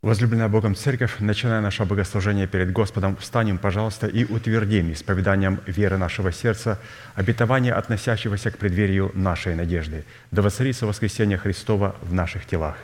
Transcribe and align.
Возлюбленная 0.00 0.48
Богом 0.48 0.76
Церковь, 0.76 1.16
начиная 1.18 1.60
наше 1.60 1.84
богослужение 1.84 2.46
перед 2.46 2.72
Господом, 2.72 3.16
встанем, 3.16 3.58
пожалуйста, 3.58 4.06
и 4.06 4.24
утвердим 4.24 4.92
исповеданием 4.92 5.60
веры 5.66 5.98
нашего 5.98 6.30
сердца 6.30 6.78
обетование, 7.16 7.72
относящегося 7.72 8.52
к 8.52 8.58
преддверию 8.58 9.10
нашей 9.14 9.56
надежды. 9.56 10.04
Да 10.30 10.42
воцарится 10.42 10.86
воскресение 10.86 11.36
Христова 11.36 11.96
в 12.00 12.14
наших 12.14 12.46
телах. 12.46 12.76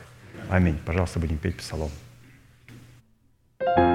Аминь. 0.49 0.77
Пожалуйста, 0.85 1.19
будем 1.19 1.37
петь 1.37 1.55
псалом. 1.55 1.89
склоним 3.61 3.94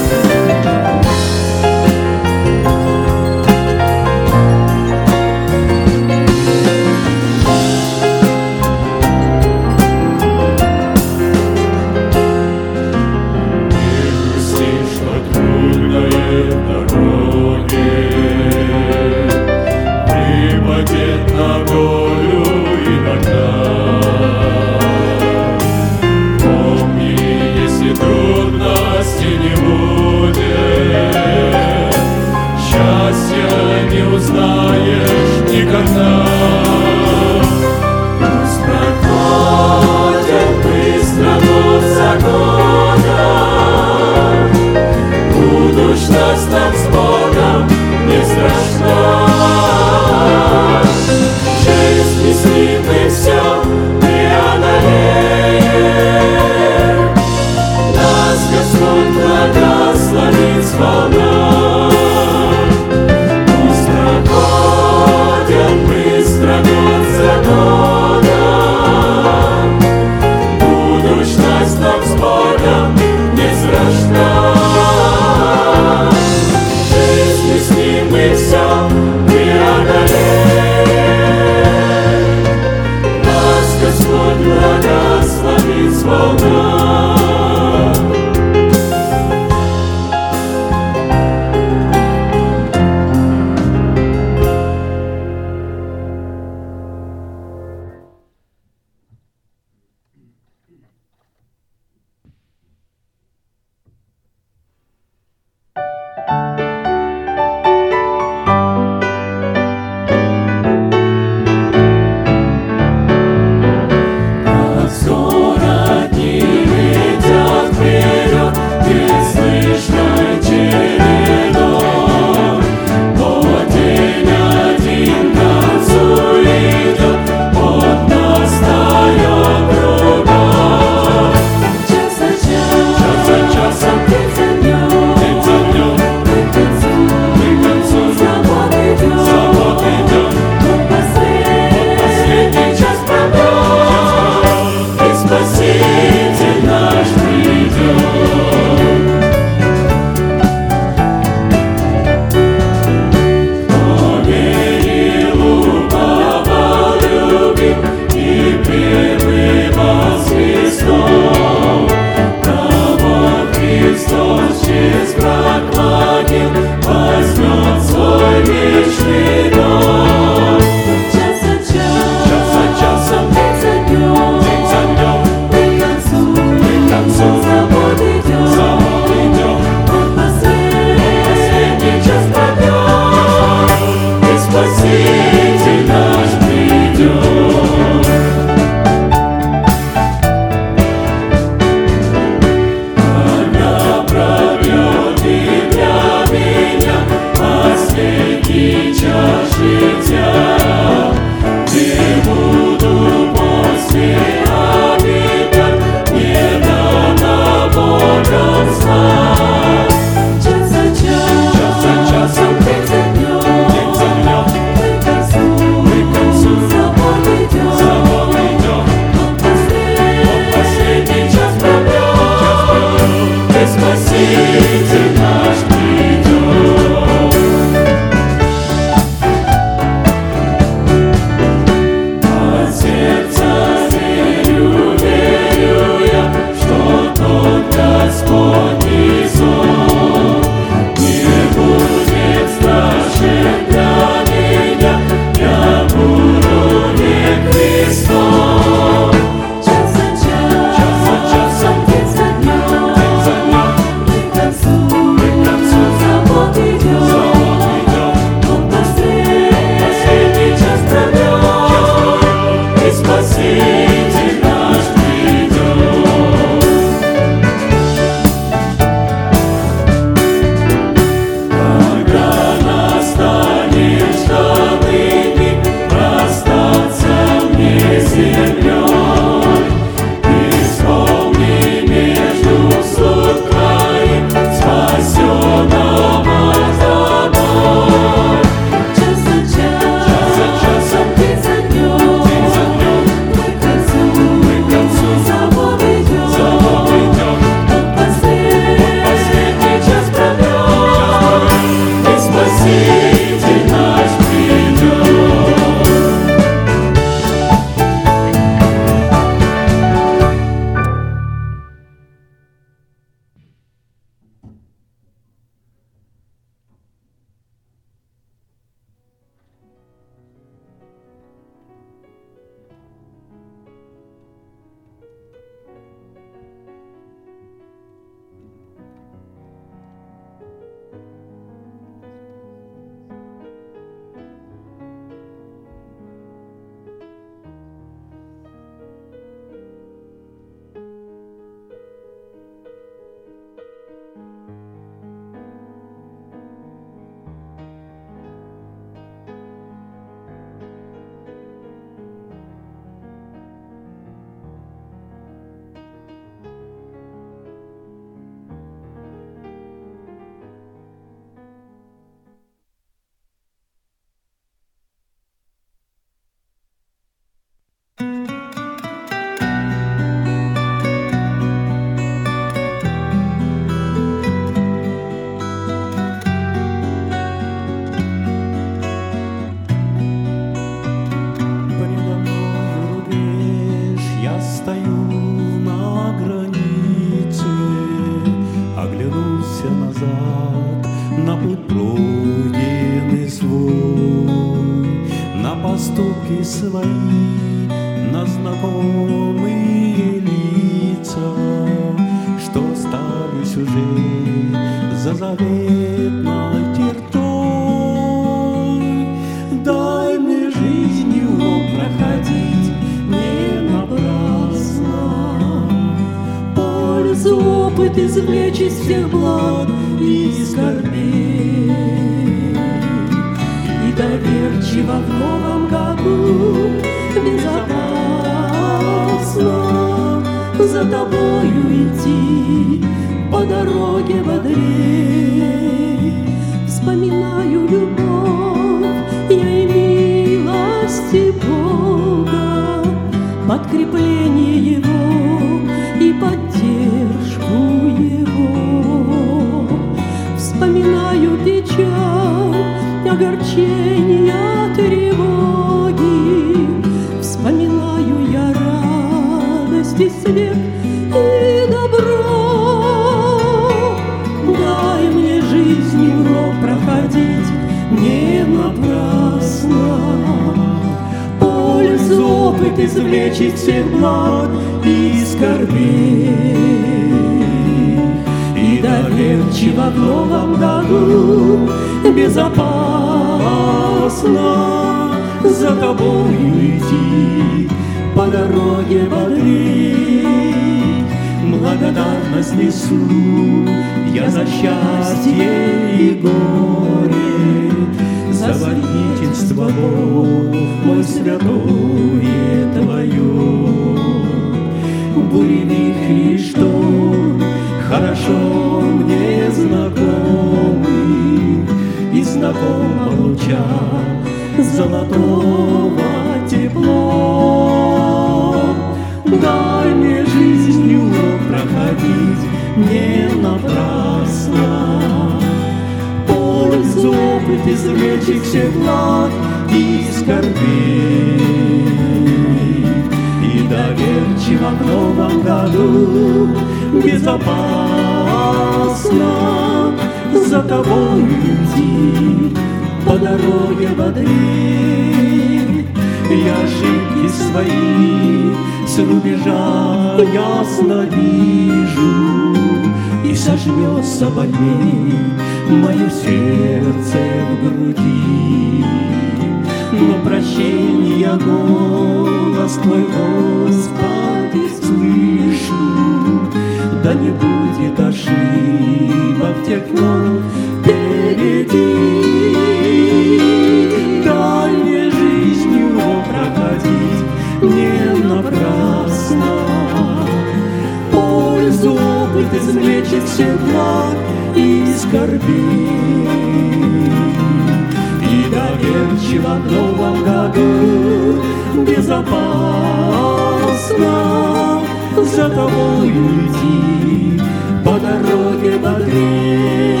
тобой 595.90 596.08
идти 596.08 597.40
По 597.84 597.92
дороге 597.98 598.78
бодрей. 598.78 600.00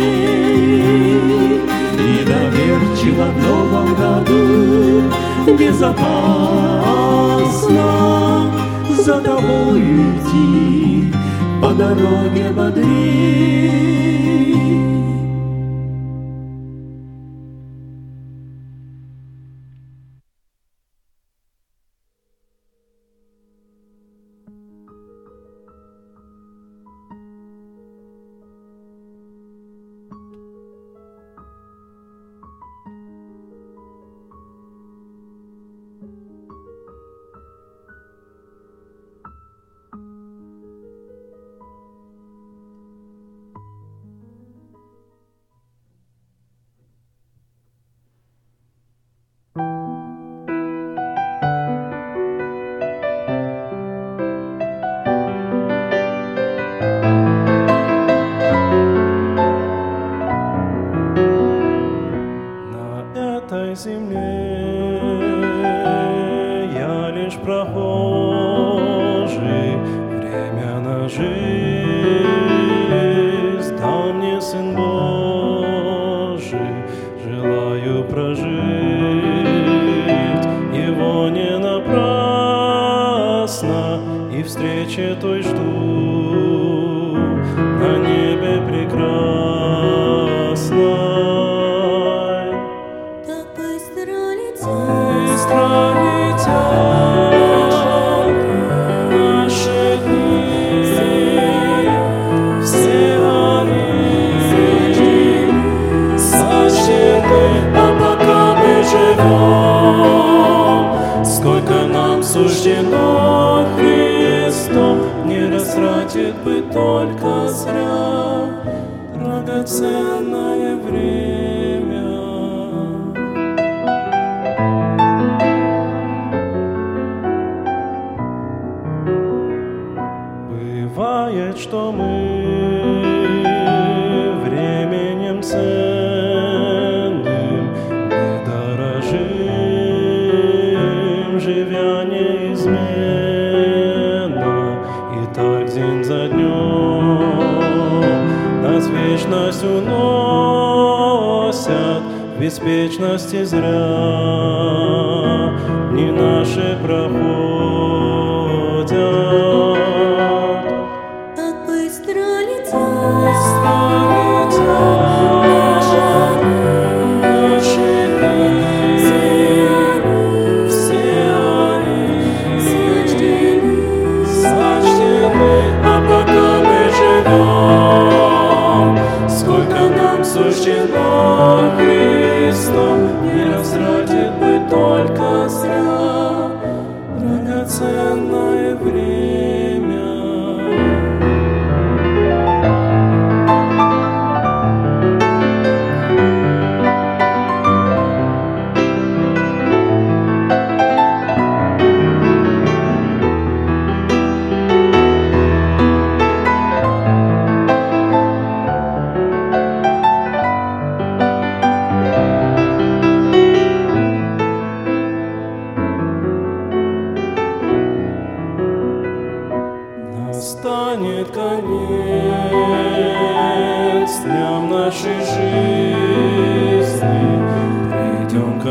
И 1.98 2.24
доверчиво 2.24 3.26
в 3.34 3.36
новом 3.42 3.88
году 3.94 5.02
Безопасно 5.58 6.10
за 9.04 9.20
тобой 9.20 9.80
идти 9.80 11.12
По 11.60 11.68
дороге 11.70 12.50
бодрей. 12.54 13.89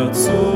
Отцу, 0.09 0.48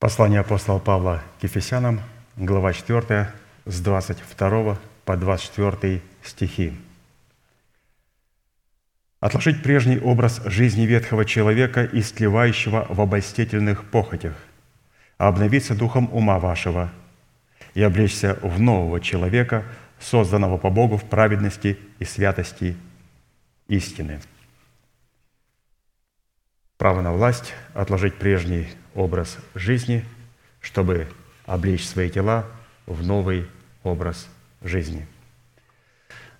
Послание 0.00 0.40
апостола 0.40 0.78
Павла 0.78 1.22
к 1.38 1.44
Ефесянам, 1.44 2.00
глава 2.34 2.72
4, 2.72 3.30
с 3.66 3.80
22 3.82 4.78
по 5.04 5.16
24 5.18 6.00
стихи. 6.22 6.72
«Отложить 9.20 9.62
прежний 9.62 9.98
образ 9.98 10.40
жизни 10.46 10.86
ветхого 10.86 11.26
человека, 11.26 11.86
истлевающего 11.92 12.86
в 12.88 12.98
обольстительных 12.98 13.84
похотях, 13.90 14.32
а 15.18 15.28
обновиться 15.28 15.74
духом 15.74 16.08
ума 16.14 16.38
вашего 16.38 16.90
и 17.74 17.82
облечься 17.82 18.38
в 18.40 18.58
нового 18.58 19.02
человека, 19.02 19.64
созданного 19.98 20.56
по 20.56 20.70
Богу 20.70 20.96
в 20.96 21.04
праведности 21.04 21.78
и 21.98 22.06
святости 22.06 22.74
истины». 23.68 24.22
Право 26.78 27.02
на 27.02 27.12
власть– 27.12 27.52
отложить 27.74 28.14
прежний 28.14 28.66
образ 29.00 29.38
жизни, 29.54 30.04
чтобы 30.60 31.06
облечь 31.46 31.86
свои 31.86 32.10
тела 32.10 32.46
в 32.86 33.04
новый 33.04 33.46
образ 33.82 34.28
жизни. 34.62 35.06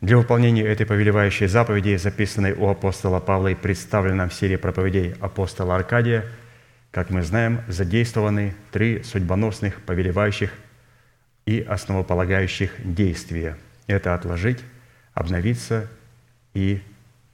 Для 0.01 0.16
выполнения 0.16 0.62
этой 0.62 0.87
повелевающей 0.87 1.46
заповеди, 1.46 1.96
записанной 1.96 2.53
у 2.53 2.68
апостола 2.68 3.20
Павла 3.20 3.49
и 3.49 3.55
представленной 3.55 4.29
в 4.29 4.35
серии 4.35 4.57
проповедей 4.57 5.14
апостола 5.20 5.77
Аркадия, 5.77 6.25
как 6.90 7.11
мы 7.11 7.23
знаем, 7.23 7.61
задействованы 7.68 8.55
три 8.73 9.03
судьбоносных, 9.03 9.81
повелевающих 9.83 10.53
и 11.46 11.61
основополагающих 11.61 12.73
действия. 12.79 13.57
Это 13.87 14.14
отложить, 14.14 14.59
обновиться 15.14 15.88
и 16.55 16.81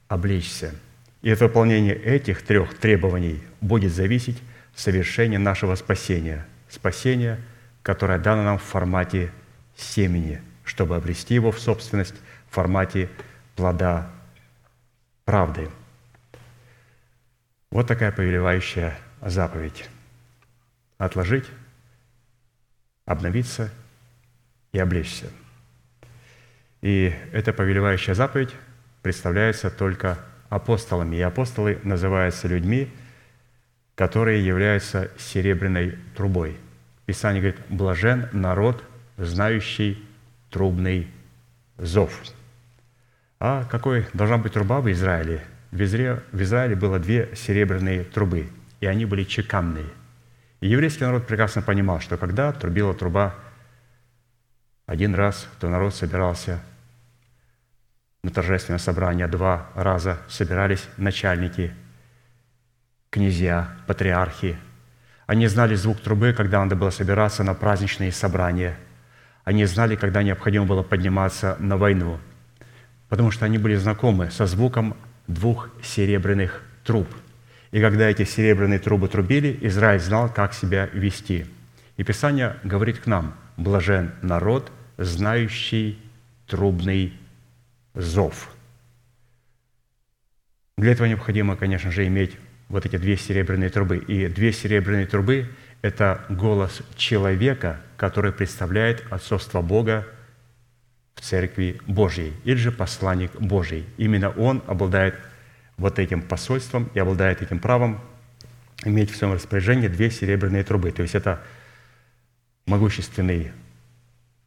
облечься. 0.07 0.73
И 1.21 1.31
от 1.31 1.39
выполнения 1.41 1.93
этих 1.93 2.43
трех 2.43 2.77
требований 2.77 3.41
будет 3.61 3.91
зависеть 3.93 4.41
совершение 4.77 5.39
нашего 5.39 5.75
спасения. 5.75 6.45
Спасение, 6.69 7.41
которое 7.81 8.19
дано 8.19 8.43
нам 8.43 8.59
в 8.59 8.63
формате 8.63 9.31
семени, 9.75 10.41
чтобы 10.63 10.95
обрести 10.95 11.33
его 11.33 11.51
в 11.51 11.59
собственность 11.59 12.15
в 12.49 12.53
формате 12.53 13.09
плода 13.55 14.09
правды. 15.25 15.69
Вот 17.71 17.87
такая 17.87 18.11
повелевающая 18.11 18.97
заповедь. 19.21 19.89
Отложить, 20.97 21.45
обновиться 23.05 23.71
и 24.71 24.79
облечься. 24.79 25.27
И 26.81 27.13
эта 27.33 27.51
повелевающая 27.51 28.13
заповедь 28.13 28.53
представляется 29.01 29.71
только 29.71 30.19
апостолами. 30.49 31.15
И 31.15 31.21
апостолы 31.21 31.79
называются 31.83 32.47
людьми, 32.47 32.91
которые 33.97 34.45
являются 34.45 35.09
серебряной 35.17 35.97
трубой. 36.15 36.55
Писание 37.07 37.41
говорит, 37.41 37.61
блажен 37.67 38.29
народ, 38.31 38.83
знающий 39.17 40.05
трубный 40.51 41.07
зов. 41.79 42.21
А 43.39 43.65
какой 43.65 44.05
должна 44.13 44.37
быть 44.37 44.53
труба 44.53 44.81
в 44.81 44.91
Израиле? 44.91 45.43
В 45.71 45.81
Израиле, 45.81 46.21
в 46.31 46.39
Израиле 46.43 46.75
было 46.75 46.99
две 46.99 47.35
серебряные 47.35 48.03
трубы, 48.03 48.49
и 48.81 48.85
они 48.85 49.05
были 49.05 49.23
чеканные. 49.23 49.89
И 50.61 50.67
еврейский 50.67 51.03
народ 51.03 51.25
прекрасно 51.25 51.63
понимал, 51.63 51.99
что 51.99 52.17
когда 52.17 52.51
трубила 52.51 52.93
труба 52.93 53.33
один 54.85 55.15
раз, 55.15 55.47
то 55.59 55.69
народ 55.69 55.95
собирался 55.95 56.61
на 58.21 58.29
торжественное 58.29 58.79
собрание, 58.79 59.27
два 59.27 59.71
раза 59.73 60.19
собирались 60.27 60.87
начальники, 60.97 61.73
князья, 63.17 63.69
патриархи, 63.87 64.57
Они 65.25 65.47
знали 65.47 65.75
звук 65.75 65.99
трубы, 65.99 66.33
когда 66.33 66.63
надо 66.63 66.75
было 66.75 66.91
собираться 66.91 67.43
на 67.43 67.53
праздничные 67.53 68.11
собрания. 68.11 68.77
Они 69.43 69.65
знали, 69.65 69.95
когда 69.95 70.23
необходимо 70.23 70.65
было 70.65 70.83
подниматься 70.83 71.57
на 71.59 71.77
войну, 71.77 72.19
потому 73.09 73.31
что 73.31 73.45
они 73.45 73.57
были 73.57 73.75
знакомы 73.75 74.29
со 74.29 74.45
звуком 74.45 74.95
двух 75.27 75.69
серебряных 75.83 76.61
труб. 76.85 77.07
И 77.71 77.81
когда 77.81 78.07
эти 78.07 78.23
серебряные 78.23 78.79
трубы 78.79 79.09
трубили, 79.09 79.57
Израиль 79.61 79.99
знал, 79.99 80.29
как 80.29 80.53
себя 80.53 80.87
вести. 80.93 81.45
И 81.97 82.03
Писание 82.03 82.55
говорит 82.63 82.99
к 82.99 83.07
нам, 83.07 83.33
«Блажен 83.57 84.11
народ, 84.21 84.71
знающий 84.97 85.99
трубный 86.45 87.13
зов». 87.95 88.49
Для 90.77 90.91
этого 90.91 91.07
необходимо, 91.07 91.55
конечно 91.57 91.91
же, 91.91 92.05
иметь 92.05 92.37
вот 92.69 92.85
эти 92.85 92.97
две 92.97 93.17
серебряные 93.17 93.69
трубы. 93.69 93.97
И 93.97 94.27
две 94.27 94.51
серебряные 94.51 95.05
трубы– 95.05 95.49
это 95.81 96.25
голос 96.29 96.81
человека, 96.95 97.79
который 97.95 98.31
представляет 98.31 99.03
отцовство 99.09 99.61
Бога 99.61 100.07
в 101.15 101.21
Церкви 101.21 101.79
Божьей, 101.87 102.33
или 102.43 102.57
же 102.57 102.71
посланник 102.71 103.31
Божий. 103.39 103.85
Именно 103.97 104.29
он 104.29 104.63
обладает 104.67 105.15
вот 105.77 105.99
этим 105.99 106.21
посольством 106.21 106.89
и 106.93 106.99
обладает 106.99 107.41
этим 107.41 107.59
правом 107.59 108.01
иметь 108.83 109.11
в 109.11 109.15
своем 109.15 109.33
распоряжении 109.33 109.87
две 109.87 110.11
серебряные 110.11 110.63
трубы. 110.63 110.91
То 110.91 111.01
есть 111.01 111.15
это 111.15 111.41
могущественный 112.65 113.51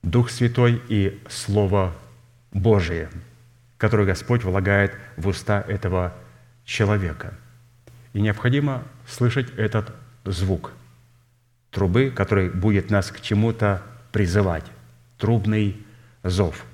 Дух 0.03 0.31
Святой 0.31 0.81
и 0.89 1.21
Слово 1.29 1.95
Божие, 2.53 3.11
которое 3.77 4.07
Господь 4.07 4.45
влагает 4.45 4.95
в 5.17 5.29
уста 5.29 5.65
этого 5.67 6.15
человека. 6.65 7.35
И 8.13 8.21
необходимо 8.21 8.85
слышать 9.07 9.51
этот 9.57 9.95
звук 10.25 10.73
трубы, 11.71 12.11
который 12.11 12.51
будет 12.51 12.91
нас 12.91 13.11
к 13.11 13.21
чему-то 13.21 13.83
призывать. 14.13 14.65
Трубный 15.19 15.85
зов. 16.23 16.65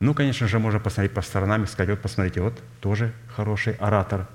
Ну, 0.00 0.14
конечно 0.14 0.48
же, 0.48 0.58
можно 0.58 0.80
посмотреть 0.80 1.14
по 1.14 1.22
сторонам 1.22 1.62
и 1.62 1.66
сказать, 1.66 1.90
вот 1.90 2.00
посмотрите, 2.00 2.40
вот 2.40 2.60
тоже 2.80 3.12
хороший 3.28 3.74
оратор. 3.74 4.26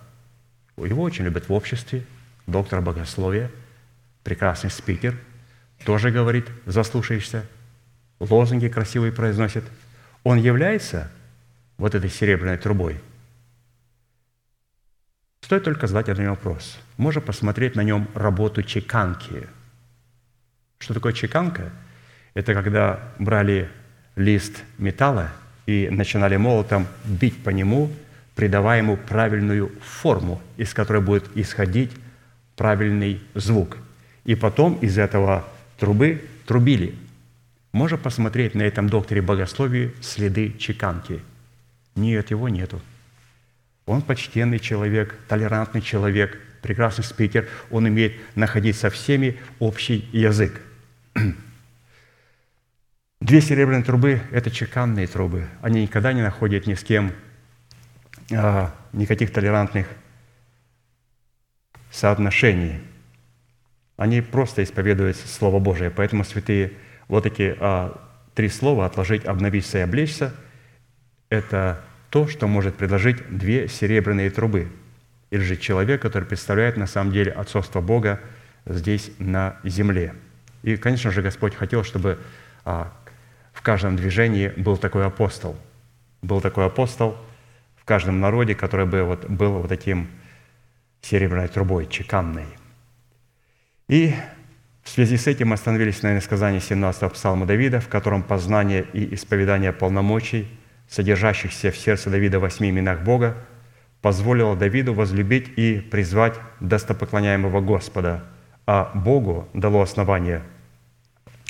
Его 0.78 1.04
очень 1.04 1.26
любят 1.26 1.50
в 1.50 1.54
обществе, 1.54 2.06
доктор 2.46 2.82
богословия, 2.82 3.52
прекрасный 4.24 4.70
спикер, 4.70 5.18
тоже 5.84 6.12
говорит, 6.12 6.48
заслушаешься, 6.66 7.46
лозунги 8.20 8.68
красивые 8.68 9.12
произносит. 9.12 9.64
Он 10.24 10.38
является 10.38 11.12
вот 11.78 11.96
этой 11.96 12.10
серебряной 12.10 12.58
трубой. 12.58 13.02
Стоит 15.48 15.64
только 15.64 15.88
задать 15.88 16.10
один 16.10 16.30
вопрос. 16.32 16.78
Можно 16.98 17.22
посмотреть 17.22 17.74
на 17.78 17.82
нем 17.82 18.10
работу 18.16 18.64
чеканки. 18.64 19.48
Что 20.78 20.94
такое 20.94 21.14
чеканка? 21.14 21.72
Это 22.34 22.54
когда 22.54 23.00
брали 23.18 23.70
лист 24.18 24.62
металла 24.78 25.32
и 25.66 25.88
начинали 25.90 26.36
молотом 26.36 26.86
бить 27.06 27.42
по 27.46 27.52
нему, 27.52 27.90
придавая 28.36 28.80
ему 28.80 28.98
правильную 28.98 29.72
форму, 29.82 30.42
из 30.58 30.74
которой 30.74 31.02
будет 31.02 31.24
исходить 31.38 31.92
правильный 32.58 33.22
звук. 33.34 33.78
И 34.26 34.36
потом 34.36 34.76
из 34.80 34.98
этого 34.98 35.48
трубы 35.80 36.26
трубили. 36.46 36.94
Можно 37.72 37.98
посмотреть 37.98 38.54
на 38.54 38.64
этом 38.64 38.90
докторе 38.90 39.22
богословии 39.22 39.94
следы 40.02 40.52
чеканки. 40.60 41.22
Нет, 41.96 42.32
его 42.32 42.50
нету. 42.50 42.82
Он 43.88 44.02
почтенный 44.02 44.60
человек, 44.60 45.18
толерантный 45.30 45.82
человек, 45.82 46.38
прекрасный 46.62 47.06
спикер. 47.06 47.48
Он 47.72 47.86
умеет 47.86 48.14
находить 48.36 48.76
со 48.76 48.90
всеми 48.90 49.40
общий 49.60 50.08
язык. 50.12 50.62
Две 53.22 53.42
серебряные 53.42 53.86
трубы– 53.86 54.22
это 54.32 54.52
чеканные 54.52 55.08
трубы. 55.08 55.48
Они 55.62 55.82
никогда 55.82 56.12
не 56.12 56.22
находят 56.22 56.68
ни 56.68 56.74
с 56.74 56.84
кем 56.84 57.14
а, 58.32 58.76
никаких 58.92 59.32
толерантных 59.32 59.88
соотношений. 61.90 62.82
Они 63.96 64.22
просто 64.22 64.64
исповедуют 64.64 65.16
Слово 65.16 65.60
Божие. 65.60 65.92
Поэтому 65.92 66.26
святые 66.26 66.74
вот 67.08 67.26
эти 67.26 67.56
а, 67.58 68.00
три 68.36 68.50
слова 68.50 68.86
«отложить, 68.86 69.26
обновиться 69.26 69.78
и 69.78 69.82
облечься»– 69.82 70.36
это 71.30 71.82
то, 72.10 72.28
что 72.28 72.48
может 72.48 72.76
предложить 72.76 73.18
две 73.30 73.68
серебряные 73.68 74.30
трубы. 74.30 74.72
Или 75.30 75.42
же 75.42 75.58
человек, 75.58 76.02
который 76.02 76.24
представляет 76.24 76.78
на 76.78 76.88
самом 76.88 77.12
деле 77.12 77.32
отцовство 77.32 77.82
Бога 77.82 78.22
здесь 78.66 79.12
на 79.20 79.58
земле. 79.64 80.14
И, 80.64 80.78
конечно 80.78 81.12
же, 81.12 81.22
Господь 81.22 81.56
хотел, 81.56 81.84
чтобы 81.84 82.20
а, 82.64 82.94
в 83.54 83.62
каждом 83.62 83.96
движении 83.96 84.50
был 84.56 84.78
такой 84.78 85.06
апостол. 85.06 85.58
Был 86.22 86.42
такой 86.42 86.66
апостол 86.66 87.18
в 87.76 87.86
каждом 87.86 88.20
народе, 88.20 88.56
который 88.56 88.86
бы 88.86 89.04
вот 89.04 89.26
был 89.30 89.60
вот 89.60 89.70
таким 89.70 90.08
серебряной 91.02 91.48
трубой, 91.48 91.88
чеканной. 91.88 92.48
И 93.88 94.14
в 94.84 94.90
связи 94.90 95.18
с 95.18 95.28
этим 95.28 95.54
остановились 95.54 96.02
на 96.02 96.14
иносказании 96.14 96.60
17-го 96.60 97.10
псалма 97.10 97.46
Давида, 97.46 97.80
в 97.80 97.88
котором 97.88 98.24
познание 98.24 98.86
и 98.94 99.14
исповедание 99.16 99.74
полномочий, 99.74 100.48
содержащихся 100.90 101.72
в 101.72 101.78
сердце 101.78 102.10
Давида 102.10 102.40
восьми 102.40 102.70
именах 102.70 103.02
Бога, 103.02 103.36
позволило 104.02 104.56
Давиду 104.56 104.94
возлюбить 104.94 105.50
и 105.58 105.80
призвать 105.80 106.36
достопоклоняемого 106.60 107.62
Господа, 107.62 108.24
а 108.66 108.92
Богу 108.94 109.48
дало 109.54 109.82
основание– 109.82 110.44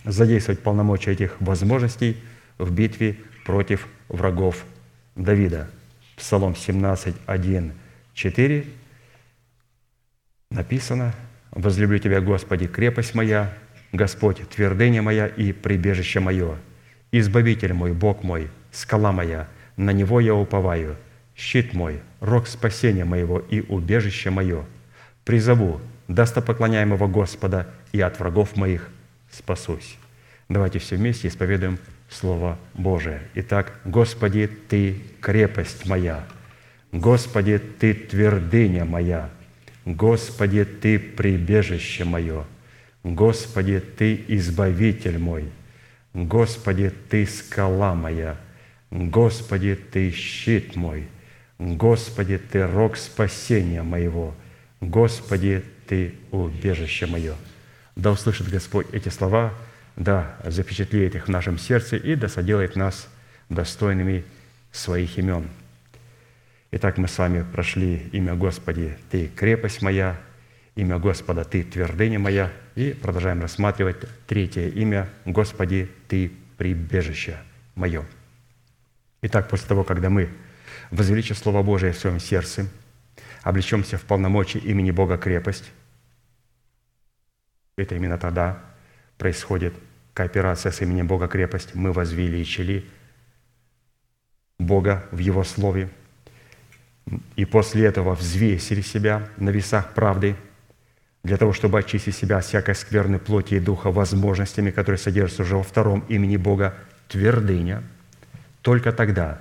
задействовать 0.05 0.61
полномочия 0.61 1.11
этих 1.11 1.39
возможностей 1.41 2.17
в 2.57 2.71
битве 2.71 3.17
против 3.45 3.88
врагов 4.07 4.63
Давида. 5.15 5.69
Псалом 6.15 6.55
17, 6.55 7.15
1, 7.25 7.73
4 8.13 8.65
написано 10.49 11.13
«Возлюблю 11.51 11.99
Тебя, 11.99 12.21
Господи, 12.21 12.67
крепость 12.67 13.13
моя, 13.13 13.53
Господь, 13.91 14.47
твердыня 14.49 15.01
моя 15.01 15.27
и 15.27 15.51
прибежище 15.51 16.19
мое, 16.19 16.57
Избавитель 17.11 17.73
мой, 17.73 17.93
Бог 17.93 18.23
мой, 18.23 18.49
скала 18.78 19.11
моя, 19.11 19.47
на 19.75 19.91
Него 19.91 20.19
я 20.19 20.36
уповаю, 20.36 20.95
щит 21.36 21.73
мой, 21.73 21.99
рог 22.19 22.47
спасения 22.47 23.05
моего 23.05 23.39
и 23.39 23.61
убежище 23.61 24.30
мое. 24.30 24.65
Призову 25.25 25.82
достопоклоняемого 26.07 27.07
Господа 27.07 27.67
и 27.91 27.99
от 27.99 28.19
врагов 28.19 28.55
моих 28.55 28.89
спасусь. 29.32 29.97
Давайте 30.47 30.80
все 30.80 30.95
вместе 30.95 31.28
исповедуем 31.28 31.80
Слово 32.09 32.57
Божие. 32.73 33.21
Итак, 33.36 33.73
Господи, 33.84 34.47
Ты 34.47 35.01
крепость 35.19 35.86
моя, 35.86 36.23
Господи, 36.91 37.57
Ты 37.57 37.93
твердыня 37.93 38.86
моя, 38.86 39.30
Господи, 39.86 40.63
Ты 40.63 40.99
прибежище 40.99 42.05
мое, 42.05 42.45
Господи, 43.03 43.80
Ты 43.80 44.23
избавитель 44.28 45.17
мой, 45.17 45.49
Господи, 46.13 46.91
Ты 47.09 47.25
скала 47.25 47.93
моя, 47.93 48.38
Господи, 48.91 49.75
Ты 49.75 50.11
щит 50.11 50.75
мой, 50.75 51.07
Господи, 51.59 52.38
Ты 52.38 52.65
рог 52.65 52.97
спасения 52.97 53.83
моего, 53.83 54.33
Господи, 54.79 55.63
Ты 55.88 56.15
убежище 56.31 57.05
мое. 57.05 57.35
Да 57.95 58.11
услышит 58.11 58.49
Господь 58.49 58.88
эти 58.91 59.09
слова, 59.09 59.53
да 59.95 60.38
запечатлеет 60.45 61.15
их 61.15 61.27
в 61.27 61.31
нашем 61.31 61.57
сердце 61.57 61.97
и 61.97 62.15
да 62.15 62.27
соделает 62.27 62.75
нас 62.75 63.09
достойными 63.49 64.23
своих 64.71 65.17
имен. 65.17 65.47
Итак, 66.71 66.97
мы 66.97 67.07
с 67.07 67.17
вами 67.17 67.45
прошли 67.51 68.07
имя 68.11 68.35
Господи, 68.35 68.97
Ты 69.09 69.27
крепость 69.27 69.81
моя, 69.81 70.19
имя 70.75 70.99
Господа, 70.99 71.43
Ты 71.43 71.63
твердыня 71.63 72.19
моя, 72.19 72.51
и 72.75 72.91
продолжаем 72.93 73.41
рассматривать 73.41 73.97
третье 74.27 74.67
имя 74.69 75.09
Господи, 75.25 75.89
Ты 76.07 76.31
прибежище 76.57 77.38
мое. 77.75 78.05
Итак, 79.22 79.49
после 79.49 79.68
того, 79.68 79.84
когда 79.84 80.09
мы 80.09 80.30
возвеличим 80.91 81.36
Слово 81.36 81.63
Божие 81.63 81.91
в 81.91 81.97
своем 81.97 82.20
сердце, 82.20 82.68
облечемся 83.43 83.97
в 83.97 84.03
полномочия 84.03 84.59
имени 84.59 84.91
Бога 84.91 85.18
крепость, 85.18 85.72
это 87.78 87.95
именно 87.95 88.18
тогда 88.18 88.59
происходит 89.18 89.74
кооперация 90.13 90.72
с 90.72 90.82
именем 90.82 91.07
Бога 91.07 91.28
крепость. 91.28 91.76
Мы 91.76 91.91
возвеличили 91.91 92.86
Бога 94.57 95.05
в 95.11 95.20
Его 95.20 95.43
Слове. 95.43 95.89
И 97.36 97.45
после 97.45 97.86
этого 97.86 98.15
взвесили 98.15 98.82
себя 98.82 99.30
на 99.38 99.49
весах 99.49 99.93
правды, 99.93 100.36
для 101.24 101.38
того, 101.38 101.53
чтобы 101.53 101.80
очистить 101.80 102.15
себя 102.15 102.38
от 102.38 102.45
всякой 102.45 102.74
скверной 102.74 103.20
плоти 103.20 103.55
и 103.55 103.59
духа 103.59 103.91
возможностями, 103.91 104.72
которые 104.72 104.97
содержатся 104.97 105.43
уже 105.43 105.57
во 105.57 105.63
втором 105.63 105.99
имени 106.07 106.38
Бога, 106.38 106.74
твердыня. 107.09 107.84
Только 108.68 108.91
тогда 108.91 109.39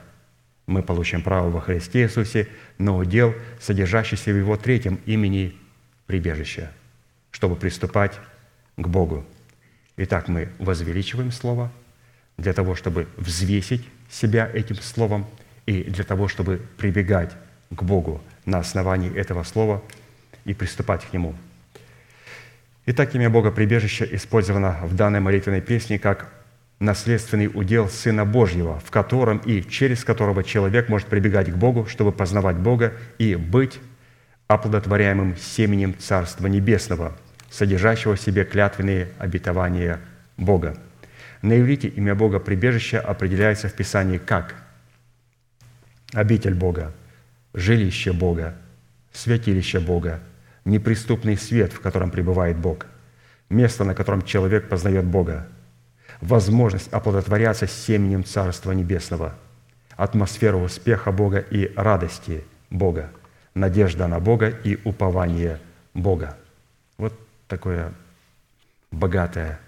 мы 0.69 0.85
получим 0.85 1.21
право 1.21 1.51
во 1.51 1.61
Христе 1.61 2.05
Иисусе 2.05 2.47
на 2.79 2.97
удел, 2.97 3.35
содержащийся 3.59 4.31
в 4.31 4.37
Его 4.37 4.57
третьем 4.57 5.01
имени 5.05 5.57
прибежища– 6.07 6.71
чтобы 7.33 7.57
приступать 7.57 8.21
к 8.77 8.87
Богу. 8.87 9.27
Итак, 9.97 10.29
мы 10.29 10.51
возвеличиваем 10.61 11.33
Слово 11.33 11.73
для 12.37 12.53
того, 12.53 12.77
чтобы 12.77 13.09
взвесить 13.17 13.85
себя 14.09 14.49
этим 14.55 14.77
Словом 14.77 15.27
и 15.67 15.83
для 15.83 16.05
того, 16.05 16.29
чтобы 16.29 16.63
прибегать 16.79 17.33
к 17.71 17.83
Богу 17.83 18.23
на 18.45 18.61
основании 18.61 19.13
этого 19.13 19.43
Слова 19.43 19.83
и 20.45 20.55
приступать 20.55 21.05
к 21.05 21.13
Нему. 21.13 21.35
Итак, 22.87 23.13
имя 23.17 23.29
Бога 23.29 23.51
прибежище 23.51 24.09
использовано 24.13 24.79
в 24.85 24.95
данной 24.95 25.19
молитвенной 25.19 25.63
песне 25.63 25.99
как 25.99 26.33
наследственный 26.79 27.51
удел 27.53 27.89
Сына 27.89 28.25
Божьего, 28.25 28.79
в 28.81 28.91
котором 28.91 29.39
и 29.39 29.63
через 29.63 30.05
которого 30.05 30.45
человек 30.45 30.89
может 30.89 31.09
прибегать 31.09 31.51
к 31.51 31.57
Богу, 31.57 31.87
чтобы 31.87 32.13
познавать 32.13 32.57
Бога 32.57 32.93
и 33.19 33.35
быть 33.35 33.81
оплодотворяемым 34.47 35.37
семенем 35.37 35.97
Царства 35.99 36.47
Небесного, 36.47 37.17
содержащего 37.51 38.17
в 38.17 38.21
себе 38.21 38.45
клятвенные 38.45 39.09
обетования 39.19 40.01
Бога. 40.37 40.77
На 41.43 41.59
иврите 41.59 41.89
имя 41.89 42.15
Бога 42.15 42.39
прибежище 42.39 42.99
определяется 42.99 43.69
в 43.69 43.75
Писании 43.75 44.19
как 44.19 44.55
обитель 46.13 46.55
Бога, 46.55 46.93
жилище 47.55 48.13
Бога, 48.13 48.55
святилище 49.13 49.81
Бога, 49.81 50.21
неприступный 50.65 51.37
свет, 51.37 51.73
в 51.73 51.81
котором 51.81 52.11
пребывает 52.11 52.57
Бог, 52.57 52.87
место, 53.49 53.85
на 53.85 53.95
котором 53.95 54.23
человек 54.23 54.69
познает 54.69 55.05
Бога, 55.05 55.49
возможность 56.21 56.93
оплодотворяться 56.93 57.67
семенем 57.67 58.25
Царства 58.25 58.73
Небесного, 58.73 59.35
атмосферу 59.97 60.61
успеха 60.61 61.13
Бога 61.13 61.39
и 61.39 61.73
радости 61.77 62.45
Бога, 62.71 63.11
надежда 63.55 64.07
на 64.07 64.21
Бога 64.21 64.49
и 64.49 64.79
упование 64.85 65.61
Бога. 65.95 66.37
Вот 66.99 67.19
такое 67.49 67.93
богатое 68.91 69.61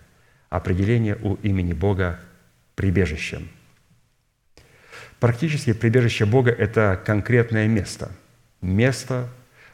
определение 0.50 1.16
у 1.16 1.34
имени 1.36 1.72
Бога 1.72 2.18
прибежищем. 2.74 3.48
Практически 5.20 5.72
прибежище 5.72 6.26
Бога– 6.26 6.50
это 6.58 7.00
конкретное 7.04 7.66
место. 7.66 8.10
Место, 8.60 9.28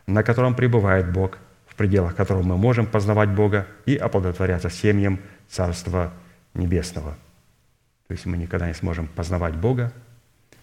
на 0.06 0.22
котором 0.22 0.54
пребывает 0.54 1.12
Бог, 1.12 1.38
в 1.66 1.74
пределах 1.74 2.14
которого 2.16 2.42
мы 2.42 2.56
можем 2.56 2.86
познавать 2.86 3.30
Бога 3.30 3.66
и 3.84 3.96
оплодотворяться 3.96 4.70
семьям 4.70 5.20
Царства 5.48 6.04
Небесного. 6.04 6.23
То 6.54 8.12
есть 8.12 8.26
мы 8.26 8.36
никогда 8.36 8.68
не 8.68 8.74
сможем 8.74 9.08
познавать 9.08 9.54
Бога, 9.54 9.92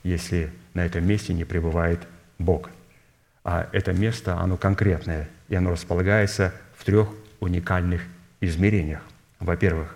если 0.03 0.51
на 0.73 0.85
этом 0.85 1.05
месте 1.05 1.33
не 1.33 1.45
пребывает 1.45 2.07
Бог. 2.39 2.69
А 3.43 3.69
это 3.71 3.93
место, 3.93 4.39
оно 4.39 4.57
конкретное, 4.57 5.29
и 5.49 5.55
оно 5.55 5.71
располагается 5.71 6.53
в 6.77 6.85
трех 6.85 7.09
уникальных 7.39 8.03
измерениях. 8.39 9.01
Во-первых, 9.39 9.95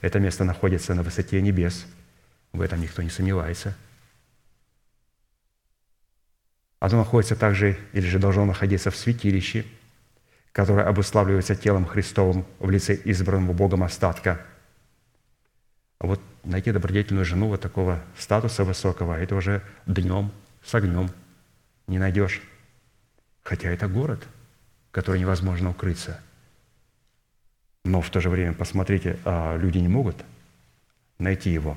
это 0.00 0.20
место 0.20 0.44
находится 0.44 0.94
на 0.94 1.02
высоте 1.02 1.40
небес, 1.40 1.86
в 2.52 2.60
этом 2.60 2.80
никто 2.80 3.02
не 3.02 3.10
сомневается. 3.10 3.76
Оно 6.80 6.98
находится 6.98 7.34
также, 7.34 7.76
или 7.92 8.06
же 8.06 8.18
должно 8.18 8.44
находиться 8.44 8.90
в 8.90 8.96
святилище, 8.96 9.64
которое 10.52 10.86
обуславливается 10.86 11.56
телом 11.56 11.84
Христовым 11.84 12.44
в 12.58 12.70
лице 12.70 12.98
избранного 13.04 13.52
Богом 13.52 13.82
остатка. 13.82 14.40
А 16.00 16.06
вот 16.06 16.20
найти 16.44 16.72
добродетельную 16.72 17.24
жену 17.24 17.48
вот 17.48 17.60
такого 17.60 18.00
статуса 18.16 18.64
высокого, 18.64 19.18
это 19.18 19.34
уже 19.34 19.62
днем 19.86 20.30
с 20.64 20.74
огнем 20.74 21.10
не 21.86 21.98
найдешь. 21.98 22.40
Хотя 23.42 23.70
это 23.70 23.88
город, 23.88 24.26
который 24.90 25.20
невозможно 25.20 25.70
укрыться– 25.70 26.20
но 27.88 28.02
в 28.02 28.10
то 28.10 28.20
же 28.20 28.28
время, 28.28 28.52
посмотрите, 28.52 29.18
а 29.24 29.56
люди 29.56 29.78
не 29.78 29.88
могут 29.88 30.16
найти 31.18 31.50
его. 31.50 31.76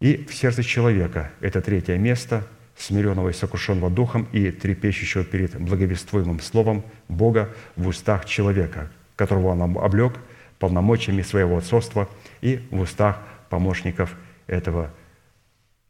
И 0.00 0.24
в 0.24 0.34
сердце 0.34 0.62
человека– 0.62 1.30
это 1.40 1.62
третье 1.62 1.96
место, 1.96 2.46
смиренного 2.76 3.30
и 3.30 3.32
сокрушенного 3.32 3.90
духом 3.90 4.28
и 4.32 4.50
трепещущего 4.50 5.24
перед 5.24 5.58
благовествуемым 5.58 6.40
словом 6.40 6.84
Бога 7.08 7.54
в 7.76 7.88
устах 7.88 8.26
человека, 8.26 8.90
которого 9.16 9.48
он 9.48 9.62
облег 9.78 10.14
полномочиями 10.60 11.22
своего 11.22 11.56
отцовства 11.56 12.08
и 12.40 12.64
в 12.70 12.80
устах 12.80 13.20
помощников 13.48 14.14
этого 14.46 14.92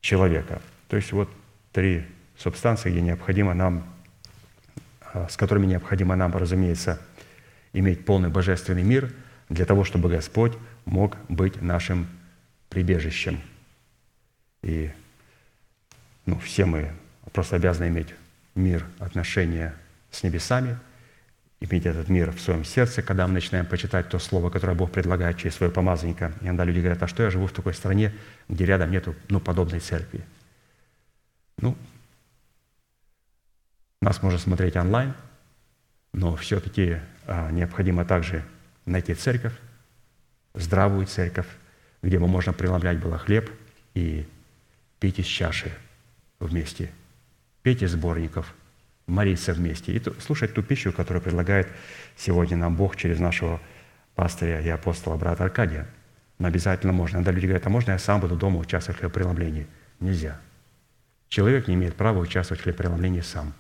человека. 0.01 0.62
То 0.89 0.97
есть 0.97 1.12
вот 1.12 1.29
три 1.73 2.07
субстанции, 2.39 2.91
где 2.91 3.03
необходимо 3.03 3.53
нам, 3.53 3.85
а, 5.12 5.29
с 5.29 5.37
которыми 5.37 5.66
необходимо 5.66 6.16
нам, 6.16 6.35
разумеется, 6.35 7.01
иметь 7.73 8.07
полный 8.07 8.31
божественный 8.31 8.83
мир 8.83 9.12
для 9.49 9.66
того, 9.66 9.85
чтобы 9.85 10.09
Господь 10.09 10.53
мог 10.85 11.16
быть 11.29 11.61
нашим 11.61 12.07
прибежищем. 12.68 13.41
И 14.62 14.91
ну, 16.27 16.39
все 16.39 16.64
мы 16.64 16.93
просто 17.33 17.57
обязаны 17.57 17.89
иметь 17.89 18.14
мир, 18.55 18.87
отношения 18.99 19.75
с 20.11 20.23
небесами, 20.23 20.79
иметь 21.61 21.85
этот 21.87 22.09
мир 22.09 22.33
в 22.33 22.41
своем 22.41 22.65
сердце, 22.65 23.03
когда 23.03 23.27
мы 23.27 23.35
начинаем 23.35 23.67
почитать 23.67 24.09
то 24.09 24.19
слово, 24.19 24.51
которое 24.51 24.75
Бог 24.75 24.91
предлагает 24.91 25.37
через 25.37 25.57
своего 25.57 25.75
помазанника. 25.75 26.33
И 26.41 26.47
иногда 26.47 26.65
люди 26.65 26.79
говорят, 26.79 27.03
а 27.03 27.07
что 27.07 27.23
я 27.23 27.31
живу 27.31 27.47
в 27.47 27.53
такой 27.53 27.75
стране, 27.75 28.15
где 28.49 28.65
рядом 28.65 28.91
нет 28.91 29.07
ну, 29.29 29.41
подобной 29.41 29.81
церкви? 29.81 30.25
Ну, 31.59 31.77
нас 34.01 34.23
можно 34.23 34.39
смотреть 34.39 34.77
онлайн, 34.77 35.15
но 36.15 36.35
все-таки 36.37 36.99
а, 37.27 37.51
необходимо 37.51 38.07
также 38.07 38.43
найти 38.87 39.15
церковь, 39.15 39.53
здравую 40.55 41.07
церковь, 41.07 41.47
где 42.03 42.19
бы 42.19 42.27
можно 42.27 42.55
преломлять 42.55 42.99
было 42.99 43.19
хлеб 43.19 43.51
и 43.95 44.27
пить 44.99 45.19
из 45.19 45.27
чаши 45.27 45.71
вместе, 46.39 46.91
петь 47.63 47.83
из 47.83 47.93
сборников, 47.93 48.55
молиться 49.07 49.53
вместе 49.53 49.92
и 49.92 50.03
слушать 50.20 50.55
ту 50.55 50.62
пищу, 50.62 50.92
которую 50.92 51.22
предлагает 51.22 51.68
сегодня 52.16 52.57
нам 52.57 52.76
Бог 52.76 52.96
через 52.96 53.18
нашего 53.18 53.61
пастыря 54.14 54.61
и 54.61 54.68
апостола 54.68 55.16
брата 55.16 55.44
Аркадия. 55.44 55.86
Но 56.38 56.48
обязательно 56.48 56.92
можно. 56.92 57.16
Иногда 57.16 57.32
люди 57.32 57.46
говорят, 57.46 57.66
а 57.66 57.70
можно 57.70 57.92
я 57.92 57.98
сам 57.98 58.20
буду 58.20 58.36
дома 58.36 58.59
участвовать 58.59 58.96
в 58.96 59.01
хлебопреломлении? 59.01 59.66
Нельзя. 60.01 60.40
Человек 61.28 61.68
не 61.68 61.74
имеет 61.74 61.94
права 61.94 62.18
участвовать 62.18 62.61
в 62.61 62.64
хлебопреломлении 62.64 63.20
сам. 63.20 63.53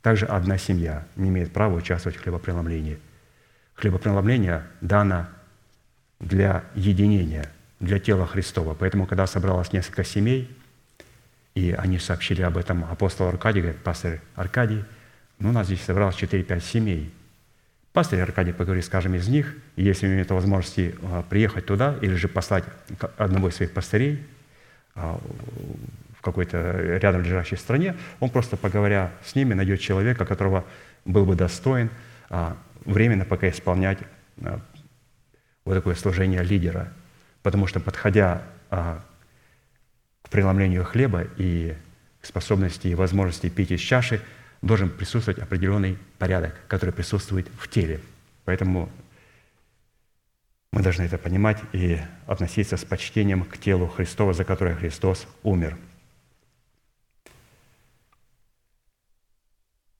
Также 0.00 0.26
одна 0.26 0.58
семья 0.58 1.06
не 1.16 1.28
имеет 1.28 1.52
права 1.52 1.74
участвовать 1.74 2.16
в 2.16 2.22
хлебопреломлении– 2.22 2.98
хлебопреломление 3.74 4.64
дано 4.80 5.26
для 6.20 6.64
единения, 6.74 7.50
для 7.80 7.98
тела 7.98 8.26
Христова. 8.26 8.74
Поэтому, 8.74 9.06
когда 9.06 9.26
собралось 9.26 9.72
несколько 9.72 10.04
семей, 10.04 10.56
и 11.54 11.72
они 11.72 11.98
сообщили 11.98 12.42
об 12.42 12.56
этом 12.56 12.84
апостолу 12.84 13.28
Аркадию, 13.28 13.64
говорит, 13.64 13.82
пастор 13.82 14.20
Аркадий, 14.34 14.84
ну, 15.38 15.50
у 15.50 15.52
нас 15.52 15.66
здесь 15.66 15.82
собралось 15.82 16.16
4-5 16.16 16.60
семей. 16.60 17.12
Пастор 17.92 18.20
Аркадий 18.20 18.52
поговорит 18.52 18.84
с 18.84 18.88
каждым 18.88 19.16
из 19.16 19.28
них, 19.28 19.54
и 19.76 19.82
если 19.82 20.06
у 20.06 20.08
него 20.08 20.20
нет 20.20 20.30
возможности 20.30 20.94
а, 21.02 21.22
приехать 21.22 21.66
туда 21.66 21.96
или 22.00 22.14
же 22.14 22.28
послать 22.28 22.64
одного 23.18 23.48
из 23.48 23.56
своих 23.56 23.72
пастырей 23.72 24.24
а, 24.94 25.20
в 26.16 26.22
какой-то 26.22 26.98
рядом 27.02 27.22
лежащей 27.22 27.58
стране, 27.58 27.96
он 28.20 28.30
просто, 28.30 28.56
поговоря 28.56 29.12
с 29.24 29.34
ними, 29.34 29.52
найдет 29.52 29.80
человека, 29.80 30.24
которого 30.24 30.64
был 31.04 31.26
бы 31.26 31.34
достоин 31.34 31.90
а, 32.30 32.56
временно 32.86 33.26
пока 33.26 33.50
исполнять 33.50 33.98
вот 35.64 35.74
такое 35.74 35.94
служение 35.94 36.42
лидера. 36.42 36.92
Потому 37.42 37.66
что, 37.66 37.78
подходя 37.78 38.42
преломлению 40.32 40.84
хлеба 40.84 41.26
и 41.36 41.74
способности 42.22 42.88
и 42.88 42.94
возможности 42.94 43.48
пить 43.48 43.70
из 43.70 43.80
чаши, 43.80 44.20
должен 44.62 44.90
присутствовать 44.90 45.40
определенный 45.40 45.98
порядок, 46.18 46.54
который 46.68 46.92
присутствует 46.92 47.48
в 47.58 47.68
теле. 47.68 48.00
Поэтому 48.44 48.88
мы 50.72 50.82
должны 50.82 51.02
это 51.02 51.18
понимать 51.18 51.58
и 51.72 51.98
относиться 52.26 52.76
с 52.76 52.84
почтением 52.84 53.44
к 53.44 53.58
телу 53.58 53.86
Христова, 53.86 54.32
за 54.32 54.44
которое 54.44 54.74
Христос 54.74 55.26
умер– 55.42 55.76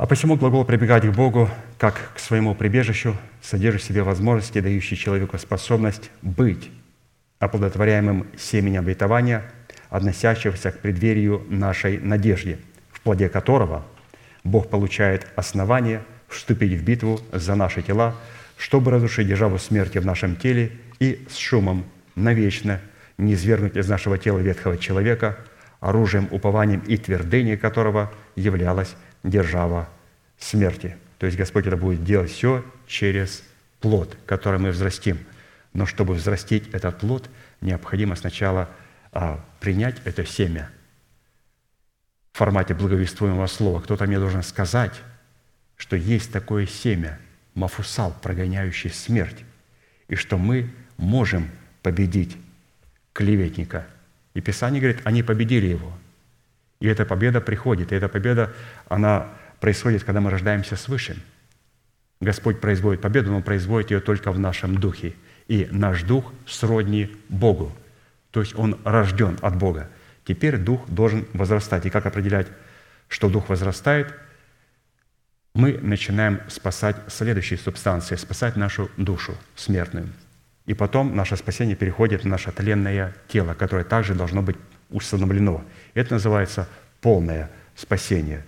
А 0.03 0.07
посему 0.09 0.35
глагол 0.35 0.64
«прибегать 0.64 1.07
к 1.07 1.12
Богу» 1.12 1.49
как 1.78 1.95
к 2.16 2.18
своему 2.18 2.57
прибежищу 2.57 3.16
содержит 3.41 3.83
в 3.83 3.85
себе 3.85 4.03
возможности, 4.03 4.61
дающие 4.61 4.97
человеку 4.97 5.39
способность 5.39 6.11
быть 6.22 6.72
оплодотворяемым 7.39 8.26
семенем 8.37 8.80
обетования, 8.80 9.45
относящегося 9.93 10.72
к 10.72 10.78
преддверию 10.78 11.45
нашей 11.51 11.99
надежде, 11.99 12.59
в 12.90 13.01
плоде 13.03 13.28
которого 13.28 13.84
Бог 14.43 14.70
получает 14.70 15.26
основание 15.36 16.03
вступить 16.28 16.72
в 16.72 16.82
битву 16.82 17.20
за 17.30 17.55
наши 17.55 17.82
тела, 17.82 18.16
чтобы 18.57 18.90
разрушить 18.90 19.28
державу 19.28 19.59
смерти 19.59 19.99
в 19.99 20.07
нашем 20.07 20.36
теле 20.36 20.72
и 20.99 21.26
с 21.30 21.36
шумом 21.36 21.84
навечно 22.14 22.80
не 23.18 23.34
извергнуть 23.34 23.76
из 23.76 23.86
нашего 23.86 24.16
тела 24.16 24.38
ветхого 24.38 24.78
человека, 24.78 25.36
оружием, 25.80 26.26
упованием 26.30 26.80
и 26.80 26.97
твердыней 26.97 27.59
которого 27.59 28.11
являлась 28.34 28.97
держава 29.22 29.90
смерти. 30.38 30.97
То 31.18 31.26
есть 31.26 31.36
Господь 31.36 31.66
это 31.66 31.76
будет 31.76 32.03
делать 32.03 32.30
все 32.30 32.64
через 32.86 33.43
плод, 33.80 34.16
который 34.24 34.59
мы 34.59 34.70
взрастим. 34.70 35.18
Но 35.74 35.84
чтобы 35.84 36.14
взрастить 36.14 36.70
этот 36.72 36.99
плод, 37.01 37.28
необходимо 37.61 38.16
сначала 38.16 38.70
а, 39.13 39.45
принять 39.61 39.97
это 40.05 40.25
семя 40.25 40.71
в 42.33 42.39
формате 42.39 42.75
благовествуемого 42.75 43.47
слова. 43.47 43.81
Кто-то 43.81 44.07
мне 44.07 44.19
должен 44.19 44.43
сказать, 44.43 44.93
что 45.77 45.97
есть 45.97 46.33
такое 46.33 46.67
семя, 46.67 47.19
мафусал, 47.55 48.17
прогоняющий 48.23 48.91
смерть, 48.91 49.45
и 50.09 50.15
что 50.15 50.39
мы 50.39 50.71
можем 50.97 51.51
победить 51.83 52.37
клеветника. 53.13 53.87
И 54.35 54.41
Писание 54.41 54.81
говорит, 54.81 55.03
они 55.05 55.23
победили 55.23 55.67
его. 55.67 55.93
И 56.81 56.87
эта 56.87 57.05
победа 57.05 57.41
приходит, 57.41 57.93
и 57.93 57.95
эта 57.95 58.09
победа, 58.09 58.53
она 58.89 59.29
происходит, 59.61 60.05
когда 60.05 60.21
мы 60.21 60.31
рождаемся 60.31 60.77
свыше. 60.77 61.23
Господь 62.21 62.61
производит 62.61 63.01
победу, 63.01 63.31
но 63.31 63.37
Он 63.37 63.43
производит 63.43 63.91
ее 63.91 64.01
только 64.01 64.33
в 64.33 64.39
нашем 64.39 64.77
духе. 64.77 65.15
И 65.49 65.69
наш 65.71 66.03
дух 66.03 66.33
сродни 66.47 67.15
Богу. 67.29 67.73
То 68.33 68.41
есть 68.41 68.57
он 68.57 68.78
рожден 68.85 69.39
от 69.41 69.57
Бога. 69.57 69.89
Теперь 70.24 70.57
дух 70.57 70.89
должен 70.89 71.26
возрастать. 71.33 71.87
И 71.87 71.91
как 71.91 72.07
определять, 72.07 72.49
что 73.09 73.28
дух 73.28 73.49
возрастает? 73.49 74.12
Мы 75.55 75.78
начинаем 75.80 76.41
спасать 76.49 76.97
следующие 77.09 77.59
субстанции, 77.59 78.16
спасать 78.16 78.57
нашу 78.57 78.91
душу 78.97 79.37
смертную– 79.55 80.09
и 80.66 80.74
потом 80.74 81.16
наше 81.16 81.37
спасение 81.37 81.74
переходит 81.74 82.24
на 82.24 82.30
наше 82.30 82.53
тленное 82.53 83.14
тело, 83.28 83.55
которое 83.55 83.85
также 83.85 84.14
должно 84.14 84.43
быть 84.43 84.57
установлено. 84.91 85.64
Это 85.95 86.14
называется 86.14 86.68
полное 87.01 87.51
спасение. 87.74 88.45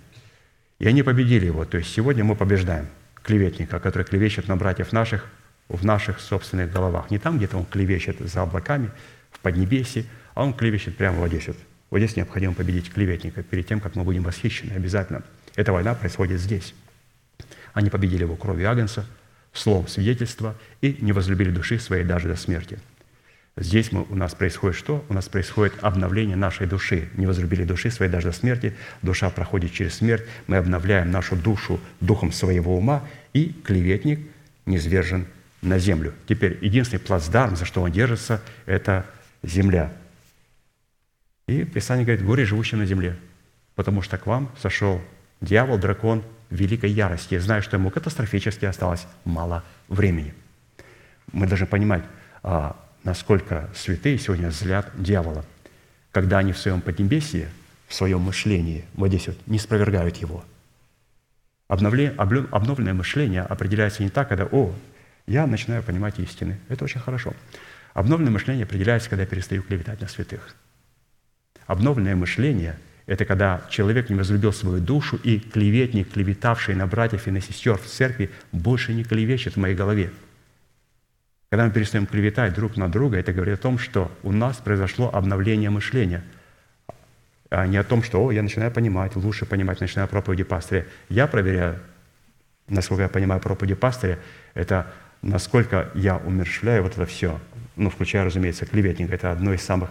И 0.79 0.87
они 0.87 1.03
победили 1.03 1.45
его. 1.45 1.65
То 1.65 1.77
есть 1.77 1.93
сегодня 1.93 2.23
мы 2.23 2.35
побеждаем 2.35 2.87
клеветника, 3.21 3.79
который 3.79 4.03
клевещет 4.03 4.47
на 4.47 4.55
братьев 4.55 4.91
наших 4.93 5.29
в 5.67 5.83
наших 5.83 6.19
собственных 6.19 6.71
головах. 6.71 7.09
Не 7.09 7.17
там, 7.17 7.37
где-то 7.37 7.57
он 7.57 7.65
клевещет 7.65 8.19
за 8.19 8.43
облаками, 8.43 8.87
в 8.87 8.91
Поднебесье, 9.45 10.05
а 10.33 10.43
он 10.43 10.53
клевещет 10.53 10.97
прямо 10.97 11.27
здесь. 11.27 11.47
Вот, 11.47 11.57
вот 11.91 11.99
здесь 11.99 12.15
необходимо 12.15 12.53
победить 12.53 12.91
клеветника 12.91 13.43
перед 13.43 13.67
тем, 13.67 13.79
как 13.79 13.95
мы 13.95 14.03
будем 14.03 14.23
восхищены 14.23 14.73
обязательно. 14.73 15.23
Эта 15.55 15.71
война 15.71 15.93
происходит 15.93 16.41
здесь. 16.41 16.73
Они 17.73 17.89
победили 17.89 18.23
его 18.23 18.35
кровью 18.35 18.69
Агнца– 18.69 19.05
словом 19.57 19.87
свидетельства 19.87 20.55
и 20.81 20.97
не 20.99 21.11
возлюбили 21.11 21.49
души 21.49 21.79
своей 21.79 22.03
даже 22.03 22.27
до 22.27 22.35
смерти. 22.35 22.79
Здесь 23.57 23.93
мы, 23.93 24.05
у 24.09 24.15
нас 24.15 24.35
происходит 24.35 24.77
что? 24.77 25.05
У 25.07 25.13
нас 25.13 25.29
происходит 25.29 25.73
обновление 25.81 26.35
нашей 26.35 26.67
души. 26.67 27.07
Не 27.15 27.25
возлюбили 27.25 27.63
души 27.63 27.89
своей 27.89 28.11
даже 28.11 28.27
до 28.27 28.33
смерти. 28.33 28.75
Душа 29.01 29.29
проходит 29.29 29.71
через 29.71 29.95
смерть. 29.95 30.23
Мы 30.47 30.57
обновляем 30.57 31.09
нашу 31.09 31.37
душу 31.37 31.79
духом 32.01 32.33
своего 32.33 32.77
ума, 32.77 33.07
и 33.31 33.55
клеветник 33.63 34.19
низвержен 34.65 35.25
на 35.61 35.79
землю. 35.79 36.13
Теперь 36.27 36.57
единственный 36.61 36.99
плацдарм, 36.99 37.55
за 37.55 37.63
что 37.63 37.81
он 37.81 37.93
держится, 37.93 38.41
это 38.65 39.05
земля. 39.45 39.91
И 41.47 41.63
Писание 41.63 42.05
говорит, 42.05 42.25
горе 42.25 42.45
живущим 42.45 42.79
на 42.79 42.85
земле, 42.85 43.17
потому 43.75 44.01
что 44.01 44.17
к 44.17 44.25
вам 44.25 44.51
сошел 44.61 45.01
дьявол, 45.41 45.77
дракон, 45.77 46.23
великой 46.49 46.91
ярости, 46.91 47.37
зная, 47.37 47.61
что 47.61 47.77
ему 47.77 47.89
катастрофически 47.89 48.65
осталось 48.65 49.05
мало 49.25 49.63
времени. 49.87 50.33
Мы 51.31 51.47
должны 51.47 51.67
понимать, 51.67 52.03
а, 52.43 52.75
насколько 53.03 53.69
святые 53.75 54.17
сегодня 54.17 54.49
злят 54.49 54.91
дьявола, 54.95 55.45
когда 56.11 56.39
они 56.39 56.53
в 56.53 56.57
своем 56.57 56.81
поднебесье, 56.81 57.49
в 57.87 57.93
своем 57.93 58.21
мышлении, 58.21 58.85
вот 58.93 59.09
здесь 59.09 59.27
вот, 59.27 59.37
не 59.47 59.59
спровергают 59.59 60.17
его. 60.17 60.43
Обновленное 61.67 62.93
мышление 62.93 63.41
определяется 63.41 64.03
не 64.03 64.09
так, 64.09 64.29
когда 64.29 64.45
«О, 64.45 64.73
я 65.25 65.47
начинаю 65.47 65.81
понимать 65.83 66.19
истины». 66.19 66.59
Это 66.69 66.85
очень 66.85 66.99
хорошо. 66.99 67.33
Обновленное 67.95 68.33
мышление 68.33 68.65
определяется, 68.65 69.09
когда 69.09 69.23
я 69.23 69.27
перестаю 69.27 69.63
клеветать 69.63 70.01
на 70.01 70.09
святых. 70.09 70.53
Обновленное 71.65 72.15
мышление– 72.17 72.77
это 73.05 73.23
когда 73.23 73.61
человек 73.69 74.09
не 74.09 74.17
возлюбил 74.17 74.51
свою 74.51 74.81
душу, 74.81 75.15
и 75.23 75.39
клеветник, 75.39 76.11
клеветавший 76.11 76.75
на 76.75 76.87
братьев 76.87 77.25
и 77.25 77.31
на 77.31 77.39
сестер 77.39 77.77
в 77.77 77.85
церкви, 77.85 78.31
больше 78.51 78.93
не 78.93 79.05
клевещет 79.05 79.53
в 79.53 79.59
моей 79.59 79.75
голове. 79.75 80.11
Когда 81.49 81.65
мы 81.65 81.71
перестаем 81.71 82.05
клеветать 82.05 82.53
друг 82.53 82.75
на 82.75 82.91
друга, 82.91 83.17
это 83.17 83.31
говорит 83.31 83.59
о 83.59 83.61
том, 83.61 83.79
что 83.79 84.11
у 84.23 84.33
нас 84.33 84.57
произошло 84.57 85.09
обновление 85.13 85.69
мышления, 85.69 86.21
а 87.49 87.65
не 87.65 87.77
о 87.77 87.83
том, 87.85 88.03
что 88.03 88.21
«О, 88.21 88.29
я 88.29 88.43
начинаю 88.43 88.71
понимать, 88.71 89.15
лучше 89.15 89.45
понимать, 89.45 89.79
начинаю 89.79 90.09
проповеди 90.09 90.43
пастыря». 90.43 90.85
Я 91.07 91.27
проверяю, 91.27 91.79
насколько 92.67 93.03
я 93.03 93.09
понимаю 93.09 93.39
проповеди 93.39 93.75
пастыря, 93.75 94.19
это 94.53 94.91
насколько 95.21 95.91
я 95.95 96.17
умершляю 96.17 96.83
вот 96.83 96.91
это 96.91 97.05
все, 97.05 97.39
ну, 97.75 97.89
включая, 97.89 98.25
разумеется, 98.25 98.65
клеветника. 98.65 99.13
Это 99.13 99.31
одно 99.31 99.53
из 99.53 99.61
самых 99.61 99.89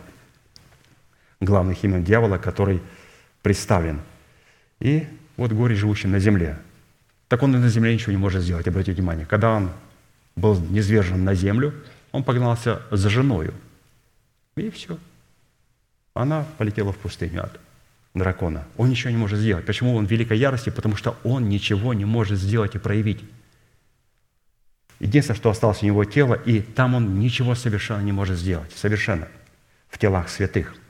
главных 1.41 1.83
имен 1.85 2.05
дьявола, 2.05 2.39
который 2.39 2.81
представлен. 3.43 4.01
И 4.81 5.07
вот 5.37 5.53
горе, 5.53 5.75
живущий 5.75 6.09
на 6.09 6.19
земле. 6.19 6.59
Так 7.29 7.43
он 7.43 7.55
и 7.55 7.59
на 7.59 7.69
земле 7.69 7.95
ничего 7.95 8.13
не 8.13 8.19
может 8.19 8.43
сделать, 8.43 8.67
обратите 8.69 8.93
внимание. 8.93 9.27
Когда 9.27 9.53
он 9.53 9.71
был 10.37 10.59
низвержен 10.59 11.25
на 11.25 11.35
землю, 11.35 11.75
он 12.13 12.23
погнался 12.23 12.83
за 12.91 13.09
женою. 13.09 13.55
И 14.57 14.71
все. 14.71 14.99
Она 16.15 16.47
полетела 16.59 16.93
в 16.93 16.97
пустыню 16.97 17.45
от 17.45 17.61
дракона. 18.15 18.65
Он 18.77 18.89
ничего 18.89 19.11
не 19.11 19.17
может 19.17 19.39
сделать. 19.39 19.67
Почему 19.67 19.97
он 19.97 20.07
в 20.07 20.11
великой 20.11 20.39
ярости? 20.39 20.71
Потому 20.71 20.97
что 20.97 21.17
он 21.25 21.49
ничего 21.49 21.93
не 21.93 22.05
может 22.05 22.39
сделать 22.39 22.75
и 22.77 22.79
проявить. 22.79 23.21
Единственное, 25.01 25.37
что 25.37 25.51
осталось 25.51 25.83
у 25.83 25.87
него 25.87 26.05
тело, 26.05 26.35
и 26.35 26.61
там 26.61 26.95
он 26.95 27.19
ничего 27.19 27.55
совершенно 27.55 28.03
не 28.03 28.13
может 28.13 28.39
сделать. 28.39 28.73
Совершенно. 28.75 29.29
В 29.89 29.99
телах 29.99 30.29
святых– 30.29 30.75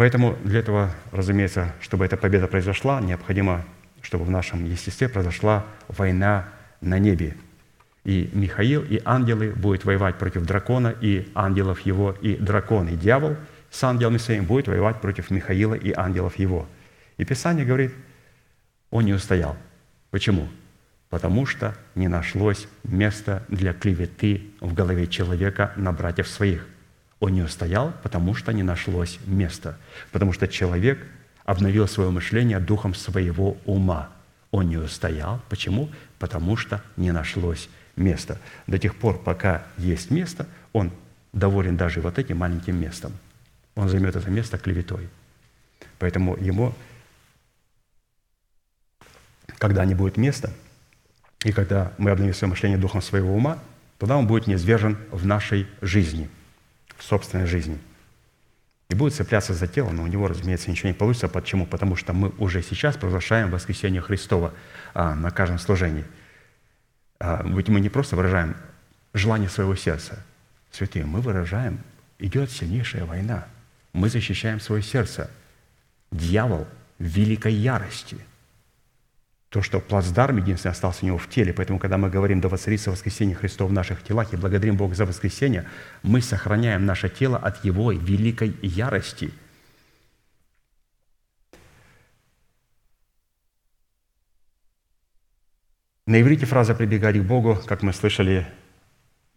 Поэтому 0.00 0.34
для 0.44 0.60
этого, 0.60 0.94
разумеется, 1.12 1.74
чтобы 1.82 2.06
эта 2.06 2.16
победа 2.16 2.46
произошла, 2.46 3.02
необходимо, 3.02 3.66
чтобы 4.00 4.24
в 4.24 4.30
нашем 4.30 4.64
естестве 4.64 5.10
произошла 5.10 5.66
война 5.88 6.48
на 6.80 6.98
небе. 6.98 7.36
И 8.04 8.30
Михаил, 8.32 8.82
и 8.82 9.02
ангелы 9.04 9.50
будут 9.50 9.84
воевать 9.84 10.16
против 10.16 10.46
дракона, 10.46 10.94
и 11.02 11.30
ангелов 11.34 11.80
его, 11.80 12.16
и 12.22 12.36
дракон, 12.36 12.88
и 12.88 12.96
дьявол 12.96 13.36
с 13.70 13.84
ангелами 13.84 14.16
своими 14.16 14.40
будет 14.40 14.68
воевать 14.68 15.02
против 15.02 15.30
Михаила 15.30 15.74
и 15.74 15.92
ангелов 15.94 16.38
его. 16.38 16.66
И 17.18 17.26
Писание 17.26 17.66
говорит, 17.66 17.92
он 18.90 19.04
не 19.04 19.12
устоял. 19.12 19.54
Почему? 20.10 20.48
Потому 21.10 21.44
что 21.44 21.76
не 21.94 22.08
нашлось 22.08 22.66
места 22.82 23.44
для 23.48 23.74
клеветы 23.74 24.50
в 24.60 24.72
голове 24.72 25.06
человека 25.06 25.72
на 25.76 25.92
братьев 25.92 26.26
своих– 26.26 26.66
он 27.20 27.34
не 27.34 27.42
устоял, 27.42 27.92
потому 28.02 28.34
что 28.34 28.52
не 28.52 28.62
нашлось 28.62 29.18
места. 29.26 29.78
Потому 30.10 30.32
что 30.32 30.48
человек 30.48 31.06
обновил 31.44 31.86
свое 31.86 32.10
мышление 32.10 32.58
духом 32.58 32.94
своего 32.94 33.58
ума. 33.66 34.08
Он 34.50 34.68
не 34.68 34.78
устоял. 34.78 35.40
Почему? 35.50 35.90
Потому 36.18 36.56
что 36.56 36.82
не 36.96 37.12
нашлось 37.12 37.68
места. 37.94 38.38
До 38.66 38.78
тех 38.78 38.96
пор, 38.96 39.22
пока 39.22 39.64
есть 39.76 40.10
место, 40.10 40.46
он 40.72 40.90
доволен 41.32 41.76
даже 41.76 42.00
вот 42.00 42.18
этим 42.18 42.38
маленьким 42.38 42.80
местом. 42.80 43.12
Он 43.74 43.88
займет 43.88 44.16
это 44.16 44.30
место 44.30 44.58
клеветой. 44.58 45.08
Поэтому 45.98 46.36
ему, 46.38 46.74
когда 49.58 49.84
не 49.84 49.94
будет 49.94 50.16
места, 50.16 50.50
и 51.44 51.52
когда 51.52 51.92
мы 51.98 52.10
обновим 52.10 52.34
свое 52.34 52.50
мышление 52.50 52.78
духом 52.78 53.02
своего 53.02 53.34
ума, 53.34 53.58
тогда 53.98 54.16
он 54.16 54.26
будет 54.26 54.46
неизвержен 54.46 54.98
в 55.10 55.26
нашей 55.26 55.66
жизни– 55.80 56.28
в 57.00 57.04
собственной 57.04 57.46
жизни. 57.46 57.78
И 58.90 58.94
будет 58.94 59.14
цепляться 59.14 59.54
за 59.54 59.66
тело, 59.66 59.90
но 59.90 60.02
у 60.02 60.06
него, 60.06 60.28
разумеется, 60.28 60.70
ничего 60.70 60.88
не 60.88 60.94
получится. 60.94 61.28
Почему? 61.28 61.66
Потому 61.66 61.96
что 61.96 62.12
мы 62.12 62.30
уже 62.38 62.62
сейчас 62.62 62.96
провозглашаем 62.96 63.50
воскресение 63.50 64.02
Христова 64.02 64.52
а, 64.94 65.14
на 65.14 65.30
каждом 65.30 65.58
служении. 65.58 66.04
А, 67.18 67.42
ведь 67.44 67.68
мы 67.68 67.80
не 67.80 67.88
просто 67.88 68.16
выражаем 68.16 68.56
желание 69.14 69.48
своего 69.48 69.74
сердца. 69.76 70.22
Святые, 70.70 71.06
мы 71.06 71.20
выражаем, 71.20 71.80
идет 72.18 72.50
сильнейшая 72.50 73.04
война. 73.04 73.46
Мы 73.92 74.08
защищаем 74.08 74.60
свое 74.60 74.82
сердце. 74.82 75.30
Дьявол 76.10 76.66
великой 76.98 77.54
ярости– 77.54 78.18
то, 79.50 79.62
что 79.62 79.80
плацдарм 79.80 80.36
единственный 80.36 80.70
остался 80.70 81.04
у 81.04 81.06
него 81.08 81.18
в 81.18 81.28
теле. 81.28 81.52
Поэтому, 81.52 81.80
когда 81.80 81.98
мы 81.98 82.08
говорим 82.08 82.40
«Да 82.40 82.48
воцарится 82.48 82.92
воскресение 82.92 83.34
Христова 83.34 83.68
в 83.68 83.72
наших 83.72 84.02
телах» 84.02 84.32
и 84.32 84.36
благодарим 84.36 84.76
Бога 84.76 84.94
за 84.94 85.06
воскресение, 85.06 85.66
мы 86.04 86.22
сохраняем 86.22 86.86
наше 86.86 87.08
тело 87.08 87.36
от 87.36 87.64
Его 87.64 87.90
великой 87.90 88.56
ярости. 88.62 89.32
На 96.06 96.20
иврите 96.20 96.46
фраза 96.46 96.76
«прибегать 96.76 97.18
к 97.18 97.22
Богу», 97.22 97.58
как 97.66 97.82
мы 97.82 97.92
слышали, 97.92 98.46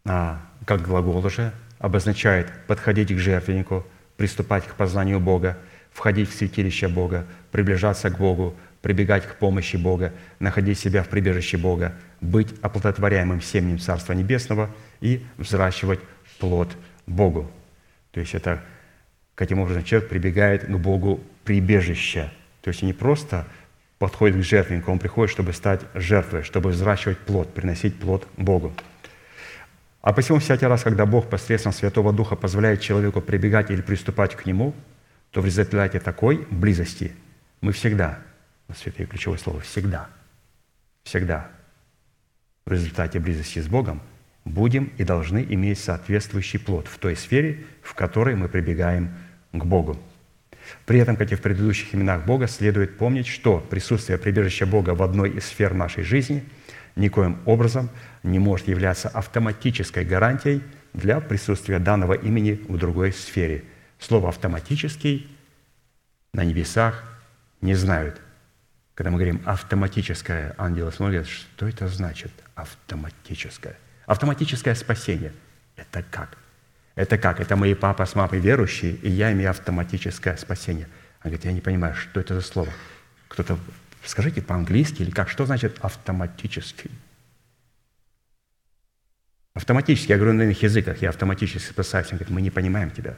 а, 0.06 0.40
как 0.66 0.84
глагол 0.84 1.26
уже, 1.26 1.52
обозначает 1.80 2.52
подходить 2.68 3.10
к 3.10 3.18
жертвеннику, 3.18 3.84
приступать 4.18 4.68
к 4.68 4.76
познанию 4.76 5.20
Бога, 5.20 5.58
входить 5.92 6.30
в 6.30 6.36
святилище 6.36 6.88
Бога, 6.88 7.26
приближаться 7.52 8.12
к 8.12 8.18
Богу, 8.20 8.56
прибегать 8.84 9.26
к 9.26 9.38
помощи 9.38 9.78
Бога, 9.78 10.14
находить 10.40 10.78
себя 10.78 11.04
в 11.04 11.08
прибежище 11.08 11.58
Бога, 11.58 11.94
быть 12.20 12.54
оплодотворяемым 12.62 13.42
семенем 13.42 13.80
Царства 13.80 14.12
Небесного 14.12 14.70
и 15.00 15.26
взращивать 15.38 16.02
плод 16.38 16.76
Богу. 17.08 17.50
То 18.12 18.20
есть 18.20 18.36
это 18.36 18.62
каким 19.36 19.60
образом 19.60 19.86
человек 19.86 20.10
прибегает 20.10 20.66
к 20.66 20.78
Богу 20.78 21.22
прибежища. 21.46 22.32
То 22.62 22.70
есть 22.72 22.84
не 22.84 22.92
просто 22.92 23.48
подходит 24.00 24.38
к 24.38 24.44
жертвеннику, 24.44 24.92
он 24.92 25.00
приходит, 25.00 25.32
чтобы 25.32 25.54
стать 25.54 25.80
жертвой, 25.94 26.44
чтобы 26.44 26.72
взращивать 26.72 27.18
плод, 27.20 27.54
приносить 27.54 27.98
плод 27.98 28.28
Богу. 28.36 28.74
А 30.02 30.12
посему 30.12 30.40
всякий 30.40 30.66
раз, 30.66 30.84
когда 30.84 31.06
Бог 31.06 31.30
посредством 31.30 31.72
Святого 31.72 32.12
Духа 32.12 32.36
позволяет 32.36 32.82
человеку 32.82 33.22
прибегать 33.22 33.72
или 33.72 33.82
приступать 33.82 34.36
к 34.36 34.46
Нему, 34.46 34.74
то 35.32 35.40
в 35.40 35.46
результате 35.46 36.02
такой 36.02 36.46
близости 36.52 37.14
мы 37.62 37.72
всегда, 37.72 38.20
святое 38.76 39.08
ключевое 39.08 39.38
слово, 39.38 39.62
всегда, 39.62 40.10
всегда 41.04 41.50
в 42.66 42.72
результате 42.72 43.20
близости 43.20 43.60
с 43.60 43.68
Богом 43.68 44.02
будем 44.46 44.92
и 44.98 45.04
должны 45.04 45.46
иметь 45.50 45.80
соответствующий 45.80 46.60
плод 46.60 46.88
в 46.88 46.98
той 46.98 47.16
сфере, 47.16 47.66
в 47.82 47.94
которой 47.94 48.36
мы 48.36 48.50
прибегаем 48.50 49.14
к 49.52 49.64
Богу. 49.64 49.98
При 50.86 51.00
этом, 51.00 51.16
как 51.16 51.32
и 51.32 51.36
в 51.36 51.42
предыдущих 51.42 51.94
именах 51.94 52.26
Бога, 52.26 52.48
следует 52.48 52.98
помнить, 52.98 53.28
что 53.28 53.60
присутствие 53.60 54.18
прибежища 54.18 54.66
Бога 54.66 54.92
в 54.92 55.04
одной 55.04 55.32
из 55.32 55.46
сфер 55.46 55.74
нашей 55.74 56.04
жизни 56.04 56.44
никоим 56.96 57.40
образом 57.46 57.90
не 58.24 58.40
может 58.40 58.68
являться 58.68 59.10
автоматической 59.10 60.06
гарантией 60.06 60.62
для 60.94 61.20
присутствия 61.20 61.80
данного 61.80 62.14
имени 62.14 62.62
в 62.68 62.78
другой 62.78 63.12
сфере. 63.12 63.64
Слово 64.00 64.30
«автоматический» 64.30 65.28
на 66.34 66.44
небесах 66.44 67.04
не 67.62 67.76
знают. 67.76 68.22
Когда 68.96 69.10
мы 69.10 69.18
говорим 69.18 69.42
«автоматическое», 69.46 70.54
ангелы 70.58 70.92
смотрят, 70.92 71.28
что 71.28 71.68
это 71.68 71.88
значит 71.88 72.32
«автоматическое»? 72.54 73.76
Автоматическое 74.06 74.76
спасение– 74.76 75.34
это 75.76 76.04
как? 76.04 76.38
Это 76.96 77.18
как? 77.18 77.40
Это 77.40 77.56
мои 77.56 77.74
папа 77.74 78.06
с 78.06 78.14
мамой 78.14 78.40
верующие, 78.40 78.96
и 78.96 79.10
я 79.10 79.32
имею 79.32 79.50
автоматическое 79.50 80.38
спасение. 80.38 80.86
Он 81.24 81.32
говорит, 81.32 81.46
я 81.46 81.54
не 81.54 81.62
понимаю, 81.62 81.96
что 81.96 82.20
это 82.20 82.36
за 82.36 82.42
слово. 82.42 82.72
Кто-то, 83.30 83.58
скажите 84.06 84.44
по-английски 84.44 85.02
или 85.02 85.10
как? 85.10 85.30
Что 85.30 85.48
значит 85.48 85.80
автоматический? 85.82 86.92
Автоматически, 89.56 90.12
я 90.12 90.18
говорю 90.18 90.34
на 90.34 90.44
иных 90.44 90.62
языках, 90.62 91.02
я 91.02 91.10
автоматически 91.10 91.72
спасаюсь. 91.72 92.08
Он 92.12 92.18
говорит, 92.18 92.30
мы 92.30 92.42
не 92.42 92.52
понимаем 92.52 92.92
тебя. 92.92 93.18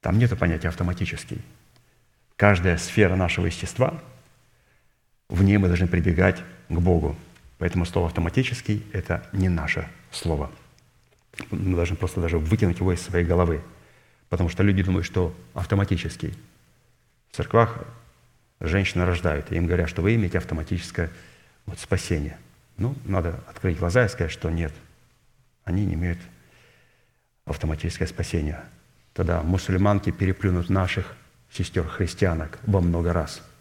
Там 0.00 0.18
нет 0.18 0.38
понятия 0.38 0.68
автоматический. 0.68 1.42
Каждая 2.36 2.76
сфера 2.76 3.16
нашего 3.16 3.46
естества, 3.46 4.00
в 5.28 5.42
ней 5.42 5.56
мы 5.56 5.68
должны 5.68 5.86
прибегать 5.86 6.42
к 6.68 6.78
Богу. 6.78 7.16
Поэтому 7.58 7.86
слово 7.86 8.08
«автоматический»– 8.08 8.84
это 8.92 9.26
не 9.32 9.48
наше 9.48 9.88
слово. 10.10 10.50
Мы 11.50 11.74
должны 11.74 11.96
просто 11.96 12.20
даже 12.20 12.38
выкинуть 12.38 12.80
его 12.80 12.92
из 12.92 13.00
своей 13.00 13.24
головы. 13.24 13.62
Потому 14.28 14.50
что 14.50 14.62
люди 14.62 14.82
думают, 14.82 15.06
что 15.06 15.34
автоматический. 15.54 16.34
В 17.30 17.36
церквах 17.36 17.86
женщины 18.60 19.06
рождают, 19.06 19.50
и 19.50 19.56
им 19.56 19.66
говорят, 19.66 19.88
что 19.88 20.02
вы 20.02 20.14
имеете 20.14 20.38
автоматическое 20.38 21.10
вот, 21.64 21.78
спасение. 21.78 22.36
Ну, 22.76 22.94
надо 23.04 23.40
открыть 23.48 23.78
глаза 23.78 24.04
и 24.04 24.08
сказать, 24.08 24.32
что 24.32 24.50
нет, 24.50 24.72
они 25.64 25.86
не 25.86 25.94
имеют 25.94 26.18
автоматическое 27.46 28.06
спасение. 28.06 28.60
Тогда 29.14 29.42
мусульманки 29.42 30.10
переплюнут 30.10 30.68
наших 30.68 31.16
сестер-христианок 31.56 32.58
во 32.66 32.80
много 32.80 33.12
раз– 33.12 33.42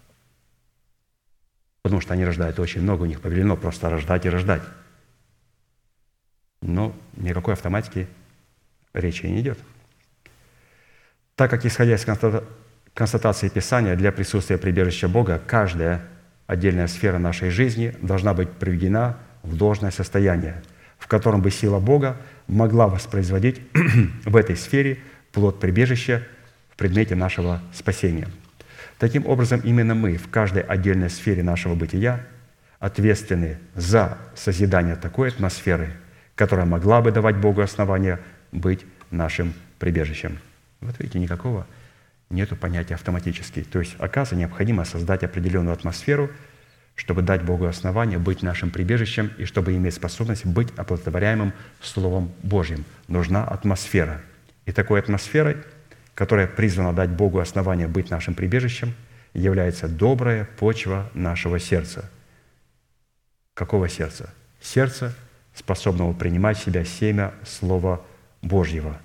потому 1.85 2.01
что 2.01 2.15
они 2.15 2.25
рождают 2.25 2.57
очень 2.57 2.81
много, 2.81 3.03
у 3.03 3.05
них 3.05 3.21
повелено 3.21 3.55
просто 3.55 3.91
рождать 3.91 4.25
и 4.25 4.29
рождать. 4.29 4.63
Но 6.63 6.95
никакой 7.15 7.53
автоматики 7.53 8.07
речи 8.91 9.27
не 9.27 9.41
идет. 9.41 9.59
Так 11.35 11.51
как, 11.51 11.63
исходя 11.63 11.93
из 11.93 12.03
констатации 12.95 13.49
Писания, 13.49 13.95
для 13.95 14.11
присутствия 14.11 14.57
прибежища 14.57 15.07
Бога 15.07 15.39
каждая 15.45 16.01
отдельная 16.47 16.87
сфера 16.87 17.19
нашей 17.19 17.51
жизни 17.51 17.95
должна 18.01 18.33
быть 18.33 18.49
приведена 18.49 19.19
в 19.43 19.55
должное 19.55 19.91
состояние, 19.91 20.63
в 20.97 21.05
котором 21.05 21.43
бы 21.43 21.51
сила 21.51 21.79
Бога 21.79 22.17
могла 22.47 22.87
воспроизводить 22.87 23.61
в 24.25 24.35
этой 24.35 24.55
сфере 24.55 24.97
плод 25.31 25.59
прибежища 25.59 26.27
предмете 26.75 27.15
нашего 27.15 27.61
спасения– 27.73 28.27
Таким 28.97 29.25
образом, 29.27 29.59
именно 29.61 29.93
мы 29.93 30.15
в 30.15 30.29
каждой 30.29 30.63
отдельной 30.63 31.09
сфере 31.09 31.43
нашего 31.43 31.75
бытия 31.75 32.25
ответственны 32.79 33.57
за 33.73 34.17
созидание 34.35 34.95
такой 34.95 35.29
атмосферы, 35.29 35.91
которая 36.35 36.65
могла 36.65 37.01
бы 37.01 37.11
давать 37.11 37.35
Богу 37.37 37.61
основания 37.61 38.19
быть 38.51 38.85
нашим 39.11 39.53
прибежищем. 39.79 40.39
Вот 40.79 40.97
видите, 40.99 41.19
никакого 41.19 41.67
нету 42.29 42.55
понятия 42.55 42.95
автоматически. 42.95 43.63
То 43.63 43.79
есть, 43.79 43.95
оказывается, 43.99 44.35
необходимо 44.35 44.85
создать 44.85 45.23
определенную 45.23 45.73
атмосферу, 45.73 46.29
чтобы 46.95 47.21
дать 47.21 47.43
Богу 47.43 47.65
основания 47.65 48.17
быть 48.17 48.41
нашим 48.41 48.69
прибежищем 48.71 49.31
и 49.37 49.43
чтобы 49.43 49.75
иметь 49.75 49.95
способность 49.95 50.45
быть 50.45 50.69
оплодотворяемым 50.77 51.51
Словом 51.81 52.31
Божьим. 52.43 52.85
Нужна 53.09 53.43
атмосфера. 53.43 54.21
И 54.65 54.71
такой 54.71 54.99
атмосферой– 54.99 55.57
которая 56.15 56.47
призвана 56.47 56.93
дать 56.93 57.09
Богу 57.09 57.39
основание 57.39 57.87
быть 57.87 58.09
нашим 58.09 58.33
прибежищем, 58.33 58.95
является 59.33 59.87
добрая 59.89 60.47
почва 60.57 61.11
нашего 61.13 61.59
сердца. 61.59 62.09
Какого 63.53 63.89
сердца? 63.89 64.33
Сердца, 64.61 65.13
способного 65.53 66.13
принимать 66.13 66.57
в 66.57 66.63
себя 66.63 66.85
семя 66.85 67.33
Слова 67.45 68.01
Божьего 68.41 68.99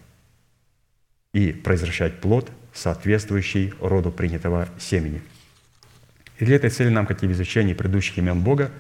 и 1.35 1.53
произвращать 1.53 2.21
плод, 2.21 2.51
соответствующий 2.73 3.75
роду 3.81 4.13
принятого 4.13 4.69
семени. 4.79 5.21
И 6.39 6.45
для 6.45 6.57
этой 6.57 6.71
цели 6.71 6.89
нам, 6.89 7.07
как 7.07 7.23
и 7.23 7.27
в 7.27 7.33
изучении 7.33 7.75
предыдущих 7.75 8.19
имен 8.19 8.41
Бога, 8.41 8.71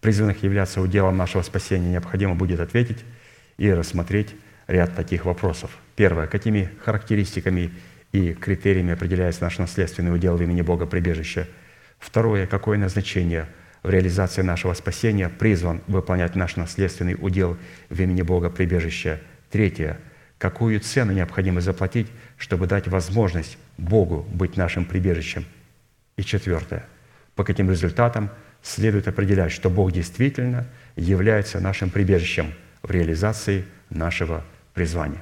призванных 0.00 0.42
являться 0.42 0.80
уделом 0.80 1.16
нашего 1.16 1.42
спасения, 1.42 1.90
необходимо 1.90 2.34
будет 2.34 2.60
ответить 2.60 2.98
и 3.56 3.70
рассмотреть 3.72 4.34
ряд 4.66 4.94
таких 4.94 5.24
вопросов. 5.24 5.70
Первое. 6.00 6.28
Какими 6.28 6.70
характеристиками 6.82 7.72
и 8.12 8.32
критериями 8.32 8.94
определяется 8.94 9.42
наш 9.42 9.58
наследственный 9.58 10.14
удел 10.14 10.34
в 10.34 10.42
имени 10.42 10.62
Бога 10.62 10.86
прибежища? 10.86 11.46
Второе. 11.98 12.46
Какое 12.46 12.78
назначение 12.78 13.46
в 13.82 13.90
реализации 13.90 14.40
нашего 14.40 14.72
спасения 14.72 15.28
призван 15.28 15.82
выполнять 15.88 16.36
наш 16.36 16.56
наследственный 16.56 17.18
удел 17.20 17.58
в 17.90 18.00
имени 18.00 18.22
Бога 18.22 18.48
прибежища? 18.48 19.20
Третье. 19.50 19.98
Какую 20.38 20.80
цену 20.80 21.12
необходимо 21.12 21.60
заплатить, 21.60 22.06
чтобы 22.38 22.66
дать 22.66 22.88
возможность 22.88 23.58
Богу 23.76 24.26
быть 24.32 24.56
нашим 24.56 24.86
прибежищем? 24.86 25.44
И 26.16 26.22
четвертое. 26.22 26.86
По 27.34 27.44
каким 27.44 27.70
результатам 27.70 28.30
следует 28.62 29.06
определять, 29.06 29.52
что 29.52 29.68
Бог 29.68 29.92
действительно 29.92 30.66
является 30.96 31.60
нашим 31.60 31.90
прибежищем 31.90 32.54
в 32.82 32.90
реализации 32.90 33.66
нашего 33.90 34.42
призвания. 34.72 35.20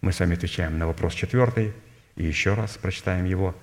Мы 0.00 0.12
с 0.12 0.20
вами 0.20 0.34
отвечаем 0.34 0.78
на 0.78 0.86
вопрос 0.86 1.14
четвертый 1.14 1.72
и 2.16 2.24
еще 2.24 2.54
раз 2.54 2.76
прочитаем 2.76 3.24
его. 3.24 3.54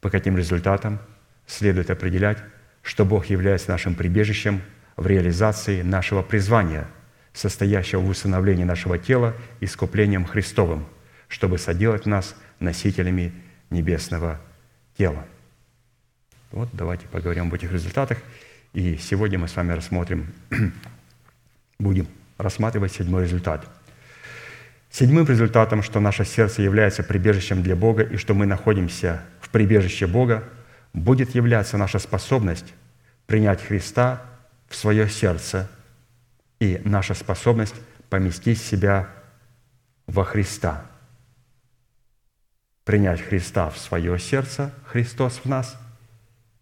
По 0.00 0.10
каким 0.10 0.36
результатам 0.36 0.98
следует 1.46 1.90
определять, 1.90 2.38
что 2.82 3.04
Бог 3.04 3.26
является 3.26 3.70
нашим 3.70 3.94
прибежищем 3.94 4.62
в 4.96 5.06
реализации 5.06 5.82
нашего 5.82 6.22
призвания, 6.22 6.86
состоящего 7.32 8.00
в 8.00 8.08
усыновлении 8.08 8.64
нашего 8.64 8.98
тела 8.98 9.34
искуплением 9.60 10.24
Христовым, 10.24 10.86
чтобы 11.28 11.58
соделать 11.58 12.06
нас 12.06 12.36
носителями 12.60 13.32
небесного 13.70 14.40
тела. 14.96 15.24
Вот 16.52 16.68
давайте 16.72 17.06
поговорим 17.08 17.48
об 17.48 17.54
этих 17.54 17.72
результатах. 17.72 18.18
И 18.72 18.96
сегодня 18.96 19.38
мы 19.38 19.48
с 19.48 19.56
вами 19.56 19.72
рассмотрим, 19.72 20.32
будем 21.78 22.06
рассматривать 22.38 22.92
седьмой 22.92 23.22
результат– 23.22 23.66
Седьмым 24.98 25.26
результатом, 25.26 25.82
что 25.82 26.00
наше 26.00 26.24
сердце 26.24 26.62
является 26.62 27.02
прибежищем 27.02 27.62
для 27.62 27.76
Бога 27.76 28.02
и 28.02 28.16
что 28.16 28.32
мы 28.32 28.46
находимся 28.46 29.22
в 29.42 29.50
прибежище 29.50 30.06
Бога, 30.06 30.42
будет 30.94 31.34
являться 31.34 31.76
наша 31.76 31.98
способность 31.98 32.72
принять 33.26 33.62
Христа 33.62 34.22
в 34.70 34.74
свое 34.74 35.06
сердце 35.10 35.68
и 36.60 36.80
наша 36.82 37.12
способность 37.12 37.74
поместить 38.08 38.58
себя 38.58 39.10
во 40.06 40.24
Христа. 40.24 40.86
Принять 42.84 43.20
Христа 43.20 43.68
в 43.68 43.76
свое 43.76 44.18
сердце, 44.18 44.72
Христос 44.86 45.42
в 45.44 45.46
нас, 45.46 45.76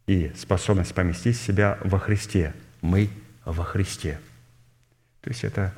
и 0.09 0.32
способность 0.37 0.93
поместить 0.93 1.37
себя 1.37 1.78
во 1.85 2.01
Христе. 2.01 2.53
Мы 2.80 3.11
во 3.45 3.62
Христе. 3.62 4.18
То 5.20 5.30
есть 5.30 5.45
это 5.45 5.72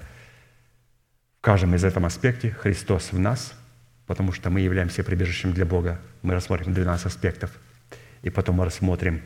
каждом 1.47 1.77
из 1.77 1.85
этом 1.85 2.05
аспекте 2.05 2.51
Христос 2.51 3.13
в 3.13 3.21
нас, 3.21 3.55
потому 4.09 4.33
что 4.33 4.51
мы 4.51 4.63
являемся 4.63 5.05
прибежищем 5.05 5.53
для 5.53 5.65
Бога. 5.65 6.01
Мы 6.23 6.35
рассмотрим 6.35 6.75
12 6.75 7.07
аспектов 7.07 7.53
и 8.23 8.31
потом 8.31 8.57
мы 8.57 8.65
рассмотрим, 8.65 9.23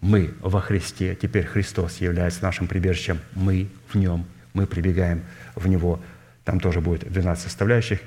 мы 0.00 0.32
во 0.40 0.62
Христе, 0.62 1.14
теперь 1.14 1.44
Христос 1.44 1.98
является 1.98 2.42
нашим 2.42 2.68
прибежищем, 2.68 3.20
мы 3.34 3.68
в 3.88 3.96
Нем, 3.96 4.24
мы 4.54 4.66
прибегаем 4.66 5.24
в 5.56 5.68
Него. 5.68 6.00
Там 6.42 6.58
тоже 6.58 6.80
будет 6.80 7.06
12 7.12 7.44
составляющих, 7.44 8.00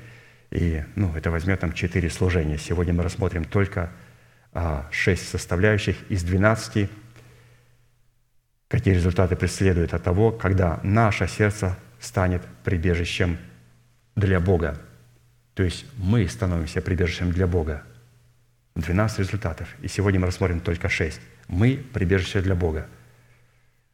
и 0.50 0.82
ну, 0.96 1.14
это 1.14 1.30
возьмет 1.30 1.60
там 1.60 1.72
4 1.72 2.10
служения. 2.10 2.58
Сегодня 2.58 2.92
мы 2.92 3.04
рассмотрим 3.04 3.44
только 3.44 3.92
а, 4.52 4.88
6 4.90 5.28
составляющих 5.28 5.94
из 6.08 6.24
12, 6.24 6.90
какие 8.66 8.94
результаты 8.94 9.36
преследуют 9.36 9.94
от 9.94 10.02
того, 10.02 10.32
когда 10.32 10.80
наше 10.82 11.28
сердце 11.28 11.78
станет 12.00 12.42
прибежищем 12.64 13.38
для 14.16 14.40
Бога. 14.40 14.78
То 15.54 15.62
есть 15.62 15.84
мы 15.96 16.28
становимся 16.28 16.80
прибежищем 16.80 17.30
для 17.30 17.46
Бога. 17.46 17.82
12 18.74 19.18
результатов. 19.18 19.68
И 19.82 19.88
сегодня 19.88 20.20
мы 20.20 20.26
рассмотрим 20.26 20.60
только 20.60 20.88
6. 20.88 21.20
Мы– 21.48 21.84
прибежище 21.92 22.40
для 22.40 22.54
Бога. 22.54 22.86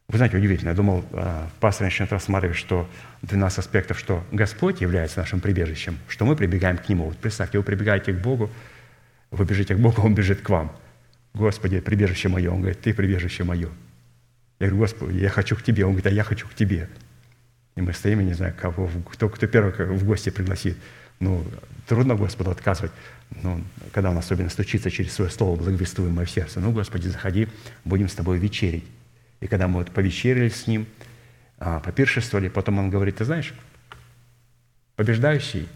Вы 0.07 0.17
знаете, 0.17 0.37
удивительно. 0.37 0.69
Я 0.69 0.75
думал, 0.75 1.05
а, 1.11 1.49
пастор 1.59 1.85
начнет 1.85 2.11
рассматривать, 2.11 2.57
что 2.57 2.89
12 3.21 3.59
аспектов, 3.59 3.99
что 3.99 4.25
Господь 4.31 4.81
является 4.81 5.19
нашим 5.19 5.39
прибежищем, 5.39 5.99
что 6.07 6.25
мы 6.25 6.35
прибегаем 6.35 6.77
к 6.77 6.89
Нему. 6.89 7.05
Вот 7.05 7.17
представьте, 7.17 7.57
вы 7.57 7.63
прибегаете 7.63 8.13
к 8.13 8.17
Богу, 8.17 8.49
вы 9.29 9.45
бежите 9.45 9.75
к 9.75 9.79
Богу, 9.79 10.01
Он 10.01 10.15
бежит 10.15 10.41
к 10.41 10.49
вам. 10.49 10.75
Господи, 11.33 11.79
прибежище 11.79 12.27
мое. 12.29 12.49
Он 12.49 12.61
говорит, 12.61 12.81
ты 12.81 12.93
прибежище 12.93 13.43
мое. 13.43 13.69
Я 14.59 14.67
говорю, 14.67 14.77
Господи, 14.77 15.17
я 15.19 15.29
хочу 15.29 15.55
к 15.55 15.61
Тебе. 15.61 15.85
Он 15.85 15.91
говорит, 15.91 16.07
а 16.07 16.09
я 16.09 16.23
хочу 16.23 16.47
к 16.47 16.55
Тебе. 16.55 16.89
И 17.75 17.81
мы 17.81 17.93
стоим, 17.93 18.21
и 18.21 18.23
не 18.23 18.33
знаю, 18.33 18.53
кого, 18.59 18.89
кто, 19.11 19.29
кто 19.29 19.47
первый 19.47 19.71
в 19.71 20.03
гости 20.05 20.29
пригласит. 20.29 20.77
Ну, 21.19 21.43
трудно 21.87 22.15
Господу 22.15 22.51
отказывать. 22.51 22.91
Ну, 23.43 23.63
когда 23.91 24.09
он 24.09 24.17
особенно 24.17 24.49
стучится 24.49 24.89
через 24.89 25.13
свое 25.13 25.29
слово, 25.29 25.55
благовествуемое 25.55 26.25
в 26.25 26.31
сердце. 26.31 26.59
Ну, 26.59 26.71
Господи, 26.71 27.07
заходи, 27.07 27.47
будем 27.85 28.09
с 28.09 28.13
Тобой 28.13 28.37
вечерить. 28.37 28.85
И 29.39 29.47
когда 29.47 29.67
мы 29.67 29.79
вот 29.79 29.91
повечерили 29.91 30.49
с 30.49 30.67
Ним, 30.67 30.87
а, 31.57 31.79
попиршествовали, 31.79 32.49
потом 32.49 32.79
Он 32.79 32.89
говорит, 32.89 33.17
ты 33.17 33.25
знаешь, 33.25 33.53
побеждающий, 34.95 35.67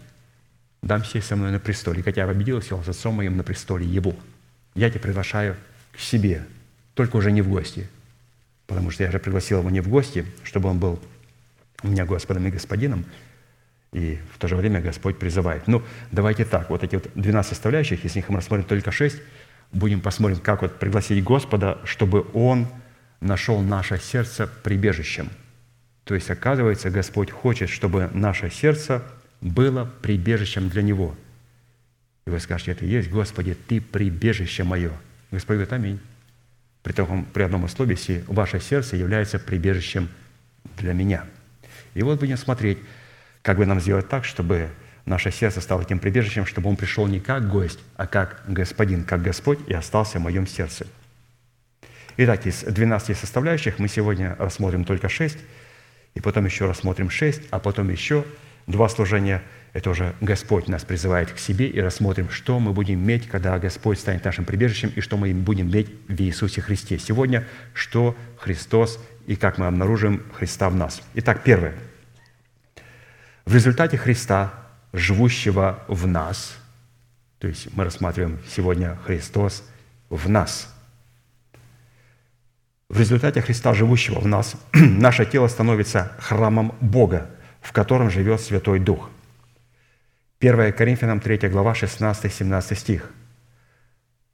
дам 0.82 1.04
сесть 1.04 1.26
со 1.26 1.36
мной 1.36 1.50
на 1.50 1.60
престоле. 1.60 2.02
Хотя 2.02 2.22
я 2.22 2.26
победил, 2.26 2.60
сел 2.60 2.82
с 2.82 2.88
отцом 2.88 3.14
моим 3.14 3.36
на 3.36 3.42
престоле 3.42 3.86
Его. 3.86 4.14
Я 4.74 4.90
тебя 4.90 5.00
приглашаю 5.00 5.56
к 5.92 5.98
себе, 5.98 6.44
только 6.94 7.16
уже 7.16 7.32
не 7.32 7.42
в 7.42 7.48
гости. 7.48 7.88
Потому 8.66 8.90
что 8.90 9.04
я 9.04 9.10
же 9.10 9.18
пригласил 9.18 9.60
его 9.60 9.70
не 9.70 9.80
в 9.80 9.88
гости, 9.88 10.24
чтобы 10.42 10.70
он 10.70 10.78
был 10.78 11.00
меня 11.84 12.04
Господом 12.04 12.46
и 12.46 12.50
Господином, 12.50 13.04
и 13.94 14.18
в 14.34 14.38
то 14.38 14.48
же 14.48 14.56
время 14.56 14.80
Господь 14.80 15.18
призывает. 15.18 15.68
Ну, 15.68 15.82
давайте 16.10 16.44
так, 16.44 16.68
вот 16.68 16.82
эти 16.82 16.96
вот 16.96 17.08
12 17.14 17.48
составляющих, 17.48 18.02
если 18.02 18.18
их 18.18 18.28
мы 18.28 18.38
рассмотрим 18.38 18.66
только 18.66 18.90
6, 18.90 19.16
будем 19.72 20.00
посмотрим, 20.00 20.38
как 20.38 20.62
вот 20.62 20.78
пригласить 20.78 21.22
Господа, 21.22 21.78
чтобы 21.84 22.26
Он 22.34 22.66
нашел 23.20 23.60
наше 23.60 23.98
сердце 23.98 24.48
прибежищем. 24.48 25.30
То 26.02 26.14
есть, 26.14 26.28
оказывается, 26.28 26.90
Господь 26.90 27.30
хочет, 27.30 27.70
чтобы 27.70 28.10
наше 28.12 28.50
сердце 28.50 29.02
было 29.40 29.90
прибежищем 30.02 30.68
для 30.68 30.82
Него. 30.82 31.14
И 32.26 32.30
вы 32.30 32.40
скажете, 32.40 32.72
это 32.72 32.84
есть, 32.84 33.10
Господи, 33.10 33.54
Ты 33.54 33.80
прибежище 33.80 34.64
мое. 34.64 34.90
Господь 35.30 35.54
говорит, 35.54 35.72
аминь. 35.72 36.00
При, 36.82 36.92
таком, 36.92 37.24
при 37.24 37.44
одном 37.44 37.64
условии, 37.64 37.92
если 37.92 38.24
ваше 38.26 38.60
сердце 38.60 38.96
является 38.96 39.38
прибежищем 39.38 40.08
для 40.76 40.92
меня– 40.94 41.24
и 41.94 42.02
вот 42.02 42.20
будем 42.20 42.36
смотреть, 42.36 42.78
как 43.42 43.56
бы 43.56 43.66
нам 43.66 43.80
сделать 43.80 44.08
так, 44.08 44.24
чтобы 44.24 44.70
наше 45.06 45.30
сердце 45.30 45.60
стало 45.60 45.82
этим 45.82 45.98
прибежищем, 45.98 46.46
чтобы 46.46 46.68
он 46.68 46.76
пришел 46.76 47.06
не 47.06 47.20
как 47.20 47.48
гость, 47.48 47.78
а 47.96 48.06
как 48.06 48.42
господин, 48.48 49.04
как 49.04 49.22
Господь, 49.22 49.58
и 49.68 49.74
остался 49.74 50.18
в 50.18 50.22
моем 50.22 50.46
сердце. 50.46 50.86
Итак, 52.16 52.46
из 52.46 52.62
12 52.62 53.16
составляющих 53.16 53.78
мы 53.78 53.88
сегодня 53.88 54.36
рассмотрим 54.38 54.84
только 54.84 55.08
6, 55.08 55.36
и 56.14 56.20
потом 56.20 56.44
еще 56.44 56.66
рассмотрим 56.66 57.10
6, 57.10 57.42
а 57.50 57.58
потом 57.58 57.90
еще 57.90 58.24
два 58.66 58.88
служения. 58.88 59.42
Это 59.72 59.90
уже 59.90 60.14
Господь 60.20 60.68
нас 60.68 60.84
призывает 60.84 61.32
к 61.32 61.38
себе, 61.38 61.66
и 61.66 61.80
рассмотрим, 61.80 62.30
что 62.30 62.60
мы 62.60 62.72
будем 62.72 62.94
иметь, 63.02 63.26
когда 63.26 63.58
Господь 63.58 63.98
станет 63.98 64.24
нашим 64.24 64.44
прибежищем, 64.44 64.92
и 64.94 65.00
что 65.00 65.16
мы 65.16 65.34
будем 65.34 65.68
иметь 65.68 65.88
в 66.06 66.20
Иисусе 66.20 66.60
Христе. 66.60 66.98
Сегодня, 66.98 67.44
что 67.72 68.16
Христос 68.38 69.00
и 69.26 69.36
как 69.36 69.58
мы 69.58 69.66
обнаружим 69.66 70.22
Христа 70.34 70.68
в 70.68 70.74
нас. 70.74 71.02
Итак, 71.14 71.42
первое. 71.42 71.74
В 73.44 73.54
результате 73.54 73.96
Христа, 73.96 74.52
живущего 74.92 75.82
в 75.88 76.06
нас, 76.06 76.56
то 77.38 77.48
есть 77.48 77.74
мы 77.74 77.84
рассматриваем 77.84 78.38
сегодня 78.48 78.96
Христос 79.04 79.68
в 80.08 80.28
нас. 80.28 80.72
В 82.88 82.98
результате 83.00 83.40
Христа, 83.40 83.74
живущего 83.74 84.20
в 84.20 84.26
нас, 84.26 84.56
наше 84.72 85.26
тело 85.26 85.48
становится 85.48 86.12
храмом 86.18 86.74
Бога, 86.80 87.30
в 87.60 87.72
котором 87.72 88.10
живет 88.10 88.40
Святой 88.40 88.78
Дух. 88.78 89.10
1 90.40 90.72
Коринфянам 90.74 91.20
3 91.20 91.48
глава 91.48 91.72
16-17 91.72 92.74
стих. 92.76 93.10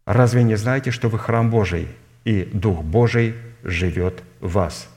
«Разве 0.05 0.43
не 0.43 0.57
знаете, 0.57 0.91
что 0.91 1.09
вы 1.09 1.18
храм 1.18 1.51
Божий, 1.51 1.88
и 2.24 2.45
Дух 2.45 2.82
Божий 2.82 3.34
живет 3.62 4.22
в 4.40 4.52
вас. 4.52 4.88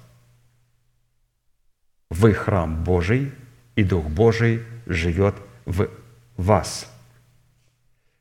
Вы 2.09 2.33
храм 2.33 2.83
Божий, 2.83 3.31
и 3.75 3.83
Дух 3.83 4.05
Божий 4.05 4.61
живет 4.85 5.35
в 5.65 5.89
вас. 6.37 6.89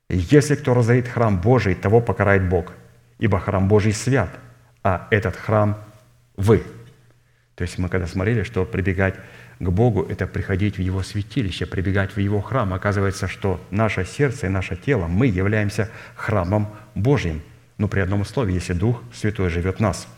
Если 0.08 0.54
кто 0.54 0.74
разорит 0.74 1.08
храм 1.08 1.40
Божий, 1.40 1.74
того 1.74 2.00
покарает 2.00 2.48
Бог, 2.48 2.72
ибо 3.18 3.38
храм 3.38 3.68
Божий 3.68 3.92
свят, 3.92 4.30
а 4.82 5.08
этот 5.10 5.36
храм– 5.36 5.78
вы. 6.36 6.62
То 7.54 7.62
есть 7.62 7.78
мы 7.78 7.88
когда 7.88 8.06
смотрели, 8.06 8.42
что 8.42 8.64
прибегать 8.64 9.14
к 9.58 9.68
Богу– 9.68 10.02
это 10.10 10.26
приходить 10.26 10.76
в 10.76 10.80
Его 10.80 11.02
святилище, 11.02 11.66
прибегать 11.66 12.16
в 12.16 12.20
Его 12.20 12.40
храм. 12.40 12.72
Оказывается, 12.72 13.28
что 13.28 13.60
наше 13.70 14.04
сердце 14.04 14.46
и 14.46 14.50
наше 14.50 14.76
тело, 14.76 15.06
мы 15.06 15.26
являемся 15.26 15.90
храмом 16.14 16.68
Божьим, 16.94 17.42
но 17.78 17.88
при 17.88 18.00
одном 18.00 18.22
условии, 18.22 18.54
если 18.54 18.72
Дух 18.72 19.02
Святой 19.12 19.50
живет 19.50 19.76
в 19.76 19.80
нас– 19.80 20.08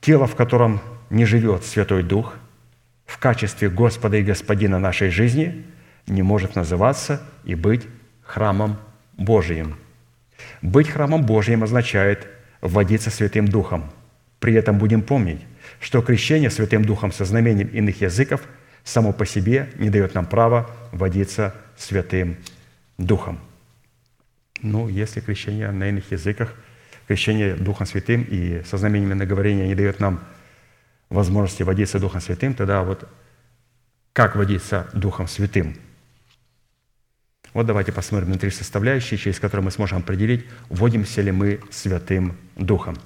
Тело, 0.00 0.26
в 0.26 0.36
котором 0.36 0.80
не 1.10 1.24
живет 1.24 1.64
Святой 1.64 2.02
Дух, 2.02 2.34
в 3.06 3.18
качестве 3.18 3.68
Господа 3.68 4.18
и 4.18 4.22
Господина 4.22 4.78
нашей 4.78 5.10
жизни 5.10 5.64
не 6.06 6.22
может 6.22 6.54
называться 6.54 7.22
и 7.44 7.54
быть 7.54 7.86
храмом 8.22 8.78
Божиим. 9.16 9.76
Быть 10.62 10.88
храмом 10.88 11.24
Божиим 11.24 11.62
означает 11.62 12.28
вводиться 12.60 13.10
Святым 13.10 13.48
Духом. 13.48 13.90
При 14.40 14.54
этом 14.54 14.78
будем 14.78 15.02
помнить, 15.02 15.40
что 15.80 16.02
крещение 16.02 16.50
Святым 16.50 16.84
Духом 16.84 17.10
со 17.10 17.24
знамением 17.24 17.68
иных 17.68 18.00
языков 18.02 18.42
само 18.84 19.12
по 19.12 19.26
себе 19.26 19.70
не 19.76 19.90
дает 19.90 20.14
нам 20.14 20.26
права 20.26 20.70
водиться 20.92 21.54
Святым 21.76 22.36
Духом. 22.98 23.40
Ну, 24.60 24.88
если 24.88 25.20
крещение 25.20 25.70
на 25.70 25.88
иных 25.88 26.12
языках– 26.12 26.54
крещение 27.08 27.54
Духом 27.54 27.86
Святым 27.86 28.22
и 28.22 28.62
со 28.64 28.76
знамениями 28.76 29.14
наговорения 29.14 29.66
не 29.66 29.74
дает 29.74 29.98
нам 29.98 30.20
возможности 31.08 31.62
водиться 31.62 31.98
Духом 31.98 32.20
Святым, 32.20 32.52
тогда 32.54 32.82
вот 32.82 33.08
как 34.12 34.36
водиться 34.36 34.88
Духом 34.92 35.26
Святым? 35.26 35.74
Вот 37.54 37.64
давайте 37.64 37.92
посмотрим 37.92 38.30
на 38.30 38.38
три 38.38 38.50
составляющие, 38.50 39.16
через 39.16 39.40
которые 39.40 39.64
мы 39.64 39.70
сможем 39.70 39.98
определить, 39.98 40.44
вводимся 40.68 41.22
ли 41.22 41.32
мы 41.32 41.60
Святым 41.70 42.36
Духом. 42.56 42.96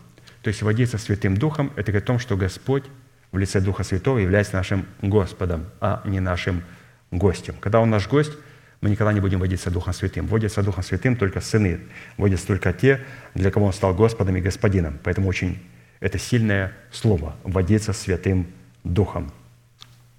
То 0.42 0.48
есть 0.48 0.62
водиться 0.62 0.98
Святым 0.98 1.36
Духом– 1.36 1.72
это 1.76 1.92
говорит 1.92 2.04
о 2.04 2.06
том, 2.08 2.18
что 2.18 2.36
Господь 2.36 2.84
в 3.30 3.38
лице 3.38 3.60
Духа 3.60 3.84
Святого 3.84 4.18
является 4.18 4.56
нашим 4.56 4.84
Господом, 5.00 5.66
а 5.80 6.02
не 6.04 6.18
нашим 6.18 6.64
гостем. 7.12 7.54
Когда 7.60 7.78
Он 7.78 7.88
наш 7.88 8.08
гость– 8.08 8.32
мы 8.82 8.90
никогда 8.90 9.12
не 9.12 9.20
будем 9.20 9.38
водиться 9.38 9.70
Духом 9.70 9.94
Святым. 9.94 10.26
Водятся 10.26 10.60
Духом 10.60 10.82
Святым 10.82 11.16
только 11.16 11.40
сыны, 11.40 11.78
водятся 12.16 12.48
только 12.48 12.72
те, 12.72 13.00
для 13.32 13.52
кого 13.52 13.66
Он 13.66 13.72
стал 13.72 13.94
Господом 13.94 14.36
и 14.36 14.40
Господином. 14.40 14.98
Поэтому 15.04 15.28
очень 15.28 15.62
это 16.00 16.18
сильное 16.18 16.72
слово– 16.90 17.36
водиться 17.44 17.92
Святым 17.92 18.48
Духом, 18.82 19.32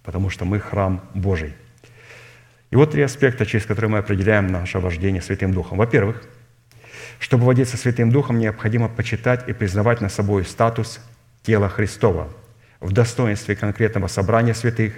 потому 0.02 0.30
что 0.30 0.46
мы 0.46 0.62
храм 0.62 1.02
Божий. 1.14 1.54
И 2.72 2.78
вот 2.78 2.92
три 2.92 3.02
аспекта, 3.02 3.46
через 3.46 3.66
которые 3.66 3.92
мы 3.92 3.98
определяем 3.98 4.48
наше 4.48 4.80
вождение 4.80 5.22
Святым 5.22 5.54
Духом. 5.54 5.78
Во-первых, 5.78 6.24
чтобы 7.20 7.46
водиться 7.46 7.76
Святым 7.76 8.12
Духом, 8.12 8.40
необходимо 8.40 8.88
почитать 8.88 9.48
и 9.50 9.52
признавать 9.52 10.00
на 10.00 10.08
собой 10.08 10.46
статус 10.46 11.02
тела 11.44 11.68
Христова 11.68 12.30
в 12.80 12.94
достоинстве 12.94 13.58
конкретного 13.58 14.08
собрания 14.08 14.54
святых 14.54 14.94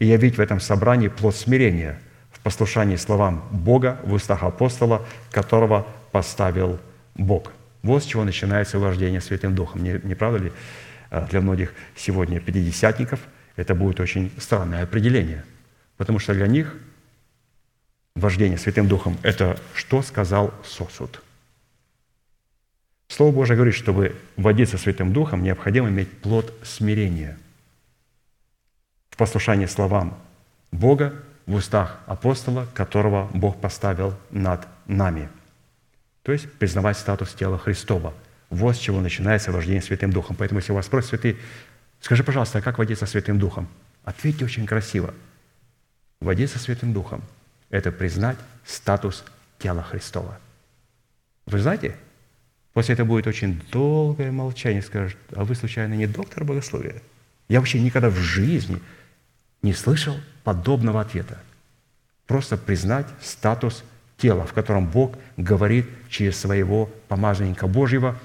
и 0.00 0.06
явить 0.06 0.38
в 0.38 0.40
этом 0.40 0.58
собрании 0.58 1.06
плод 1.06 1.36
смирения– 1.36 2.00
послушании 2.46 2.94
словам 2.94 3.42
Бога 3.50 3.98
в 4.04 4.12
устах 4.12 4.44
апостола, 4.44 5.04
которого 5.32 5.84
поставил 6.12 6.78
Бог. 7.16 7.52
Вот 7.82 8.04
с 8.04 8.06
чего 8.06 8.22
начинается 8.22 8.78
вождение 8.78 9.20
Святым 9.20 9.56
Духом. 9.56 9.82
Не, 9.82 10.00
не 10.04 10.14
правда 10.14 10.38
ли? 10.38 10.52
А, 11.10 11.26
для 11.26 11.40
многих 11.40 11.74
сегодня 11.96 12.38
пятидесятников 12.38 13.18
это 13.56 13.74
будет 13.74 13.98
очень 13.98 14.30
странное 14.38 14.84
определение, 14.84 15.44
потому 15.96 16.20
что 16.20 16.34
для 16.34 16.46
них 16.46 16.72
вождение 18.14 18.58
Святым 18.58 18.86
Духом– 18.86 19.18
это 19.24 19.58
что 19.74 20.00
сказал 20.02 20.54
сосуд. 20.64 21.20
Слово 23.08 23.32
Божие 23.32 23.56
говорит, 23.56 23.74
чтобы 23.74 24.14
водиться 24.36 24.78
Святым 24.78 25.12
Духом, 25.12 25.42
необходимо 25.42 25.88
иметь 25.88 26.12
плод 26.20 26.54
смирения 26.62 27.40
в 29.10 29.16
послушании 29.16 29.66
словам 29.66 30.16
Бога 30.70 31.12
в 31.46 31.54
устах 31.54 32.00
апостола, 32.06 32.66
которого 32.74 33.30
Бог 33.32 33.60
поставил 33.60 34.14
над 34.30 34.66
нами. 34.86 35.28
То 36.22 36.32
есть 36.32 36.52
признавать 36.52 36.98
статус 36.98 37.32
тела 37.34 37.56
Христова. 37.56 38.12
Вот 38.50 38.76
с 38.76 38.78
чего 38.78 39.00
начинается 39.00 39.52
вождение 39.52 39.82
Святым 39.82 40.12
Духом. 40.12 40.36
Поэтому, 40.36 40.60
если 40.60 40.72
вас 40.72 40.86
спросят, 40.86 41.10
святые, 41.10 41.36
скажи, 42.00 42.24
пожалуйста, 42.24 42.58
а 42.58 42.62
как 42.62 42.78
водиться 42.78 43.06
Святым 43.06 43.38
Духом? 43.38 43.68
Ответьте 44.04 44.44
очень 44.44 44.66
красиво. 44.66 45.14
Водиться 46.20 46.58
Святым 46.58 46.92
Духом– 46.92 47.22
это 47.70 47.92
признать 47.92 48.38
статус 48.64 49.24
тела 49.58 49.82
Христова. 49.82 50.38
Вы 51.46 51.60
знаете, 51.60 51.96
после 52.72 52.94
этого 52.94 53.06
будет 53.06 53.26
очень 53.26 53.62
долгое 53.70 54.32
молчание. 54.32 54.82
Скажут, 54.82 55.18
а 55.34 55.44
вы, 55.44 55.54
случайно, 55.54 55.94
не 55.94 56.06
доктор 56.06 56.44
богословия? 56.44 57.02
Я 57.48 57.60
вообще 57.60 57.80
никогда 57.80 58.10
в 58.10 58.16
жизни 58.16 58.80
не 59.62 59.72
слышал 59.72 60.16
подобного 60.46 61.00
ответа. 61.00 61.38
Просто 62.28 62.56
признать 62.56 63.08
статус 63.20 63.82
тела, 64.16 64.46
в 64.46 64.52
котором 64.52 64.86
Бог 64.86 65.16
говорит 65.36 65.88
через 66.08 66.38
своего 66.38 66.86
помазанника 67.08 67.66
Божьего 67.66 68.16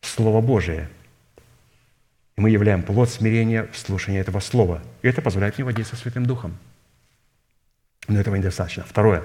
Слово 0.00 0.40
Божие. 0.40 0.88
И 2.36 2.40
мы 2.40 2.48
являем 2.48 2.82
плод 2.82 3.10
смирения 3.10 3.68
в 3.70 3.76
слушании 3.76 4.18
этого 4.18 4.40
Слова. 4.40 4.82
И 5.02 5.08
это 5.08 5.20
позволяет 5.20 5.58
мне 5.58 5.66
водиться 5.66 5.96
Святым 5.96 6.24
Духом. 6.24 6.56
Но 8.08 8.18
этого 8.18 8.36
недостаточно. 8.36 8.84
Второе. 8.88 9.22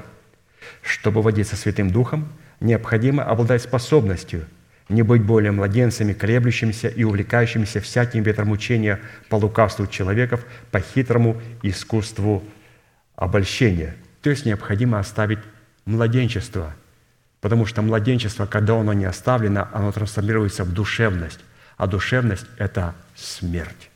Чтобы 0.82 1.22
водиться 1.22 1.56
Святым 1.56 1.90
Духом, 1.90 2.28
необходимо 2.60 3.24
обладать 3.24 3.62
способностью 3.62 4.46
не 4.92 5.04
быть 5.04 5.24
более 5.24 5.52
младенцами, 5.52 6.14
колеблющимися 6.14 6.89
и 6.89 7.04
увлекающимися 7.04 7.80
всяким 7.80 8.24
ветром 8.24 8.52
учения 8.52 9.00
по 9.30 9.36
лукавству 9.36 9.88
человеков, 9.88 10.46
по 10.72 10.80
хитрому 10.80 11.42
искусству 11.64 12.44
обольщения. 13.16 13.96
То 14.22 14.30
есть 14.30 14.46
необходимо 14.46 15.00
оставить 15.00 15.39
младенчество, 15.86 16.76
потому 17.39 17.66
что 17.66 17.82
младенчество, 17.82 18.46
когда 18.46 18.80
оно 18.80 18.94
не 18.94 19.06
оставлено, 19.06 19.68
оно 19.74 19.92
трансформируется 19.92 20.64
в 20.64 20.74
душевность, 20.74 21.39
а 21.78 21.88
душевность– 21.88 22.46
это 22.58 22.94
смерть. 23.16 23.89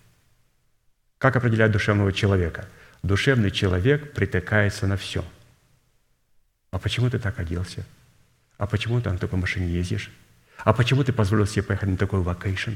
Как 1.17 1.35
определять 1.35 1.71
душевного 1.71 2.11
человека? 2.11 2.65
Душевный 3.03 3.51
человек 3.51 4.13
притыкается 4.13 4.87
на 4.87 4.97
все. 4.97 5.23
А 6.71 6.79
почему 6.79 7.09
ты 7.09 7.19
так 7.19 7.39
оделся? 7.39 7.85
А 8.57 8.65
почему 8.65 8.99
ты 9.01 9.11
на 9.11 9.17
такой 9.17 9.39
машине 9.39 9.67
ездишь? 9.67 10.11
А 10.65 10.73
почему 10.73 11.03
ты 11.03 11.13
позволил 11.13 11.45
себе 11.45 11.61
поехать 11.61 11.89
на 11.89 11.95
такой 11.95 12.21
вакейшн? 12.21 12.71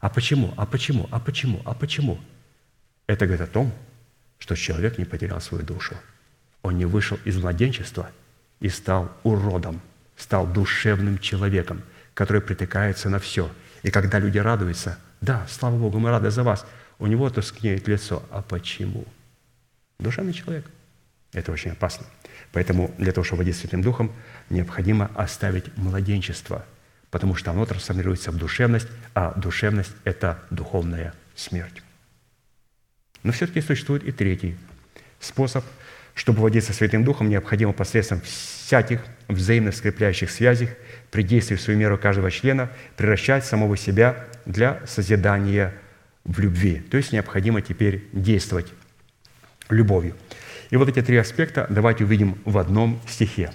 А 0.00 0.08
почему? 0.08 0.54
А 0.56 0.64
почему? 0.64 1.06
А 1.10 1.20
почему? 1.20 1.60
А 1.66 1.74
почему? 1.74 2.18
Это 3.06 3.26
говорит 3.26 3.46
о 3.46 3.52
том, 3.52 3.72
что 4.38 4.56
человек 4.56 4.96
не 4.96 5.04
потерял 5.04 5.42
свою 5.42 5.62
душу. 5.62 5.94
Он 6.62 6.78
не 6.78 6.86
вышел 6.86 7.18
из 7.26 7.36
младенчества 7.36 8.10
и 8.60 8.70
стал 8.70 9.12
уродом, 9.24 9.82
стал 10.16 10.46
душевным 10.46 11.18
человеком, 11.18 11.82
который 12.14 12.40
притыкается 12.40 13.10
на 13.10 13.18
все. 13.18 13.50
И 13.82 13.90
когда 13.90 14.18
люди 14.18 14.38
радуются, 14.38 14.98
да, 15.20 15.46
слава 15.46 15.76
Богу, 15.76 15.98
мы 15.98 16.08
рады 16.08 16.30
за 16.30 16.44
вас, 16.44 16.66
у 16.98 17.06
него 17.06 17.28
тускнеет 17.28 17.86
лицо. 17.86 18.22
А 18.30 18.40
почему? 18.40 19.04
Душевный 19.98 20.32
человек. 20.32 20.64
Это 21.34 21.52
очень 21.52 21.72
опасно. 21.72 22.06
Поэтому 22.52 22.94
для 22.96 23.12
того, 23.12 23.22
чтобы 23.22 23.40
водить 23.40 23.58
Святым 23.58 23.82
Духом, 23.82 24.12
необходимо 24.48 25.10
оставить 25.14 25.76
младенчество, 25.76 26.64
потому 27.14 27.36
что 27.36 27.52
оно 27.52 27.64
трансформируется 27.64 28.32
в 28.32 28.36
душевность, 28.36 28.88
а 29.14 29.34
душевность– 29.36 29.92
это 30.04 30.40
духовная 30.50 31.14
смерть. 31.36 31.80
Но 33.22 33.30
все-таки 33.30 33.60
существует 33.60 34.02
и 34.02 34.10
третий 34.10 34.56
способ. 35.20 35.64
Чтобы 36.14 36.42
водиться 36.42 36.72
Святым 36.72 37.04
Духом, 37.04 37.28
необходимо 37.28 37.72
посредством 37.72 38.20
всяких 38.22 39.00
взаимно 39.28 39.70
скрепляющих 39.70 40.28
связей 40.28 40.70
при 41.12 41.22
действии 41.22 41.54
в 41.54 41.60
свою 41.60 41.78
меру 41.78 41.96
каждого 41.98 42.32
члена 42.32 42.68
превращать 42.96 43.44
самого 43.44 43.76
себя 43.76 44.26
для 44.44 44.80
созидания 44.84 45.72
в 46.24 46.40
любви. 46.40 46.80
То 46.80 46.96
есть 46.96 47.12
необходимо 47.12 47.62
теперь 47.62 48.08
действовать 48.12 48.72
любовью. 49.68 50.16
И 50.70 50.76
вот 50.76 50.88
эти 50.88 51.00
три 51.00 51.16
аспекта 51.16 51.68
давайте 51.70 52.02
увидим 52.02 52.38
в 52.44 52.58
одном 52.58 53.00
стихе. 53.06 53.52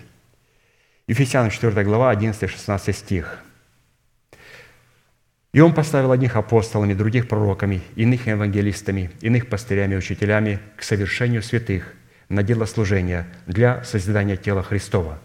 Ефесянам 1.07 1.51
4 1.51 1.83
глава, 1.83 2.13
11-16 2.13 2.93
стих. 2.93 3.43
«И 5.51 5.61
Он 5.61 5.73
поставил 5.73 6.11
одних 6.11 6.35
апостолами, 6.35 6.93
других 6.93 7.27
пророками, 7.27 7.81
иных 7.95 8.27
евангелистами, 8.27 9.09
иных 9.21 9.47
пастырями 9.47 9.95
учителями 9.95 10.59
к 10.77 10.83
совершению 10.83 11.41
святых 11.41 11.93
на 12.29 12.43
дело 12.43 12.65
служения 12.65 13.27
для 13.47 13.83
созидания 13.83 14.37
тела 14.37 14.61
Христова, 14.61 15.19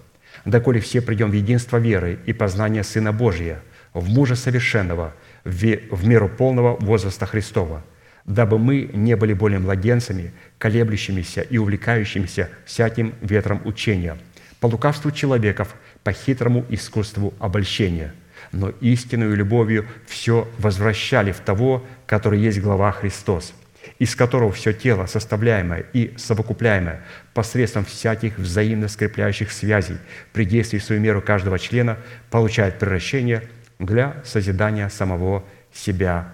доколе 0.45 0.81
все 0.81 1.03
придем 1.03 1.31
в 1.31 1.35
единство 1.35 1.77
веры 1.77 2.18
и 2.25 2.33
познания 2.33 2.83
Сына 2.83 3.12
Божия, 3.12 3.61
в 3.93 4.09
мужа 4.09 4.35
совершенного, 4.35 5.14
в 5.45 6.07
меру 6.07 6.29
полного 6.29 6.77
возраста 6.77 7.27
Христова, 7.27 7.85
дабы 8.25 8.59
мы 8.59 8.91
не 8.93 9.16
были 9.16 9.35
более 9.35 9.59
младенцами, 9.59 10.33
колеблющимися 10.59 11.43
и 11.43 11.59
увлекающимися 11.59 12.49
всяким 12.64 13.14
ветром 13.20 13.61
учения, 13.64 14.16
по 14.61 14.66
лукавству 14.66 15.11
человеков, 15.11 15.75
по 16.03 16.12
хитрому 16.12 16.64
искусству 16.70 17.35
обольщения, 17.39 18.14
но 18.55 18.70
истинную 18.80 19.36
любовью 19.36 19.86
все 20.07 20.48
возвращали 20.59 21.32
в 21.32 21.40
того, 21.40 21.84
который 22.07 22.40
есть 22.40 22.61
глава 22.61 22.92
Христос, 22.92 23.52
из 23.98 24.14
которого 24.14 24.52
все 24.52 24.72
тело, 24.72 25.07
составляемое 25.07 25.84
и 25.92 26.14
совокупляемое 26.16 27.02
посредством 27.34 27.84
всяких 27.84 28.38
взаимно 28.38 28.88
скрепляющих 28.88 29.50
связей 29.50 29.98
при 30.32 30.44
действии 30.44 30.78
в 30.78 30.84
свою 30.84 31.00
меру 31.00 31.20
каждого 31.20 31.59
члена, 31.59 31.98
получает 32.30 32.78
превращение 32.78 33.42
для 33.78 34.22
созидания 34.24 34.88
самого 34.88 35.44
себя 35.72 36.32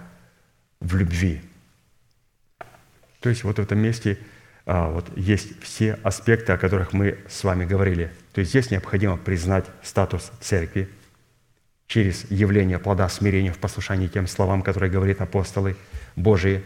в 0.79 0.95
любви. 0.95 1.41
То 3.19 3.29
есть 3.29 3.43
вот 3.43 3.57
в 3.57 3.61
этом 3.61 3.79
месте 3.79 4.17
а, 4.65 4.89
вот 4.89 5.05
есть 5.15 5.61
все 5.61 5.97
аспекты, 6.03 6.53
о 6.53 6.57
которых 6.57 6.93
мы 6.93 7.17
с 7.27 7.43
вами 7.43 7.65
говорили. 7.65 8.11
То 8.33 8.41
есть 8.41 8.51
здесь 8.51 8.71
необходимо 8.71 9.17
признать 9.17 9.65
статус 9.83 10.31
церкви 10.39 10.87
через 11.91 12.25
явление 12.31 12.79
плода 12.79 13.09
смирения 13.09 13.51
в 13.51 13.57
послушании 13.57 14.07
тем 14.07 14.25
словам, 14.25 14.61
которые 14.61 14.89
говорят 14.89 15.19
апостолы 15.19 15.75
Божии. 16.15 16.63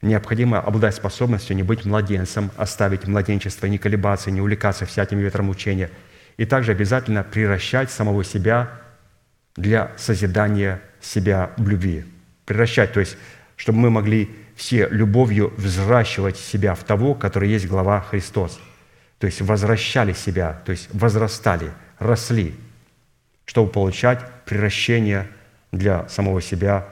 Необходимо 0.00 0.58
обладать 0.58 0.94
способностью 0.94 1.54
не 1.54 1.62
быть 1.62 1.84
младенцем, 1.84 2.50
оставить 2.56 3.06
младенчество, 3.06 3.66
не 3.66 3.76
колебаться, 3.76 4.30
не 4.30 4.40
увлекаться 4.40 4.86
всяким 4.86 5.18
ветром 5.18 5.50
учения. 5.50 5.90
И 6.38 6.46
также 6.46 6.72
обязательно 6.72 7.22
превращать 7.22 7.90
самого 7.90 8.24
себя 8.24 8.70
для 9.54 9.92
созидания 9.98 10.80
себя 10.98 11.50
в 11.58 11.68
любви. 11.68 12.06
Превращать, 12.46 12.94
то 12.94 13.00
есть, 13.00 13.18
чтобы 13.56 13.80
мы 13.80 13.90
могли 13.90 14.30
все 14.56 14.88
любовью 14.88 15.52
взращивать 15.58 16.38
себя 16.38 16.74
в 16.74 16.84
того, 16.84 17.14
который 17.14 17.50
есть 17.50 17.66
глава 17.66 18.00
Христос. 18.00 18.58
То 19.18 19.26
есть 19.26 19.42
возвращали 19.42 20.14
себя, 20.14 20.62
то 20.64 20.72
есть 20.72 20.88
возрастали, 20.90 21.70
росли, 21.98 22.54
чтобы 23.44 23.70
получать 23.70 24.20
приращение 24.44 25.28
для 25.72 26.08
самого 26.08 26.40
себя 26.40 26.88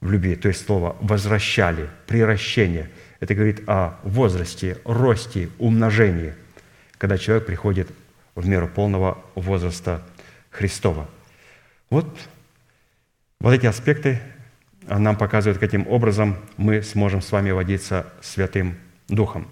в 0.00 0.10
любви. 0.10 0.36
То 0.36 0.48
есть 0.48 0.64
слово 0.66 0.96
«возвращали», 1.00 1.88
«приращение»– 2.06 2.90
это 3.20 3.34
говорит 3.34 3.62
о 3.66 3.98
возрасте, 4.02 4.78
росте, 4.84 5.48
умножении, 5.58 6.34
когда 6.98 7.16
человек 7.16 7.46
приходит 7.46 7.88
в 8.34 8.46
меру 8.46 8.68
полного 8.68 9.18
возраста 9.34 10.02
Христова. 10.50 11.08
Вот, 11.90 12.18
вот 13.40 13.52
эти 13.54 13.66
аспекты 13.66 14.20
нам 14.86 15.16
показывает, 15.16 15.58
каким 15.58 15.86
образом 15.88 16.36
мы 16.56 16.82
сможем 16.82 17.22
с 17.22 17.32
вами 17.32 17.50
водиться 17.50 18.06
Святым 18.20 18.76
Духом. 19.08 19.48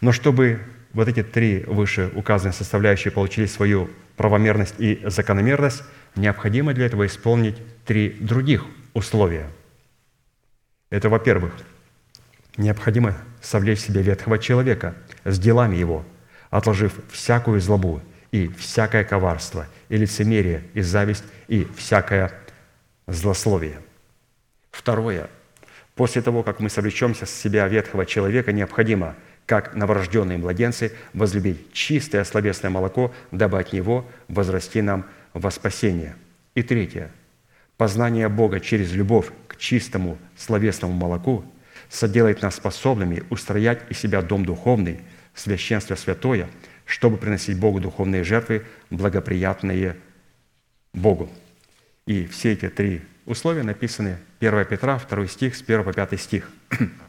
Но 0.00 0.12
чтобы 0.12 0.60
вот 0.92 1.08
эти 1.08 1.22
три 1.22 1.64
выше 1.66 2.10
указанные 2.14 2.52
составляющие 2.52 3.10
получили 3.10 3.46
свою 3.46 3.90
правомерность 4.16 4.74
и 4.78 5.00
закономерность, 5.04 5.82
необходимо 6.16 6.74
для 6.74 6.86
этого 6.86 7.06
исполнить 7.06 7.56
три 7.84 8.10
других 8.10 8.64
условия. 8.92 9.46
Это, 10.90 11.08
во-первых, 11.08 11.52
необходимо 12.56 13.16
совлечь 13.42 13.80
себе 13.80 14.02
ветхого 14.02 14.38
человека 14.38 14.94
с 15.24 15.38
делами 15.38 15.76
его, 15.76 16.04
отложив 16.50 16.92
всякую 17.10 17.60
злобу 17.60 18.00
и 18.30 18.48
всякое 18.48 19.04
коварство, 19.04 19.66
и 19.88 19.96
лицемерие, 19.96 20.64
и 20.74 20.80
зависть, 20.82 21.24
и 21.48 21.66
всякое 21.76 22.32
злословие– 23.06 23.80
Второе. 24.74 25.30
После 25.94 26.20
того, 26.20 26.42
как 26.42 26.58
мы 26.58 26.68
совлечемся 26.68 27.26
с 27.26 27.30
себя 27.30 27.68
ветхого 27.68 28.04
человека, 28.04 28.52
необходимо, 28.52 29.14
как 29.46 29.74
новорожденные 29.74 30.38
младенцы, 30.38 30.92
возлюбить 31.12 31.72
чистое 31.72 32.24
словесное 32.24 32.70
молоко, 32.70 33.12
дабы 33.30 33.58
от 33.58 33.72
него 33.72 34.06
возрасти 34.28 34.80
нам 34.80 35.06
во 35.32 35.50
спасение. 35.50 36.16
И 36.54 36.62
третье. 36.62 37.10
Познание 37.76 38.28
Бога 38.28 38.60
через 38.60 38.92
любовь 38.92 39.30
к 39.48 39.56
чистому 39.56 40.18
словесному 40.36 40.94
молоку 40.94 41.44
соделает 41.88 42.42
нас 42.42 42.56
способными 42.56 43.24
устроять 43.30 43.80
из 43.90 43.98
себя 43.98 44.22
дом 44.22 44.44
духовный, 44.44 45.00
священство 45.34 45.96
святое, 45.96 46.48
чтобы 46.86 47.16
приносить 47.16 47.58
Богу 47.58 47.80
духовные 47.80 48.24
жертвы, 48.24 48.64
благоприятные 48.90 49.96
Богу. 50.92 51.28
И 52.06 52.26
все 52.26 52.52
эти 52.52 52.68
три 52.68 53.02
условия 53.26 53.62
написаны 53.62 54.18
1 54.40 54.64
Петра, 54.66 54.98
2 54.98 55.26
стих, 55.26 55.56
с 55.56 55.62
1 55.62 55.84
по 55.84 55.92
5 55.92 56.20
стих. 56.20 56.50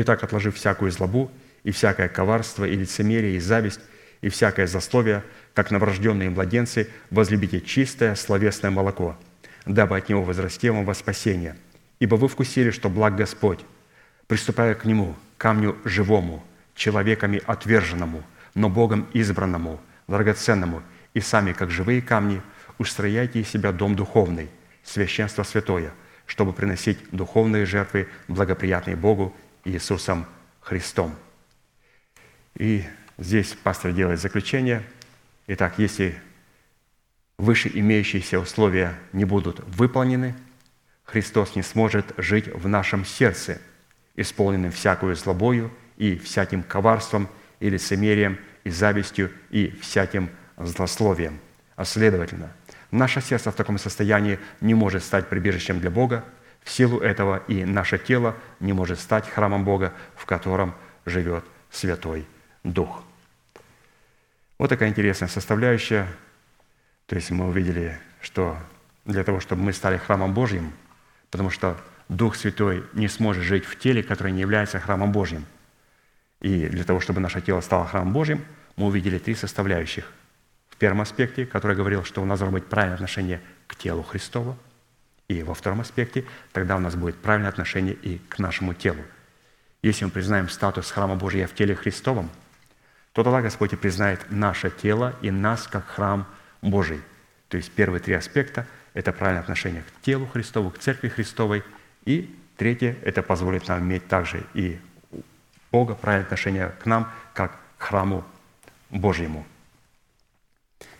«Итак, 0.00 0.22
отложив 0.22 0.54
всякую 0.54 0.92
злобу 0.92 1.28
и 1.64 1.72
всякое 1.72 2.08
коварство 2.08 2.64
и 2.64 2.76
лицемерие 2.76 3.34
и 3.34 3.40
зависть, 3.40 3.80
и 4.20 4.28
всякое 4.28 4.68
засловие, 4.68 5.24
как 5.54 5.72
новорожденные 5.72 6.30
младенцы, 6.30 6.88
возлюбите 7.10 7.60
чистое 7.60 8.14
словесное 8.14 8.70
молоко, 8.70 9.18
дабы 9.66 9.96
от 9.96 10.08
него 10.08 10.22
возрасте 10.22 10.70
вам 10.70 10.84
во 10.84 10.94
спасение. 10.94 11.56
Ибо 11.98 12.14
вы 12.14 12.28
вкусили, 12.28 12.70
что 12.70 12.88
благ 12.88 13.16
Господь, 13.16 13.58
приступая 14.28 14.76
к 14.76 14.84
Нему, 14.84 15.16
камню 15.36 15.76
живому, 15.84 16.44
человеками 16.76 17.42
отверженному, 17.44 18.22
но 18.54 18.68
Богом 18.68 19.08
избранному, 19.14 19.80
драгоценному, 20.06 20.80
и 21.12 21.18
сами, 21.20 21.52
как 21.52 21.72
живые 21.72 22.02
камни, 22.02 22.40
устрояйте 22.78 23.40
из 23.40 23.48
себя 23.48 23.72
дом 23.72 23.96
духовный, 23.96 24.48
священство 24.84 25.42
святое, 25.42 25.90
чтобы 26.24 26.52
приносить 26.52 26.98
духовные 27.10 27.66
жертвы, 27.66 28.06
благоприятные 28.28 28.94
Богу 28.94 29.34
Иисусом 29.64 30.26
Христом». 30.60 31.14
И 32.56 32.84
здесь 33.18 33.54
пастор 33.62 33.92
делает 33.92 34.20
заключение. 34.20 34.82
Итак, 35.46 35.78
если 35.78 36.20
выше 37.38 37.70
имеющиеся 37.72 38.40
условия 38.40 38.98
не 39.12 39.24
будут 39.24 39.60
выполнены, 39.60 40.34
Христос 41.04 41.56
не 41.56 41.62
сможет 41.62 42.12
жить 42.18 42.48
в 42.48 42.68
нашем 42.68 43.04
сердце, 43.04 43.60
исполненным 44.14 44.72
всякую 44.72 45.16
злобою 45.16 45.72
и 45.96 46.18
всяким 46.18 46.62
коварством 46.62 47.28
и 47.60 47.70
лицемерием 47.70 48.38
и 48.64 48.70
завистью 48.70 49.32
и 49.50 49.70
всяким 49.80 50.28
злословием. 50.58 51.38
А 51.76 51.84
следовательно, 51.84 52.52
наше 52.90 53.20
сердце 53.20 53.50
в 53.52 53.54
таком 53.54 53.78
состоянии 53.78 54.38
не 54.60 54.74
может 54.74 55.04
стать 55.04 55.28
прибежищем 55.28 55.80
для 55.80 55.90
Бога, 55.90 56.24
в 56.68 56.70
силу 56.70 56.98
этого 56.98 57.42
и 57.48 57.64
наше 57.64 57.96
тело 57.96 58.36
не 58.60 58.74
может 58.74 59.00
стать 59.00 59.26
храмом 59.26 59.64
Бога, 59.64 59.94
в 60.16 60.26
котором 60.26 60.74
живет 61.06 61.42
Святой 61.70 62.26
Дух. 62.62 63.02
Вот 64.58 64.68
такая 64.68 64.90
интересная 64.90 65.30
составляющая. 65.30 66.06
То 67.06 67.16
есть 67.16 67.30
мы 67.30 67.48
увидели, 67.48 67.98
что 68.20 68.58
для 69.06 69.24
того, 69.24 69.40
чтобы 69.40 69.62
мы 69.62 69.72
стали 69.72 69.96
храмом 69.96 70.34
Божьим, 70.34 70.74
потому 71.30 71.48
что 71.48 71.74
Дух 72.10 72.36
Святой 72.36 72.84
не 72.92 73.08
сможет 73.08 73.44
жить 73.44 73.64
в 73.64 73.78
теле, 73.78 74.02
которое 74.02 74.32
не 74.32 74.42
является 74.42 74.78
храмом 74.78 75.10
Божьим. 75.10 75.46
И 76.42 76.66
для 76.66 76.84
того, 76.84 77.00
чтобы 77.00 77.20
наше 77.20 77.40
тело 77.40 77.62
стало 77.62 77.86
храмом 77.86 78.12
Божьим, 78.12 78.44
мы 78.76 78.88
увидели 78.88 79.18
три 79.18 79.34
составляющих. 79.34 80.12
В 80.68 80.76
первом 80.76 81.00
аспекте, 81.00 81.46
который 81.46 81.76
говорил, 81.76 82.04
что 82.04 82.20
у 82.20 82.26
нас 82.26 82.38
должно 82.38 82.58
быть 82.58 82.66
правильное 82.66 82.96
отношение 82.96 83.40
к 83.66 83.74
телу 83.74 84.02
Христову, 84.02 84.58
и 85.28 85.42
во 85.42 85.54
втором 85.54 85.80
аспекте, 85.80 86.24
тогда 86.52 86.76
у 86.76 86.80
нас 86.80 86.96
будет 86.96 87.16
правильное 87.16 87.50
отношение 87.50 87.94
и 87.94 88.18
к 88.28 88.38
нашему 88.38 88.74
телу. 88.74 89.02
Если 89.82 90.04
мы 90.04 90.10
признаем 90.10 90.48
статус 90.48 90.90
храма 90.90 91.16
Божия 91.16 91.46
в 91.46 91.54
теле 91.54 91.74
Христовом– 91.74 92.30
то 93.18 93.24
тогда 93.24 93.42
Господь 93.42 93.72
и 93.72 93.76
признает 93.76 94.30
наше 94.30 94.70
тело 94.70 95.12
и 95.22 95.32
нас 95.32 95.66
как 95.66 95.84
храм 95.88 96.24
Божий. 96.62 97.02
То 97.48 97.56
есть 97.56 97.72
первые 97.72 98.00
три 98.00 98.14
аспекта– 98.14 98.64
это 98.94 99.12
правильное 99.12 99.42
отношение 99.42 99.82
к 99.82 100.02
телу 100.02 100.26
Христову, 100.26 100.70
к 100.70 100.78
церкви 100.78 101.08
Христовой. 101.08 101.64
И 102.04 102.32
третье– 102.56 102.96
это 103.02 103.24
позволит 103.24 103.66
нам 103.66 103.80
иметь 103.80 104.06
также 104.06 104.44
и 104.54 104.78
Бога, 105.72 105.96
правильное 105.96 106.26
отношение 106.26 106.68
к 106.80 106.86
нам, 106.86 107.10
как 107.34 107.58
к 107.76 107.82
храму 107.82 108.24
Божьему. 108.90 109.44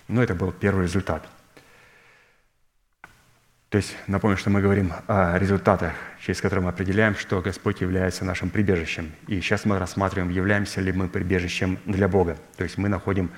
Но 0.09 0.21
это 0.21 0.35
был 0.35 0.51
первый 0.51 0.87
результат– 0.87 1.25
то 3.71 3.77
есть 3.77 3.95
напомню, 4.07 4.39
что 4.39 4.49
мы 4.49 4.63
говорим 4.63 4.93
о 5.09 5.39
результатах, 5.39 5.93
через 6.23 6.41
которые 6.41 6.65
мы 6.65 6.71
определяем, 6.71 7.15
что 7.15 7.43
Господь 7.43 7.83
является 7.83 8.25
нашим 8.25 8.49
прибежищем. 8.49 9.13
И 9.27 9.41
сейчас 9.43 9.67
мы 9.67 9.79
рассматриваем, 9.79 10.31
являемся 10.31 10.81
ли 10.81 10.91
мы 10.91 11.09
прибежищем 11.09 11.79
для 11.85 12.09
Бога. 12.09 12.39
То 12.57 12.65
есть 12.65 12.79
мы 12.79 12.89
находим 12.89 13.31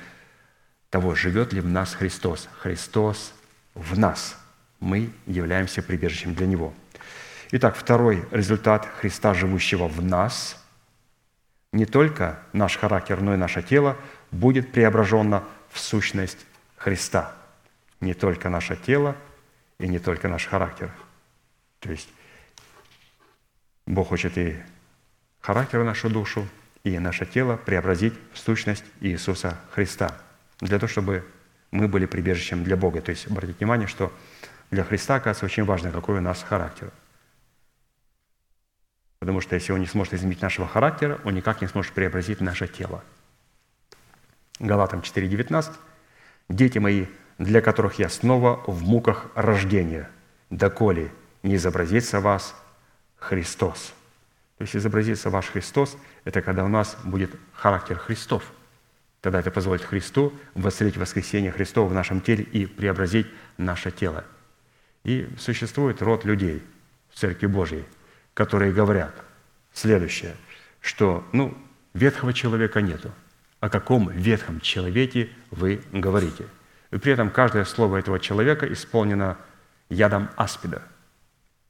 того, 0.89 1.16
живет 1.16 1.53
ли 1.53 1.61
в 1.61 1.66
нас 1.66 1.95
Христос. 1.95 2.49
Христос 2.61 3.35
в 3.74 3.99
нас. 3.99 4.39
Мы 4.78 5.11
являемся 5.26 5.83
прибежищем 5.83 6.35
для 6.35 6.47
Него. 6.47 6.72
Итак, 7.51 7.74
второй 7.74 8.24
результат 8.31 8.87
Христа, 9.01 9.35
живущего 9.35 9.89
в 9.89 10.01
нас, 10.01 10.64
не 11.72 11.87
только 11.87 12.39
наш 12.53 12.76
характер, 12.76 13.20
но 13.20 13.35
и 13.35 13.37
наше 13.37 13.62
тело 13.62 13.97
будет 14.31 14.70
преображено 14.70 15.43
в 15.70 15.81
сущность 15.81 16.47
Христа. 16.76 17.33
Не 18.01 18.14
только 18.14 18.49
наше 18.49 18.76
тело– 18.76 19.16
и 19.81 19.89
не 19.89 19.99
только 19.99 20.28
наш 20.28 20.47
характер. 20.47 20.91
То 21.81 21.91
есть 21.91 22.09
Бог 23.87 24.09
хочет 24.09 24.37
и 24.37 24.57
характер 25.41 25.83
нашу 25.83 26.11
душу, 26.11 26.47
и 26.85 26.99
наше 26.99 27.26
тело 27.26 27.57
преобразить 27.57 28.14
в 28.33 28.39
сущность 28.39 28.85
Иисуса 29.01 29.59
Христа, 29.72 30.16
для 30.61 30.78
того, 30.78 30.89
чтобы 30.89 31.24
мы 31.70 31.89
были 31.89 32.07
прибежищем 32.07 32.62
для 32.62 32.76
Бога. 32.76 33.01
То 33.01 33.11
есть 33.11 33.26
обратите 33.26 33.59
внимание, 33.59 33.89
что 33.89 34.12
для 34.70 34.85
Христа, 34.85 35.16
оказывается, 35.16 35.47
очень 35.47 35.64
важно, 35.64 35.91
какой 35.91 36.18
у 36.18 36.20
нас 36.20 36.43
характер. 36.43 36.93
Потому 39.18 39.41
что 39.41 39.55
если 39.55 39.72
Он 39.72 39.81
не 39.81 39.87
сможет 39.87 40.14
изменить 40.14 40.43
нашего 40.43 40.68
характера, 40.68 41.20
Он 41.24 41.35
никак 41.35 41.61
не 41.62 41.68
сможет 41.68 41.93
преобразить 41.93 42.41
наше 42.41 42.68
тело. 42.68 43.03
Галатам 44.59 45.01
4,19. 45.01 45.72
«Дети 46.51 46.78
мои, 46.78 47.07
для 47.41 47.62
которых 47.62 47.99
я 47.99 48.11
снова 48.11 48.62
в 48.66 48.82
муках 48.82 49.26
рождения, 49.34 50.11
доколе 50.51 51.11
не 51.43 51.57
изобразится 51.57 52.20
вас 52.20 52.55
Христос». 53.16 53.95
То 54.59 54.64
есть 54.64 54.76
изобразится 54.76 55.30
ваш 55.30 55.47
Христос– 55.47 55.97
это 56.24 56.43
когда 56.43 56.66
у 56.66 56.68
нас 56.68 56.99
будет 57.03 57.30
характер 57.55 57.97
Христов. 57.97 58.43
Тогда 59.22 59.41
это 59.41 59.51
позволит 59.51 59.82
Христу 59.82 60.34
воцарить 60.55 60.99
воскресение 60.99 61.51
Христова 61.51 61.88
в 61.88 61.95
нашем 61.95 62.20
теле 62.20 62.45
и 62.45 62.66
преобразить 62.66 63.26
наше 63.57 63.91
тело. 63.91 64.22
И 65.05 65.26
существует 65.38 66.03
род 66.03 66.26
людей 66.26 66.62
в 67.09 67.18
Церкви 67.18 67.47
Божьей, 67.47 67.86
которые 68.34 68.74
говорят 68.74 69.14
следующее, 69.72 70.36
что 70.82 71.26
ну, 71.32 71.57
ветхого 71.95 72.34
человека 72.34 72.82
нету. 72.82 73.11
О 73.61 73.70
каком 73.70 74.11
ветхом 74.11 74.61
человеке 74.61 75.30
вы 75.51 75.80
говорите– 75.91 76.45
и 76.91 76.99
при 76.99 77.12
этом 77.12 77.30
каждое 77.30 77.64
слово 77.64 77.99
этого 77.99 78.18
человека 78.18 78.70
исполнено 78.72 79.36
ядом 79.88 80.28
аспида, 80.36 80.82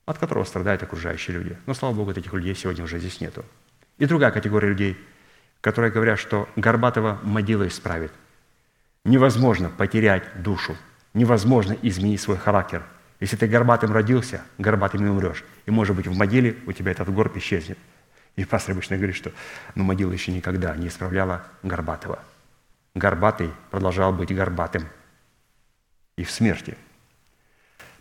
от 0.06 0.18
которого 0.18 0.44
страдают 0.44 0.82
окружающие 0.82 1.36
люди. 1.36 1.58
Но, 1.66 1.74
слава 1.74 1.94
Богу, 1.94 2.12
этих 2.12 2.32
людей 2.32 2.54
сегодня 2.54 2.84
уже 2.84 2.98
здесь 2.98 3.20
нету. 3.20 3.44
И 3.98 4.06
другая 4.06 4.30
категория 4.30 4.68
людей, 4.68 4.96
которые 5.60 5.92
говорят, 5.92 6.18
что 6.18 6.48
Горбатова 6.56 7.18
могила 7.22 7.68
исправит. 7.68 8.12
Невозможно 9.04 9.68
потерять 9.68 10.24
душу, 10.42 10.76
невозможно 11.12 11.76
изменить 11.82 12.20
свой 12.20 12.38
характер. 12.38 12.82
Если 13.18 13.36
ты 13.36 13.46
горбатым 13.46 13.92
родился, 13.92 14.42
горбатым 14.56 15.04
и 15.04 15.08
умрешь. 15.08 15.44
И, 15.66 15.70
может 15.70 15.94
быть, 15.94 16.06
в 16.06 16.16
могиле 16.16 16.56
у 16.66 16.72
тебя 16.72 16.92
этот 16.92 17.12
горб 17.12 17.36
исчезнет. 17.36 17.78
И 18.36 18.44
пастор 18.44 18.72
обычно 18.72 18.96
говорит, 18.96 19.16
что 19.16 19.32
ну, 19.74 19.84
могила 19.84 20.12
еще 20.12 20.32
никогда 20.32 20.74
не 20.76 20.88
исправляла 20.88 21.44
Горбатова. 21.62 22.20
Горбатый 22.94 23.50
продолжал 23.70 24.12
быть 24.14 24.34
горбатым– 24.34 24.88
и 26.20 26.24
в 26.24 26.30
смерти. 26.30 26.76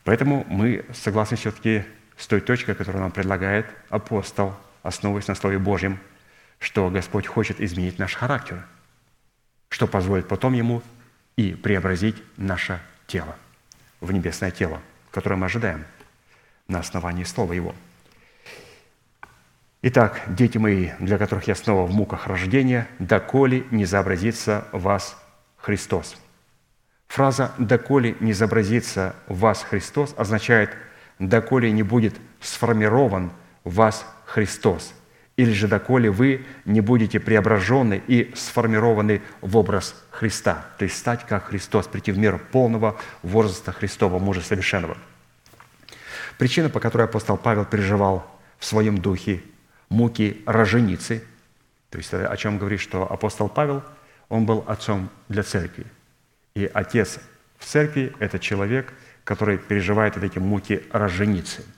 Поэтому 0.03 0.45
мы 0.49 0.85
согласны 0.93 1.37
все-таки 1.37 1.85
с 2.17 2.27
той 2.27 2.41
точкой, 2.41 2.75
которую 2.75 3.01
нам 3.01 3.11
предлагает 3.11 3.65
апостол, 3.89 4.53
основываясь 4.83 5.27
на 5.27 5.35
Слове 5.35 5.57
Божьем, 5.57 5.99
что 6.59 6.89
Господь 6.89 7.27
хочет 7.27 7.61
изменить 7.61 7.97
наш 7.97 8.15
характер, 8.15 8.65
что 9.69 9.87
позволит 9.87 10.27
потом 10.27 10.53
Ему 10.53 10.83
и 11.37 11.53
преобразить 11.53 12.17
наше 12.35 12.81
тело 13.07 13.37
в 14.01 14.11
небесное 14.11 14.51
тело, 14.51 14.81
которое 15.11 15.37
мы 15.37 15.45
ожидаем 15.45 15.85
на 16.67 16.79
основании 16.79 17.23
Слова 17.23 17.53
Его. 17.53 17.73
Итак, 19.81 20.21
дети 20.27 20.57
мои, 20.57 20.89
для 20.99 21.17
которых 21.17 21.47
я 21.47 21.55
снова 21.55 21.85
в 21.85 21.93
муках 21.93 22.27
рождения, 22.27 22.85
доколе 22.99 23.63
не 23.71 23.85
заобразится 23.85 24.67
вас 24.73 25.17
Христос– 25.55 26.17
Фраза 27.09 27.51
«доколе 27.57 28.15
не 28.19 28.31
изобразится 28.31 29.15
в 29.27 29.39
вас 29.39 29.63
Христос» 29.63 30.13
означает 30.15 30.69
«доколе 31.17 31.71
не 31.71 31.83
будет 31.83 32.15
сформирован 32.39 33.31
в 33.63 33.73
вас 33.75 34.05
Христос». 34.25 34.93
или 35.35 35.51
же 35.53 35.67
доколе 35.67 36.11
вы 36.11 36.45
не 36.65 36.81
будете 36.81 37.19
преображены 37.19 38.03
и 38.07 38.31
сформированы 38.35 39.21
в 39.41 39.55
образ 39.57 39.95
Христа, 40.11 40.65
то 40.77 40.83
есть 40.83 40.97
стать 40.97 41.25
как 41.25 41.45
Христос, 41.45 41.87
прийти 41.87 42.11
в 42.11 42.17
мир 42.17 42.37
полного 42.37 42.99
возраста 43.23 43.71
Христова, 43.71 44.19
мужа 44.19 44.41
совершенного. 44.41 44.97
Причина, 46.37 46.69
по 46.69 46.79
которой 46.79 47.03
апостол 47.03 47.37
Павел 47.37 47.65
переживал 47.65 48.29
в 48.57 48.65
своем 48.65 48.97
духе 48.97 49.41
муки 49.87 50.43
роженицы, 50.45 51.23
то 51.89 51.97
есть 51.97 52.13
о 52.13 52.37
чем 52.37 52.57
говорит, 52.57 52.81
что 52.81 53.09
апостол 53.11 53.47
Павел, 53.47 53.81
он 54.27 54.45
был 54.45 54.63
отцом 54.67 55.09
для 55.29 55.43
церкви. 55.43 55.85
И 56.55 56.69
отец 56.73 57.19
в 57.57 57.65
церкви– 57.65 58.13
это 58.19 58.39
человек, 58.39 58.93
который 59.23 59.57
переживает 59.57 60.15
вот 60.15 60.23
эти 60.23 60.39
муки 60.39 60.83
роженицы– 60.91 61.63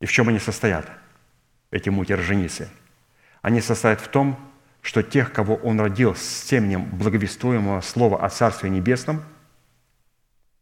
и 0.00 0.06
в 0.06 0.12
чем 0.12 0.28
они 0.28 0.38
состоят, 0.38 0.90
эти 1.70 1.88
муки 1.88 2.12
роженицы? 2.12 2.68
Они 3.42 3.60
состоят 3.60 4.00
в 4.00 4.08
том, 4.08 4.38
что 4.82 5.02
тех, 5.02 5.32
кого 5.32 5.56
Он 5.56 5.80
родил 5.80 6.14
с 6.14 6.42
теменем 6.42 6.84
благовествуемого 6.84 7.80
слова 7.80 8.24
о 8.24 8.28
Царстве 8.28 8.70
Небесном, 8.70 9.22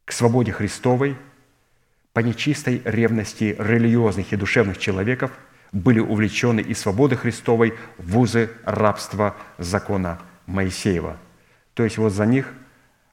к 0.05 0.13
свободе 0.13 0.53
Христовой, 0.53 1.17
по 2.13 2.21
нечистой 2.21 2.81
ревности 2.85 3.57
религиозных 3.59 4.33
и 4.33 4.37
душевных 4.37 4.79
человеков 4.79 5.33
были 5.73 5.99
увлечены 5.99 6.61
из 6.61 6.79
свободы 6.79 7.17
Христовой 7.17 7.75
в 7.99 8.19
узы 8.19 8.51
рабства 8.65 9.37
закона 9.59 10.21
Моисеева. 10.47 11.17
То 11.75 11.85
есть 11.85 11.99
вот 11.99 12.13
за 12.13 12.27
них 12.27 12.53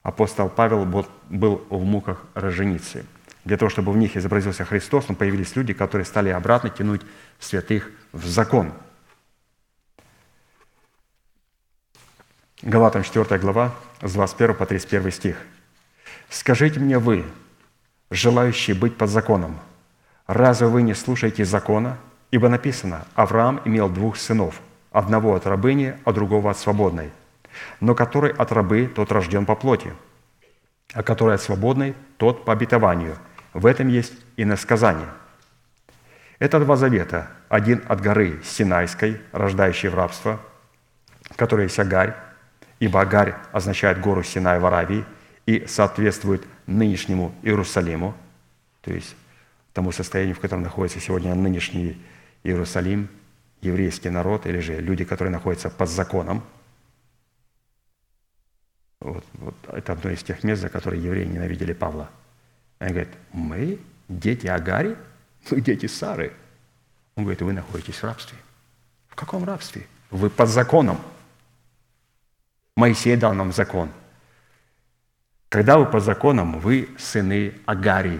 апостол 0.03 0.49
Павел 0.49 0.86
был 0.86 1.66
в 1.70 1.84
муках 1.84 2.26
роженицы– 2.34 3.06
для 3.44 3.58
того, 3.58 3.70
чтобы 3.70 3.91
в 3.91 3.98
них 3.98 4.16
изобразился 4.16 4.66
Христос, 4.66 5.10
но 5.10 5.16
появились 5.16 5.56
люди, 5.56 5.74
которые 5.74 6.06
стали 6.06 6.30
обратно 6.30 6.70
тянуть 6.70 7.02
святых 7.40 7.90
в 8.12 8.26
закон. 8.28 8.74
Галатам 12.62 13.03
4 13.03 13.40
глава, 13.40 13.74
с 14.02 14.14
21 14.14 14.56
по 14.56 14.66
31 14.66 15.12
стих. 15.12 15.38
«Скажите 16.30 16.80
мне 16.80 16.99
вы, 16.99 17.26
желающие 18.12 18.76
быть 18.76 18.95
под 18.95 19.10
законом, 19.10 19.60
разве 20.28 20.68
вы 20.68 20.84
не 20.84 20.94
слушаете 20.94 21.44
закона? 21.44 21.98
Ибо 22.30 22.48
написано, 22.48 23.06
Авраам 23.16 23.60
имел 23.66 23.90
двух 23.90 24.16
сынов, 24.16 24.62
одного 24.91 25.36
от 25.36 25.48
рабыни, 25.48 25.98
а 26.06 26.14
другого 26.14 26.52
от 26.52 26.58
свободной. 26.58 27.12
Но 27.80 27.96
который 27.96 28.32
от 28.32 28.52
рабы, 28.52 28.92
тот 28.94 29.12
рожден 29.12 29.46
по 29.46 29.56
плоти, 29.56 29.94
а 30.94 31.04
который 31.04 31.36
от 31.36 31.42
свободной, 31.42 31.96
тот 32.18 32.46
по 32.46 32.54
обетованию– 32.54 33.18
в 33.54 33.66
этом 33.66 33.90
есть 33.90 34.14
и 34.38 34.46
насказание. 34.46 35.10
Это 36.40 36.60
два 36.60 36.76
завета. 36.76 37.28
Один 37.50 37.84
от 37.88 38.02
горы 38.02 38.40
Синайской, 38.44 39.22
рождающей 39.32 39.90
в 39.90 39.96
рабство, 39.96 40.40
которая 41.36 41.68
есть 41.68 41.78
Агарь, 41.78 42.16
ибо 42.80 43.02
Агарь 43.02 43.36
означает 43.52 44.00
гору 44.00 44.24
Синай 44.24 44.60
в 44.60 44.66
Аравии 44.66 45.06
и 45.46 45.66
соответствует 45.68 46.44
нынешнему 46.66 47.36
Иерусалиму, 47.44 48.16
то 48.82 48.92
есть 48.94 49.16
тому 49.74 49.92
состоянию, 49.92 50.36
в 50.36 50.40
котором 50.40 50.64
находится 50.64 51.00
сегодня 51.00 51.36
нынешний 51.36 52.02
Иерусалим, 52.44 53.10
еврейский 53.62 54.10
народ, 54.10 54.48
или 54.48 54.60
же 54.60 54.80
люди, 54.80 55.04
которые 55.04 55.32
находятся 55.32 55.70
под 55.70 55.90
законом. 55.90 56.42
Вот, 59.02 59.26
вот 59.34 59.56
это 59.68 59.94
одно 59.94 60.11
из 60.11 60.23
тех 60.23 60.44
мест, 60.44 60.61
за 60.61 60.69
которые 60.69 61.03
евреи 61.03 61.26
ненавидели 61.26 61.73
Павла– 61.73 62.10
они 62.82 62.94
говорят, 62.94 63.14
мы 63.32 63.80
дети 64.10 64.48
Агари, 64.48 64.98
мы 65.52 65.61
дети 65.61 65.86
Сары. 65.86 66.34
Он 67.15 67.26
говорит, 67.26 67.44
вы 67.44 67.53
находитесь 67.53 67.98
в 67.98 68.03
рабстве. 68.03 68.40
В 69.07 69.14
каком 69.14 69.44
рабстве? 69.44 69.86
Вы 70.10 70.32
под 70.32 70.49
законом. 70.49 70.99
Моисей 72.76 73.15
дал 73.18 73.36
нам 73.36 73.52
закон. 73.52 73.91
Когда 75.49 75.78
вы 75.78 75.86
под 75.86 76.03
законом, 76.03 76.60
вы 76.60 76.90
сыны 76.98 77.53
Агари. 77.68 78.19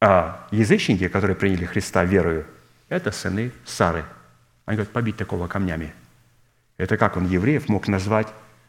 А 0.00 0.48
язычники, 0.50 1.06
которые 1.06 1.36
приняли 1.36 1.64
Христа 1.64 2.02
верою, 2.02 2.44
это 2.88 3.12
сыны 3.12 3.52
Сары. 3.64 4.04
Они 4.64 4.78
говорят, 4.78 4.92
побить 4.92 5.16
такого 5.16 5.46
камнями. 5.46 5.94
Это 6.78 6.96
как 6.96 7.16
он 7.16 7.26
евреев 7.26 7.68
мог 7.68 7.88
назвать 7.88 8.28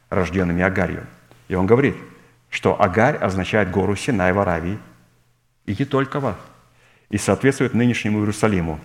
рожденными 0.10 0.64
Агарью. 0.64 1.06
И 1.48 1.56
он 1.56 1.66
говорит– 1.66 1.96
что 2.50 2.82
Агарь 2.82 3.18
означает 3.18 3.72
гору 3.72 3.96
Синай 3.96 4.34
в 4.34 4.40
Аравии, 4.40 4.80
и 5.66 5.76
не 5.78 5.86
только 5.86 6.20
в 6.20 6.36
и 7.10 7.18
соответствует 7.18 7.74
нынешнему 7.74 8.20
Иерусалиму, 8.20 8.80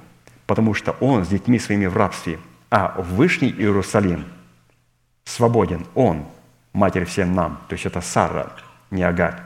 потому 0.46 0.74
что 0.74 0.92
он 1.00 1.24
с 1.24 1.28
детьми 1.28 1.58
своими 1.58 1.86
в 1.86 1.96
рабстве, 1.96 2.38
а 2.70 2.94
Вышний 2.98 3.50
Иерусалим 3.50 4.24
свободен, 5.24 5.86
он, 5.94 6.26
матерь 6.72 7.04
всем 7.04 7.34
нам, 7.34 7.60
то 7.68 7.74
есть 7.74 7.86
это 7.86 8.00
Сара, 8.00 8.52
не 8.90 9.02
Агарь. 9.02 9.40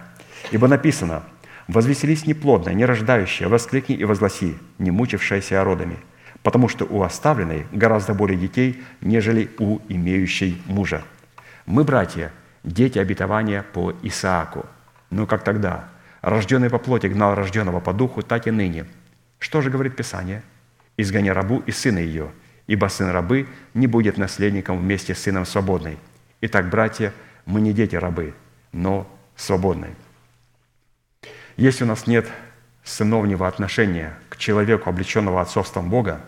Ибо 0.51 0.69
написано, 0.69 1.23
«Возвеселись 1.69 2.27
неплодная, 2.27 2.75
не 2.75 2.85
рождающая, 2.85 3.49
воскликни 3.49 3.97
и 3.97 4.05
возгласи, 4.05 4.57
не 4.79 4.91
мучившаяся 4.91 5.65
родами, 5.65 5.97
потому 6.47 6.69
что 6.69 6.85
у 6.85 7.03
оставленной 7.03 7.67
гораздо 7.73 8.15
более 8.15 8.39
детей, 8.39 8.81
нежели 9.01 9.51
у 9.59 9.81
имеющей 9.89 10.63
мужа». 10.67 11.03
Мы, 11.67 11.83
братья, 11.83 12.31
дети 12.63 13.01
обетования 13.01 13.65
по 13.65 13.93
Исааку. 14.05 14.65
Но 15.11 15.27
как 15.27 15.43
тогда? 15.43 15.89
Рожденный 16.21 16.71
по 16.71 16.79
плоти 16.79 17.09
гнал 17.09 17.35
рожденного 17.35 17.81
по 17.81 17.93
духу, 17.93 18.23
так 18.23 18.47
и 18.47 18.53
ныне. 18.53 18.87
Что 19.41 19.61
же 19.61 19.71
говорит 19.71 19.97
Писание? 19.97 20.45
«Изгони 20.97 21.31
рабу 21.31 21.65
и 21.67 21.73
сына 21.73 21.99
ее, 21.99 22.31
ибо 22.69 22.87
сын 22.87 23.11
рабы 23.11 23.49
не 23.75 23.89
будет 23.89 24.17
наследником 24.17 24.79
вместе 24.79 25.17
с 25.17 25.23
сыном 25.23 25.47
свободной». 25.47 25.99
Итак, 26.43 26.71
братья, 26.71 27.13
мы 27.45 27.61
не 27.61 27.73
дети 27.73 27.97
рабы, 27.97 28.35
но 28.71 29.13
свободные. 29.35 29.97
Если 31.57 31.83
у 31.83 31.89
нас 31.89 32.07
нет 32.07 32.29
сыновнего 32.85 33.49
отношения 33.49 34.17
к 34.29 34.37
человеку, 34.37 34.89
облеченного 34.89 35.41
отцовством 35.41 35.91
Бога, 35.91 36.21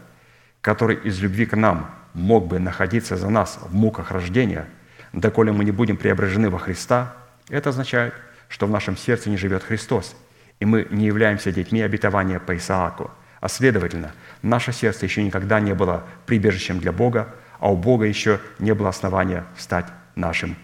который 0.69 0.97
из 0.97 1.19
любви 1.20 1.47
к 1.47 1.57
нам 1.57 1.90
мог 2.12 2.47
бы 2.47 2.59
находиться 2.59 3.16
за 3.16 3.31
нас 3.31 3.59
в 3.62 3.74
муках 3.74 4.11
рождения– 4.11 4.66
доколе 5.12 5.53
мы 5.53 5.65
не 5.65 5.70
будем 5.70 5.97
преображены 5.97 6.51
во 6.51 6.59
Христа, 6.59 7.16
это 7.49 7.70
означает, 7.70 8.15
что 8.49 8.66
в 8.66 8.70
нашем 8.70 8.97
сердце 8.97 9.31
не 9.31 9.36
живет 9.36 9.62
Христос, 9.62 10.16
и 10.61 10.65
мы 10.65 10.86
не 10.90 11.07
являемся 11.07 11.53
детьми 11.53 11.81
обетования 11.81 12.40
по 12.40 12.57
Исааку. 12.57 13.11
А 13.40 13.49
следовательно, 13.49 14.12
наше 14.43 14.73
сердце 14.73 15.07
еще 15.07 15.23
никогда 15.23 15.61
не 15.61 15.74
было 15.74 16.05
прибежищем 16.27 16.81
для 16.81 16.93
Бога, 16.93 17.35
а 17.61 17.70
у 17.73 17.77
Бога 17.77 18.05
еще 18.05 18.40
не 18.59 18.74
было 18.74 18.89
основания 18.89 19.45
стать 19.57 19.86
нашим 20.16 20.57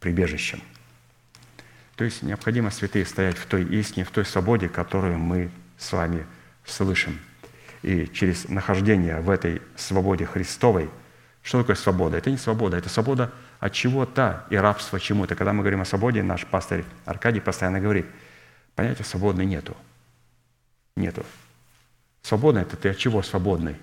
прибежищем. 0.00 0.60
То 1.96 2.04
есть 2.04 2.22
необходимо, 2.22 2.70
святые, 2.70 3.06
стоять 3.06 3.36
в 3.36 3.46
той 3.46 3.64
истине, 3.64 4.04
в 4.04 4.10
той 4.10 4.24
свободе, 4.24 4.68
которую 4.68 5.18
мы 5.18 5.50
с 5.78 5.92
вами 5.92 6.26
слышим. 6.64 7.18
И 7.82 8.06
через 8.08 8.48
нахождение 8.48 9.20
в 9.20 9.30
этой 9.30 9.62
свободе 9.76 10.26
Христовой, 10.26 10.90
что 11.42 11.60
такое 11.60 11.76
свобода? 11.76 12.16
Это 12.16 12.30
не 12.30 12.36
свобода, 12.36 12.76
это 12.76 12.88
свобода– 12.88 13.32
от 13.60 13.72
чего-то 13.72 14.46
и 14.50 14.56
рабство 14.56 15.00
чему-то. 15.00 15.34
Когда 15.34 15.52
мы 15.52 15.62
говорим 15.62 15.80
о 15.80 15.84
свободе, 15.84 16.22
наш 16.22 16.46
пастор 16.46 16.84
Аркадий 17.04 17.40
постоянно 17.40 17.80
говорит, 17.80 18.06
понятия 18.74 19.04
свободной 19.04 19.46
нету. 19.46 19.76
Нету. 20.96 21.24
Свободный– 22.22 22.62
это 22.62 22.76
ты 22.76 22.90
от 22.90 22.98
чего 22.98 23.22
свободный? 23.22 23.76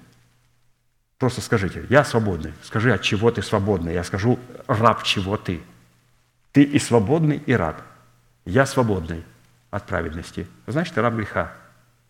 Просто 1.18 1.42
скажите, 1.42 1.86
я 1.90 2.04
свободный. 2.04 2.54
Скажи, 2.64 2.94
от 2.94 3.02
чего 3.02 3.32
ты 3.32 3.42
свободный. 3.42 3.94
Я 3.94 4.04
скажу, 4.04 4.40
раб 4.68 5.04
чего 5.04 5.38
ты. 5.38 5.62
Ты 6.52 6.64
и 6.64 6.80
свободный, 6.80 7.42
и 7.46 7.54
раб. 7.54 7.82
Я 8.46 8.66
свободный 8.66 9.24
от 9.72 9.86
праведности. 9.86 10.48
Значит, 10.68 10.94
ты 10.94 11.02
раб 11.02 11.16
греха. 11.16 11.54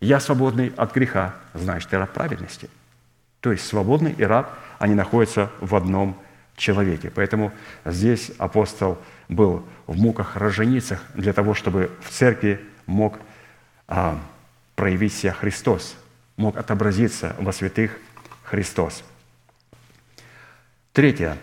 Я 0.00 0.20
свободный 0.20 0.72
от 0.76 0.94
греха. 0.94 1.34
Значит, 1.54 1.90
ты 1.90 1.98
раб 1.98 2.12
праведности. 2.12 2.68
То 3.40 3.52
есть 3.52 3.66
свободный 3.66 4.12
и 4.12 4.22
раб, 4.24 4.50
они 4.78 4.94
находятся 4.94 5.50
в 5.60 5.74
одном 5.74 6.20
человеке. 6.56 7.10
Поэтому 7.14 7.52
здесь 7.84 8.30
апостол 8.38 8.98
был 9.28 9.64
в 9.86 9.96
муках 9.96 10.36
роженицах 10.36 11.02
для 11.14 11.32
того, 11.32 11.54
чтобы 11.54 11.90
в 12.02 12.10
церкви 12.10 12.60
мог 12.86 13.18
а, 13.88 14.18
проявить 14.74 15.14
себя 15.14 15.32
Христос, 15.32 15.96
мог 16.36 16.56
отобразиться 16.56 17.36
во 17.38 17.52
святых 17.52 17.96
Христос. 18.44 19.04
Третье. 20.92 21.36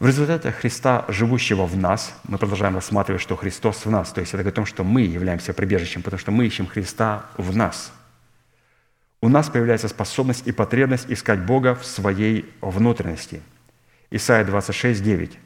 В 0.00 0.06
результате 0.06 0.50
Христа, 0.50 1.04
живущего 1.06 1.66
в 1.66 1.76
нас, 1.76 2.12
мы 2.24 2.38
продолжаем 2.38 2.74
рассматривать, 2.74 3.22
что 3.22 3.36
Христос 3.36 3.84
в 3.84 3.90
нас. 3.90 4.12
То 4.12 4.20
есть 4.20 4.34
это 4.34 4.48
о 4.48 4.52
том, 4.52 4.66
что 4.66 4.82
мы 4.82 5.02
являемся 5.02 5.52
прибежищем, 5.52 6.02
потому 6.02 6.18
что 6.18 6.32
мы 6.32 6.46
ищем 6.46 6.66
Христа 6.66 7.26
в 7.36 7.54
нас. 7.54 7.92
У 9.20 9.28
нас 9.28 9.48
появляется 9.48 9.86
способность 9.86 10.48
и 10.48 10.52
потребность 10.52 11.06
искать 11.08 11.44
Бога 11.46 11.76
в 11.76 11.86
своей 11.86 12.52
внутренности– 12.60 13.40
Исайя 14.10 14.44
26, 14.44 15.02
9. 15.02 15.38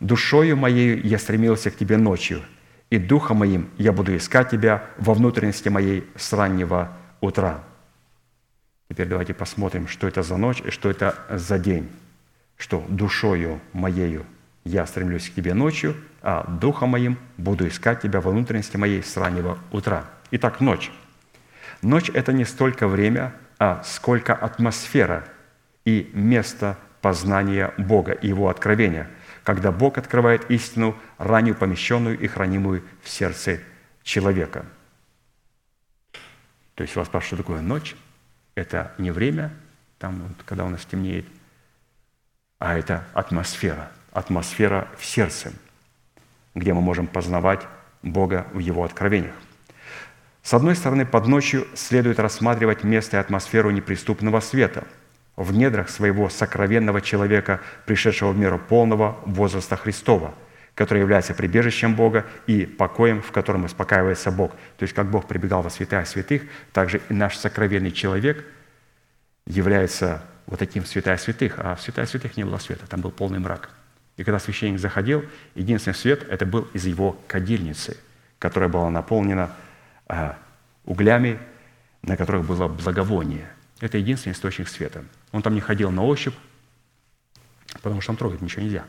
«Душою 0.00 0.56
моею 0.56 1.04
я 1.04 1.18
стремился 1.18 1.70
к 1.70 1.76
тебе 1.76 1.96
ночью, 1.96 2.42
и 2.90 2.98
духом 2.98 3.38
моим 3.38 3.70
я 3.76 3.92
буду 3.92 4.16
искать 4.16 4.50
тебя 4.50 4.84
во 4.98 5.14
внутренности 5.14 5.68
моей 5.68 6.04
с 6.16 6.32
раннего 6.32 6.92
утра». 7.20 7.64
Теперь 8.88 9.08
давайте 9.08 9.34
посмотрим, 9.34 9.88
что 9.88 10.06
это 10.06 10.22
за 10.22 10.36
ночь 10.36 10.62
и 10.64 10.70
что 10.70 10.90
это 10.90 11.16
за 11.28 11.58
день. 11.58 11.88
Что 12.56 12.84
душою 12.88 13.60
моею 13.72 14.26
я 14.64 14.86
стремлюсь 14.86 15.28
к 15.28 15.34
тебе 15.34 15.54
ночью, 15.54 15.96
а 16.22 16.44
духом 16.44 16.90
моим 16.90 17.18
буду 17.36 17.68
искать 17.68 18.00
тебя 18.00 18.20
во 18.20 18.30
внутренности 18.30 18.76
моей 18.76 19.02
с 19.02 19.16
раннего 19.16 19.58
утра. 19.70 20.06
Итак, 20.30 20.60
ночь. 20.60 20.90
Ночь– 21.82 22.10
это 22.14 22.32
не 22.32 22.44
столько 22.44 22.88
время, 22.88 23.34
а 23.58 23.82
сколько 23.84 24.34
атмосфера 24.34 25.24
и 25.84 26.10
место 26.14 26.78
познания 27.02 27.74
Бога 27.76 28.12
и 28.12 28.28
Его 28.28 28.48
откровения, 28.48 29.10
когда 29.42 29.70
Бог 29.70 29.98
открывает 29.98 30.50
истину, 30.50 30.96
ранее 31.18 31.52
помещенную 31.52 32.18
и 32.18 32.26
хранимую 32.26 32.82
в 33.02 33.10
сердце 33.10 33.60
человека. 34.02 34.64
То 36.74 36.82
есть 36.82 36.96
вас 36.96 37.06
спрашивают, 37.08 37.34
что 37.34 37.36
такое 37.36 37.60
ночь? 37.60 37.94
Это 38.54 38.94
не 38.96 39.10
время, 39.10 39.52
там, 39.98 40.22
вот, 40.22 40.42
когда 40.46 40.64
у 40.64 40.70
нас 40.70 40.84
темнеет, 40.86 41.26
а 42.64 42.78
это 42.78 43.04
атмосфера, 43.12 43.90
атмосфера 44.12 44.88
в 44.98 45.04
сердце, 45.04 45.52
где 46.54 46.72
мы 46.72 46.80
можем 46.80 47.06
познавать 47.06 47.60
Бога 48.02 48.46
в 48.54 48.58
Его 48.58 48.84
откровениях. 48.84 49.34
С 50.42 50.54
одной 50.54 50.74
стороны, 50.74 51.04
под 51.04 51.26
ночью 51.26 51.66
следует 51.74 52.18
рассматривать 52.18 52.82
место 52.82 53.18
и 53.18 53.20
атмосферу 53.20 53.70
неприступного 53.70 54.40
света 54.40 54.84
в 55.36 55.52
недрах 55.52 55.90
своего 55.90 56.30
сокровенного 56.30 57.02
человека, 57.02 57.60
пришедшего 57.84 58.30
в 58.30 58.38
меру 58.38 58.58
полного 58.58 59.18
возраста 59.26 59.76
Христова, 59.76 60.34
который 60.74 61.00
является 61.00 61.34
прибежищем 61.34 61.94
Бога 61.94 62.24
и 62.46 62.64
покоем, 62.64 63.20
в 63.20 63.30
котором 63.30 63.64
успокаивается 63.64 64.30
Бог. 64.30 64.52
То 64.78 64.84
есть, 64.84 64.94
как 64.94 65.10
Бог 65.10 65.28
прибегал 65.28 65.60
во 65.60 65.68
святая 65.68 66.06
святых, 66.06 66.42
также 66.72 67.02
и 67.10 67.12
наш 67.12 67.36
сокровенный 67.36 67.92
человек 67.92 68.42
является 69.46 70.22
вот 70.46 70.58
таким 70.58 70.84
святая 70.84 71.16
святых, 71.16 71.54
а 71.58 71.74
в 71.74 71.82
святая 71.82 72.06
святых 72.06 72.36
не 72.36 72.44
было 72.44 72.58
света, 72.58 72.86
там 72.86 73.00
был 73.00 73.10
полный 73.10 73.38
мрак. 73.38 73.70
И 74.16 74.24
когда 74.24 74.38
священник 74.38 74.78
заходил, 74.78 75.24
единственный 75.54 75.94
свет– 75.94 76.26
это 76.30 76.46
был 76.46 76.68
из 76.72 76.86
его 76.86 77.18
кадильницы, 77.26 77.96
которая 78.38 78.68
была 78.68 78.90
наполнена 78.90 79.50
а, 80.06 80.38
углями, 80.84 81.38
на 82.02 82.16
которых 82.16 82.44
было 82.44 82.68
благовоние. 82.68 83.50
Это 83.80 83.98
единственный 83.98 84.34
источник 84.34 84.68
света. 84.68 85.04
Он 85.32 85.42
там 85.42 85.54
не 85.54 85.60
ходил 85.60 85.90
на 85.90 86.04
ощупь, 86.04 86.34
потому 87.82 88.00
что 88.00 88.08
там 88.08 88.16
трогать 88.16 88.40
ничего 88.40 88.62
нельзя. 88.62 88.84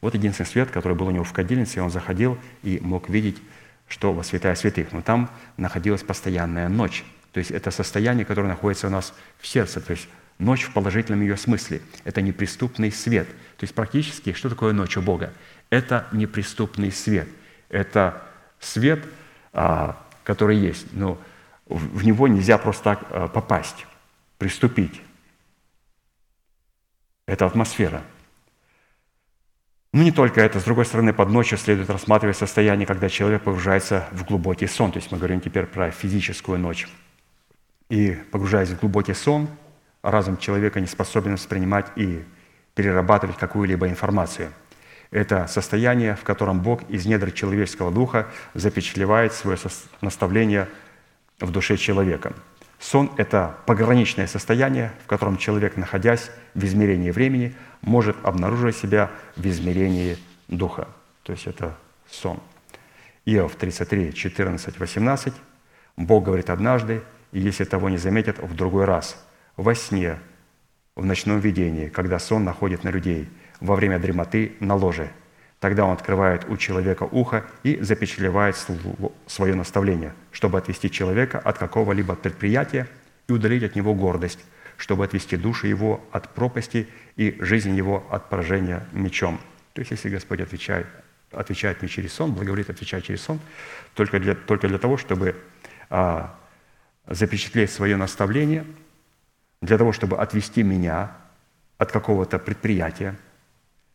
Вот 0.00 0.14
единственный 0.14 0.46
свет, 0.46 0.70
который 0.70 0.96
был 0.96 1.06
у 1.06 1.10
него 1.10 1.24
в 1.24 1.32
кадильнице, 1.32 1.78
и 1.78 1.82
он 1.82 1.90
заходил 1.90 2.38
и 2.62 2.78
мог 2.82 3.08
видеть, 3.08 3.40
что 3.88 4.12
во 4.12 4.22
святая 4.22 4.54
святых. 4.54 4.92
Но 4.92 5.00
там 5.00 5.30
находилась 5.56 6.02
постоянная 6.02 6.68
ночь. 6.68 7.04
То 7.32 7.38
есть 7.38 7.50
это 7.50 7.70
состояние, 7.70 8.26
которое 8.26 8.48
находится 8.48 8.88
у 8.88 8.90
нас 8.90 9.14
в 9.38 9.46
сердце. 9.46 9.80
То 9.80 9.92
есть 9.92 10.08
ночь 10.38 10.64
в 10.64 10.72
положительном 10.72 11.22
ее 11.22 11.36
смысле. 11.36 11.80
Это 12.04 12.22
неприступный 12.22 12.92
свет. 12.92 13.28
То 13.56 13.64
есть 13.64 13.74
практически, 13.74 14.32
что 14.32 14.48
такое 14.48 14.72
ночь 14.72 14.96
у 14.96 15.02
Бога? 15.02 15.32
Это 15.70 16.06
неприступный 16.12 16.92
свет. 16.92 17.28
Это 17.68 18.22
свет, 18.60 19.04
а, 19.52 20.02
который 20.24 20.56
есть, 20.56 20.86
но 20.92 21.18
в 21.66 22.04
него 22.04 22.28
нельзя 22.28 22.58
просто 22.58 22.84
так 22.84 23.04
а, 23.10 23.28
попасть, 23.28 23.86
приступить. 24.38 25.00
Это 27.26 27.46
атмосфера. 27.46 28.02
Ну, 29.92 30.02
не 30.02 30.12
только 30.12 30.42
это. 30.42 30.60
С 30.60 30.64
другой 30.64 30.84
стороны, 30.84 31.12
под 31.12 31.30
ночью 31.30 31.56
следует 31.58 31.88
рассматривать 31.88 32.36
состояние, 32.36 32.86
когда 32.86 33.08
человек 33.08 33.42
погружается 33.42 34.06
в 34.12 34.24
глубокий 34.24 34.66
сон. 34.66 34.92
То 34.92 34.98
есть 34.98 35.10
мы 35.10 35.18
говорим 35.18 35.40
теперь 35.40 35.64
про 35.64 35.90
физическую 35.90 36.58
ночь. 36.58 36.86
И 37.88 38.12
погружаясь 38.30 38.68
в 38.68 38.78
глубокий 38.78 39.14
сон, 39.14 39.48
разум 40.10 40.36
человека 40.36 40.80
не 40.80 40.86
способен 40.86 41.32
воспринимать 41.32 41.86
и 41.96 42.24
перерабатывать 42.74 43.36
какую-либо 43.36 43.88
информацию– 43.88 44.52
это 45.10 45.46
состояние, 45.46 46.16
в 46.16 46.24
котором 46.24 46.60
Бог 46.60 46.88
из 46.90 47.06
недр 47.06 47.30
человеческого 47.30 47.92
духа 47.92 48.26
запечатлевает 48.54 49.32
свое 49.32 49.56
наставление 50.00 50.68
в 51.40 51.50
душе 51.50 51.76
человека. 51.76 52.32
Сон– 52.78 53.10
это 53.16 53.56
пограничное 53.66 54.26
состояние, 54.26 54.92
в 55.04 55.06
котором 55.06 55.38
человек, 55.38 55.76
находясь 55.76 56.30
в 56.54 56.64
измерении 56.64 57.10
времени, 57.10 57.54
может 57.80 58.16
обнаруживать 58.22 58.76
себя 58.76 59.10
в 59.36 59.46
измерении 59.46 60.18
духа. 60.48 60.88
То 61.22 61.32
есть 61.32 61.46
это 61.46 61.74
сон. 62.10 62.40
Иов 63.24 63.54
33, 63.56 64.12
14, 64.12 64.78
18. 64.78 65.32
Бог 65.96 66.24
говорит 66.24 66.50
однажды, 66.50 67.02
и 67.32 67.40
если 67.40 67.64
того 67.64 67.88
не 67.88 67.96
заметят, 67.96 68.38
в 68.38 68.54
другой 68.54 68.84
раз, 68.84 69.24
во 69.56 69.74
сне, 69.74 70.18
в 70.94 71.04
ночном 71.04 71.40
видении, 71.40 71.88
когда 71.88 72.18
сон 72.18 72.44
находит 72.44 72.84
на 72.84 72.90
людей– 72.90 73.28
во 73.60 73.76
время 73.76 73.98
дремоты 73.98 74.52
на 74.60 74.74
ложе. 74.74 75.10
Тогда 75.60 75.86
он 75.86 75.92
открывает 75.92 76.44
у 76.48 76.56
человека 76.56 77.04
ухо 77.04 77.44
и 77.62 77.78
запечатлевает 77.80 78.56
свое 79.26 79.54
наставление, 79.54 80.14
чтобы 80.30 80.58
отвести 80.58 80.90
человека 80.90 81.38
от 81.38 81.58
какого-либо 81.58 82.14
предприятия 82.14 82.88
и 83.28 83.32
удалить 83.32 83.62
от 83.62 83.74
него 83.74 83.94
гордость, 83.94 84.44
чтобы 84.76 85.04
отвести 85.04 85.36
душу 85.36 85.66
его 85.66 86.04
от 86.12 86.28
пропасти 86.34 86.88
и 87.16 87.36
жизнь 87.40 87.74
его 87.74 88.06
от 88.10 88.28
поражения 88.28 88.86
мечом. 88.92 89.40
То 89.72 89.80
есть, 89.80 89.90
если 89.90 90.10
Господь 90.10 90.40
отвечает, 90.40 90.86
отвечает 91.32 91.80
мне 91.80 91.88
через 91.88 92.12
сон, 92.12 92.32
благоволит 92.32 92.68
отвечать 92.68 93.04
через 93.04 93.22
сон, 93.22 93.40
только 93.94 94.20
для, 94.20 94.34
только 94.34 94.68
для 94.68 94.78
того, 94.78 94.98
чтобы 94.98 95.36
а, 95.88 96.38
запечатлеть 97.06 97.70
свое 97.70 97.96
наставление, 97.96 98.66
для 99.62 99.78
того, 99.78 99.92
чтобы 99.92 100.18
отвести 100.18 100.62
меня 100.62 101.12
от 101.78 101.92
какого-то 101.92 102.38
предприятия, 102.38 103.16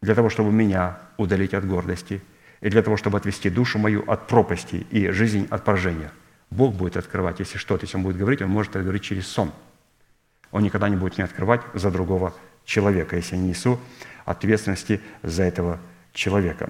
для 0.01 0.15
того, 0.15 0.29
чтобы 0.29 0.51
меня 0.51 0.97
удалить 1.17 1.53
от 1.53 1.67
гордости, 1.67 2.21
и 2.61 2.69
для 2.69 2.83
того, 2.83 2.95
чтобы 2.97 3.17
отвести 3.17 3.49
душу 3.49 3.79
мою 3.79 4.03
от 4.09 4.27
пропасти 4.27 4.85
и 4.91 5.09
жизнь 5.09 5.47
от 5.49 5.63
поражения. 5.63 6.11
Бог 6.51 6.75
будет 6.75 6.97
открывать, 6.97 7.39
если 7.39 7.57
что-то, 7.57 7.85
если 7.85 7.97
Он 7.97 8.03
будет 8.03 8.17
говорить, 8.17 8.41
Он 8.41 8.49
может 8.49 8.75
это 8.75 8.83
говорить 8.83 9.03
через 9.03 9.27
сон. 9.27 9.51
Он 10.51 10.63
никогда 10.63 10.89
не 10.89 10.95
будет 10.95 11.17
мне 11.17 11.25
открывать 11.25 11.61
за 11.73 11.89
другого 11.89 12.33
человека, 12.65 13.15
если 13.15 13.35
я 13.35 13.41
не 13.41 13.49
несу 13.49 13.79
ответственности 14.25 15.01
за 15.23 15.43
этого 15.43 15.79
человека. 16.13 16.69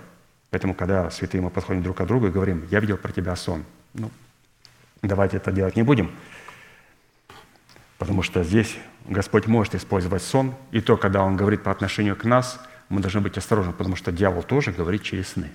Поэтому, 0.49 0.73
когда 0.73 1.09
святые 1.09 1.41
мы 1.41 1.49
подходим 1.49 1.84
друг 1.84 1.97
к 1.97 2.05
другу 2.05 2.27
и 2.27 2.31
говорим, 2.31 2.68
я 2.69 2.80
видел 2.80 2.97
про 2.97 3.11
тебя 3.11 3.35
сон, 3.35 3.65
ну, 3.93 4.11
давайте 5.01 5.38
это 5.38 5.51
делать 5.51 5.76
не 5.76 5.84
будем, 5.84 6.11
потому 8.02 8.23
что 8.23 8.44
здесь 8.44 8.76
Господь 9.06 9.48
может 9.48 9.76
использовать 9.76 10.23
сон, 10.23 10.56
и 10.72 10.82
то, 10.82 10.98
когда 10.98 11.23
Он 11.23 11.38
говорит 11.38 11.64
по 11.64 11.72
отношению 11.72 12.18
к 12.18 12.26
нас– 12.26 12.60
мы 12.91 12.99
должны 12.99 13.22
быть 13.22 13.38
осторожны, 13.38 13.72
потому 13.72 13.95
что 13.95 14.11
дьявол 14.11 14.44
тоже 14.44 14.73
говорит 14.73 15.02
через 15.02 15.30
сны. 15.30 15.49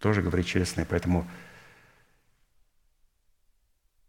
Тоже 0.00 0.22
говорит 0.22 0.44
через 0.44 0.70
сны. 0.70 0.84
Поэтому 0.88 1.24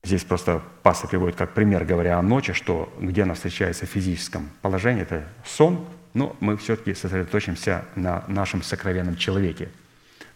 здесь 0.04 0.24
просто 0.24 0.64
пастор 0.82 1.12
приводит 1.12 1.36
как 1.36 1.54
пример, 1.54 1.86
говоря 1.86 2.18
о 2.18 2.24
ночи, 2.24 2.54
что 2.54 2.92
где 3.00 3.22
она 3.22 3.36
встречается 3.36 3.86
в 3.86 3.90
физическом 3.90 4.50
положении, 4.64 5.04
это 5.04 5.28
сон, 5.46 5.88
но 6.16 6.36
мы 6.40 6.58
все-таки 6.58 6.96
сосредоточимся 6.96 7.86
на 7.96 8.24
нашем 8.28 8.64
сокровенном 8.64 9.16
человеке. 9.16 9.70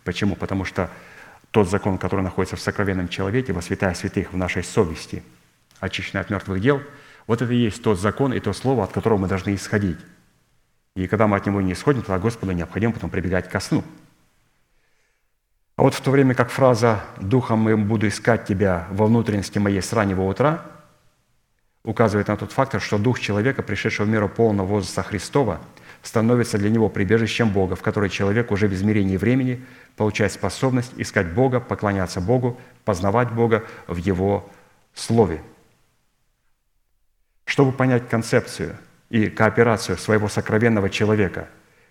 Почему? 0.04 0.36
Потому 0.36 0.66
что 0.66 0.91
тот 1.50 1.68
закон, 1.68 1.98
который 1.98 2.22
находится 2.22 2.58
в 2.58 2.62
сокровенном 2.62 3.08
человеке, 3.08 3.54
во 3.54 3.64
святая 3.64 3.95
святых, 3.95 4.34
в 4.34 4.38
нашей 4.38 4.64
совести, 4.64 5.24
очищенной 5.80 6.22
от 6.22 6.30
мертвых 6.30 6.62
дел, 6.62 6.80
вот 7.28 7.41
это 7.41 7.54
и 7.54 7.58
есть 7.58 7.82
тот 7.84 8.00
закон 8.00 8.34
и 8.34 8.40
то 8.40 8.54
слово, 8.54 8.84
от 8.84 8.91
которого 8.91 9.20
мы 9.20 9.28
должны 9.28 9.56
исходить. 9.56 9.98
И 10.95 11.08
когда 11.08 11.28
мы 11.28 11.38
от 11.38 11.45
него 11.45 11.62
не 11.62 11.74
исходим, 11.74 12.02
тогда 12.02 12.20
Господу 12.20 12.52
необходимо 12.52 12.94
потом 12.94 13.10
прибегать 13.10 13.50
ко 13.50 13.60
сну. 13.60 13.84
А 15.76 15.82
вот 15.82 15.95
в 15.95 16.02
то 16.02 16.12
время 16.12 16.36
как 16.36 16.50
фраза 16.50 17.04
«Духом 17.20 17.60
моим 17.60 17.88
буду 17.88 18.08
искать 18.08 18.45
тебя 18.45 18.88
во 18.91 19.08
внутренности 19.08 19.58
моей 19.58 19.82
с 19.82 19.91
раннего 19.91 20.22
утра» 20.22 20.64
указывает 21.84 22.28
на 22.28 22.38
тот 22.38 22.52
фактор, 22.52 22.80
что 22.80 22.98
дух 22.98 23.20
человека, 23.20 23.62
пришедшего 23.62 24.06
в 24.06 24.10
миру 24.10 24.30
полного 24.30 24.68
возраста 24.68 25.04
Христова, 25.04 25.60
становится 26.02 26.58
для 26.58 26.70
него 26.70 26.90
прибежищем 26.90 27.50
Бога, 27.50 27.76
в 27.76 27.82
которой 27.82 28.10
человек 28.10 28.52
уже 28.52 28.68
в 28.68 28.74
измерении 28.74 29.18
времени 29.18 29.66
получает 29.98 30.32
способность 30.32 30.94
искать 30.98 31.34
Бога, 31.34 31.60
поклоняться 31.60 32.22
Богу, 32.22 32.60
познавать 32.86 33.32
Бога 33.32 33.64
в 33.88 33.98
Его 33.98 34.50
Слове. 34.94 35.41
Чтобы 37.54 37.72
понять 37.72 38.10
концепцию– 38.10 38.76
и 39.14 39.28
кооперацию 39.28 39.96
своего 39.96 40.28
сокровенного 40.28 40.90
человека, 40.90 41.48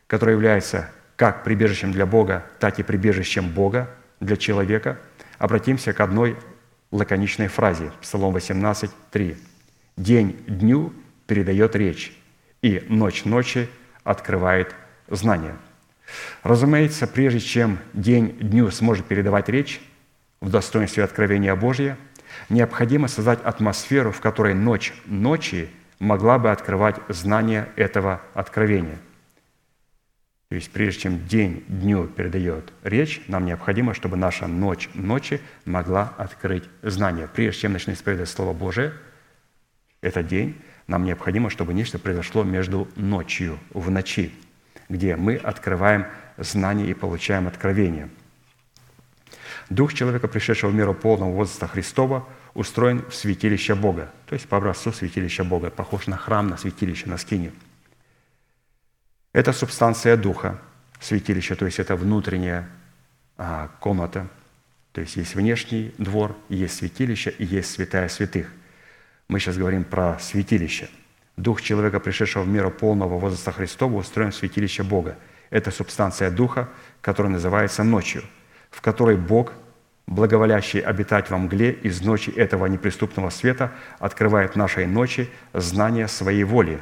который 0.09 0.33
является 0.33 0.91
как 1.15 1.45
прибежищем 1.45 1.93
для 1.93 2.05
Бога, 2.05 2.45
так 2.59 2.81
и 2.81 2.83
прибежищем 2.83 3.49
Бога 3.49 3.89
для 4.19 4.37
человека, 4.37 4.99
обратимся 5.39 5.93
к 5.93 6.01
одной 6.01 6.37
лаконичной 6.91 7.47
фразе, 7.47 7.93
Псалом 8.01 8.33
18, 8.33 8.91
3. 9.13 9.37
«День 9.97 10.37
дню 10.49 10.93
передает 11.29 11.77
речь, 11.77 12.13
и 12.61 12.85
ночь 12.89 13.25
ночи 13.25 13.69
открывает 14.03 14.75
знание». 15.07 15.55
Разумеется, 16.43 17.07
прежде 17.07 17.39
чем 17.39 17.79
день 17.93 18.37
дню 18.41 18.69
сможет 18.73 19.07
передавать 19.07 19.49
речь 19.49 19.81
в 20.41 20.51
достоинстве 20.51 21.05
откровения 21.05 21.55
Божия, 21.55 21.97
необходимо 22.49 23.09
создать 23.09 23.43
атмосферу, 23.43 24.13
в 24.13 24.21
которой 24.21 24.55
ночь 24.55 24.93
ночи– 25.07 25.69
могла 26.03 26.37
бы 26.37 26.51
открывать 26.51 26.97
знание 27.09 27.69
этого 27.77 28.21
откровения. 28.35 28.99
То 30.49 30.57
есть 30.57 30.71
прежде 30.73 31.03
чем 31.03 31.27
день 31.29 31.65
дню 31.69 32.09
передает 32.09 32.73
речь, 32.83 33.23
нам 33.29 33.47
необходимо, 33.47 33.95
чтобы 33.95 34.17
наша 34.17 34.49
ночь 34.49 34.91
ночи 34.95 35.41
могла 35.65 36.13
открыть 36.19 36.65
знание. 36.83 37.29
Прежде 37.33 37.63
чем 37.63 37.73
начнет 37.75 37.97
исповедовать 37.97 38.31
Слово 38.31 38.53
Божие, 38.53 38.93
этот 40.01 40.27
день, 40.27 40.61
нам 40.89 41.05
необходимо, 41.05 41.49
чтобы 41.51 41.73
нечто 41.73 42.01
произошло 42.01 42.43
между 42.43 42.89
ночью, 42.97 43.61
в 43.71 43.89
ночи, 43.89 44.33
где 44.89 45.15
мы 45.15 45.37
открываем 45.37 46.07
знание 46.37 46.89
и 46.89 46.95
получаем 46.95 47.47
откровение. 47.47 48.11
Дух 49.71 49.95
человека, 49.95 50.29
пришедшего 50.29 50.71
в 50.71 50.75
миру 50.75 50.95
полного 50.95 51.33
возраста 51.33 51.67
Христова, 51.67 52.29
устроен 52.55 53.05
в 53.09 53.15
святилище 53.15 53.75
Бога, 53.75 54.11
то 54.27 54.35
есть 54.35 54.49
по 54.49 54.57
образцу 54.57 54.93
святилища 54.93 55.45
Бога, 55.45 55.71
похож 55.71 56.07
на 56.07 56.17
храм, 56.17 56.49
на 56.49 56.57
святилище, 56.57 57.09
на 57.09 57.19
скинию. 57.19 57.53
Это 59.33 59.53
субстанция 59.53 60.17
Духа, 60.17 60.61
святилище, 61.01 61.55
то 61.55 61.65
есть 61.65 61.79
это 61.79 61.97
внутренняя 61.97 62.69
а, 63.39 63.69
комната, 63.81 64.29
то 64.93 65.01
есть 65.01 65.17
есть 65.17 65.35
внешний 65.35 65.95
двор, 65.97 66.37
есть 66.49 66.77
святилище 66.77 67.35
и 67.39 67.45
есть 67.45 67.71
святая 67.71 68.09
святых. 68.09 68.53
Мы 69.29 69.41
сейчас 69.41 69.57
говорим 69.57 69.85
про 69.85 70.19
святилище. 70.19 70.91
Дух 71.39 71.63
человека, 71.63 71.99
пришедшего 71.99 72.43
в 72.43 72.49
миру 72.49 72.71
полного 72.71 73.19
возраста 73.19 73.53
Христова, 73.53 73.97
устроен 73.97 74.33
в 74.33 74.35
святилище 74.35 74.83
Бога. 74.83 75.17
Это 75.49 75.71
субстанция 75.71 76.31
Духа, 76.31 76.69
которая 77.01 77.33
называется 77.33 77.83
ночью, 77.85 78.23
в 78.73 78.81
которой 78.81 79.17
Бог 79.17 79.53
благоволящий 80.07 80.81
обитать 80.81 81.31
во 81.31 81.39
мгле 81.39 81.73
из 81.73 82.01
ночи 82.03 82.31
этого 82.31 82.67
неприступного 82.67 83.31
света, 83.31 83.73
открывает 83.99 84.57
нашей 84.57 84.87
ночи 84.87 85.31
знание 85.53 86.09
своей 86.09 86.45
воли, 86.45 86.81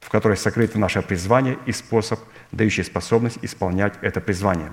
в 0.00 0.10
которой 0.10 0.36
сокрыто 0.36 0.78
наше 0.78 1.00
призвание 1.00 1.56
и 1.66 1.72
способ, 1.72 2.20
дающий 2.52 2.84
способность 2.84 3.38
исполнять 3.42 3.94
это 4.02 4.20
призвание. 4.20 4.72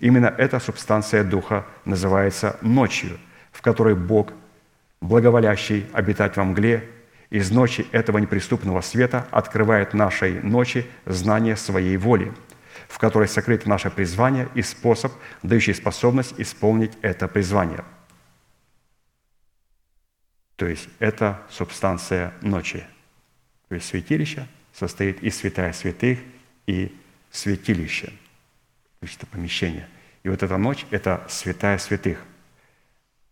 Именно 0.00 0.26
эта 0.26 0.60
субстанция 0.60 1.24
Духа 1.24 1.66
называется 1.84 2.56
ночью, 2.60 3.18
в 3.52 3.60
которой 3.60 3.94
Бог, 3.94 4.32
благоволящий 5.00 5.86
обитать 5.92 6.36
во 6.36 6.44
мгле, 6.44 6.88
из 7.28 7.50
ночи 7.50 7.86
этого 7.90 8.18
неприступного 8.18 8.80
света 8.82 9.26
открывает 9.32 9.94
нашей 9.94 10.40
ночи 10.42 10.86
знание 11.06 11.56
своей 11.56 11.96
воли– 11.96 12.32
в 12.88 12.98
которой 12.98 13.28
сокрыто 13.28 13.68
наше 13.68 13.90
призвание 13.90 14.48
и 14.54 14.62
способ, 14.62 15.12
дающий 15.42 15.74
способность 15.74 16.34
исполнить 16.38 16.92
это 17.02 17.28
призвание. 17.28 17.84
То 20.56 20.66
есть 20.66 20.88
это 20.98 21.42
субстанция 21.50 22.32
ночи. 22.40 22.86
То 23.68 23.74
есть 23.74 23.88
святилище 23.88 24.46
состоит 24.72 25.22
из 25.22 25.36
святая 25.36 25.72
святых 25.72 26.18
и 26.66 26.96
святилище. 27.30 28.06
То 28.06 29.06
есть 29.06 29.16
это 29.16 29.26
помещение. 29.26 29.88
И 30.22 30.28
вот 30.28 30.42
эта 30.42 30.56
ночь– 30.56 30.86
это 30.90 31.24
святая 31.28 31.78
святых, 31.78 32.18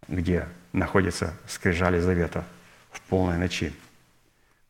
где 0.09 0.47
находится 0.73 1.35
скрижали 1.47 1.99
завета 1.99 2.45
в 2.91 3.01
полной 3.03 3.39
ночи. 3.39 3.73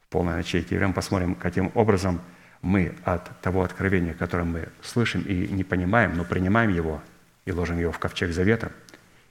В 0.02 0.09
полной 0.09 0.36
ночи. 0.36 0.59
И 0.59 0.62
теперь 0.62 0.86
мы 0.86 0.93
посмотрим, 0.93 1.35
каким 1.35 1.73
образом– 1.74 2.20
мы 2.64 2.94
от 3.04 3.40
того 3.42 3.62
откровения, 3.62 4.14
которое 4.14 4.44
мы 4.44 4.68
слышим 4.82 5.20
и 5.20 5.48
не 5.48 5.64
понимаем, 5.64 6.16
но 6.16 6.24
принимаем 6.24 6.70
его 6.70 7.02
и 7.44 7.52
ложим 7.52 7.78
его 7.78 7.92
в 7.92 7.98
ковчег 7.98 8.32
завета, 8.32 8.72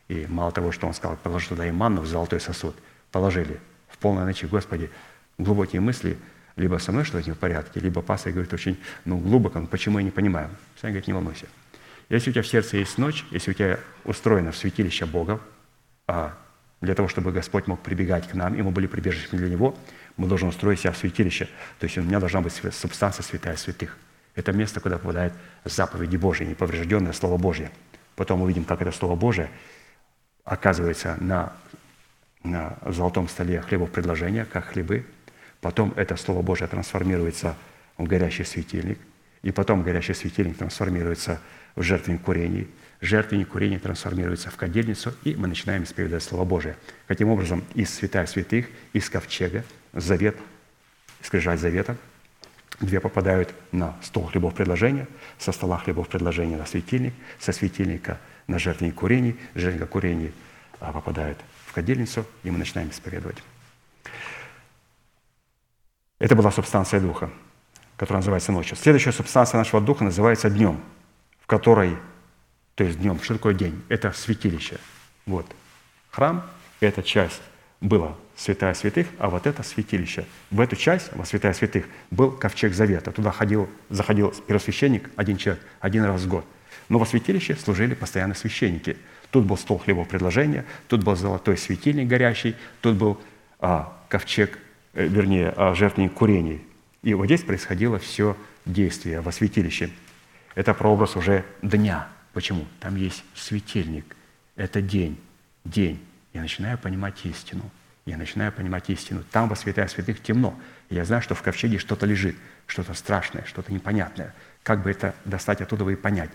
и 0.07 0.27
мало 0.29 0.51
того, 0.51 0.71
что 0.71 0.85
он 0.85 0.93
сказал, 0.93 1.17
положи 1.17 1.49
туда 1.49 1.67
и 1.67 1.71
манну 1.71 2.01
в 2.01 2.07
золотой 2.07 2.39
сосуд, 2.39 2.75
положили 3.11 3.59
в 3.89 3.97
полной 3.97 4.25
ночи, 4.25 4.45
Господи, 4.45 4.91
глубокие 5.39 5.81
мысли, 5.81 6.15
либо 6.55 6.77
со 6.77 6.91
мной 6.91 7.05
что-то 7.05 7.27
не 7.27 7.33
в 7.33 7.39
порядке, 7.39 7.79
либо 7.79 8.03
пастор 8.03 8.33
говорит 8.33 8.53
очень 8.53 8.79
ну, 9.03 9.17
глубоко, 9.17 9.59
ну, 9.59 9.65
почему 9.65 9.97
я 9.97 10.05
не 10.05 10.11
понимаю. 10.11 10.51
Сам 10.79 10.91
говорит, 10.91 11.07
не 11.07 11.13
волнуйся. 11.13 11.47
Если 12.09 12.29
у 12.29 12.33
тебя 12.33 12.43
в 12.43 12.47
сердце 12.47 12.77
есть 12.77 12.99
ночь, 12.99 13.25
если 13.31 13.49
у 13.49 13.53
тебя 13.55 13.79
устроено 14.03 14.51
в 14.51 14.57
святилище 14.57 15.07
Бога, 15.07 15.39
а 16.07 16.37
для 16.81 16.93
того, 16.93 17.07
чтобы 17.07 17.31
Господь 17.31 17.65
мог 17.65 17.81
прибегать 17.81 18.27
к 18.27 18.35
нам, 18.35 18.53
и 18.53 18.61
мы 18.61 18.69
были 18.69 18.85
прибежищем 18.85 19.39
для 19.39 19.49
Него– 19.49 19.75
мы 20.17 20.27
должны 20.27 20.49
устроить 20.49 20.79
себя 20.79 20.91
в 20.91 20.97
святилище. 20.97 21.49
То 21.79 21.85
есть 21.85 21.97
у 21.97 22.01
меня 22.01 22.19
должна 22.19 22.41
быть 22.41 22.53
субстанция 22.53 23.23
святая 23.23 23.55
святых. 23.55 23.97
Это 24.35 24.51
место, 24.51 24.79
куда 24.79 24.97
попадает 24.97 25.33
заповеди 25.63 26.17
Божьи, 26.17 26.43
неповрежденное 26.43 27.13
Слово 27.13 27.37
Божье. 27.37 27.71
Потом 28.15 28.39
мы 28.39 28.45
увидим, 28.45 28.65
как 28.65 28.81
это 28.81 28.91
Слово 28.91 29.15
Божье 29.15 29.49
оказывается 30.43 31.17
на, 31.19 31.53
на 32.43 32.77
золотом 32.85 33.27
столе 33.27 33.61
хлебов 33.61 33.91
предложения, 33.91 34.45
как 34.45 34.65
хлебы. 34.65 35.05
Потом 35.61 35.93
это 35.95 36.15
Слово 36.15 36.41
Божье 36.41 36.67
трансформируется 36.67 37.55
в 37.97 38.03
горящий 38.05 38.43
светильник. 38.43 38.99
И 39.41 39.51
потом 39.51 39.83
горящий 39.83 40.13
светильник 40.13 40.57
трансформируется 40.57 41.39
в 41.75 41.81
жертвенник 41.81 42.21
курений– 42.21 42.67
жертвенник 43.03 43.49
курения 43.49 43.79
трансформируется 43.79 44.49
в 44.49 44.55
кадильницу, 44.55 45.13
и 45.25 45.35
мы 45.35 45.47
начинаем 45.47 45.83
исповедовать 45.83 46.23
Слово 46.23 46.45
Божие. 46.45 46.77
Каким 47.05 47.29
образом 47.29 47.63
из 47.75 47.93
святая 47.93 48.25
святых, 48.25 48.67
из 48.93 49.09
ковчега, 49.09 49.63
завет, 49.93 50.37
скрижать 51.21 51.59
завета, 51.59 51.97
две 52.79 52.99
попадают 52.99 53.53
на 53.71 53.95
стол 54.01 54.25
хлебов 54.25 54.55
предложения, 54.55 55.07
со 55.37 55.51
стола 55.51 55.77
хлебов 55.77 56.07
предложения 56.07 56.57
на 56.57 56.65
светильник, 56.65 57.13
со 57.39 57.51
светильника 57.51 58.19
на 58.47 58.59
жертвенник 58.59 58.95
курений, 58.95 59.39
жертвенника 59.55 59.87
курений 59.87 60.33
а, 60.79 60.91
попадают 60.91 61.37
в 61.67 61.73
кадильницу, 61.73 62.25
и 62.43 62.51
мы 62.51 62.57
начинаем 62.57 62.89
исповедовать. 62.89 63.37
Это 66.19 66.35
была 66.35 66.51
субстанция 66.51 66.99
Духа, 66.99 67.29
которая 67.97 68.19
называется 68.19 68.51
ночью. 68.51 68.77
Следующая 68.77 69.11
субстанция 69.11 69.57
нашего 69.57 69.81
Духа 69.81 70.03
называется 70.03 70.49
днем, 70.49 70.81
в 71.41 71.47
которой 71.47 71.97
то 72.75 72.83
есть 72.83 72.99
днем. 72.99 73.21
Что 73.21 73.35
такое 73.35 73.53
день? 73.53 73.83
Это 73.89 74.11
святилище. 74.11 74.79
Вот. 75.25 75.45
Храм– 76.09 76.43
это 76.79 77.03
часть 77.03 77.41
была 77.81 78.15
святая 78.35 78.73
святых, 78.73 79.07
а 79.19 79.29
вот 79.29 79.47
это 79.47 79.63
святилище. 79.63 80.25
В 80.51 80.59
эту 80.59 80.75
часть, 80.75 81.13
во 81.13 81.25
святая 81.25 81.53
святых, 81.53 81.85
был 82.11 82.31
ковчег 82.31 82.73
завета. 82.73 83.11
Туда 83.11 83.31
ходил, 83.31 83.69
заходил 83.89 84.33
первосвященник, 84.47 85.09
один 85.15 85.37
человек, 85.37 85.63
один 85.79 86.03
раз 86.03 86.21
в 86.21 86.27
год. 86.27 86.45
Но 86.89 86.99
во 86.99 87.05
святилище 87.05 87.55
служили 87.55 87.93
постоянно 87.93 88.33
священники. 88.33 88.97
Тут 89.31 89.45
был 89.45 89.57
стол 89.57 89.79
хлебов 89.79 90.07
предложения, 90.07 90.65
тут 90.87 91.03
был 91.03 91.15
золотой 91.15 91.57
светильник 91.57 92.07
горящий, 92.07 92.55
тут 92.81 92.95
был 92.95 93.19
а, 93.59 93.97
ковчег, 94.09 94.59
э, 94.93 95.07
вернее, 95.07 95.53
а, 95.55 95.73
жертвенник 95.73 96.13
курений. 96.13 96.61
И 97.01 97.13
вот 97.13 97.25
здесь 97.25 97.41
происходило 97.41 97.99
все 97.99 98.37
действие 98.65 99.21
во 99.21 99.31
святилище. 99.31 99.89
Это 100.55 100.73
прообраз 100.73 101.15
уже 101.15 101.45
дня– 101.61 102.07
Почему? 102.33 102.65
Там 102.79 102.95
есть 102.95 103.23
светильник. 103.35 104.15
Это 104.55 104.81
день. 104.81 105.17
День. 105.63 105.99
Я 106.33 106.41
начинаю 106.41 106.77
понимать 106.77 107.23
истину. 107.25 107.69
Я 108.05 108.17
начинаю 108.17 108.51
понимать 108.51 108.89
истину. 108.89 109.23
Там 109.31 109.47
во 109.47 109.55
святая 109.55 109.87
святых 109.87 110.21
темно. 110.21 110.59
Я 110.89 111.05
знаю, 111.05 111.21
что 111.21 111.35
в 111.35 111.41
ковчеге 111.41 111.77
что-то 111.77 112.05
лежит, 112.05 112.35
что-то 112.67 112.93
страшное, 112.93 113.45
что-то 113.45 113.73
непонятное. 113.73 114.33
Как 114.61 114.83
бы 114.83 114.91
это 114.91 115.15
достать 115.23 115.61
оттуда 115.61 115.87
и 115.89 115.95
понять? 115.95 116.29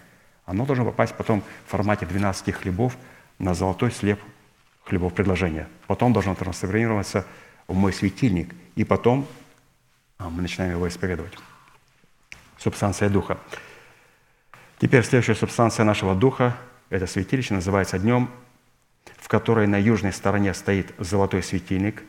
Оно 0.46 0.64
должно 0.64 0.84
попасть 0.86 1.14
потом 1.14 1.42
в 1.66 1.70
формате 1.70 2.06
12 2.06 2.54
хлебов 2.54 2.96
на 3.38 3.52
золотой 3.52 3.90
слеп 3.90 4.18
хлебов 4.84 5.12
предложения. 5.12 5.68
Потом 5.86 6.14
должно 6.14 6.34
трансформироваться 6.34 7.26
в 7.66 7.74
мой 7.74 7.92
светильник. 7.92 8.54
И 8.74 8.84
потом 8.84 9.26
а, 10.16 10.30
мы 10.30 10.40
начинаем 10.40 10.72
его 10.72 10.88
исповедовать. 10.88 11.34
Субстанция 12.58 13.10
Духа. 13.10 13.38
Теперь 14.78 15.04
следующая 15.04 15.34
субстанция 15.34 15.84
нашего 15.84 16.14
духа, 16.14 16.56
это 16.88 17.06
святилище, 17.06 17.54
называется 17.54 17.98
днем, 17.98 18.30
в 19.18 19.28
которой 19.28 19.66
на 19.66 19.80
южной 19.80 20.12
стороне 20.12 20.54
стоит 20.54 20.94
золотой 20.98 21.42
светильник 21.42 22.02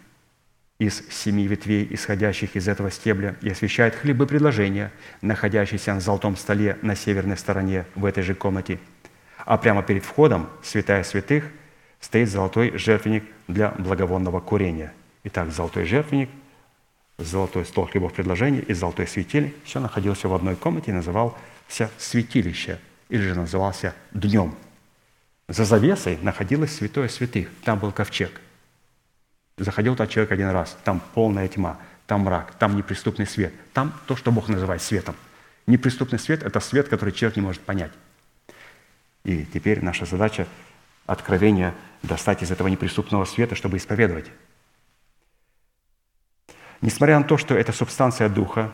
из 0.80 1.04
семи 1.10 1.46
ветвей, 1.46 1.88
исходящих 1.90 2.56
из 2.56 2.68
этого 2.68 2.90
стебля, 2.90 3.36
и 3.42 3.50
освещает 3.50 3.96
хлебы 3.96 4.26
предложения, 4.26 4.92
находящиеся 5.22 5.94
на 5.94 6.00
золотом 6.00 6.38
столе 6.38 6.78
на 6.82 6.96
северной 6.96 7.38
стороне 7.38 7.86
в 7.96 8.06
этой 8.06 8.24
же 8.24 8.34
комнате. 8.34 8.80
А 9.46 9.58
прямо 9.58 9.84
перед 9.84 10.06
входом, 10.06 10.50
святая 10.64 11.04
святых, 11.04 11.46
стоит 12.00 12.30
золотой 12.30 12.78
жертвенник 12.78 13.26
для 13.48 13.72
благовонного 13.72 14.40
курения. 14.40 14.94
Итак, 15.26 15.52
золотой 15.52 15.84
жертвенник, 15.84 16.30
золотой 17.18 17.66
стол 17.66 17.88
хлебов 17.88 18.14
предложения 18.14 18.62
и 18.62 18.74
золотой 18.74 19.06
светильник– 19.06 19.54
все 19.66 19.82
находился 19.82 20.30
в 20.30 20.34
одной 20.34 20.56
комнате 20.56 20.92
и 20.92 20.94
называл 20.94 21.38
назывался 21.70 21.90
святилище, 21.98 22.80
или 23.10 23.22
же 23.22 23.36
назывался 23.36 23.94
днем. 24.12 24.56
За 25.50 25.66
завесой 25.66 26.20
находилось 26.22 26.76
святое 26.76 27.08
святых, 27.08 27.50
там 27.64 27.80
был 27.80 27.92
ковчег. 27.92 28.40
Заходил 29.58 29.96
тот 29.96 30.08
человек 30.12 30.32
один 30.32 30.50
раз, 30.50 30.78
там 30.84 31.02
полная 31.16 31.48
тьма, 31.48 31.80
там 32.06 32.22
мрак, 32.22 32.54
там 32.60 32.76
неприступный 32.78 33.26
свет, 33.26 33.52
там 33.74 33.92
то, 34.06 34.16
что 34.16 34.32
Бог 34.32 34.48
называет 34.48 34.84
светом. 34.84 35.16
Неприступный 35.66 36.20
свет– 36.20 36.44
это 36.46 36.60
свет, 36.60 36.88
который 36.88 37.12
человек 37.12 37.36
не 37.36 37.42
может 37.42 37.62
понять. 37.62 37.92
И 39.24 39.44
теперь 39.44 39.84
наша 39.84 40.06
задача– 40.06 40.48
откровение 41.08 41.74
достать 42.04 42.44
из 42.44 42.52
этого 42.52 42.68
неприступного 42.68 43.26
света, 43.26 43.56
чтобы 43.56 43.78
исповедовать. 43.78 44.28
Несмотря 46.82 47.18
на 47.18 47.26
то, 47.26 47.38
что 47.38 47.56
эта 47.56 47.72
субстанция 47.72 48.30
Духа, 48.30 48.72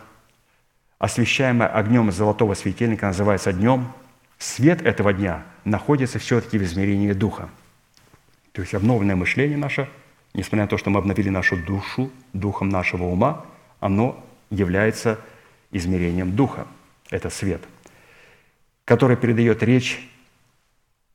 освещаемая 1.00 1.70
огнем 1.70 2.12
золотого 2.12 2.54
светильника, 2.54 3.08
называется 3.08 3.54
днем, 3.54 3.94
свет 4.38 4.82
этого 4.82 5.14
дня 5.14 5.44
находится 5.64 6.20
все-таки 6.20 6.58
в 6.58 6.64
измерении 6.64 7.14
Духа. 7.14 7.50
То 8.52 8.62
есть 8.62 8.74
обновленное 8.74 9.16
мышление 9.16 9.58
наше, 9.58 9.90
несмотря 10.34 10.64
на 10.64 10.68
то, 10.68 10.78
что 10.78 10.90
мы 10.90 11.00
обновили 11.00 11.30
нашу 11.30 11.58
душу 11.58 12.12
духом 12.34 12.70
нашего 12.70 13.04
ума, 13.04 13.46
оно 13.80 14.24
является 14.50 15.20
измерением 15.72 16.36
Духа. 16.36 16.68
Это 17.10 17.30
свет, 17.30 17.62
который 18.86 19.18
передает 19.18 19.62
речь 19.62 20.10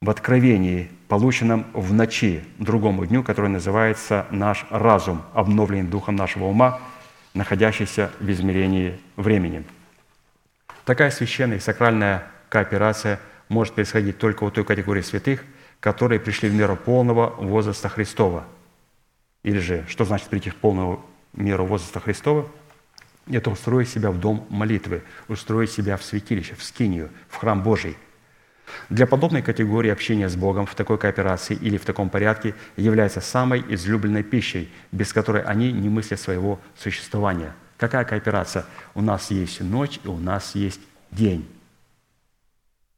в 0.00 0.08
откровении, 0.08 0.90
полученном 1.08 1.66
в 1.74 1.92
ночи 1.92 2.42
другому 2.58 3.04
дню, 3.06 3.22
который 3.22 3.50
называется 3.50 4.26
наш 4.30 4.66
разум, 4.70 5.22
обновленный 5.34 5.88
духом 5.88 6.16
нашего 6.16 6.44
ума, 6.44 6.80
находящийся 7.34 8.10
в 8.18 8.30
измерении 8.30 8.98
времени. 9.16 9.64
Такая 10.84 11.10
священная 11.10 11.58
и 11.58 11.60
сакральная 11.60 12.26
кооперация 12.50 13.18
может 13.48 13.74
происходить 13.74 14.18
только 14.18 14.44
у 14.44 14.50
той 14.50 14.64
категории 14.64 15.00
святых, 15.00 15.42
которые 15.80 16.20
пришли 16.20 16.50
в 16.50 16.54
меру 16.54 16.76
полного 16.76 17.30
возраста 17.30 17.88
Христова. 17.88 18.44
Или 19.42 19.58
же, 19.58 19.86
что 19.88 20.04
значит 20.04 20.28
прийти 20.28 20.50
в 20.50 20.56
полную 20.56 21.00
меру 21.32 21.64
возраста 21.64 22.00
Христова? 22.00 22.46
Это 23.26 23.48
устроить 23.48 23.88
себя 23.88 24.10
в 24.10 24.20
дом 24.20 24.46
молитвы, 24.50 25.02
устроить 25.28 25.70
себя 25.70 25.96
в 25.96 26.02
святилище, 26.02 26.54
в 26.54 26.62
скинию, 26.62 27.08
в 27.30 27.36
храм 27.36 27.62
Божий– 27.62 27.96
для 28.88 29.06
подобной 29.06 29.42
категории 29.42 29.90
общения 29.90 30.28
с 30.28 30.36
Богом 30.36 30.66
в 30.66 30.74
такой 30.74 30.98
кооперации 30.98 31.56
или 31.56 31.76
в 31.76 31.84
таком 31.84 32.10
порядке 32.10 32.54
является 32.76 33.20
самой 33.20 33.64
излюбленной 33.68 34.22
пищей, 34.22 34.70
без 34.92 35.12
которой 35.12 35.42
они 35.42 35.72
не 35.72 35.88
мыслят 35.88 36.20
своего 36.20 36.60
существования. 36.76 37.54
Какая 37.76 38.04
кооперация? 38.04 38.66
У 38.94 39.00
нас 39.00 39.30
есть 39.30 39.60
ночь 39.60 40.00
и 40.04 40.08
у 40.08 40.18
нас 40.18 40.54
есть 40.54 40.80
день. 41.10 41.48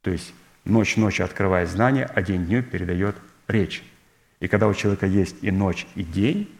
То 0.03 0.11
есть 0.11 0.33
ночь 0.65 0.95
ночью 0.97 1.25
открывает 1.25 1.69
знание, 1.69 2.05
а 2.13 2.21
день 2.21 2.45
дню 2.45 2.61
передает 2.61 3.15
речь. 3.47 3.83
И 4.39 4.47
когда 4.47 4.67
у 4.67 4.73
человека 4.73 5.07
есть 5.07 5.37
и 5.41 5.49
ночь, 5.49 5.87
и 5.95 6.03
день, 6.03 6.53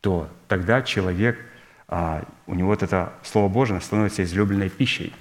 то 0.00 0.28
тогда 0.48 0.82
человек, 0.82 1.38
а, 1.86 2.24
у 2.46 2.54
него 2.54 2.68
вот 2.68 2.82
это 2.82 3.12
Слово 3.22 3.48
Божие 3.48 3.80
становится 3.80 4.22
излюбленной 4.22 4.68
пищей. 4.68 5.14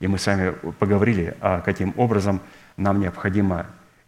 И 0.00 0.06
мы 0.06 0.18
с 0.18 0.26
вами 0.26 0.52
поговорили, 0.78 1.36
а 1.40 1.60
каким 1.60 1.94
образом 1.96 2.40
нам 2.76 3.00
необходимо 3.00 3.66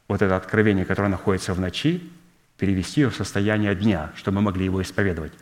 вот 0.09 0.23
это 0.23 0.37
откровение, 0.37 0.85
которое 0.85 1.09
находится 1.09 1.55
в 1.55 1.61
ночи, 1.61 2.11
перевести 2.59 3.05
в 3.05 3.15
состояние 3.15 3.75
дня, 3.75 4.13
чтобы 4.17 4.37
мы 4.37 4.43
могли 4.43 4.65
его 4.65 4.83
исповедовать. 4.83 5.33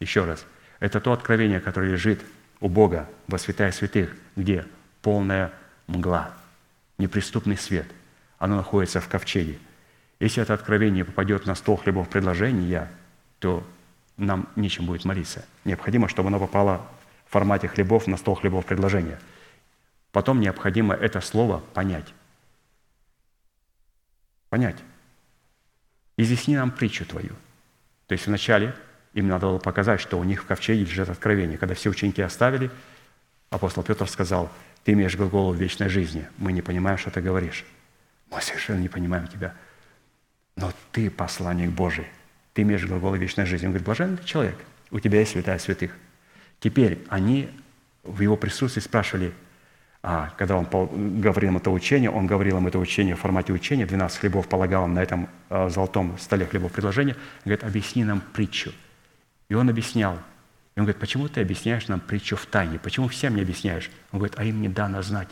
Еще 0.00 0.24
раз, 0.24 0.44
это 0.80 1.00
то 1.00 1.12
откровение, 1.12 1.60
которое 1.60 1.92
лежит 1.92 2.20
у 2.60 2.68
Бога 2.68 3.08
во 3.26 3.38
святая 3.38 3.72
святых, 3.72 4.14
где 4.36 4.66
полная 5.02 5.52
мгла, 5.86 6.32
неприступный 6.98 7.56
свет. 7.56 7.86
Оно 8.38 8.56
находится 8.56 9.00
в 9.00 9.08
ковчеге. 9.08 9.58
Если 10.20 10.42
это 10.42 10.54
откровение 10.54 11.04
попадет 11.04 11.46
на 11.46 11.54
стол 11.54 11.76
хлебов 11.76 12.08
предложения, 12.08 12.90
то 13.38 13.64
нам 14.16 14.48
нечем 14.56 14.86
будет 14.86 15.04
молиться. 15.04 15.44
Необходимо, 15.64 16.08
чтобы 16.08 16.28
оно 16.28 16.38
попало 16.38 16.86
в 17.26 17.32
формате 17.32 17.68
хлебов 17.68 18.06
на 18.06 18.16
стол 18.16 18.34
хлебов 18.34 18.66
предложения. 18.66 19.18
Потом 20.12 20.40
необходимо 20.40 20.94
это 20.94 21.20
слово 21.20 21.58
понять 21.74 22.12
понять. 24.48 24.76
Изъясни 26.16 26.56
нам 26.56 26.70
притчу 26.70 27.04
твою. 27.04 27.34
То 28.06 28.12
есть 28.12 28.26
вначале 28.26 28.74
им 29.14 29.28
надо 29.28 29.46
было 29.46 29.58
показать, 29.58 30.00
что 30.00 30.18
у 30.18 30.24
них 30.24 30.42
в 30.42 30.46
ковчеге 30.46 30.84
лежит 30.84 31.08
откровение. 31.08 31.58
Когда 31.58 31.74
все 31.74 31.90
ученики 31.90 32.22
оставили, 32.22 32.70
апостол 33.50 33.82
Петр 33.82 34.08
сказал, 34.08 34.50
ты 34.88 34.94
имеешь 34.94 35.14
глагол 35.16 35.52
вечной 35.52 35.90
жизни. 35.90 36.26
Мы 36.38 36.50
не 36.50 36.62
понимаем, 36.62 36.96
что 36.96 37.10
ты 37.10 37.20
говоришь. 37.20 37.66
Мы 38.30 38.40
совершенно 38.40 38.78
не 38.78 38.88
понимаем 38.88 39.26
тебя. 39.26 39.52
Но 40.56 40.72
ты 40.92 41.10
посланник 41.10 41.68
Божий. 41.68 42.06
Ты 42.54 42.62
имеешь 42.62 42.86
глагол 42.86 43.14
вечной 43.14 43.44
жизни. 43.44 43.66
Он 43.66 43.72
говорит, 43.72 43.84
блаженный 43.84 44.16
ты 44.16 44.24
человек. 44.24 44.56
У 44.90 44.98
тебя 44.98 45.18
есть 45.18 45.32
святая 45.32 45.58
святых. 45.58 45.94
Теперь 46.58 47.04
они 47.10 47.50
в 48.02 48.22
его 48.22 48.38
присутствии 48.38 48.80
спрашивали, 48.80 49.34
а 50.02 50.32
когда 50.38 50.56
он 50.56 50.66
говорил 51.20 51.50
им 51.50 51.58
это 51.58 51.70
учение, 51.70 52.10
он 52.10 52.26
говорил 52.26 52.56
им 52.56 52.66
это 52.66 52.78
учение 52.78 53.14
в 53.14 53.20
формате 53.20 53.52
учения, 53.52 53.84
12 53.84 54.20
хлебов 54.20 54.48
полагал 54.48 54.86
им 54.86 54.94
на 54.94 55.02
этом 55.02 55.28
а, 55.50 55.68
золотом 55.68 56.16
столе 56.16 56.46
хлебов 56.46 56.72
предложения, 56.72 57.14
говорит, 57.44 57.62
объясни 57.62 58.04
нам 58.04 58.22
притчу. 58.32 58.72
И 59.50 59.54
он 59.54 59.68
объяснял. 59.68 60.18
И 60.78 60.80
он 60.80 60.84
говорит, 60.84 61.00
почему 61.00 61.26
ты 61.26 61.40
объясняешь 61.40 61.88
нам 61.88 61.98
притчу 61.98 62.36
в 62.36 62.46
тайне? 62.46 62.78
Почему 62.78 63.08
всем 63.08 63.34
не 63.34 63.42
объясняешь? 63.42 63.90
Он 64.12 64.20
говорит, 64.20 64.38
а 64.38 64.44
им 64.44 64.62
не 64.62 64.68
дано 64.68 65.02
знать. 65.02 65.26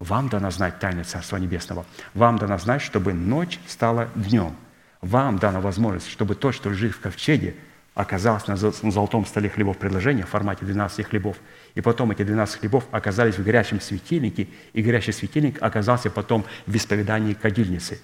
Вам 0.00 0.28
дано 0.28 0.50
знать 0.50 0.80
тайны 0.80 1.04
Царства 1.04 1.36
Небесного. 1.36 1.86
Вам 2.14 2.36
дано 2.36 2.58
знать, 2.58 2.82
чтобы 2.82 3.12
ночь 3.12 3.60
стала 3.68 4.08
днем. 4.16 4.56
Вам 5.02 5.38
дана 5.38 5.60
возможность, 5.60 6.10
чтобы 6.10 6.34
то, 6.34 6.50
что 6.50 6.68
лежит 6.68 6.96
в 6.96 7.00
ковчеге, 7.00 7.54
оказалось 7.94 8.48
на 8.48 8.56
золотом 8.56 9.24
столе 9.24 9.50
хлебов 9.50 9.78
предложения 9.78 10.24
в 10.24 10.30
формате 10.30 10.64
12 10.64 11.06
хлебов– 11.06 11.36
и 11.76 11.80
потом 11.80 12.10
эти 12.10 12.24
12 12.24 12.58
хлебов 12.58 12.88
оказались 12.90 13.38
в 13.38 13.44
горящем 13.44 13.80
светильнике, 13.80 14.48
и 14.72 14.82
горящий 14.82 15.12
светильник 15.12 15.62
оказался 15.62 16.10
потом 16.10 16.44
в 16.66 16.74
исповедании 16.74 17.34
кадильницы, 17.34 18.00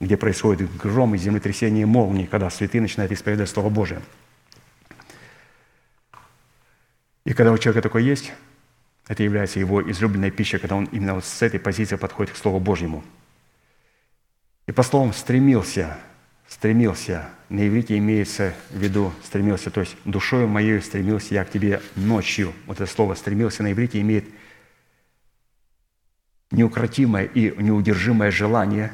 где 0.00 0.16
происходит 0.16 0.74
гром 0.78 1.14
и 1.14 1.18
землетрясение 1.18 1.84
молнии, 1.84 2.24
когда 2.24 2.48
святые 2.48 2.80
начинают 2.80 3.12
исповедать 3.12 3.50
Слово 3.50 3.68
Божие. 3.68 4.00
И 7.28 7.34
когда 7.34 7.52
у 7.52 7.58
человека 7.58 7.82
такое 7.82 8.00
есть, 8.00 8.32
это 9.06 9.22
является 9.22 9.60
его 9.60 9.82
излюбленной 9.90 10.30
пищей, 10.30 10.56
когда 10.56 10.76
он 10.76 10.86
именно 10.86 11.16
вот 11.16 11.26
с 11.26 11.42
этой 11.42 11.60
позиции 11.60 11.96
подходит 11.96 12.32
к 12.32 12.38
Слову 12.38 12.58
Божьему. 12.58 13.04
И 14.66 14.72
по 14.72 14.82
словам 14.82 15.12
стремился 15.12 15.98
стремился, 16.48 17.28
на 17.50 17.68
иврите 17.68 17.98
имеется 17.98 18.54
в 18.70 18.78
виду 18.78 19.12
стремился, 19.22 19.70
то 19.70 19.80
есть 19.80 19.94
душою 20.06 20.48
моей 20.48 20.80
стремился 20.80 21.34
я 21.34 21.44
к 21.44 21.50
тебе 21.50 21.82
ночью. 21.96 22.54
Вот 22.64 22.80
это 22.80 22.90
слово 22.90 23.12
«стремился» 23.12 23.62
на 23.62 23.72
иврите 23.72 24.00
имеет 24.00 24.24
неукротимое 26.50 27.24
и 27.24 27.54
неудержимое 27.62 28.30
желание, 28.30 28.90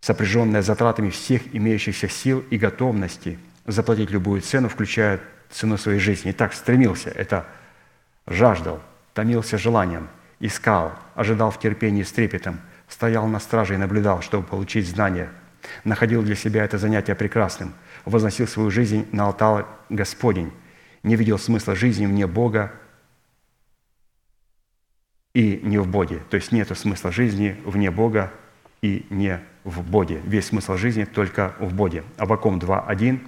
сопряженное 0.00 0.62
затратами 0.62 1.10
всех 1.10 1.54
имеющихся 1.54 2.08
сил 2.08 2.42
и 2.48 2.56
готовности 2.56 3.38
заплатить 3.66 4.10
любую 4.10 4.40
цену, 4.40 4.70
включая 4.70 5.20
цену 5.52 5.78
своей 5.78 5.98
жизни. 5.98 6.30
И 6.30 6.34
так 6.34 6.52
стремился, 6.54 7.10
это 7.10 7.46
жаждал, 8.26 8.82
томился 9.14 9.58
желанием, 9.58 10.08
искал, 10.40 10.92
ожидал 11.14 11.50
в 11.50 11.60
терпении 11.60 12.02
с 12.02 12.12
трепетом, 12.12 12.60
стоял 12.88 13.26
на 13.26 13.38
страже 13.38 13.74
и 13.74 13.78
наблюдал, 13.78 14.22
чтобы 14.22 14.46
получить 14.46 14.88
знания– 14.88 15.30
находил 15.84 16.22
для 16.22 16.34
себя 16.34 16.64
это 16.64 16.78
занятие 16.78 17.14
прекрасным, 17.14 17.74
возносил 18.04 18.46
свою 18.46 18.70
жизнь 18.70 19.06
на 19.12 19.26
алтарь 19.26 19.64
Господень, 19.88 20.52
не 21.02 21.16
видел 21.16 21.38
смысла 21.38 21.74
жизни 21.74 22.06
вне 22.06 22.26
Бога 22.26 22.72
и 25.34 25.60
не 25.62 25.78
в 25.78 25.88
Боге. 25.88 26.20
То 26.30 26.36
есть 26.36 26.52
нет 26.52 26.76
смысла 26.76 27.10
жизни 27.10 27.56
вне 27.64 27.90
Бога 27.90 28.32
и 28.82 29.06
не 29.10 29.40
в 29.64 29.82
Боге. 29.82 30.20
Весь 30.24 30.46
смысл 30.46 30.76
жизни 30.76 31.04
только 31.04 31.54
в 31.58 31.72
Боге. 31.74 32.04
Аваком 32.18 32.58
2.1. 32.58 33.20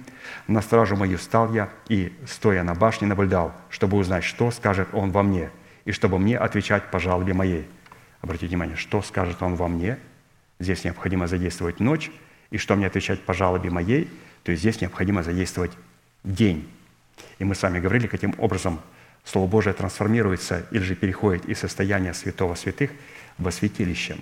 «На 0.47 0.61
стражу 0.61 0.95
мою 0.95 1.17
стал 1.17 1.53
я, 1.53 1.69
и, 1.87 2.13
стоя 2.25 2.63
на 2.63 2.75
башне, 2.75 3.07
наблюдал, 3.07 3.53
чтобы 3.69 3.97
узнать, 3.97 4.23
что 4.23 4.51
скажет 4.51 4.89
он 4.93 5.11
во 5.11 5.23
мне, 5.23 5.49
и 5.85 5.91
чтобы 5.91 6.19
мне 6.19 6.37
отвечать 6.37 6.89
по 6.91 6.99
жалобе 6.99 7.33
моей». 7.33 7.67
Обратите 8.21 8.47
внимание, 8.47 8.75
что 8.75 9.01
скажет 9.01 9.41
он 9.43 9.55
во 9.55 9.67
мне. 9.67 9.99
Здесь 10.59 10.83
необходимо 10.83 11.27
задействовать 11.27 11.79
ночь, 11.79 12.11
и 12.49 12.57
что 12.57 12.75
мне 12.75 12.87
отвечать 12.87 13.21
по 13.21 13.33
жалобе 13.33 13.69
моей, 13.69 14.09
то 14.43 14.51
есть 14.51 14.61
здесь 14.61 14.81
необходимо 14.81 15.21
задействовать 15.23 15.71
день. 16.23 16.67
И 17.39 17.43
мы 17.43 17.53
с 17.53 17.61
вами 17.61 17.79
говорили, 17.79 18.07
каким 18.07 18.33
образом 18.37 18.79
Слово 19.23 19.47
Божие 19.47 19.73
трансформируется 19.73 20.65
или 20.71 20.83
же 20.83 20.95
переходит 20.95 21.45
из 21.45 21.59
состояния 21.59 22.13
святого 22.13 22.55
святых 22.55 22.91
во 23.37 23.51
святилище. 23.51 24.17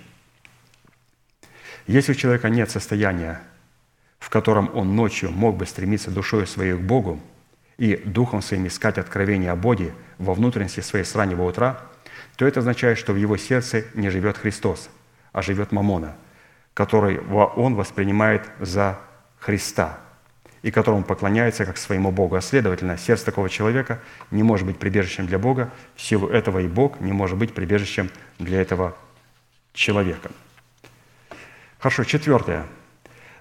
Если 1.86 2.12
у 2.12 2.14
человека 2.14 2.48
нет 2.48 2.70
состояния, 2.70 3.42
в 4.24 4.30
котором 4.30 4.70
он 4.74 4.96
ночью 4.96 5.30
мог 5.30 5.56
бы 5.56 5.66
стремиться 5.66 6.10
душой 6.10 6.46
своей 6.46 6.74
к 6.74 6.80
Богу 6.80 7.20
и 7.76 7.96
духом 7.96 8.42
своим 8.42 8.66
искать 8.66 8.98
откровение 8.98 9.50
о 9.50 9.56
Боге 9.56 9.92
во 10.18 10.34
внутренности 10.34 10.80
своей 10.80 11.04
с 11.04 11.14
раннего 11.14 11.42
утра, 11.42 11.80
то 12.36 12.46
это 12.46 12.60
означает, 12.60 12.98
что 12.98 13.12
в 13.12 13.16
его 13.16 13.36
сердце 13.36 13.84
не 13.94 14.10
живет 14.10 14.38
Христос, 14.38 14.88
а 15.32 15.42
живет 15.42 15.72
Мамона– 15.72 16.16
который 16.74 17.20
он 17.20 17.76
воспринимает 17.76 18.42
за 18.58 18.98
Христа 19.38 20.00
и 20.62 20.70
которому 20.70 21.04
поклоняется 21.04 21.64
как 21.64 21.78
своему 21.78 22.10
Богу. 22.10 22.34
А 22.34 22.40
следовательно, 22.40 22.98
сердце 22.98 23.26
такого 23.26 23.48
человека 23.48 24.00
не 24.30 24.42
может 24.42 24.66
быть 24.66 24.78
прибежищем 24.78 25.26
для 25.26 25.38
Бога, 25.38 25.70
в 25.94 26.02
силу 26.02 26.28
этого 26.28 26.58
и 26.58 26.66
Бог 26.66 27.00
не 27.00 27.12
может 27.12 27.38
быть 27.38 27.54
прибежищем 27.54 28.10
для 28.38 28.60
этого 28.60 28.96
человека. 29.72 30.30
Хорошо, 31.78 32.04
четвертое. 32.04 32.66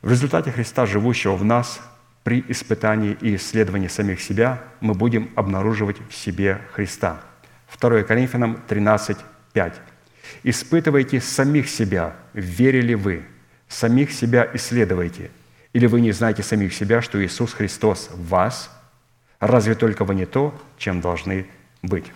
В 0.03 0.11
результате 0.11 0.51
Христа, 0.51 0.85
живущего 0.85 1.37
в 1.37 1.45
нас, 1.45 1.79
при 2.23 2.43
испытании 2.49 3.17
и 3.21 3.37
исследовании 3.37 3.87
самих 3.87 4.19
себя 4.19 4.61
мы 4.81 4.95
будем 4.95 5.31
обнаруживать 5.35 5.95
в 6.09 6.13
себе 6.13 6.59
Христа. 6.73 7.21
2 7.79 8.03
Коринфянам 8.03 8.61
13, 8.67 9.17
5. 9.53 9.81
«Испытывайте 10.43 11.21
самих 11.21 11.69
себя, 11.69 12.17
верили 12.33 12.95
вы, 12.95 13.23
самих 13.69 14.11
себя 14.11 14.49
исследуйте, 14.53 15.31
или 15.71 15.87
вы 15.87 16.01
не 16.01 16.11
знаете 16.11 16.43
самих 16.43 16.73
себя, 16.73 17.01
что 17.01 17.23
Иисус 17.23 17.53
Христос 17.53 18.09
в 18.11 18.27
вас? 18.27 18.69
Разве 19.39 19.73
только 19.73 20.03
вы 20.03 20.15
не 20.15 20.25
то, 20.25 20.53
чем 20.77 20.99
должны 20.99 21.47
быть?» 21.81 22.11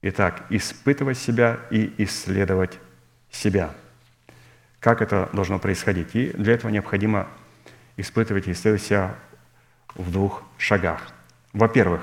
Итак, 0.00 0.44
испытывать 0.48 1.18
себя 1.18 1.58
и 1.72 1.92
исследовать 1.98 2.78
себя. 3.32 3.74
Как 4.82 5.00
это 5.00 5.30
должно 5.32 5.60
происходить? 5.60 6.08
И 6.14 6.30
для 6.30 6.54
этого 6.54 6.68
необходимо 6.72 7.28
испытывать 7.96 8.48
и 8.48 8.52
исследовать 8.52 8.82
себя 8.82 9.14
в 9.94 10.10
двух 10.10 10.42
шагах. 10.58 11.00
Во-первых, 11.52 12.00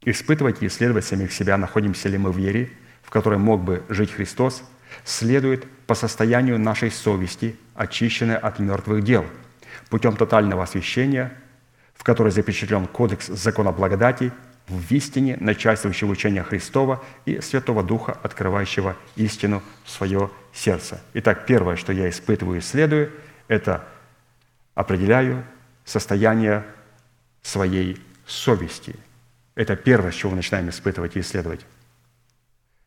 испытывать 0.00 0.62
и 0.62 0.66
исследовать 0.66 1.04
самих 1.04 1.30
себя, 1.30 1.58
находимся 1.58 2.08
ли 2.08 2.16
мы 2.16 2.32
в 2.32 2.38
вере, 2.38 2.70
в 3.02 3.10
которой 3.10 3.38
мог 3.38 3.62
бы 3.62 3.82
жить 3.90 4.12
Христос, 4.12 4.64
следует 5.04 5.70
по 5.86 5.94
состоянию 5.94 6.58
нашей 6.58 6.90
совести, 6.90 7.54
очищенной 7.74 8.38
от 8.38 8.58
мертвых 8.58 9.04
дел, 9.04 9.26
путем 9.90 10.16
тотального 10.16 10.62
освящения, 10.62 11.34
в 11.94 12.02
которой 12.02 12.30
запечатлен 12.32 12.86
кодекс 12.86 13.26
закона 13.26 13.72
благодати– 13.72 14.32
в 14.72 14.92
истине, 14.92 15.36
начальствующего 15.40 16.10
учения 16.10 16.42
Христова 16.42 17.02
и 17.26 17.40
Святого 17.40 17.82
Духа, 17.82 18.12
открывающего 18.22 18.96
истину 19.16 19.62
в 19.84 19.90
свое 19.90 20.30
сердце. 20.52 21.00
Итак, 21.14 21.46
первое, 21.46 21.76
что 21.76 21.92
я 21.92 22.08
испытываю 22.08 22.56
и 22.56 22.60
исследую, 22.60 23.12
это 23.48 23.84
определяю 24.74 25.44
состояние 25.84 26.64
своей 27.42 28.00
совести. 28.26 28.96
Это 29.54 29.76
первое, 29.76 30.10
с 30.10 30.14
чего 30.14 30.30
мы 30.30 30.36
начинаем 30.36 30.68
испытывать 30.70 31.16
и 31.16 31.20
исследовать. 31.20 31.66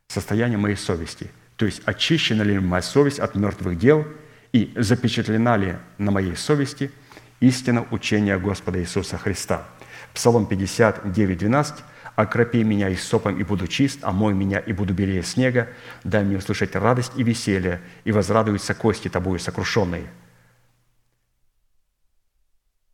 Состояние 0.07 0.57
моей 0.57 0.77
совести. 0.77 1.29
То 1.55 1.65
есть 1.65 1.81
очищена 1.85 2.41
ли 2.41 2.59
моя 2.59 2.81
совесть 2.81 3.19
от 3.19 3.35
мертвых 3.35 3.77
дел 3.77 4.05
и 4.51 4.73
запечатлена 4.75 5.57
ли 5.57 5.75
на 5.97 6.11
моей 6.11 6.35
совести 6.35 6.91
истина 7.39 7.85
учения 7.91 8.37
Господа 8.37 8.79
Иисуса 8.79 9.17
Христа– 9.17 9.65
Псалом 10.15 10.45
59, 10.45 11.37
12. 11.37 11.83
«Окропи 12.15 12.63
меня 12.63 12.87
и 12.87 12.95
сопом, 12.95 13.37
и 13.37 13.43
буду 13.43 13.67
чист, 13.67 13.99
омой 14.01 14.33
меня, 14.33 14.59
и 14.59 14.71
буду 14.71 14.93
белее 14.93 15.21
снега. 15.21 15.67
Дай 16.05 16.23
мне 16.23 16.37
услышать 16.37 16.73
радость 16.77 17.11
и 17.17 17.23
веселье, 17.23 17.81
и 18.05 18.13
возрадуются 18.13 18.73
кости 18.73 19.09
тобою 19.09 19.37
сокрушенные. 19.39 20.05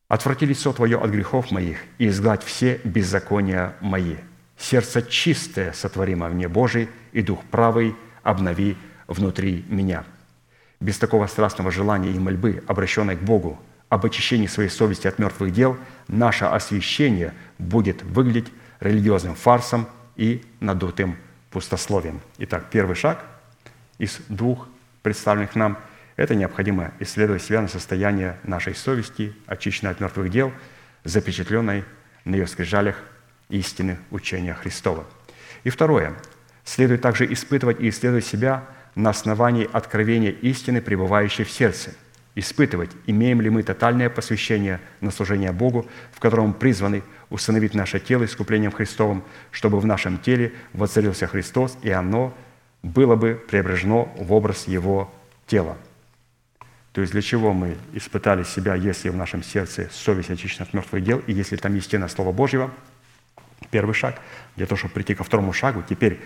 Отврати 0.08 0.48
лицо 0.48 0.74
Твое 0.74 0.98
от 0.98 1.12
грехов 1.12 1.52
моих, 1.52 1.78
и 2.00 2.08
изгладь 2.08 2.44
все 2.44 2.82
беззакония 2.84 3.76
мои. 3.80 4.16
Сердце 4.58 5.04
чистое 5.04 5.74
сотворимо 5.74 6.28
мне 6.30 6.48
Божий, 6.48 6.90
и 7.12 7.22
дух 7.22 7.44
правый 7.52 7.96
обнови 8.24 8.76
внутри 9.06 9.64
меня». 9.70 10.04
Без 10.80 10.98
такого 10.98 11.28
страстного 11.28 11.70
желания 11.70 12.10
и 12.10 12.18
мольбы, 12.18 12.64
обращенной 12.66 13.16
к 13.16 13.22
Богу, 13.22 13.60
об 13.92 14.06
очищении 14.06 14.48
своей 14.48 14.70
совести 14.70 15.08
от 15.08 15.20
мертвых 15.20 15.52
дел, 15.52 15.78
наше 16.08 16.46
освящение 16.46 17.34
будет 17.60 18.04
выглядеть 18.04 18.48
религиозным 18.80 19.36
фарсом 19.36 19.86
и 20.16 20.46
надутым 20.62 21.18
пустословием. 21.50 22.22
Итак, 22.38 22.68
первый 22.72 22.96
шаг 22.96 23.26
из 23.98 24.22
двух 24.30 24.70
представленных 25.04 25.56
нам– 25.56 25.78
это 26.16 26.36
необходимо 26.36 26.94
исследовать 27.00 27.44
себя 27.44 27.62
на 27.62 27.68
состояние 27.68 28.38
нашей 28.44 28.76
совести, 28.76 29.36
очищенной 29.46 29.92
от 29.92 30.00
мертвых 30.00 30.32
дел, 30.32 30.54
запечатленной 31.04 31.84
на 32.24 32.36
ее 32.36 32.48
скрижалях 32.48 32.96
истины 33.50 34.00
учения 34.10 34.54
Христова. 34.54 35.06
И 35.66 35.70
второе. 35.70 36.14
Следует 36.64 37.02
также 37.02 37.32
испытывать 37.34 37.82
и 37.82 37.90
исследовать 37.90 38.26
себя 38.26 38.64
на 38.96 39.10
основании 39.10 39.70
откровения 39.70 40.32
истины, 40.32 40.80
пребывающей 40.82 41.44
в 41.44 41.52
сердце– 41.52 41.94
испытывать, 42.36 42.92
имеем 43.08 43.42
ли 43.42 43.50
мы 43.50 43.64
тотальное 43.64 44.10
посвящение 44.10 44.80
на 45.02 45.12
служение 45.12 45.52
Богу, 45.52 45.86
в 46.12 46.20
котором 46.20 46.54
призваны 46.54 47.04
установить 47.30 47.74
наше 47.74 48.00
тело 48.00 48.24
искуплением 48.24 48.72
Христовым, 48.72 49.24
чтобы 49.52 49.80
в 49.80 49.86
нашем 49.86 50.18
теле 50.18 50.54
воцарился 50.74 51.28
Христос, 51.28 51.78
и 51.82 51.90
оно 51.90 52.36
было 52.84 53.16
бы 53.16 53.36
преображено 53.50 54.08
в 54.18 54.32
образ 54.32 54.68
Его 54.68 55.14
тела. 55.46 55.78
То 56.94 57.02
есть 57.02 57.14
для 57.14 57.22
чего 57.22 57.54
мы 57.54 57.78
испытали 57.94 58.44
себя, 58.44 58.76
если 58.76 59.10
в 59.10 59.16
нашем 59.16 59.44
сердце 59.44 59.90
совесть 59.92 60.30
очищена 60.30 60.66
от 60.66 60.74
мертвых 60.74 61.04
дел, 61.04 61.22
и 61.28 61.34
если 61.34 61.56
там 61.56 61.76
истина 61.76 62.08
Слова 62.08 62.32
Божьего, 62.32 62.72
первый 63.70 63.94
шаг, 63.94 64.20
для 64.56 64.66
того, 64.66 64.78
чтобы 64.78 64.94
прийти 64.94 65.16
ко 65.16 65.24
второму 65.24 65.54
шагу, 65.54 65.84
теперь 65.88 66.20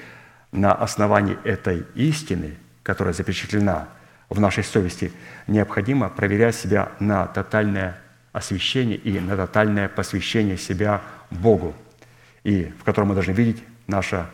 на 0.51 0.73
основании 0.73 1.37
этой 1.43 1.85
истины, 1.95 2.57
которая 2.83 3.13
запечатлена– 3.13 3.89
в 4.29 4.39
нашей 4.39 4.63
совести, 4.63 5.11
необходимо 5.47 6.09
проверять 6.09 6.55
себя 6.55 6.91
на 6.99 7.27
тотальное 7.27 7.97
освящение 8.31 8.97
и 8.97 9.19
на 9.19 9.37
тотальное 9.37 9.87
посвящение 9.87 10.57
себя 10.57 11.01
Богу, 11.31 11.73
и 12.43 12.73
в 12.79 12.83
котором 12.83 13.09
мы 13.09 13.13
должны 13.13 13.31
видеть 13.31 13.63
наше 13.87 14.27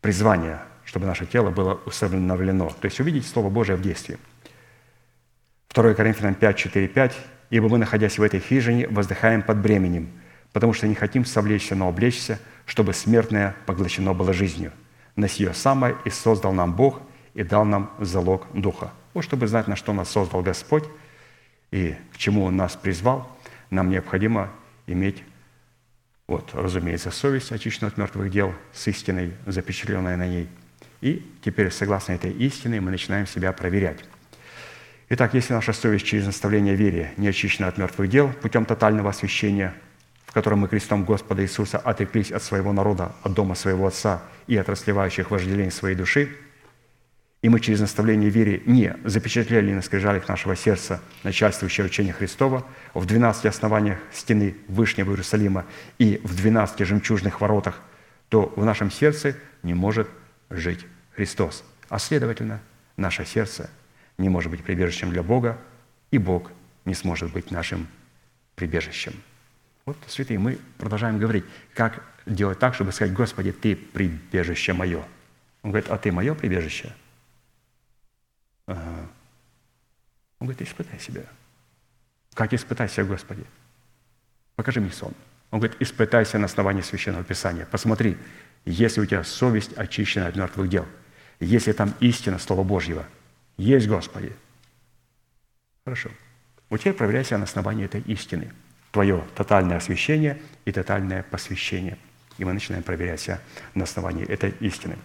призвание, 0.00 0.60
чтобы 0.84 1.06
наше 1.06 1.26
тело 1.26 1.50
было 1.50 1.80
усыновлено. 1.86 2.70
То 2.80 2.86
есть 2.86 3.00
увидеть 3.00 3.26
Слово 3.26 3.50
Божие 3.50 3.76
в 3.76 3.82
действии. 3.82 4.18
2 5.72 5.94
Коринфянам 5.94 6.34
5, 6.34 6.56
4, 6.56 6.88
5. 6.88 7.18
«Ибо 7.50 7.68
мы, 7.68 7.78
находясь 7.78 8.18
в 8.18 8.22
этой 8.22 8.40
хижине, 8.40 8.88
воздыхаем 8.88 9.42
под 9.42 9.58
бременем, 9.58 10.10
потому 10.52 10.72
что 10.72 10.86
не 10.86 10.94
хотим 10.94 11.24
совлечься, 11.24 11.74
но 11.74 11.88
облечься, 11.88 12.38
чтобы 12.64 12.92
смертное 12.92 13.54
поглощено 13.66 14.14
было 14.14 14.32
жизнью. 14.32 14.72
На 15.16 15.28
сие 15.28 15.52
самое 15.54 15.96
и 16.04 16.10
создал 16.10 16.52
нам 16.52 16.74
Бог, 16.74 17.02
и 17.34 17.42
дал 17.42 17.64
нам 17.64 17.90
залог 17.98 18.46
Духа. 18.54 18.92
Вот 19.14 19.22
чтобы 19.22 19.46
знать, 19.46 19.68
на 19.68 19.76
что 19.76 19.92
нас 19.92 20.08
создал 20.10 20.42
Господь 20.42 20.84
и 21.70 21.94
к 22.12 22.18
чему 22.18 22.44
Он 22.44 22.56
нас 22.56 22.76
призвал, 22.76 23.38
нам 23.70 23.90
необходимо 23.90 24.50
иметь, 24.86 25.22
вот, 26.26 26.50
разумеется, 26.52 27.10
совесть, 27.10 27.52
очищенную 27.52 27.90
от 27.90 27.98
мертвых 27.98 28.30
дел, 28.30 28.54
с 28.72 28.86
истиной, 28.88 29.34
запечатленной 29.46 30.16
на 30.16 30.26
ней. 30.26 30.48
И 31.00 31.26
теперь, 31.42 31.70
согласно 31.70 32.12
этой 32.12 32.32
истине, 32.32 32.80
мы 32.80 32.90
начинаем 32.90 33.26
себя 33.26 33.52
проверять. 33.52 34.04
Итак, 35.08 35.34
если 35.34 35.54
наша 35.54 35.72
совесть 35.72 36.06
через 36.06 36.26
наставление 36.26 36.76
вере 36.76 37.12
не 37.16 37.28
очищена 37.28 37.68
от 37.68 37.78
мертвых 37.78 38.08
дел 38.08 38.32
путем 38.32 38.64
тотального 38.64 39.10
освящения, 39.10 39.74
в 40.26 40.32
котором 40.32 40.60
мы 40.60 40.68
крестом 40.68 41.04
Господа 41.04 41.42
Иисуса 41.42 41.78
отреклись 41.78 42.30
от 42.30 42.44
своего 42.44 42.72
народа, 42.72 43.12
от 43.22 43.32
дома 43.32 43.56
своего 43.56 43.88
Отца 43.88 44.22
и 44.46 44.56
от 44.56 44.68
расливающих 44.68 45.30
вожделений 45.30 45.72
своей 45.72 45.96
души– 45.96 46.36
и 47.42 47.48
мы 47.48 47.60
через 47.60 47.80
наставление 47.80 48.28
вере 48.28 48.62
не 48.66 48.94
запечатлели 49.04 49.72
на 49.72 49.80
скрижалях 49.80 50.28
нашего 50.28 50.54
сердца 50.54 51.00
начальствующее 51.22 51.86
учение 51.86 52.12
Христова 52.12 52.66
в 52.92 53.06
12 53.06 53.46
основаниях 53.46 53.98
стены 54.12 54.56
Вышнего 54.68 55.10
Иерусалима 55.10 55.64
и 55.98 56.20
в 56.22 56.36
12 56.36 56.86
жемчужных 56.86 57.40
воротах, 57.40 57.80
то 58.28 58.52
в 58.56 58.64
нашем 58.64 58.90
сердце 58.90 59.36
не 59.62 59.72
может 59.72 60.08
жить 60.50 60.86
Христос. 61.16 61.64
А 61.88 61.98
следовательно, 61.98 62.60
наше 62.96 63.24
сердце 63.24 63.70
не 64.18 64.28
может 64.28 64.50
быть 64.50 64.62
прибежищем 64.62 65.10
для 65.10 65.22
Бога, 65.22 65.58
и 66.10 66.18
Бог 66.18 66.52
не 66.84 66.94
сможет 66.94 67.32
быть 67.32 67.50
нашим 67.50 67.88
прибежищем. 68.54 69.14
Вот, 69.86 69.96
святые, 70.06 70.38
мы 70.38 70.58
продолжаем 70.76 71.18
говорить, 71.18 71.44
как 71.72 72.04
делать 72.26 72.58
так, 72.58 72.74
чтобы 72.74 72.92
сказать, 72.92 73.14
Господи, 73.14 73.50
Ты 73.50 73.74
прибежище 73.74 74.74
мое. 74.74 75.02
Он 75.62 75.70
говорит, 75.70 75.88
а 75.88 75.96
Ты 75.96 76.12
мое 76.12 76.34
прибежище– 76.34 76.92
Он 78.76 80.46
говорит, 80.46 80.62
испытай 80.62 80.98
себя. 80.98 81.22
Как 82.34 82.52
испытай 82.52 82.88
себя, 82.88 83.04
Господи? 83.04 83.44
Покажи 84.56 84.80
мне 84.80 84.90
сон. 84.90 85.12
Он 85.50 85.58
говорит, 85.58 85.80
испытайся 85.80 86.38
на 86.38 86.46
основании 86.46 86.82
Священного 86.82 87.24
Писания. 87.24 87.66
Посмотри, 87.70 88.16
если 88.64 89.00
у 89.00 89.06
тебя 89.06 89.24
совесть 89.24 89.76
очищена 89.76 90.28
от 90.28 90.36
мертвых 90.36 90.68
дел, 90.68 90.86
если 91.40 91.72
там 91.72 91.94
истина 92.00 92.38
Слова 92.38 92.62
Божьего, 92.62 93.04
есть 93.56 93.88
Господи. 93.88 94.32
Хорошо. 95.84 96.10
У 96.68 96.78
тебя 96.78 96.94
проверяйся 96.94 97.36
на 97.36 97.44
основании 97.44 97.84
этой 97.84 98.00
истины. 98.02 98.52
Твое 98.92 99.24
тотальное 99.34 99.78
освящение 99.78 100.40
и 100.64 100.72
тотальное 100.72 101.22
посвящение. 101.24 101.98
И 102.38 102.44
мы 102.44 102.52
начинаем 102.52 102.82
проверять 102.82 103.20
себя 103.20 103.40
на 103.74 103.84
основании 103.84 104.24
этой 104.26 104.50
истины. 104.60 104.96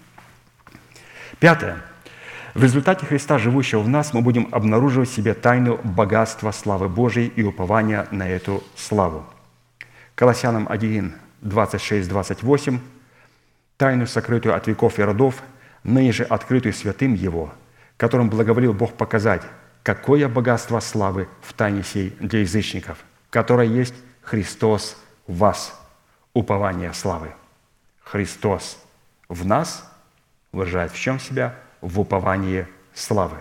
Пятое. 1.40 1.82
В 2.56 2.64
результате 2.64 3.06
Христа, 3.06 3.38
живущего 3.38 3.82
в 3.82 3.90
нас, 3.90 4.14
мы 4.14 4.22
будем 4.22 4.48
обнаруживать 4.50 5.10
в 5.10 5.14
себе 5.14 5.34
тайну 5.34 5.78
богатства 5.84 6.52
славы 6.52 6.88
Божией 6.88 7.28
и 7.28 7.44
упования 7.44 8.08
на 8.12 8.30
эту 8.30 8.64
славу. 8.78 9.26
Колоссянам 10.16 10.66
1, 10.70 11.14
26, 11.42 12.08
28. 12.08 12.80
«Тайну, 13.76 14.08
сокрытую 14.08 14.56
от 14.56 14.68
веков 14.68 15.00
и 15.00 15.02
родов, 15.02 15.44
ныне 15.84 16.14
же 16.14 16.24
открытую 16.24 16.72
святым 16.72 17.14
Его, 17.14 17.54
которым 17.98 18.30
благоволил 18.30 18.72
Бог 18.72 18.94
показать, 18.94 19.42
какое 19.84 20.30
богатство 20.30 20.80
славы 20.80 21.28
в 21.42 21.52
тайне 21.52 21.84
сей 21.84 22.16
для 22.22 22.40
язычников, 22.40 23.00
которое 23.32 23.68
есть 23.68 23.96
Христос 24.22 24.96
в 25.28 25.40
вас, 25.40 25.78
упование 26.34 26.94
славы. 26.94 27.34
Христос 28.02 28.80
в 29.28 29.46
нас 29.46 29.92
выражает 30.54 30.94
в 30.94 30.98
чем 30.98 31.20
себя? 31.20 31.54
В 31.86 32.00
уповании 32.00 32.66
славы, 32.96 33.38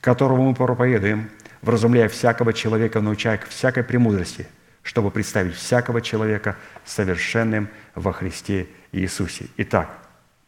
которого 0.00 0.42
мы 0.42 0.52
проповедуем, 0.52 1.30
вразумляя 1.62 2.08
всякого 2.08 2.52
человека, 2.52 3.00
научая 3.00 3.38
к 3.38 3.46
всякой 3.46 3.84
премудрости, 3.84 4.48
чтобы 4.82 5.12
представить 5.12 5.54
всякого 5.54 6.00
человека 6.00 6.56
совершенным 6.84 7.68
во 7.94 8.12
Христе 8.12 8.66
Иисусе. 8.90 9.46
Итак, 9.58 9.96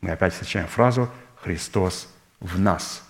мы 0.01 0.11
опять 0.11 0.33
встречаем 0.33 0.67
фразу 0.67 1.09
«Христос 1.37 2.13
в 2.41 2.59
нас». 2.59 3.05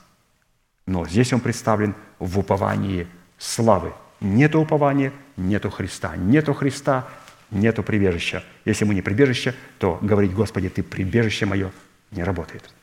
Но 0.85 1.07
здесь 1.07 1.33
он 1.33 1.41
представлен 1.41 1.95
в 2.19 2.39
уповании 2.39 3.09
славы. 3.39 3.95
Нету 4.20 4.61
упования, 4.61 5.15
нету 5.39 5.70
Христа. 5.70 6.15
Нету 6.15 6.53
Христа, 6.53 7.09
нету 7.51 7.83
прибежища. 7.83 8.45
Если 8.66 8.85
мы 8.85 8.95
не 8.95 9.01
прибежище, 9.01 9.55
то 9.78 9.99
говорить 10.03 10.35
«Господи, 10.35 10.69
Ты 10.69 10.83
прибежище 10.83 11.47
мое» 11.47 11.73
не 12.11 12.23
работает. 12.23 12.76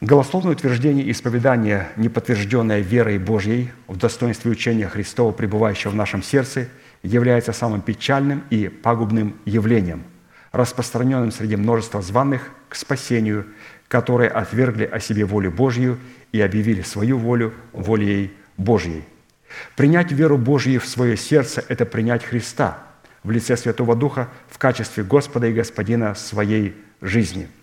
Голословное 0.00 0.52
утверждение 0.52 1.04
и 1.04 1.10
исповедание, 1.10 1.88
не 1.96 2.08
подтвержденное 2.08 2.78
верой 2.78 3.18
Божьей 3.18 3.72
в 3.88 3.96
достоинстве 3.96 4.52
учения 4.52 4.86
Христова, 4.86 5.32
пребывающего 5.32 5.90
в 5.90 5.96
нашем 5.96 6.22
сердце, 6.22 6.68
является 7.02 7.52
самым 7.52 7.80
печальным 7.80 8.44
и 8.48 8.68
пагубным 8.68 9.36
явлением, 9.44 10.04
распространенным 10.52 11.32
среди 11.32 11.56
множества 11.56 12.00
званых 12.00 12.52
к 12.68 12.76
спасению, 12.76 13.46
которые 13.88 14.30
отвергли 14.30 14.84
о 14.84 15.00
себе 15.00 15.24
волю 15.24 15.50
Божью 15.50 15.98
и 16.30 16.40
объявили 16.40 16.82
свою 16.82 17.18
волю 17.18 17.52
волей 17.72 18.32
Божьей. 18.56 19.02
Принять 19.74 20.12
веру 20.12 20.38
Божью 20.38 20.80
в 20.80 20.86
свое 20.86 21.16
сердце– 21.16 21.64
это 21.68 21.84
принять 21.84 22.22
Христа 22.22 22.78
в 23.24 23.32
лице 23.32 23.56
Святого 23.56 23.96
Духа 23.96 24.28
в 24.48 24.58
качестве 24.58 25.02
Господа 25.02 25.48
и 25.48 25.52
Господина 25.52 26.14
своей 26.14 26.76
жизни– 27.00 27.48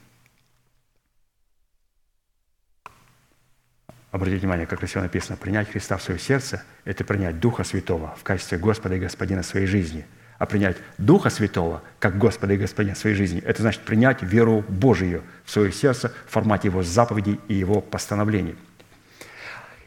Обратите 4.16 4.40
внимание, 4.40 4.66
как 4.66 4.80
красиво 4.80 5.02
написано, 5.02 5.36
принять 5.36 5.70
Христа 5.70 5.98
в 5.98 6.02
свое 6.02 6.18
сердце– 6.18 6.64
это 6.86 7.04
принять 7.04 7.42
Духа 7.42 7.66
Святого 7.66 8.16
в 8.18 8.24
качестве 8.24 8.58
Господа 8.58 8.96
и 8.96 9.00
Господина 9.00 9.44
своей 9.44 9.66
жизни. 9.66 10.06
А 10.38 10.46
принять 10.46 10.78
Духа 10.98 11.30
Святого 11.30 11.84
как 12.00 12.18
Господа 12.18 12.54
и 12.54 12.58
Господина 12.58 12.96
своей 12.96 13.18
жизни– 13.18 13.44
это 13.46 13.62
значит 13.62 13.82
принять 13.82 14.24
веру 14.24 14.64
Божию 14.70 15.22
в 15.44 15.52
свое 15.52 15.70
сердце 15.74 16.14
в 16.28 16.32
формате 16.32 16.70
Его 16.70 16.82
заповедей 16.82 17.42
и 17.50 17.56
Его 17.56 17.82
постановлений. 17.82 18.56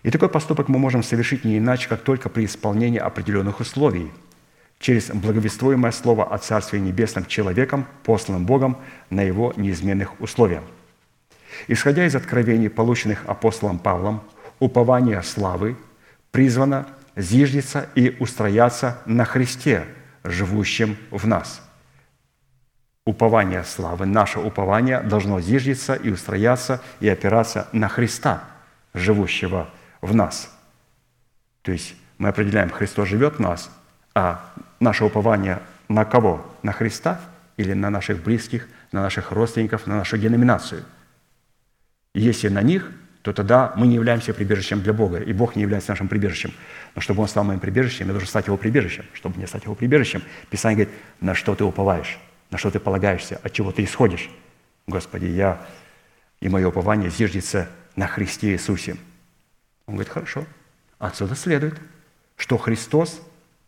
И 0.03 0.11
такой 0.11 0.29
поступок 0.29 0.69
мы 0.69 0.79
можем 0.79 1.03
совершить 1.03 1.45
не 1.45 1.57
иначе, 1.57 1.89
как 1.89 2.03
только 2.03 2.29
при 2.29 2.45
исполнении 2.45 2.99
определенных 2.99 3.61
условий, 3.61 4.13
через 4.79 5.09
благовествуемое 5.09 5.93
слово 5.93 6.25
о 6.27 6.37
Царстве 6.37 6.81
Небесном 6.81 7.25
человеком, 7.25 7.87
посланным 8.05 8.45
Богом 8.45 8.77
на 9.09 9.23
его 9.23 9.55
неизменных 9.57 10.21
условиях– 10.21 10.65
Исходя 11.67 12.07
из 12.07 12.15
откровений, 12.15 12.71
полученных 12.71 13.25
апостолом 13.27 13.79
Павлом, 13.79 14.23
упование 14.61 15.23
славы 15.23 15.77
призвано 16.31 16.87
зиждиться 17.17 17.89
и 17.95 18.17
устрояться 18.21 18.99
на 19.07 19.25
Христе, 19.25 19.85
живущем 20.23 20.97
в 21.11 21.27
нас. 21.27 21.63
Упование 23.05 23.65
славы, 23.65 24.07
наше 24.07 24.39
упование 24.39 25.01
должно 25.01 25.41
зиждиться 25.41 25.95
и 25.95 26.11
устрояться 26.11 26.83
и 27.01 27.09
опираться 27.09 27.69
на 27.73 27.89
Христа, 27.89 28.45
живущего 28.93 29.71
в 30.03 30.15
нас. 30.15 30.55
То 31.63 31.73
есть 31.73 31.97
мы 32.19 32.29
определяем, 32.29 32.71
Христос 32.71 33.09
живет 33.09 33.37
в 33.37 33.41
нас, 33.41 33.71
а 34.15 34.45
наше 34.79 35.05
упование 35.05 35.61
на 35.89 36.05
кого? 36.05 36.45
На 36.63 36.73
Христа 36.73 37.21
или 37.57 37.73
на 37.73 37.89
наших 37.89 38.23
близких, 38.23 38.69
на 38.93 39.01
наших 39.03 39.33
родственников, 39.33 39.87
на 39.87 39.97
нашу 39.97 40.19
деноминацию– 40.19 40.85
если 42.19 42.49
на 42.49 42.63
них, 42.63 42.91
то 43.23 43.33
тогда 43.33 43.73
мы 43.77 43.87
не 43.87 43.97
являемся 43.97 44.33
прибежищем 44.33 44.83
для 44.83 44.93
Бога, 44.93 45.19
и 45.19 45.33
Бог 45.33 45.57
не 45.57 45.63
является 45.63 45.91
нашим 45.91 46.09
прибежищем. 46.09 46.53
Но 46.95 47.01
чтобы 47.01 47.23
Он 47.23 47.29
стал 47.29 47.45
моим 47.45 47.61
прибежищем, 47.61 48.07
я 48.07 48.13
должен 48.13 48.29
стать 48.29 48.47
Его 48.47 48.57
прибежищем. 48.57 49.05
Чтобы 49.13 49.39
не 49.39 49.47
стать 49.47 49.65
Его 49.65 49.75
прибежищем, 49.75 50.23
Писание 50.51 50.87
говорит, 50.87 51.03
на 51.21 51.35
что 51.35 51.55
ты 51.55 51.65
уповаешь, 51.65 52.19
на 52.51 52.59
что 52.59 52.71
ты 52.71 52.81
полагаешься, 52.81 53.41
от 53.43 53.53
чего 53.53 53.73
ты 53.73 53.85
исходишь. 53.85 54.31
Господи, 54.87 55.27
я 55.27 55.61
и 56.41 56.49
мое 56.49 56.69
упование 56.69 57.11
зиждется 57.11 57.69
на 57.97 58.07
Христе 58.07 58.53
Иисусе. 58.53 58.97
Он 59.87 59.95
говорит, 59.95 60.13
хорошо. 60.13 60.45
Отсюда 60.99 61.35
следует, 61.35 61.79
что 62.37 62.57
Христос, 62.57 63.21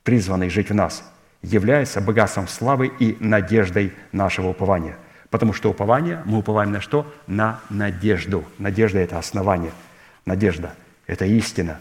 призванный 0.05 0.49
жить 0.49 0.71
в 0.71 0.75
нас, 0.75 1.05
является 1.43 2.01
богатством 2.01 2.49
славы 2.49 2.91
и 2.99 3.17
надеждой 3.21 3.93
нашего 4.13 4.49
упования– 4.49 4.97
Потому 5.31 5.53
что 5.53 5.71
упование, 5.71 6.23
мы 6.25 6.39
уповаем 6.39 6.73
на 6.73 6.81
что? 6.81 7.07
На 7.27 7.61
надежду. 7.71 8.45
Надежда– 8.59 8.99
это 9.01 9.19
основание. 9.19 9.73
Надежда– 10.27 10.75
это 11.07 11.25
истина. 11.25 11.79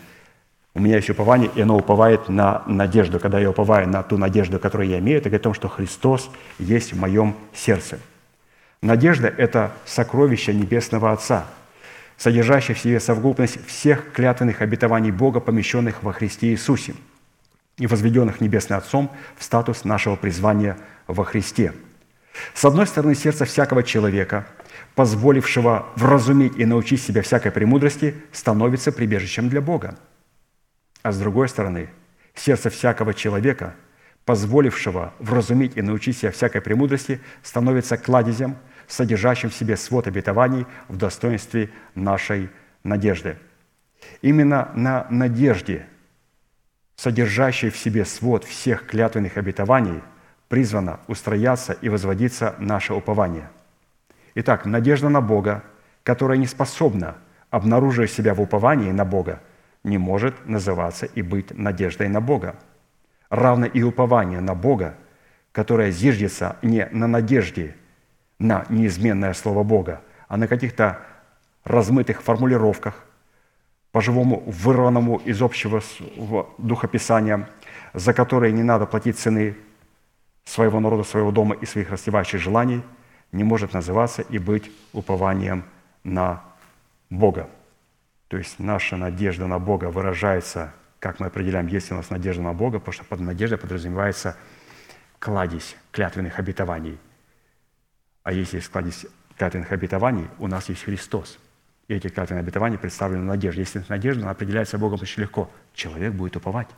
У 0.76 0.80
меня 0.80 0.97
есть 0.97 1.09
упование, 1.09 1.49
и 1.55 1.61
оно 1.61 1.76
уповает 1.76 2.30
на 2.30 2.61
надежду. 2.67 3.19
Когда 3.19 3.39
я 3.39 3.49
уповаю 3.49 3.89
на 3.89 4.03
ту 4.03 4.17
надежду, 4.17 4.59
которую 4.59 4.88
я 4.88 4.99
имею, 4.99 5.17
это 5.17 5.30
говорит 5.30 5.41
о 5.41 5.43
том, 5.45 5.53
что 5.55 5.67
Христос 5.67 6.30
есть 6.59 6.93
в 6.93 6.99
моем 6.99 7.35
сердце. 7.53 7.99
Надежда– 8.84 9.27
это 9.38 9.71
сокровище 9.84 10.53
Небесного 10.53 11.11
Отца, 11.11 11.47
содержащее 12.17 12.76
в 12.76 12.80
себе 12.80 12.99
совокупность 12.99 13.65
всех 13.65 14.13
клятвенных 14.13 14.61
обетований 14.61 15.11
Бога, 15.11 15.39
помещенных 15.39 16.03
во 16.03 16.13
Христе 16.13 16.51
Иисусе 16.51 16.93
и 17.77 17.88
возведенных 17.88 18.41
Небесным 18.41 18.77
Отцом 18.77 19.09
в 19.38 19.43
статус 19.43 19.85
нашего 19.85 20.15
призвания 20.15 20.77
во 21.07 21.26
Христе– 21.26 21.73
с 22.53 22.66
одной 22.66 22.88
стороны, 22.88 23.16
сердце 23.16 23.45
всякого 23.45 23.84
человека, 23.84 24.48
позволившего 24.95 25.88
вразуметь 25.95 26.57
и 26.57 26.66
научить 26.66 27.02
себя 27.02 27.22
всякой 27.22 27.52
премудрости, 27.52 28.16
становится 28.32 28.91
прибежищем 28.91 29.49
для 29.49 29.61
Бога. 29.61 29.98
А 31.02 31.11
с 31.11 31.20
другой 31.20 31.49
стороны, 31.49 31.90
сердце 32.36 32.70
всякого 32.70 33.14
человека, 33.14 33.76
позволившего 34.26 35.14
вразуметь 35.20 35.78
и 35.78 35.82
научить 35.82 36.18
себя 36.18 36.32
всякой 36.32 36.61
премудрости, 36.61 37.22
становится 37.44 37.98
кладезем, 37.98 38.57
содержащим 38.88 39.49
в 39.49 39.56
себе 39.56 39.78
свод 39.78 40.07
обетований 40.07 40.66
в 40.88 40.98
достоинстве 40.98 41.70
нашей 41.95 42.49
надежды. 42.84 43.38
Именно 44.22 44.72
на 44.76 45.07
надежде, 45.10 45.88
содержащей 46.95 47.70
в 47.70 47.78
себе 47.78 48.06
свод 48.06 48.44
всех 48.44 48.86
клятвенных 48.86 49.38
обетований– 49.38 50.02
призвано 50.49 50.99
устрояться 51.07 51.73
и 51.73 51.88
возводиться 51.88 52.55
наше 52.59 52.93
упование. 52.93 53.49
Итак, 54.35 54.65
надежда 54.65 55.07
на 55.07 55.21
Бога, 55.21 55.63
которая 56.03 56.38
не 56.38 56.47
способна, 56.47 57.15
обнаруживая 57.49 58.07
себя 58.07 58.34
в 58.34 58.41
уповании 58.41 58.91
на 58.91 59.05
Бога, 59.05 59.41
не 59.84 59.97
может 59.97 60.45
называться 60.45 61.05
и 61.05 61.21
быть 61.21 61.57
надеждой 61.57 62.09
на 62.09 62.19
Бога. 62.19 62.55
Равно 63.30 63.67
и 63.67 63.81
упование 63.84 64.41
на 64.41 64.55
Бога, 64.55 64.95
которое 65.51 65.91
зиждется 65.91 66.57
не 66.61 66.88
на 66.91 67.07
надежде 67.07 67.76
на 68.39 68.65
неизменное 68.69 69.34
Слово 69.34 69.63
Бога, 69.63 70.01
а 70.27 70.38
на 70.38 70.47
каких-то 70.47 70.99
размытых 71.63 72.21
формулировках, 72.21 73.05
по-живому 73.91 74.43
вырванному 74.45 75.17
из 75.17 75.41
общего 75.41 75.81
духописания, 76.57 77.49
за 77.93 78.13
которые 78.13 78.53
не 78.53 78.63
надо 78.63 78.85
платить 78.85 79.17
цены, 79.17 79.55
своего 80.49 80.80
народа, 80.80 81.03
своего 81.03 81.31
дома 81.31 81.55
и 81.55 81.65
своих 81.65 81.91
растевающих 81.91 82.41
желаний 82.41 82.81
не 83.31 83.43
может 83.43 83.73
называться 83.73 84.23
и 84.23 84.39
быть 84.39 84.71
упованием 84.93 85.63
на 86.03 86.43
Бога. 87.11 87.47
То 88.30 88.38
есть 88.38 88.57
наша 88.57 88.97
надежда 88.97 89.45
на 89.45 89.59
Бога 89.59 89.85
выражается, 89.91 90.73
как 90.99 91.19
мы 91.19 91.27
определяем, 91.27 91.67
есть 91.67 91.91
у 91.91 91.95
нас 91.95 92.09
надежда 92.09 92.41
на 92.41 92.53
Бога, 92.53 92.80
потому 92.80 92.93
что 92.93 93.03
под 93.03 93.19
надеждой 93.19 93.59
подразумевается 93.59 94.35
кладезь 95.19 95.76
клятвенных 95.91 96.39
обетований. 96.39 96.97
А 98.23 98.31
если 98.31 98.57
есть 98.57 98.69
кладезь 98.69 99.05
клятвенных 99.38 99.71
обетований, 99.71 100.27
у 100.39 100.47
нас 100.47 100.67
есть 100.69 100.84
Христос. 100.84 101.38
И 101.88 101.93
эти 101.93 102.07
клятвенные 102.07 102.41
обетования 102.41 102.80
представлены 102.80 103.23
надежде. 103.23 103.61
Если 103.61 103.84
надежда, 103.88 104.23
она 104.23 104.31
определяется 104.31 104.80
Богом 104.80 104.99
очень 105.01 105.21
легко. 105.21 105.49
Человек 105.73 106.13
будет 106.13 106.35
уповать. 106.35 106.69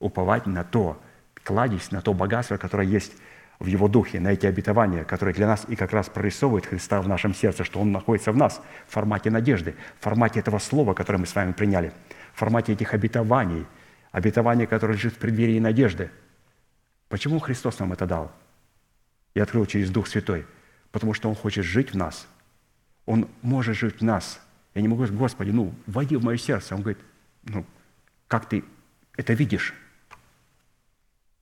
Уповать 0.00 0.46
на 0.46 0.64
то, 0.64 1.00
кладезь 1.48 1.92
на 1.92 2.02
то 2.02 2.12
богатство, 2.12 2.58
которое 2.58 2.86
есть 2.86 3.14
в 3.58 3.64
Его 3.64 3.88
Духе, 3.88 4.20
на 4.20 4.28
эти 4.28 4.44
обетования, 4.44 5.04
которые 5.04 5.34
для 5.34 5.46
нас 5.46 5.64
и 5.66 5.76
как 5.76 5.94
раз 5.94 6.10
прорисовывают 6.10 6.66
Христа 6.66 7.00
в 7.00 7.08
нашем 7.08 7.34
сердце, 7.34 7.64
что 7.64 7.80
Он 7.80 7.90
находится 7.90 8.32
в 8.32 8.36
нас 8.36 8.60
в 8.86 8.92
формате 8.92 9.30
надежды, 9.30 9.74
в 9.98 10.04
формате 10.04 10.40
этого 10.40 10.58
слова, 10.58 10.92
которое 10.92 11.20
мы 11.20 11.26
с 11.26 11.34
вами 11.34 11.52
приняли, 11.52 11.94
в 12.34 12.38
формате 12.38 12.74
этих 12.74 12.92
обетований, 12.92 13.64
обетований, 14.12 14.66
которые 14.66 14.98
лежит 14.98 15.14
в 15.14 15.16
преддверии 15.16 15.58
надежды. 15.58 16.10
Почему 17.08 17.38
Христос 17.38 17.78
нам 17.78 17.94
это 17.94 18.04
дал? 18.04 18.30
И 19.32 19.40
открыл 19.40 19.64
через 19.64 19.90
Дух 19.90 20.06
Святой. 20.06 20.44
Потому 20.92 21.14
что 21.14 21.30
Он 21.30 21.34
хочет 21.34 21.64
жить 21.64 21.94
в 21.94 21.96
нас. 21.96 22.28
Он 23.06 23.26
может 23.40 23.74
жить 23.74 24.00
в 24.00 24.04
нас 24.04 24.38
Я 24.74 24.82
не 24.82 24.88
могу 24.88 25.04
сказать, 25.04 25.18
Господи, 25.18 25.50
ну, 25.50 25.74
войди 25.86 26.14
в 26.16 26.22
мое 26.22 26.36
сердце. 26.36 26.74
Он 26.74 26.82
говорит, 26.82 27.00
ну, 27.44 27.64
как 28.26 28.46
ты 28.50 28.64
это 29.16 29.32
видишь? 29.32 29.72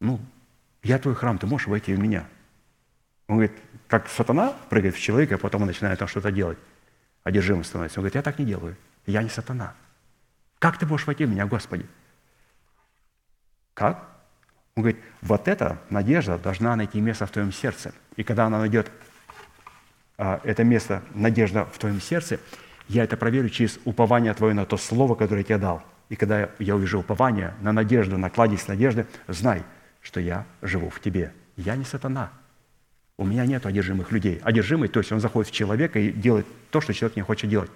Ну, 0.01 0.20
я 0.82 0.98
твой 0.98 1.14
храм, 1.14 1.39
ты 1.39 1.47
можешь 1.47 1.66
войти 1.66 1.94
в 1.94 1.98
меня. 1.98 2.27
Он 3.28 3.36
говорит, 3.36 3.56
как 3.89 4.09
сатана 4.09 4.55
прыгает 4.68 4.94
в 4.94 5.01
человека, 5.01 5.36
а 5.36 5.39
потом 5.39 5.62
он 5.62 5.68
начинает 5.68 5.98
там 5.98 6.09
что-то 6.09 6.31
делать. 6.31 6.59
Одержимым 7.24 7.64
становится. 7.64 7.98
Он 7.98 8.02
говорит, 8.02 8.14
я 8.14 8.23
так 8.23 8.39
не 8.39 8.44
делаю. 8.44 8.77
Я 9.06 9.23
не 9.23 9.28
сатана. 9.28 9.74
Как 10.59 10.78
ты 10.78 10.86
можешь 10.86 11.06
войти 11.06 11.24
в 11.24 11.31
меня, 11.31 11.47
Господи? 11.47 11.86
Как? 13.74 14.09
Он 14.74 14.82
говорит, 14.82 15.01
вот 15.23 15.48
эта 15.48 15.78
надежда 15.90 16.39
должна 16.39 16.77
найти 16.77 17.01
место 17.01 17.27
в 17.27 17.31
твоем 17.31 17.52
сердце. 17.52 17.94
И 18.16 18.23
когда 18.23 18.47
она 18.47 18.59
найдет 18.59 18.90
а, 20.18 20.40
это 20.44 20.64
место, 20.64 21.02
надежда 21.14 21.64
в 21.64 21.78
твоем 21.78 22.01
сердце, 22.01 22.39
я 22.89 23.05
это 23.05 23.16
проверю 23.16 23.48
через 23.48 23.78
упование 23.85 24.32
твое 24.35 24.55
на 24.55 24.64
то 24.64 24.77
слово, 24.77 25.14
которое 25.14 25.40
я 25.40 25.44
тебе 25.44 25.59
дал. 25.59 25.82
И 26.09 26.16
когда 26.16 26.48
я 26.59 26.77
увижу 26.77 27.01
упование 27.01 27.55
на 27.60 27.73
надежду, 27.73 28.16
на 28.16 28.31
кладезь 28.31 28.68
надежды, 28.68 29.06
знай, 29.27 29.62
что 30.06 30.20
я 30.20 30.46
живу 30.62 30.88
в 30.88 31.00
тебе. 31.00 31.32
Я 31.56 31.74
не 31.74 31.84
сатана. 31.84 32.30
У 33.16 33.24
меня 33.24 33.44
нет 33.44 33.66
одержимых 33.66 34.12
людей. 34.12 34.38
Одержимый, 34.44 34.88
то 34.88 35.00
есть 35.00 35.10
он 35.10 35.18
заходит 35.18 35.50
в 35.50 35.54
человека 35.54 35.98
и 35.98 36.12
делает 36.12 36.46
то, 36.70 36.80
что 36.80 36.94
человек 36.94 37.16
не 37.16 37.22
хочет 37.22 37.50
делать. 37.50 37.72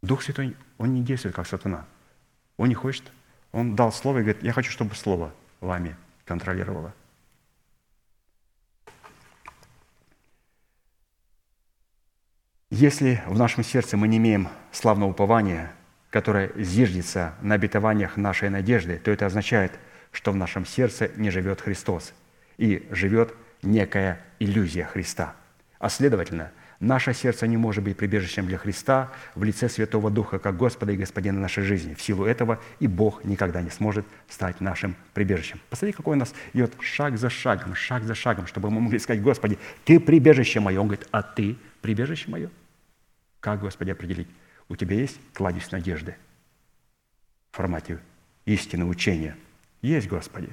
Дух 0.00 0.22
Святой, 0.22 0.56
он 0.78 0.94
не 0.94 1.02
действует 1.02 1.34
как 1.34 1.48
сатана. 1.48 1.86
Он 2.56 2.68
не 2.68 2.74
хочет. 2.76 3.02
Он 3.50 3.74
дал 3.74 3.92
слово 3.92 4.18
и 4.18 4.20
говорит, 4.20 4.44
я 4.44 4.52
хочу, 4.52 4.70
чтобы 4.70 4.94
слово 4.94 5.34
вами 5.60 5.96
контролировало. 6.24 6.94
Если 12.70 13.20
в 13.26 13.36
нашем 13.36 13.64
сердце 13.64 13.96
мы 13.96 14.06
не 14.06 14.18
имеем 14.18 14.48
славного 14.70 15.10
упования, 15.10 15.72
которое 16.10 16.52
зиждется 16.54 17.34
на 17.42 17.56
обетованиях 17.56 18.16
нашей 18.16 18.50
надежды, 18.50 18.98
то 18.98 19.10
это 19.10 19.26
означает, 19.26 19.72
что 20.12 20.30
в 20.30 20.36
нашем 20.36 20.64
сердце 20.64 21.10
не 21.16 21.30
живет 21.30 21.60
Христос 21.60 22.14
и 22.58 22.86
живет 22.90 23.34
некая 23.62 24.20
иллюзия 24.38 24.84
Христа. 24.84 25.34
А 25.78 25.88
следовательно, 25.88 26.52
наше 26.78 27.14
сердце 27.14 27.46
не 27.46 27.56
может 27.56 27.82
быть 27.82 27.96
прибежищем 27.96 28.46
для 28.46 28.58
Христа 28.58 29.10
в 29.34 29.42
лице 29.42 29.68
Святого 29.68 30.10
Духа, 30.10 30.38
как 30.38 30.56
Господа 30.56 30.92
и 30.92 30.96
Господина 30.96 31.40
нашей 31.40 31.64
жизни. 31.64 31.94
В 31.94 32.02
силу 32.02 32.24
этого 32.24 32.60
и 32.78 32.86
Бог 32.86 33.24
никогда 33.24 33.62
не 33.62 33.70
сможет 33.70 34.06
стать 34.28 34.60
нашим 34.60 34.94
прибежищем. 35.14 35.60
Посмотри, 35.70 35.92
какой 35.92 36.16
у 36.16 36.18
нас 36.18 36.34
идет 36.52 36.72
шаг 36.80 37.16
за 37.18 37.30
шагом, 37.30 37.74
шаг 37.74 38.04
за 38.04 38.14
шагом, 38.14 38.46
чтобы 38.46 38.70
мы 38.70 38.80
могли 38.80 38.98
сказать, 38.98 39.22
Господи, 39.22 39.58
Ты 39.84 39.98
прибежище 39.98 40.60
мое. 40.60 40.78
Он 40.78 40.86
говорит, 40.86 41.08
а 41.10 41.22
Ты 41.22 41.56
прибежище 41.80 42.30
мое? 42.30 42.50
Как, 43.40 43.60
Господи, 43.60 43.90
определить? 43.90 44.28
У 44.68 44.76
тебя 44.76 44.96
есть 44.96 45.18
кладезь 45.34 45.70
надежды 45.72 46.16
в 47.50 47.56
формате 47.56 47.98
истины, 48.44 48.84
учения? 48.84 49.36
Есть, 49.82 50.08
Господи. 50.08 50.48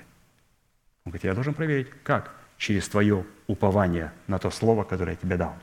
Он 1.05 1.11
говорит, 1.11 1.23
я 1.23 1.33
должен 1.33 1.53
проверить. 1.53 1.89
Как? 2.03 2.35
Через 2.57 2.89
твое 2.89 3.25
упование 3.47 4.11
на 4.27 4.37
то 4.37 4.51
слово, 4.51 4.83
которое 4.83 5.11
я 5.11 5.17
тебе 5.17 5.37
дал. 5.37 5.55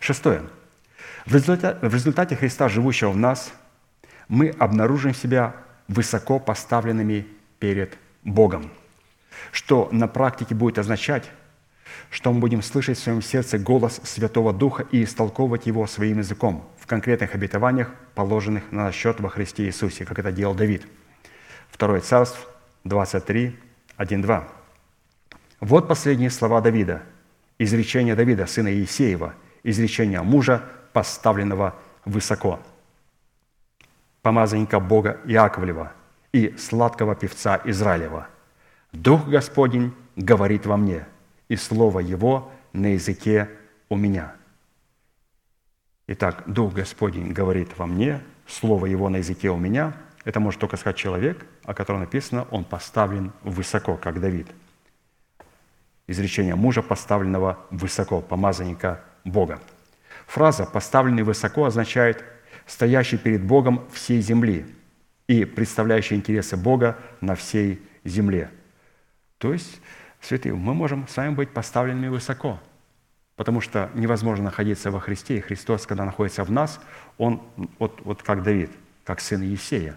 Шестое. 0.00 0.42
В 1.24 1.34
результате, 1.34 1.86
в 1.86 1.94
результате 1.94 2.36
Христа, 2.36 2.68
живущего 2.68 3.10
в 3.10 3.16
нас, 3.16 3.54
мы 4.28 4.50
обнаружим 4.50 5.14
себя 5.14 5.56
высоко 5.88 6.38
поставленными 6.38 7.26
перед 7.58 7.96
Богом, 8.22 8.70
что 9.50 9.88
на 9.92 10.08
практике 10.08 10.54
будет 10.54 10.78
означать, 10.78 11.30
что 12.10 12.32
мы 12.32 12.40
будем 12.40 12.62
слышать 12.62 12.98
в 12.98 13.02
своем 13.02 13.22
сердце 13.22 13.58
голос 13.58 14.00
Святого 14.04 14.52
Духа 14.52 14.86
и 14.90 15.04
истолковывать 15.04 15.66
его 15.66 15.86
своим 15.86 16.18
языком 16.18 16.68
в 16.78 16.86
конкретных 16.86 17.34
обетованиях, 17.34 17.90
положенных 18.14 18.70
на 18.72 18.90
счет 18.92 19.20
во 19.20 19.28
Христе 19.28 19.64
Иисусе, 19.64 20.04
как 20.04 20.18
это 20.18 20.32
делал 20.32 20.54
Давид. 20.54 20.86
Второе 21.74 22.00
Царство 22.00 22.48
23, 22.84 23.58
1, 23.96 24.22
2. 24.22 24.48
Вот 25.58 25.88
последние 25.88 26.30
слова 26.30 26.60
Давида, 26.60 27.02
изречение 27.58 28.14
Давида, 28.14 28.46
сына 28.46 28.72
Иисеева, 28.72 29.34
изречение 29.64 30.22
мужа, 30.22 30.62
поставленного 30.92 31.74
высоко, 32.04 32.60
помазанника 34.22 34.78
Бога 34.78 35.18
Иаковлева 35.24 35.90
и 36.32 36.54
сладкого 36.56 37.16
певца 37.16 37.60
Израилева. 37.64 38.28
«Дух 38.92 39.26
Господень 39.26 39.92
говорит 40.14 40.66
во 40.66 40.76
мне, 40.76 41.04
и 41.48 41.56
Слово 41.56 41.98
Его 41.98 42.52
на 42.72 42.94
языке 42.94 43.50
у 43.88 43.96
меня». 43.96 44.32
Итак, 46.06 46.44
Дух 46.46 46.72
Господень 46.72 47.32
говорит 47.32 47.76
во 47.76 47.86
мне, 47.86 48.22
Слово 48.46 48.86
Его 48.86 49.08
на 49.08 49.16
языке 49.16 49.50
у 49.50 49.56
меня. 49.56 49.92
Это 50.24 50.40
может 50.40 50.60
только 50.60 50.76
сказать 50.76 50.96
человек, 50.96 51.44
о 51.64 51.74
котором 51.74 52.00
написано, 52.00 52.46
он 52.50 52.64
поставлен 52.64 53.32
высоко, 53.42 53.96
как 53.96 54.20
Давид. 54.20 54.48
Изречение 56.06 56.54
мужа, 56.54 56.82
поставленного 56.82 57.58
высоко, 57.70 58.20
помазанника 58.20 59.02
Бога. 59.24 59.60
Фраза 60.26 60.64
«поставленный 60.64 61.22
высоко» 61.22 61.64
означает 61.64 62.24
«стоящий 62.66 63.18
перед 63.18 63.42
Богом 63.42 63.86
всей 63.92 64.20
земли» 64.20 64.66
и 65.26 65.44
представляющий 65.44 66.16
интересы 66.16 66.56
Бога 66.56 66.98
на 67.20 67.34
всей 67.34 67.82
земле. 68.04 68.50
То 69.38 69.52
есть 69.52 69.80
святые, 70.20 70.54
мы 70.54 70.74
можем 70.74 71.08
с 71.08 71.16
вами 71.16 71.34
быть 71.34 71.50
поставленными 71.50 72.08
высоко, 72.08 72.60
потому 73.36 73.60
что 73.60 73.90
невозможно 73.94 74.44
находиться 74.44 74.90
во 74.90 75.00
Христе, 75.00 75.38
и 75.38 75.40
Христос, 75.40 75.86
когда 75.86 76.04
находится 76.04 76.44
в 76.44 76.50
нас, 76.50 76.80
Он, 77.16 77.42
вот, 77.78 78.00
вот 78.04 78.22
как 78.22 78.42
Давид, 78.42 78.70
как 79.04 79.20
сын 79.20 79.42
Есея, 79.42 79.96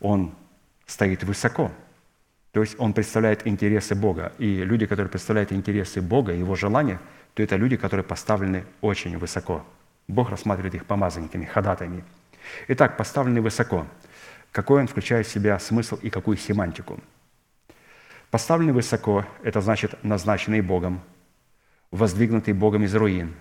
Он 0.00 0.34
стоит 0.86 1.24
высоко, 1.24 1.70
то 2.52 2.60
есть 2.60 2.76
Он 2.78 2.92
представляет 2.92 3.46
интересы 3.46 3.94
Бога. 3.94 4.32
И 4.38 4.64
люди, 4.64 4.86
которые 4.86 5.10
представляют 5.10 5.52
интересы 5.52 6.00
Бога, 6.00 6.32
Его 6.32 6.54
желания, 6.54 7.00
то 7.34 7.42
это 7.42 7.56
люди, 7.56 7.76
которые 7.76 8.04
поставлены 8.04 8.64
очень 8.80 9.18
высоко. 9.18 9.64
Бог 10.08 10.30
рассматривает 10.30 10.74
их 10.74 10.86
помазанниками, 10.86 11.44
ходатаями. 11.44 12.04
Итак, 12.68 12.96
поставлены 12.96 13.40
высоко. 13.40 13.86
Какой 14.52 14.80
он 14.80 14.86
включает 14.86 15.26
в 15.26 15.30
себя 15.30 15.58
смысл 15.58 15.96
и 15.96 16.10
какую 16.10 16.36
семантику– 16.36 17.00
Поставленный 18.30 18.72
высоко– 18.72 19.24
это 19.44 19.60
значит 19.60 20.02
назначенный 20.02 20.60
Богом, 20.60 21.00
воздвигнутый 21.90 22.54
Богом 22.54 22.82
из 22.82 22.94
руин, 22.94 23.34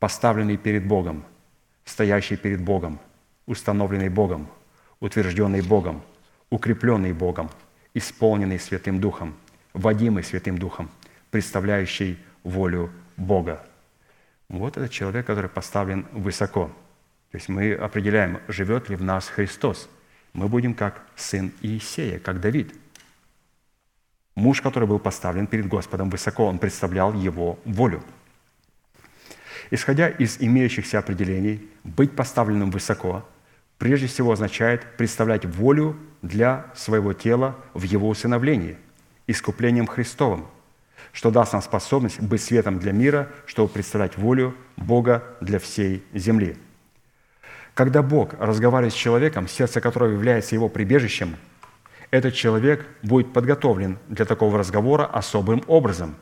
поставленный 0.00 0.56
перед 0.56 0.86
Богом, 0.86 1.24
стоящий 1.84 2.36
перед 2.36 2.60
Богом, 2.60 2.98
установленный 3.46 4.08
Богом, 4.08 4.48
утвержденный 5.06 5.62
Богом, 5.62 6.02
укрепленный 6.50 7.12
Богом, 7.12 7.50
исполненный 7.94 8.58
Святым 8.58 9.00
Духом, 9.00 9.34
водимый 9.72 10.22
Святым 10.22 10.58
Духом, 10.58 10.90
представляющий 11.30 12.18
волю 12.42 12.90
Бога. 13.16 13.64
Вот 14.48 14.76
этот 14.76 14.90
человек, 14.90 15.26
который 15.26 15.50
поставлен 15.50 16.06
высоко. 16.12 16.66
То 17.30 17.38
есть 17.38 17.48
мы 17.48 17.72
определяем, 17.74 18.40
живет 18.48 18.88
ли 18.88 18.96
в 18.96 19.02
нас 19.02 19.28
Христос. 19.28 19.88
Мы 20.32 20.48
будем 20.48 20.74
как 20.74 21.02
сын 21.16 21.52
Иисея, 21.62 22.18
как 22.18 22.40
Давид– 22.40 22.74
Муж, 24.36 24.60
который 24.60 24.86
был 24.86 24.98
поставлен 24.98 25.46
перед 25.46 25.66
Господом 25.66 26.10
высоко, 26.10 26.44
он 26.44 26.58
представлял 26.58 27.14
его 27.14 27.58
волю. 27.64 28.02
Исходя 29.70 30.08
из 30.08 30.36
имеющихся 30.40 30.98
определений, 30.98 31.66
быть 31.84 32.14
поставленным 32.14 32.70
высоко 32.70 33.26
прежде 33.78 34.06
всего 34.06 34.32
означает 34.32 34.96
представлять 34.96 35.44
волю 35.44 35.96
для 36.22 36.66
своего 36.74 37.12
тела 37.12 37.56
в 37.74 37.82
его 37.82 38.08
усыновлении, 38.08 38.76
искуплением 39.26 39.86
Христовым, 39.86 40.46
что 41.12 41.30
даст 41.30 41.52
нам 41.52 41.62
способность 41.62 42.20
быть 42.20 42.42
светом 42.42 42.78
для 42.78 42.92
мира, 42.92 43.28
чтобы 43.46 43.68
представлять 43.68 44.16
волю 44.16 44.54
Бога 44.76 45.24
для 45.40 45.58
всей 45.58 46.02
земли. 46.12 46.56
Когда 47.74 48.02
Бог 48.02 48.34
разговаривает 48.38 48.94
с 48.94 48.96
человеком, 48.96 49.48
сердце 49.48 49.80
которого 49.80 50.10
является 50.10 50.54
его 50.54 50.68
прибежищем– 50.68 51.36
этот 52.10 52.34
человек 52.34 52.86
будет 53.02 53.32
подготовлен 53.32 53.98
для 54.08 54.24
такого 54.24 54.58
разговора 54.58 55.04
особым 55.06 55.62
образом 55.66 56.16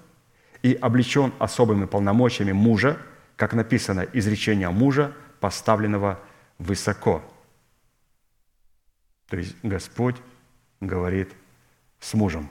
и 0.63 0.75
облечен 0.75 1.33
особыми 1.39 1.85
полномочиями 1.85 2.53
мужа, 2.53 2.97
как 3.37 3.53
написано, 3.53 4.07
изречение 4.13 4.71
мужа, 4.71 5.13
поставленного 5.41 6.19
высоко. 6.59 7.23
То 9.35 9.41
есть 9.41 9.57
Господь 9.65 10.15
говорит 10.81 11.35
с 11.99 12.15
мужем. 12.15 12.49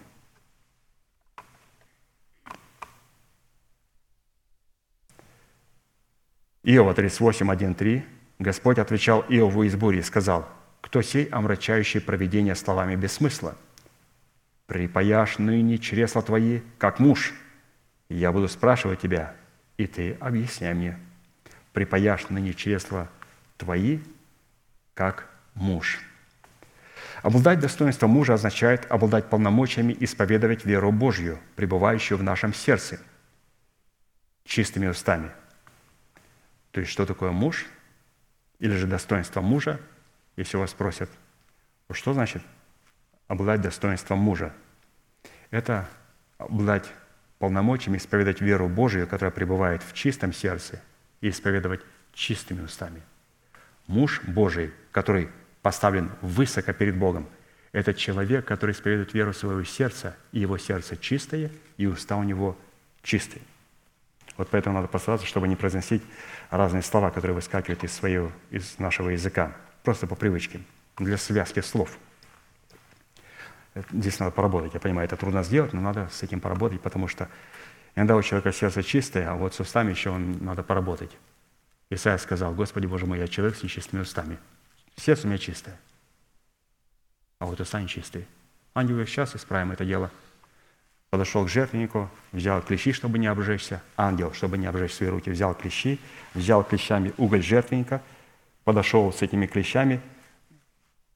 Иова 6.63 6.93
38, 6.93 7.49
1, 7.49 7.75
3. 7.75 8.05
Господь 8.39 8.79
отвечал 8.79 9.21
Иову 9.29 9.63
из 9.63 9.77
бури 9.77 9.99
и 9.99 10.01
сказал– 10.01 10.45
кто 10.81 11.01
сей, 11.01 11.27
омрачающий 11.27 12.01
проведение 12.01 12.53
словами 12.53 12.97
без 12.97 13.13
смысла? 13.13 13.55
Припаяшь 14.65 15.37
ныне 15.37 15.77
чресла 15.77 16.21
твои, 16.21 16.59
как 16.77 16.99
муж. 16.99 17.33
Я 18.09 18.33
буду 18.33 18.49
спрашивать 18.49 18.99
тебя, 18.99 19.37
и 19.77 19.87
ты 19.87 20.17
объясняй 20.19 20.73
мне. 20.73 20.99
припаяшь 21.71 22.27
ныне 22.27 22.53
чресла 22.53 23.07
твои, 23.55 23.99
как 24.95 25.29
муж». 25.53 26.01
Обладать 27.23 27.61
достоинством 27.61 28.09
мужа 28.09 28.33
означает 28.33 28.85
обладать 28.91 29.29
полномочиями 29.29 29.95
исповедовать 29.97 30.65
веру 30.65 30.91
Божью, 30.91 31.39
пребывающую 31.55 32.17
в 32.17 32.23
нашем 32.23 32.53
сердце, 32.53 32.99
чистыми 34.43 34.87
устами. 34.87 35.31
То 36.71 36.81
есть, 36.81 36.91
что 36.91 37.05
такое 37.05 37.31
муж 37.31 37.65
или 38.59 38.75
же 38.75 38.87
достоинство 38.87 39.39
мужа, 39.39 39.79
если 40.35 40.57
вас 40.57 40.71
спросят, 40.71 41.09
что 41.91 42.11
значит 42.11 42.43
обладать 43.29 43.61
достоинством 43.61 44.19
мужа? 44.19 44.53
Это 45.49 45.87
обладать 46.37 46.91
полномочиями 47.39 47.97
исповедать 47.97 48.41
веру 48.41 48.67
Божию, 48.67 49.07
которая 49.07 49.31
пребывает 49.31 49.81
в 49.81 49.93
чистом 49.93 50.33
сердце, 50.33 50.81
и 51.21 51.29
исповедовать 51.29 51.79
чистыми 52.11 52.63
устами. 52.63 53.01
Муж 53.87 54.21
Божий, 54.23 54.73
который 54.91 55.29
поставлен 55.63 56.11
высоко 56.21 56.73
перед 56.73 56.95
Богом. 56.95 57.27
Это 57.71 57.95
человек, 57.95 58.45
который 58.45 58.71
исповедует 58.71 59.15
веру 59.15 59.33
своего 59.33 59.63
сердца, 59.63 60.15
и 60.31 60.39
его 60.39 60.59
сердце 60.59 60.95
чистое, 60.95 61.49
и 61.77 61.87
уста 61.87 62.17
у 62.17 62.23
него 62.23 62.55
чистые. 63.01 63.41
Вот 64.37 64.49
поэтому 64.49 64.75
надо 64.75 64.87
постараться, 64.87 65.25
чтобы 65.25 65.47
не 65.47 65.55
произносить 65.55 66.03
разные 66.51 66.83
слова, 66.83 67.09
которые 67.09 67.33
выскакивают 67.33 67.83
из, 67.83 67.93
своего, 67.93 68.31
из 68.51 68.77
нашего 68.77 69.09
языка, 69.09 69.55
просто 69.83 70.05
по 70.05 70.15
привычке, 70.15 70.59
для 70.97 71.17
связки 71.17 71.61
слов. 71.61 71.97
Здесь 73.91 74.19
надо 74.19 74.31
поработать. 74.31 74.73
Я 74.75 74.79
понимаю, 74.79 75.05
это 75.05 75.17
трудно 75.17 75.43
сделать, 75.43 75.73
но 75.73 75.81
надо 75.81 76.09
с 76.11 76.21
этим 76.21 76.39
поработать, 76.39 76.81
потому 76.81 77.07
что 77.07 77.27
иногда 77.95 78.15
у 78.15 78.21
человека 78.21 78.51
сердце 78.51 78.83
чистое, 78.83 79.31
а 79.31 79.35
вот 79.35 79.55
с 79.55 79.59
устами 79.59 79.91
еще 79.91 80.11
он, 80.11 80.43
надо 80.43 80.61
поработать. 80.61 81.11
Исайя 81.89 82.17
сказал, 82.17 82.53
«Господи 82.53 82.85
Боже 82.85 83.05
мой, 83.05 83.19
я 83.19 83.27
человек 83.27 83.57
с 83.57 83.63
нечистыми 83.63 84.01
устами». 84.01 84.37
Сердце 84.95 85.25
у 85.25 85.27
меня 85.29 85.37
чистое, 85.37 85.77
а 87.39 87.45
вот 87.45 87.59
уста 87.59 87.81
нечистые. 87.81 88.25
Ангел 88.73 89.05
сейчас 89.05 89.35
исправим 89.35 89.71
это 89.71 89.85
дело. 89.85 90.11
Подошел 91.09 91.45
к 91.45 91.49
жертвеннику, 91.49 92.09
взял 92.31 92.61
клещи, 92.61 92.91
чтобы 92.91 93.19
не 93.19 93.27
обжечься. 93.27 93.83
Ангел, 93.97 94.33
чтобы 94.33 94.57
не 94.57 94.65
обжечь 94.65 94.93
свои 94.93 95.09
руки, 95.09 95.29
взял 95.29 95.53
клещи, 95.53 95.99
взял 96.33 96.63
клещами 96.63 97.13
уголь 97.17 97.43
жертвенника, 97.43 98.01
подошел 98.63 99.13
с 99.13 99.21
этими 99.21 99.45
клещами, 99.45 100.01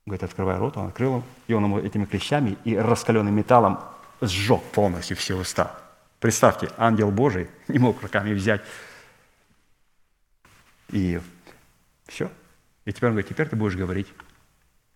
говорит, 0.06 0.24
открывай 0.24 0.58
рот, 0.58 0.78
он 0.78 0.88
открыл, 0.88 1.24
и 1.48 1.54
он 1.54 1.64
ему 1.64 1.80
этими 1.80 2.06
клещами 2.06 2.58
и 2.64 2.76
раскаленным 2.78 3.34
металлом 3.34 3.80
сжег 4.22 4.62
полностью 4.72 5.18
все 5.18 5.36
уста. 5.36 5.80
Представьте, 6.20 6.70
ангел 6.78 7.12
Божий 7.12 7.50
не 7.68 7.80
мог 7.80 8.02
руками 8.02 8.34
взять. 8.34 8.62
И 10.90 11.20
все, 12.06 12.30
и 12.88 12.94
теперь 12.94 13.10
он 13.10 13.16
говорит, 13.16 13.30
теперь 13.30 13.50
ты 13.50 13.58
будешь 13.58 13.76
говорить. 13.76 14.08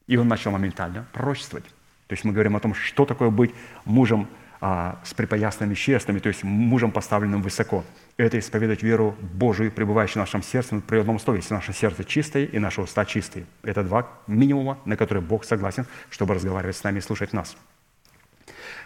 И 0.08 0.16
он 0.16 0.30
начал 0.30 0.52
моментально 0.52 1.06
пророчествовать. 1.12 1.66
То 2.08 2.14
есть 2.14 2.24
мы 2.24 2.32
говорим 2.32 2.56
о 2.56 2.62
том, 2.62 2.74
что 2.74 3.06
такое 3.06 3.30
быть 3.30 3.54
мужем 3.84 4.30
а, 4.62 5.02
с 5.04 5.14
припоясанными 5.14 5.74
честными, 5.74 6.20
то 6.20 6.30
есть 6.30 6.44
мужем, 6.44 6.94
поставленным 6.94 7.42
высоко. 7.42 7.84
Это 8.16 8.40
исповедать 8.40 8.82
веру 8.82 9.18
Божию, 9.20 9.74
пребывающую 9.74 10.16
в 10.16 10.26
нашем 10.26 10.42
сердце, 10.42 10.80
при 10.80 11.00
одном 11.00 11.18
условии, 11.18 11.40
если 11.40 11.54
наше 11.54 11.74
сердце 11.74 12.06
чистое 12.06 12.46
и 12.46 12.60
наши 12.60 12.82
уста 12.82 13.04
чистые. 13.04 13.46
Это 13.62 13.84
два 13.84 14.08
минимума, 14.26 14.80
на 14.86 14.96
которые 14.96 15.22
Бог 15.22 15.44
согласен, 15.44 15.86
чтобы 16.10 16.34
разговаривать 16.34 16.78
с 16.78 16.84
нами 16.86 17.00
и 17.00 17.02
слушать 17.02 17.34
нас. 17.34 17.58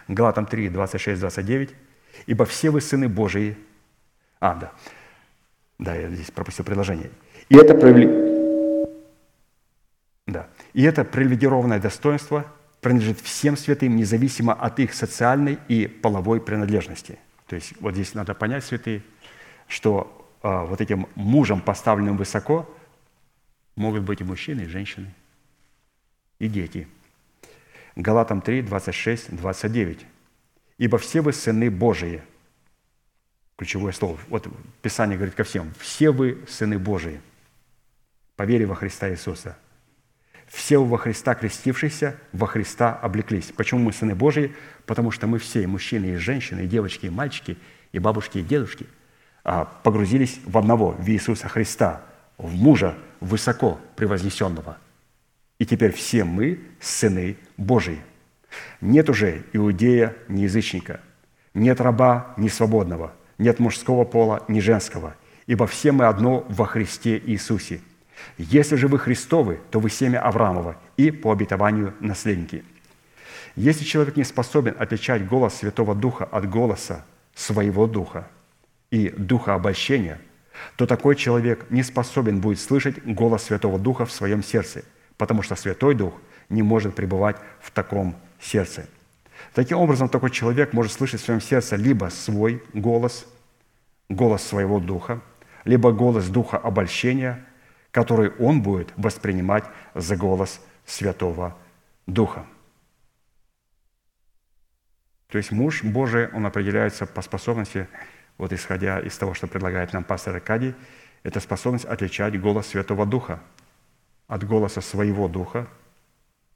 Галатам 0.08 0.46
3, 0.46 0.70
26, 0.70 1.20
29. 1.20 1.74
«Ибо 2.26 2.44
все 2.44 2.70
вы 2.70 2.80
сыны 2.80 3.08
Божии...» 3.08 3.56
А, 4.40 4.56
да. 4.56 4.72
Да, 5.78 5.94
я 5.94 6.10
здесь 6.10 6.32
пропустил 6.32 6.64
предложение. 6.64 7.10
«И 7.48 7.56
это 7.56 7.72
проявление...» 7.74 8.25
И 10.76 10.82
это 10.82 11.04
привилегированное 11.04 11.80
достоинство 11.80 12.44
принадлежит 12.82 13.20
всем 13.20 13.56
святым, 13.56 13.96
независимо 13.96 14.52
от 14.52 14.78
их 14.78 14.92
социальной 14.92 15.58
и 15.68 15.86
половой 15.86 16.38
принадлежности. 16.38 17.18
То 17.46 17.56
есть 17.56 17.72
вот 17.80 17.94
здесь 17.94 18.12
надо 18.12 18.34
понять, 18.34 18.62
святые, 18.62 19.02
что 19.68 20.28
э, 20.42 20.66
вот 20.66 20.82
этим 20.82 21.08
мужем, 21.14 21.62
поставленным 21.62 22.18
высоко, 22.18 22.70
могут 23.74 24.02
быть 24.02 24.20
и 24.20 24.24
мужчины, 24.24 24.62
и 24.62 24.66
женщины, 24.66 25.14
и 26.38 26.46
дети. 26.46 26.86
Галатам 27.96 28.42
3, 28.42 28.60
26, 28.60 29.34
29. 29.34 30.06
«Ибо 30.76 30.98
все 30.98 31.22
вы 31.22 31.32
сыны 31.32 31.70
Божии». 31.70 32.20
Ключевое 33.56 33.92
слово. 33.92 34.18
Вот 34.28 34.46
Писание 34.82 35.16
говорит 35.16 35.34
ко 35.34 35.44
всем. 35.44 35.72
«Все 35.80 36.10
вы 36.10 36.44
сыны 36.46 36.78
Божии, 36.78 37.22
по 38.36 38.42
вере 38.42 38.66
во 38.66 38.74
Христа 38.74 39.08
Иисуса, 39.08 39.56
все 40.56 40.82
во 40.82 40.96
Христа 40.96 41.34
крестившиеся, 41.34 42.16
во 42.32 42.46
Христа 42.46 42.94
облеклись. 42.94 43.52
Почему 43.54 43.82
мы 43.82 43.92
сыны 43.92 44.14
Божьи? 44.14 44.56
Потому 44.86 45.10
что 45.10 45.26
мы 45.26 45.38
все, 45.38 45.62
и 45.62 45.66
мужчины, 45.66 46.06
и 46.06 46.16
женщины, 46.16 46.62
и 46.62 46.66
девочки, 46.66 47.06
и 47.06 47.10
мальчики, 47.10 47.58
и 47.92 47.98
бабушки, 47.98 48.38
и 48.38 48.42
дедушки, 48.42 48.86
а, 49.44 49.66
погрузились 49.66 50.40
в 50.46 50.56
одного, 50.56 50.92
в 50.92 51.06
Иисуса 51.10 51.46
Христа, 51.48 52.00
в 52.38 52.54
мужа 52.54 52.96
высоко 53.20 53.78
превознесенного. 53.96 54.78
И 55.58 55.66
теперь 55.66 55.92
все 55.92 56.24
мы 56.24 56.60
сыны 56.80 57.36
Божьи. 57.58 58.00
Нет 58.80 59.10
уже 59.10 59.44
иудея, 59.52 60.16
ни 60.26 60.42
язычника, 60.42 61.00
нет 61.52 61.82
раба, 61.82 62.32
ни 62.38 62.48
свободного, 62.48 63.12
нет 63.36 63.58
мужского 63.58 64.06
пола, 64.06 64.42
ни 64.48 64.60
женского, 64.60 65.16
ибо 65.46 65.66
все 65.66 65.92
мы 65.92 66.06
одно 66.06 66.46
во 66.48 66.64
Христе 66.64 67.20
Иисусе– 67.26 67.82
если 68.38 68.76
же 68.76 68.88
вы 68.88 68.98
Христовы, 68.98 69.60
то 69.70 69.80
вы 69.80 69.90
семя 69.90 70.20
Авраамова 70.20 70.76
и 70.96 71.10
по 71.10 71.32
обетованию 71.32 71.94
наследники. 72.00 72.64
Если 73.54 73.84
человек 73.84 74.16
не 74.16 74.24
способен 74.24 74.76
отличать 74.78 75.26
голос 75.26 75.54
Святого 75.54 75.94
Духа 75.94 76.24
от 76.24 76.48
голоса 76.48 77.04
своего 77.34 77.86
Духа 77.86 78.28
и 78.90 79.08
Духа 79.16 79.54
обольщения, 79.54 80.20
то 80.76 80.86
такой 80.86 81.16
человек 81.16 81.70
не 81.70 81.82
способен 81.82 82.40
будет 82.40 82.60
слышать 82.60 83.02
голос 83.04 83.44
Святого 83.44 83.78
Духа 83.78 84.04
в 84.04 84.12
своем 84.12 84.42
сердце, 84.42 84.84
потому 85.16 85.42
что 85.42 85.56
Святой 85.56 85.94
Дух 85.94 86.14
не 86.48 86.62
может 86.62 86.94
пребывать 86.94 87.36
в 87.60 87.70
таком 87.70 88.16
сердце. 88.40 88.86
Таким 89.54 89.78
образом, 89.78 90.08
такой 90.08 90.30
человек 90.30 90.72
может 90.72 90.92
слышать 90.92 91.20
в 91.20 91.24
своем 91.24 91.40
сердце 91.40 91.76
либо 91.76 92.10
свой 92.10 92.62
голос, 92.74 93.26
голос 94.08 94.42
своего 94.42 94.80
Духа, 94.80 95.20
либо 95.64 95.92
голос 95.92 96.26
Духа 96.28 96.58
обольщения– 96.58 97.42
который 97.96 98.28
он 98.38 98.60
будет 98.60 98.92
воспринимать 98.98 99.64
за 99.94 100.18
голос 100.18 100.60
Святого 100.84 101.56
Духа. 102.06 102.44
То 105.28 105.38
есть 105.38 105.50
муж 105.50 105.82
Божий, 105.82 106.28
он 106.28 106.44
определяется 106.44 107.06
по 107.06 107.22
способности, 107.22 107.88
вот 108.36 108.52
исходя 108.52 109.00
из 109.00 109.16
того, 109.16 109.32
что 109.32 109.46
предлагает 109.46 109.94
нам 109.94 110.04
пастор 110.04 110.34
Аркадий, 110.34 110.74
это 111.22 111.40
способность 111.40 111.86
отличать 111.86 112.38
голос 112.38 112.66
Святого 112.66 113.06
Духа 113.06 113.40
от 114.28 114.44
голоса 114.44 114.82
своего 114.82 115.26
Духа, 115.26 115.66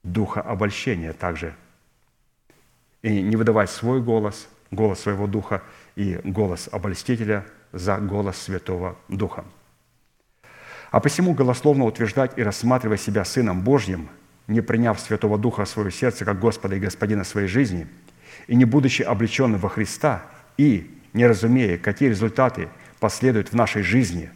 Духа 0.02 0.42
обольщения 0.42 1.14
также. 1.14 1.56
И 3.00 3.22
не 3.22 3.36
выдавать 3.36 3.70
свой 3.70 4.02
голос, 4.02 4.46
голос 4.70 5.00
своего 5.00 5.26
Духа 5.26 5.62
и 5.96 6.20
голос 6.22 6.68
обольстителя 6.70 7.46
за 7.72 7.96
голос 7.96 8.36
Святого 8.36 8.98
Духа. 9.08 9.46
А 10.90 10.98
посему 10.98 11.34
голословно 11.34 11.84
утверждать 11.84 12.32
и 12.36 12.42
рассматривать 12.42 13.00
себя 13.00 13.24
Сыном 13.24 13.62
Божьим, 13.62 14.08
не 14.48 14.60
приняв 14.60 14.98
Святого 14.98 15.38
Духа 15.38 15.64
в 15.64 15.68
свое 15.68 15.92
сердце 15.92 16.24
как 16.24 16.40
Господа 16.40 16.74
и 16.74 16.80
Господина 16.80 17.22
своей 17.22 17.46
жизни, 17.46 17.86
и 18.48 18.56
не 18.56 18.64
будучи 18.64 19.02
облеченным 19.02 19.60
во 19.60 19.68
Христа, 19.68 20.22
и 20.56 20.98
не 21.12 21.26
разумея, 21.26 21.78
какие 21.78 22.08
результаты 22.08 22.68
последуют 22.98 23.52
в 23.52 23.54
нашей 23.54 23.82
жизни 23.82 24.30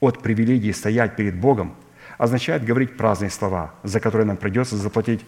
от 0.00 0.20
привилегии 0.20 0.72
стоять 0.72 1.14
перед 1.14 1.36
Богом, 1.36 1.76
означает 2.18 2.64
говорить 2.64 2.96
праздные 2.96 3.30
слова, 3.30 3.74
за 3.84 4.00
которые 4.00 4.26
нам 4.26 4.36
придется 4.36 4.76
заплатить 4.76 5.24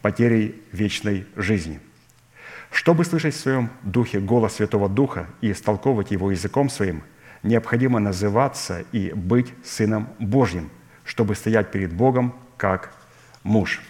потерей 0.00 0.62
вечной 0.72 1.26
жизни. 1.36 1.78
Чтобы 2.70 3.04
слышать 3.04 3.34
в 3.34 3.40
своем 3.40 3.68
духе 3.82 4.20
голос 4.20 4.54
Святого 4.54 4.88
Духа 4.88 5.26
и 5.42 5.52
истолковывать 5.52 6.10
его 6.10 6.30
языком 6.30 6.70
своим– 6.70 7.02
необходимо 7.42 7.98
называться 7.98 8.84
и 8.92 9.12
быть 9.12 9.52
Сыном 9.64 10.08
Божьим, 10.18 10.70
чтобы 11.04 11.34
стоять 11.34 11.70
перед 11.70 11.92
Богом 11.92 12.34
как 12.56 12.92
муж. 13.42 13.80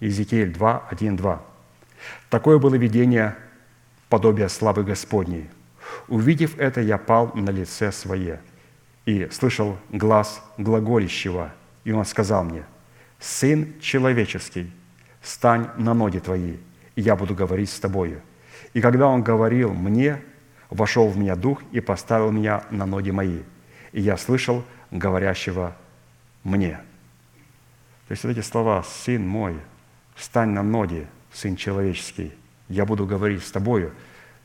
Иезекииль 0.00 0.52
2, 0.52 0.88
1, 0.90 1.16
2. 1.16 1.42
Такое 2.30 2.58
было 2.58 2.74
видение 2.74 3.36
подобия 4.08 4.48
славы 4.48 4.84
Господней. 4.84 5.48
Увидев 6.08 6.58
это, 6.58 6.80
я 6.80 6.98
пал 6.98 7.32
на 7.34 7.50
лице 7.50 7.92
свое 7.92 8.40
и 9.04 9.28
слышал 9.30 9.76
глаз 9.90 10.42
глаголищего, 10.58 11.52
и 11.84 11.92
он 11.92 12.04
сказал 12.04 12.44
мне, 12.44 12.64
«Сын 13.18 13.74
человеческий, 13.80 14.72
стань 15.22 15.68
на 15.76 15.94
ноги 15.94 16.18
твои, 16.18 16.56
и 16.96 17.00
я 17.00 17.16
буду 17.16 17.34
говорить 17.34 17.70
с 17.70 17.80
тобою». 17.80 18.22
И 18.74 18.80
когда 18.80 19.08
он 19.08 19.22
говорил 19.22 19.72
мне, 19.72 20.22
вошел 20.72 21.08
в 21.08 21.16
меня 21.18 21.36
дух 21.36 21.62
и 21.72 21.80
поставил 21.80 22.30
меня 22.30 22.64
на 22.70 22.86
ноги 22.86 23.10
мои. 23.10 23.40
и 23.92 24.00
я 24.00 24.16
слышал 24.16 24.64
говорящего 24.90 25.76
мне». 26.44 26.80
То 28.08 28.12
есть 28.12 28.24
вот 28.24 28.30
эти 28.30 28.40
слова 28.40 28.82
«Сын 28.82 29.26
мой, 29.26 29.58
встань 30.14 30.50
на 30.50 30.62
ноги, 30.62 31.06
Сын 31.32 31.56
человеческий, 31.56 32.32
я 32.68 32.84
буду 32.84 33.06
говорить 33.06 33.44
с 33.44 33.50
тобою», 33.50 33.92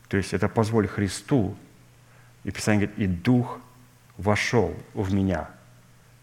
то 0.08 0.16
есть 0.16 0.32
это 0.32 0.48
позволь 0.48 0.86
Христу, 0.86 1.56
и 2.44 2.50
Писание 2.50 2.86
говорит, 2.86 2.98
«И 2.98 3.06
Дух 3.06 3.58
вошел 4.16 4.74
в 4.94 5.12
меня». 5.12 5.48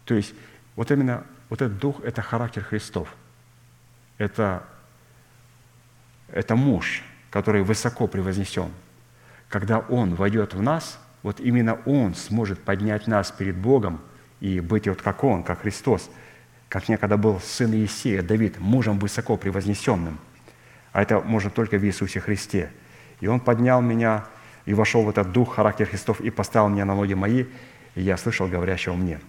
То 0.04 0.14
есть 0.14 0.34
вот 0.76 0.90
именно 0.90 1.24
вот 1.48 1.62
этот 1.62 1.78
Дух– 1.78 2.00
это 2.04 2.22
характер 2.22 2.62
Христов. 2.62 3.14
Это, 4.18 4.64
это 6.28 6.56
муж, 6.56 7.02
который 7.30 7.62
высоко 7.62 8.06
превознесен. 8.06 8.70
Когда 9.48 9.78
Он 9.78 10.14
войдет 10.14 10.54
в 10.54 10.62
нас, 10.62 10.98
вот 11.22 11.40
именно 11.40 11.78
Он 11.86 12.14
сможет 12.14 12.60
поднять 12.60 13.06
нас 13.06 13.30
перед 13.30 13.56
Богом 13.56 14.00
и 14.40 14.60
быть 14.60 14.88
вот 14.88 15.02
как 15.02 15.24
Он, 15.24 15.42
как 15.42 15.62
Христос, 15.62 16.10
как 16.68 16.88
некогда 16.88 17.16
был 17.16 17.40
сын 17.40 17.72
Иисея, 17.74 18.22
Давид, 18.22 18.58
мужем 18.58 18.98
высоко 18.98 19.36
превознесенным. 19.36 20.18
А 20.92 21.02
это 21.02 21.20
можно 21.20 21.50
только 21.50 21.78
в 21.78 21.84
Иисусе 21.84 22.20
Христе. 22.20 22.70
И 23.20 23.28
Он 23.28 23.40
поднял 23.40 23.80
меня 23.80 24.26
и 24.66 24.74
вошел 24.74 25.02
в 25.02 25.08
этот 25.08 25.32
дух, 25.32 25.54
характер 25.54 25.86
Христов, 25.86 26.20
и 26.20 26.30
поставил 26.30 26.68
меня 26.68 26.84
на 26.84 26.94
ноги 26.94 27.14
мои, 27.14 27.44
и 27.94 28.02
я 28.02 28.16
слышал 28.16 28.48
говорящего 28.48 28.94
мне. 28.94 29.20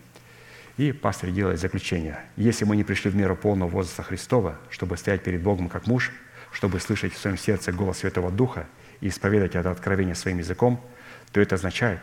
И 0.78 0.92
пастор 0.92 1.32
делает 1.32 1.60
заключение. 1.60 2.20
Если 2.36 2.66
мы 2.66 2.76
не 2.76 2.84
пришли 2.84 3.10
в 3.10 3.16
меру 3.16 3.36
полного 3.36 3.70
возраста 3.70 4.04
Христова, 4.04 4.58
чтобы 4.70 4.98
стоять 4.98 5.24
перед 5.24 5.42
Богом 5.42 5.70
как 5.70 5.88
муж, 5.88 6.12
чтобы 6.52 6.80
слышать 6.80 7.14
в 7.14 7.18
своем 7.18 7.38
сердце 7.38 7.72
голос 7.72 8.00
Святого 8.00 8.32
Духа 8.32 8.68
и 9.02 9.10
исповедать 9.10 9.56
это 9.56 9.72
откровение 9.72 10.16
своим 10.16 10.40
языком, 10.40 10.84
то 11.32 11.42
это 11.42 11.56
означает, 11.56 12.00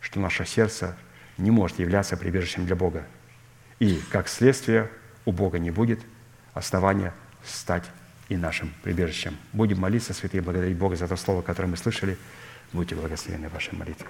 что 0.00 0.20
наше 0.20 0.44
сердце 0.44 0.96
не 1.38 1.50
может 1.50 1.78
являться 1.78 2.16
прибежищем 2.16 2.66
для 2.66 2.76
Бога. 2.76 3.06
И, 3.78 4.00
как 4.10 4.28
следствие, 4.28 4.90
у 5.24 5.32
Бога 5.32 5.58
не 5.58 5.70
будет 5.70 6.00
основания 6.52 7.12
стать 7.44 7.84
и 8.28 8.36
нашим 8.36 8.72
прибежищем. 8.82 9.36
Будем 9.52 9.78
молиться, 9.78 10.14
святые, 10.14 10.42
благодарить 10.42 10.76
Бога 10.76 10.96
за 10.96 11.08
то 11.08 11.16
слово, 11.16 11.42
которое 11.42 11.68
мы 11.68 11.76
слышали. 11.76 12.16
Будьте 12.72 12.94
благословены 12.94 13.48
в 13.48 13.52
вашей 13.52 13.76
молитве. 13.76 14.06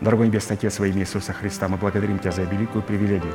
Дорогой 0.00 0.28
Небесный 0.28 0.56
Отец, 0.56 0.78
во 0.78 0.86
имя 0.86 1.00
Иисуса 1.00 1.32
Христа, 1.32 1.68
мы 1.68 1.78
благодарим 1.78 2.18
Тебя 2.18 2.30
за 2.30 2.42
великую 2.42 2.82
привилегию 2.82 3.34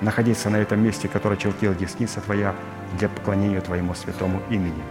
находиться 0.00 0.50
на 0.50 0.56
этом 0.56 0.82
месте, 0.82 1.08
которое 1.08 1.36
чертила 1.36 1.74
десница 1.74 2.20
Твоя 2.20 2.54
для 2.98 3.08
поклонения 3.08 3.60
Твоему 3.60 3.94
святому 3.94 4.42
имени. 4.50 4.82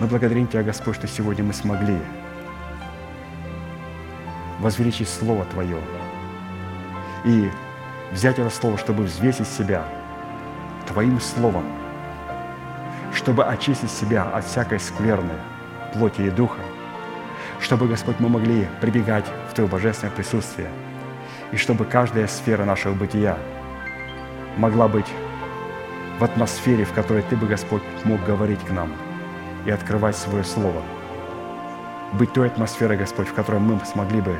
Мы 0.00 0.06
благодарим 0.06 0.46
Тебя, 0.46 0.62
Господь, 0.62 0.96
что 0.96 1.06
сегодня 1.06 1.44
мы 1.44 1.52
смогли 1.52 1.98
возвеличить 4.60 5.08
Слово 5.08 5.44
Твое 5.46 5.78
и 7.24 7.50
взять 8.12 8.38
это 8.38 8.50
Слово, 8.50 8.78
чтобы 8.78 9.04
взвесить 9.04 9.48
себя 9.48 9.84
Твоим 10.86 11.20
Словом, 11.20 11.64
чтобы 13.12 13.44
очистить 13.44 13.90
себя 13.90 14.24
от 14.24 14.44
всякой 14.44 14.80
скверны, 14.80 15.34
плоти 15.92 16.22
и 16.22 16.30
духа, 16.30 16.60
чтобы, 17.60 17.88
Господь, 17.88 18.20
мы 18.20 18.28
могли 18.28 18.68
прибегать 18.80 19.24
в 19.50 19.54
Твое 19.54 19.68
божественное 19.68 20.14
присутствие, 20.14 20.68
и 21.50 21.56
чтобы 21.56 21.84
каждая 21.84 22.28
сфера 22.28 22.64
нашего 22.64 22.94
бытия 22.94 23.36
могла 24.58 24.88
быть 24.88 25.06
в 26.18 26.24
атмосфере, 26.24 26.84
в 26.84 26.92
которой 26.92 27.22
Ты 27.22 27.36
бы, 27.36 27.46
Господь, 27.46 27.82
мог 28.04 28.22
говорить 28.24 28.60
к 28.60 28.70
нам 28.70 28.92
и 29.64 29.70
открывать 29.70 30.16
Свое 30.16 30.44
Слово. 30.44 30.82
Быть 32.12 32.32
той 32.32 32.48
атмосферой, 32.48 32.96
Господь, 32.96 33.28
в 33.28 33.34
которой 33.34 33.60
мы 33.60 33.78
смогли 33.86 34.20
бы 34.20 34.36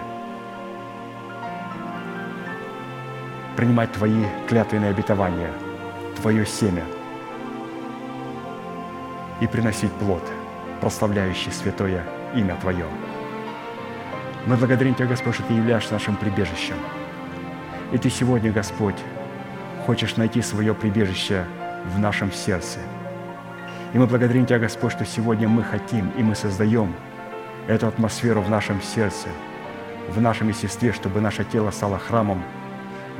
принимать 3.57 3.93
Твои 3.93 4.24
клятвенные 4.49 4.90
обетования, 4.90 5.53
Твое 6.20 6.45
семя 6.45 6.85
и 9.40 9.47
приносить 9.47 9.93
плод, 9.93 10.23
прославляющий 10.81 11.53
святое 11.53 12.03
имя 12.35 12.57
Твое. 12.61 12.86
Мы 14.47 14.57
благодарим 14.57 14.95
Тебя, 14.95 15.07
Господь, 15.07 15.35
что 15.35 15.45
Ты 15.45 15.55
являешься 15.55 15.93
нашим 15.93 16.16
прибежищем. 16.16 16.77
И 17.93 17.99
Ты 17.99 18.11
сегодня, 18.11 18.51
Господь, 18.51 18.97
хочешь 19.89 20.16
найти 20.19 20.43
свое 20.43 20.74
прибежище 20.74 21.47
в 21.94 21.98
нашем 21.98 22.31
сердце. 22.31 22.78
И 23.94 23.98
мы 23.98 24.06
благодарим 24.06 24.44
Тебя, 24.44 24.59
Господь, 24.59 24.93
что 24.93 25.06
сегодня 25.06 25.48
мы 25.48 25.62
хотим 25.62 26.10
и 26.10 26.23
мы 26.23 26.35
создаем 26.35 26.94
эту 27.69 27.86
атмосферу 27.86 28.43
в 28.43 28.51
нашем 28.51 28.82
сердце, 28.82 29.28
в 30.10 30.20
нашем 30.20 30.48
естестве, 30.48 30.93
чтобы 30.93 31.23
наше 31.23 31.43
тело 31.43 31.70
стало 31.70 31.98
храмом 31.98 32.43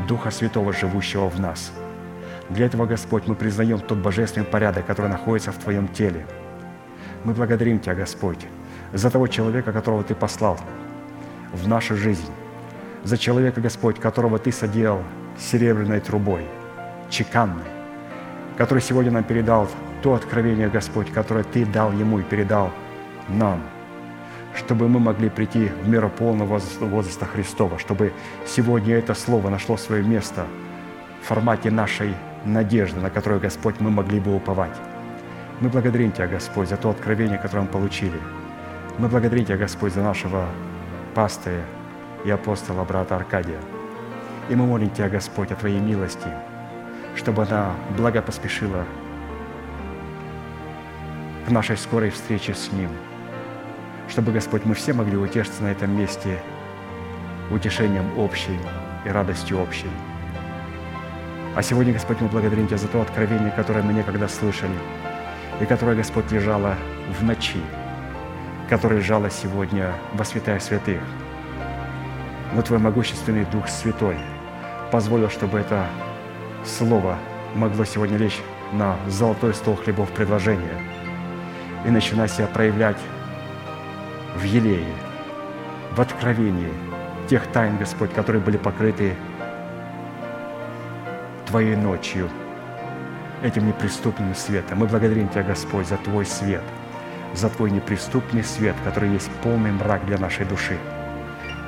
Духа 0.07 0.31
Святого, 0.31 0.75
живущего 0.75 1.31
в 1.31 1.41
нас. 1.41 1.73
Для 2.51 2.67
этого, 2.67 2.85
Господь, 2.85 3.27
мы 3.27 3.35
признаем 3.35 3.81
тот 3.81 3.97
божественный 3.97 4.45
порядок, 4.45 4.85
который 4.85 5.11
находится 5.11 5.53
в 5.53 5.57
Твоем 5.57 5.89
теле. 5.89 6.27
Мы 7.25 7.33
благодарим 7.33 7.81
Тебя, 7.81 7.95
Господь, 7.95 8.47
за 8.93 9.11
того 9.11 9.27
человека, 9.27 9.73
которого 9.73 10.05
Ты 10.05 10.15
послал 10.15 10.61
в 11.51 11.67
нашу 11.67 11.97
жизнь, 11.97 12.31
за 13.05 13.17
человека, 13.17 13.63
Господь, 13.63 13.99
которого 13.99 14.39
Ты 14.39 14.53
соделал 14.53 15.03
серебряной 15.39 16.01
трубой, 16.01 16.47
чеканной, 17.11 17.65
который 18.57 18.81
сегодня 18.81 19.11
нам 19.11 19.25
передал 19.25 19.69
то 20.03 20.15
откровение, 20.15 20.69
Господь, 20.69 21.11
которое 21.13 21.45
Ты 21.45 21.67
дал 21.67 21.93
Ему 21.93 22.21
и 22.21 22.23
передал 22.23 22.71
нам, 23.29 23.61
чтобы 24.55 24.89
мы 24.89 25.01
могли 25.01 25.29
прийти 25.29 25.71
в 25.83 25.89
меру 25.89 26.09
полного 26.11 26.61
возраста 26.81 27.27
Христова, 27.27 27.79
чтобы 27.79 28.13
сегодня 28.47 28.97
это 28.97 29.15
Слово 29.15 29.51
нашло 29.51 29.77
свое 29.77 30.03
место 30.03 30.47
в 31.23 31.27
формате 31.27 31.71
нашей 31.71 32.15
надежды, 32.45 33.01
на 33.01 33.11
которую, 33.11 33.41
Господь, 33.41 33.81
мы 33.81 33.91
могли 33.91 34.21
бы 34.21 34.35
уповать. 34.35 34.77
Мы 35.61 35.69
благодарим 35.69 36.13
Тебя, 36.13 36.29
Господь, 36.29 36.69
за 36.69 36.77
то 36.77 36.91
откровение, 36.91 37.39
которое 37.39 37.63
мы 37.63 37.69
получили. 37.69 38.19
Мы 38.99 39.09
благодарим 39.09 39.45
Тебя, 39.45 39.57
Господь, 39.57 39.93
за 39.93 40.03
нашего 40.03 40.47
пастыря 41.15 41.63
и 42.25 42.31
апостола 42.31 42.85
брата 42.85 43.17
Аркадия. 43.17 43.59
И 44.49 44.55
мы 44.55 44.67
молим 44.67 44.91
Тебя, 44.91 45.09
Господь, 45.09 45.51
о 45.51 45.57
Твоей 45.57 45.81
милости, 45.81 46.29
чтобы 47.19 47.43
она 47.43 47.75
благо 47.97 48.23
поспешила 48.23 48.85
к 51.47 51.51
нашей 51.51 51.77
скорой 51.77 52.11
встрече 52.11 52.55
с 52.55 52.71
Ним, 52.73 52.91
чтобы, 54.09 54.31
Господь, 54.31 54.65
мы 54.65 54.75
все 54.75 54.93
могли 54.93 55.17
утешиться 55.17 55.65
на 55.65 55.69
этом 55.69 55.91
месте 55.99 56.39
утешением 57.51 58.17
общей 58.19 58.57
и 59.05 59.09
радостью 59.09 59.61
общей. 59.61 59.91
А 61.57 61.63
сегодня, 61.63 61.93
Господь, 61.93 62.21
мы 62.21 62.29
благодарим 62.29 62.69
Тебя 62.69 62.79
за 62.79 62.87
то 62.87 63.03
откровение, 63.03 63.51
которое 63.51 63.83
мы 63.83 63.93
некогда 63.93 64.29
слышали, 64.29 64.79
и 65.61 65.67
которое, 65.67 65.97
Господь, 65.97 66.31
лежало 66.31 66.77
в 67.19 67.25
ночи, 67.25 67.61
которое 68.69 68.97
лежало 68.97 69.29
сегодня 69.29 69.93
во 70.13 70.25
святая 70.25 70.61
святых. 70.61 71.01
Но 72.55 72.63
Твой 72.63 72.79
могущественный 72.79 73.45
Дух 73.47 73.67
Святой 73.69 74.17
позволил, 74.93 75.29
чтобы 75.31 75.59
это 75.59 75.85
Слово 76.65 77.19
могло 77.55 77.85
сегодня 77.85 78.17
лечь 78.17 78.41
на 78.73 78.97
золотой 79.07 79.55
стол 79.55 79.77
хлебов 79.77 80.11
предложения 80.11 80.81
и 81.87 81.91
начинать 81.91 82.31
себя 82.31 82.47
проявлять 82.47 82.99
в 84.37 84.43
елее, 84.43 84.93
в 85.93 86.01
откровении 86.01 86.73
тех 87.29 87.47
тайн, 87.49 87.79
Господь, 87.79 88.13
которые 88.13 88.43
были 88.43 88.57
покрыты 88.57 89.15
Твоей 91.47 91.77
ночью, 91.77 92.29
этим 93.43 93.67
неприступным 93.67 94.35
светом. 94.35 94.79
Мы 94.79 94.87
благодарим 94.87 95.29
Тебя, 95.29 95.45
Господь, 95.45 95.87
за 95.87 95.97
Твой 95.97 96.27
свет, 96.27 96.63
за 97.35 97.49
Твой 97.49 97.71
неприступный 97.71 98.45
свет, 98.45 98.77
который 98.85 99.11
есть 99.11 99.31
полный 99.43 99.73
мрак 99.73 100.05
для 100.07 100.19
нашей 100.19 100.45
души. 100.45 100.77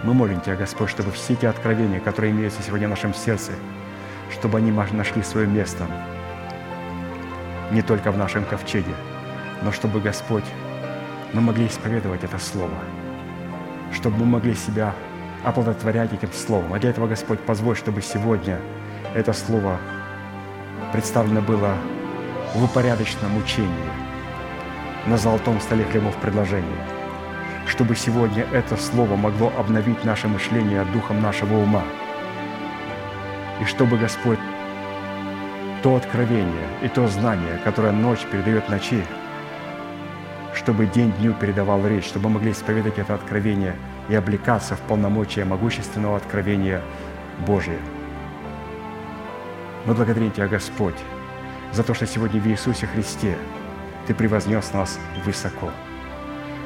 Мы 0.03 0.15
молим 0.15 0.41
Тебя, 0.41 0.57
Господь, 0.57 0.91
чтобы 0.91 1.13
все 1.13 1.35
эти 1.35 1.47
откровения, 1.47 2.01
которые 2.01 2.33
имеются 2.33 2.63
сегодня 2.63 2.89
в 2.89 2.91
нашем 2.91 3.15
сердце, 3.15 3.53
чтобы 4.33 4.59
они 4.59 4.71
нашли 4.71 5.23
свое 5.23 5.47
место. 5.47 5.87
Не 7.71 7.83
только 7.83 8.11
в 8.11 8.19
нашем 8.19 8.45
ковчеге, 8.45 8.95
но 9.63 9.73
чтобы, 9.73 10.01
Господь, 10.01 10.45
мы 11.33 11.41
могли 11.41 11.67
исповедовать 11.67 12.25
это 12.25 12.39
Слово, 12.39 12.75
чтобы 13.93 14.19
мы 14.19 14.27
могли 14.27 14.55
себя 14.55 14.95
оплодотворять 15.45 16.13
этим 16.13 16.33
Словом. 16.33 16.73
А 16.73 16.79
для 16.79 16.91
этого, 16.91 17.07
Господь, 17.07 17.41
позволь, 17.41 17.77
чтобы 17.77 18.03
сегодня 18.03 18.59
это 19.15 19.33
Слово 19.33 19.79
представлено 20.93 21.41
было 21.41 21.75
в 22.55 22.65
упорядоченном 22.65 23.37
учении 23.37 23.91
на 25.07 25.17
золотом 25.17 25.61
столе 25.61 25.85
хлебов 25.85 26.17
предложения, 26.17 26.85
чтобы 27.67 27.97
сегодня 27.97 28.45
это 28.53 28.77
Слово 28.77 29.17
могло 29.17 29.53
обновить 29.59 30.05
наше 30.05 30.29
мышление 30.29 30.85
духом 30.87 31.23
нашего 31.23 31.57
ума, 31.57 31.85
и 33.61 33.65
чтобы 33.65 33.99
Господь 33.99 34.39
то 35.83 35.97
откровение 35.97 36.69
и 36.83 36.89
то 36.89 37.07
знание, 37.09 37.59
которое 37.65 37.93
ночь 37.93 38.27
передает 38.31 38.69
ночи, 38.69 39.05
чтобы 40.55 40.87
день 40.87 41.13
дню 41.13 41.35
передавал 41.35 41.87
речь, 41.87 42.05
чтобы 42.05 42.29
мы 42.29 42.35
могли 42.35 42.53
исповедать 42.53 42.99
это 42.99 43.15
откровение 43.15 43.77
и 44.09 44.15
облекаться 44.15 44.77
в 44.77 44.81
полномочия 44.81 45.45
могущественного 45.45 46.17
откровения 46.17 46.83
Божия. 47.47 47.79
Мы 49.87 49.95
благодарим 49.95 50.31
Тебя, 50.31 50.49
Господь, 50.49 50.97
за 51.73 51.83
то, 51.83 51.95
что 51.95 52.07
сегодня 52.07 52.41
в 52.41 52.47
Иисусе 52.47 52.87
Христе 52.87 53.37
Ты 54.07 54.15
превознес 54.15 54.73
нас 54.75 54.99
высоко. 55.25 55.71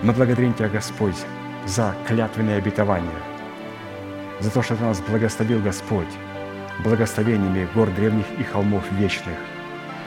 Мы 0.03 0.13
благодарим 0.13 0.55
Тебя, 0.55 0.69
Господь, 0.69 1.17
за 1.67 1.95
клятвенные 2.09 2.57
обетования, 2.57 3.23
за 4.41 4.51
то, 4.51 4.63
что 4.63 4.75
Ты 4.75 4.83
нас 4.83 5.01
благословил, 5.01 5.61
Господь, 5.61 6.09
благословениями 6.83 7.69
гор 7.75 7.91
древних 7.91 8.27
и 8.39 8.43
холмов 8.43 8.91
вечных. 8.93 9.37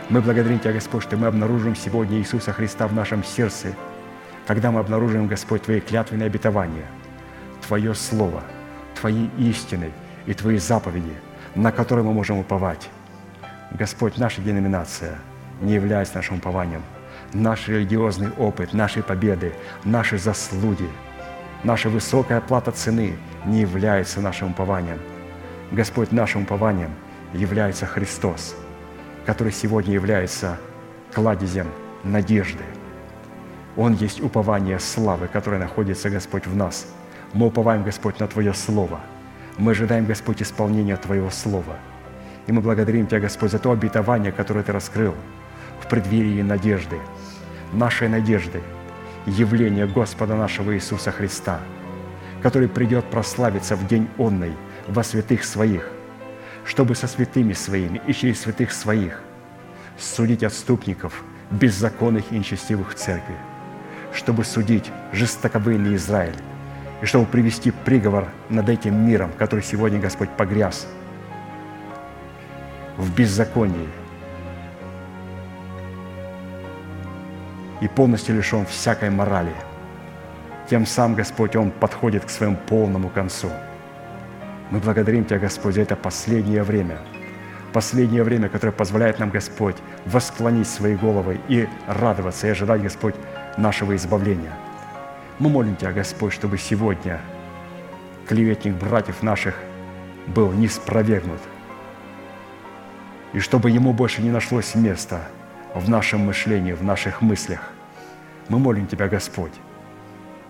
Мы 0.10 0.22
благодарим 0.22 0.60
Тебя, 0.60 0.73
Господь, 0.73 1.03
что 1.03 1.18
мы 1.18 1.27
обнаружим 1.27 1.76
сегодня 1.76 2.18
Иисуса 2.18 2.53
Христа 2.53 2.88
в 2.88 2.94
нашем 2.94 3.23
сердце, 3.23 3.73
когда 4.45 4.72
мы 4.72 4.80
обнаружим, 4.80 5.27
Господь, 5.27 5.64
Твои 5.64 5.80
клятвенные 5.80 6.27
обетования, 6.27 6.85
Твое 7.65 7.94
Слово, 7.94 8.44
Твои 8.99 9.27
истины 9.38 9.91
и 10.26 10.34
Твои 10.34 10.57
заповеди, 10.57 11.14
на 11.56 11.72
которые 11.72 12.06
мы 12.06 12.14
можем 12.14 12.39
уповать. 12.39 12.89
Господь, 13.72 14.18
наша 14.18 14.41
деноминация 14.41 15.15
не 15.61 15.73
является 15.73 16.15
нашим 16.15 16.38
упованием. 16.38 16.81
Наш 17.34 17.68
религиозный 17.68 18.31
опыт, 18.38 18.73
наши 18.73 19.03
победы, 19.03 19.53
наши 19.84 20.18
заслуги, 20.18 20.88
наша 21.64 21.89
высокая 21.89 22.39
плата 22.39 22.72
цены 22.72 23.18
не 23.45 23.61
является 23.61 24.22
нашим 24.22 24.52
упованием. 24.52 24.99
Господь, 25.72 26.11
нашим 26.11 26.44
упованием 26.44 26.91
является 27.34 27.85
Христос, 27.85 28.56
который 29.26 29.52
сегодня 29.52 29.94
является 29.94 30.57
кладезем 31.14 31.68
надежды. 32.03 32.64
Он 33.76 33.94
есть 33.94 34.22
упование 34.22 34.80
славы, 34.80 35.27
которое 35.27 35.60
находится, 35.60 36.10
Господь, 36.10 36.48
в 36.48 36.56
нас. 36.56 36.88
Мы 37.34 37.48
уповаем, 37.48 37.84
Господь, 37.84 38.19
на 38.19 38.27
Твое 38.27 38.53
Слово. 38.53 38.99
Мы 39.57 39.72
ожидаем, 39.72 40.06
Господь, 40.06 40.41
исполнения 40.41 40.95
Твоего 40.95 41.30
Слова– 41.30 41.77
и 42.48 42.52
мы 42.53 42.61
благодарим 42.61 43.07
Тебя, 43.07 43.19
Господь, 43.19 43.52
за 43.52 43.60
то 43.60 43.72
обетование, 43.72 44.31
которое 44.31 44.64
Ты 44.64 44.72
раскрыл 44.72 45.14
в 45.81 45.88
преддверии 45.88 46.41
надежды, 46.41 46.98
нашей 47.73 48.07
надежды, 48.07 48.61
явление 49.26 49.85
Господа 49.85 50.35
нашего 50.35 50.73
Иисуса 50.73 51.11
Христа, 51.11 51.60
который 52.41 52.69
придет 52.69 53.06
прославиться 53.06 53.76
в 53.76 53.85
день 53.88 54.07
онный 54.18 54.53
во 54.88 55.03
святых 55.03 55.43
своих, 55.43 55.89
чтобы 56.65 56.95
со 56.95 57.07
святыми 57.07 57.53
своими 57.53 58.01
и 58.07 58.14
через 58.14 58.41
святых 58.41 58.72
своих 58.72 59.22
судить 59.97 60.43
отступников, 60.43 61.23
беззаконных 61.51 62.31
и 62.31 62.38
нечестивых 62.38 62.91
в 62.91 62.95
церкви, 62.95 63.35
чтобы 64.14 64.43
судить 64.43 64.91
жестоковыйный 65.14 65.95
Израиль, 65.95 66.35
и 67.01 67.05
чтобы 67.05 67.26
привести 67.26 67.72
приговор 67.72 68.27
над 68.49 68.69
этим 68.69 68.95
миром, 69.07 69.31
который 69.38 69.64
сегодня 69.64 69.99
Господь 69.99 70.30
погряз– 70.30 70.88
в 72.97 73.14
беззаконии 73.14 73.88
и 77.80 77.88
полностью 77.88 78.35
лишен 78.35 78.65
всякой 78.65 79.11
морали. 79.11 79.53
Тем 80.68 80.85
сам 80.85 81.14
Господь, 81.14 81.55
Он 81.55 81.72
подходит 81.72 82.26
к 82.26 82.30
своему 82.30 82.57
полному 82.68 83.09
концу. 83.09 83.49
Мы 84.72 84.80
благодарим 84.80 85.26
Тебя, 85.26 85.39
Господь, 85.39 85.76
за 85.76 85.81
это 85.81 85.95
последнее 85.95 86.64
время, 86.64 86.99
последнее 87.73 88.23
время, 88.23 88.49
которое 88.49 88.72
позволяет 88.72 89.19
нам, 89.19 89.30
Господь, 89.30 89.76
восклонить 90.06 90.68
свои 90.68 90.95
головы 90.95 91.39
и 91.48 91.68
радоваться, 91.88 92.48
и 92.48 92.52
ожидать, 92.52 92.81
Господь, 92.81 93.15
нашего 93.57 93.95
избавления. 93.95 94.53
Мы 95.39 95.49
молим 95.49 95.76
Тебя, 95.76 95.91
Господь, 95.91 96.34
чтобы 96.34 96.57
сегодня 96.57 97.22
клеветник 98.27 98.73
братьев 98.76 99.23
наших 99.23 99.56
был 100.27 100.52
не 100.52 100.68
спровергнут– 100.68 101.41
и 103.34 103.39
чтобы 103.39 103.69
ему 103.69 103.94
больше 103.94 104.22
не 104.22 104.31
нашлось 104.31 104.76
места 104.76 105.22
в 105.76 105.89
нашем 105.89 106.22
мышлении, 106.22 106.73
в 106.73 106.84
наших 106.84 107.22
мыслях. 107.22 107.60
Мы 108.49 108.57
молим 108.57 108.88
Тебя, 108.88 109.07
Господь, 109.07 109.52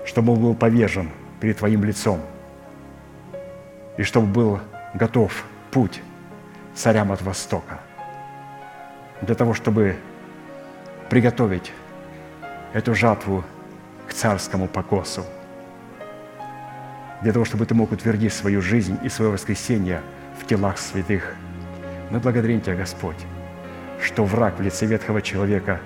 чтобы 0.06 0.34
он 0.34 0.40
был 0.40 0.56
повержен 0.56 1.10
перед 1.42 1.58
Твоим 1.58 1.84
лицом, 1.84 2.22
и 3.98 4.04
чтобы 4.04 4.28
был 4.28 4.60
готов 4.94 5.46
путь 5.72 6.02
царям 6.74 7.12
от 7.12 7.22
Востока, 7.22 7.80
для 9.22 9.36
того, 9.36 9.54
чтобы 9.54 9.98
приготовить 11.10 11.74
эту 12.74 12.94
жатву 12.94 13.44
к 14.08 14.14
царскому 14.14 14.68
покосу, 14.68 15.26
для 17.22 17.34
того, 17.34 17.46
чтобы 17.46 17.66
ты 17.66 17.74
мог 17.74 17.92
утвердить 17.92 18.34
свою 18.34 18.62
жизнь 18.62 19.00
и 19.04 19.10
свое 19.10 19.32
воскресение 19.32 20.02
в 20.40 20.46
телах 20.46 20.78
святых– 20.78 21.34
мы 22.10 22.20
благодарим 22.20 22.62
Тебя, 22.62 22.76
Господь, 22.76 23.18
что 24.02 24.24
враг 24.24 24.60
в 24.60 24.62
лице 24.62 24.86
ветхого 24.86 25.22
человека 25.22 25.82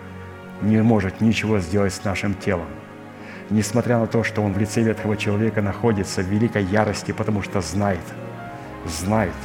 не 0.62 0.82
может 0.84 1.20
ничего 1.20 1.60
сделать 1.60 1.94
с 1.94 2.04
нашим 2.04 2.36
телом. 2.36 2.68
Несмотря 3.52 4.00
на 4.00 4.08
то, 4.08 4.24
что 4.24 4.42
он 4.42 4.54
в 4.54 4.58
лице 4.58 4.82
ветхого 4.82 5.16
человека 5.16 5.62
находится 5.62 6.24
в 6.24 6.26
великой 6.26 6.64
ярости, 6.64 7.12
потому 7.12 7.44
что 7.44 7.62
знает, 7.62 8.02
знает, 8.86 9.36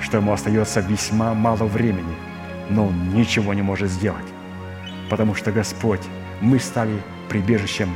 что 0.00 0.18
ему 0.18 0.32
остается 0.32 0.78
весьма 0.78 1.34
мало 1.34 1.64
времени, 1.64 2.14
но 2.70 2.86
он 2.86 3.10
ничего 3.12 3.54
не 3.54 3.62
может 3.62 3.90
сделать. 3.90 4.24
Потому 5.10 5.34
что, 5.34 5.50
Господь, 5.50 6.02
мы 6.40 6.60
стали 6.60 7.02
прибежищем 7.28 7.90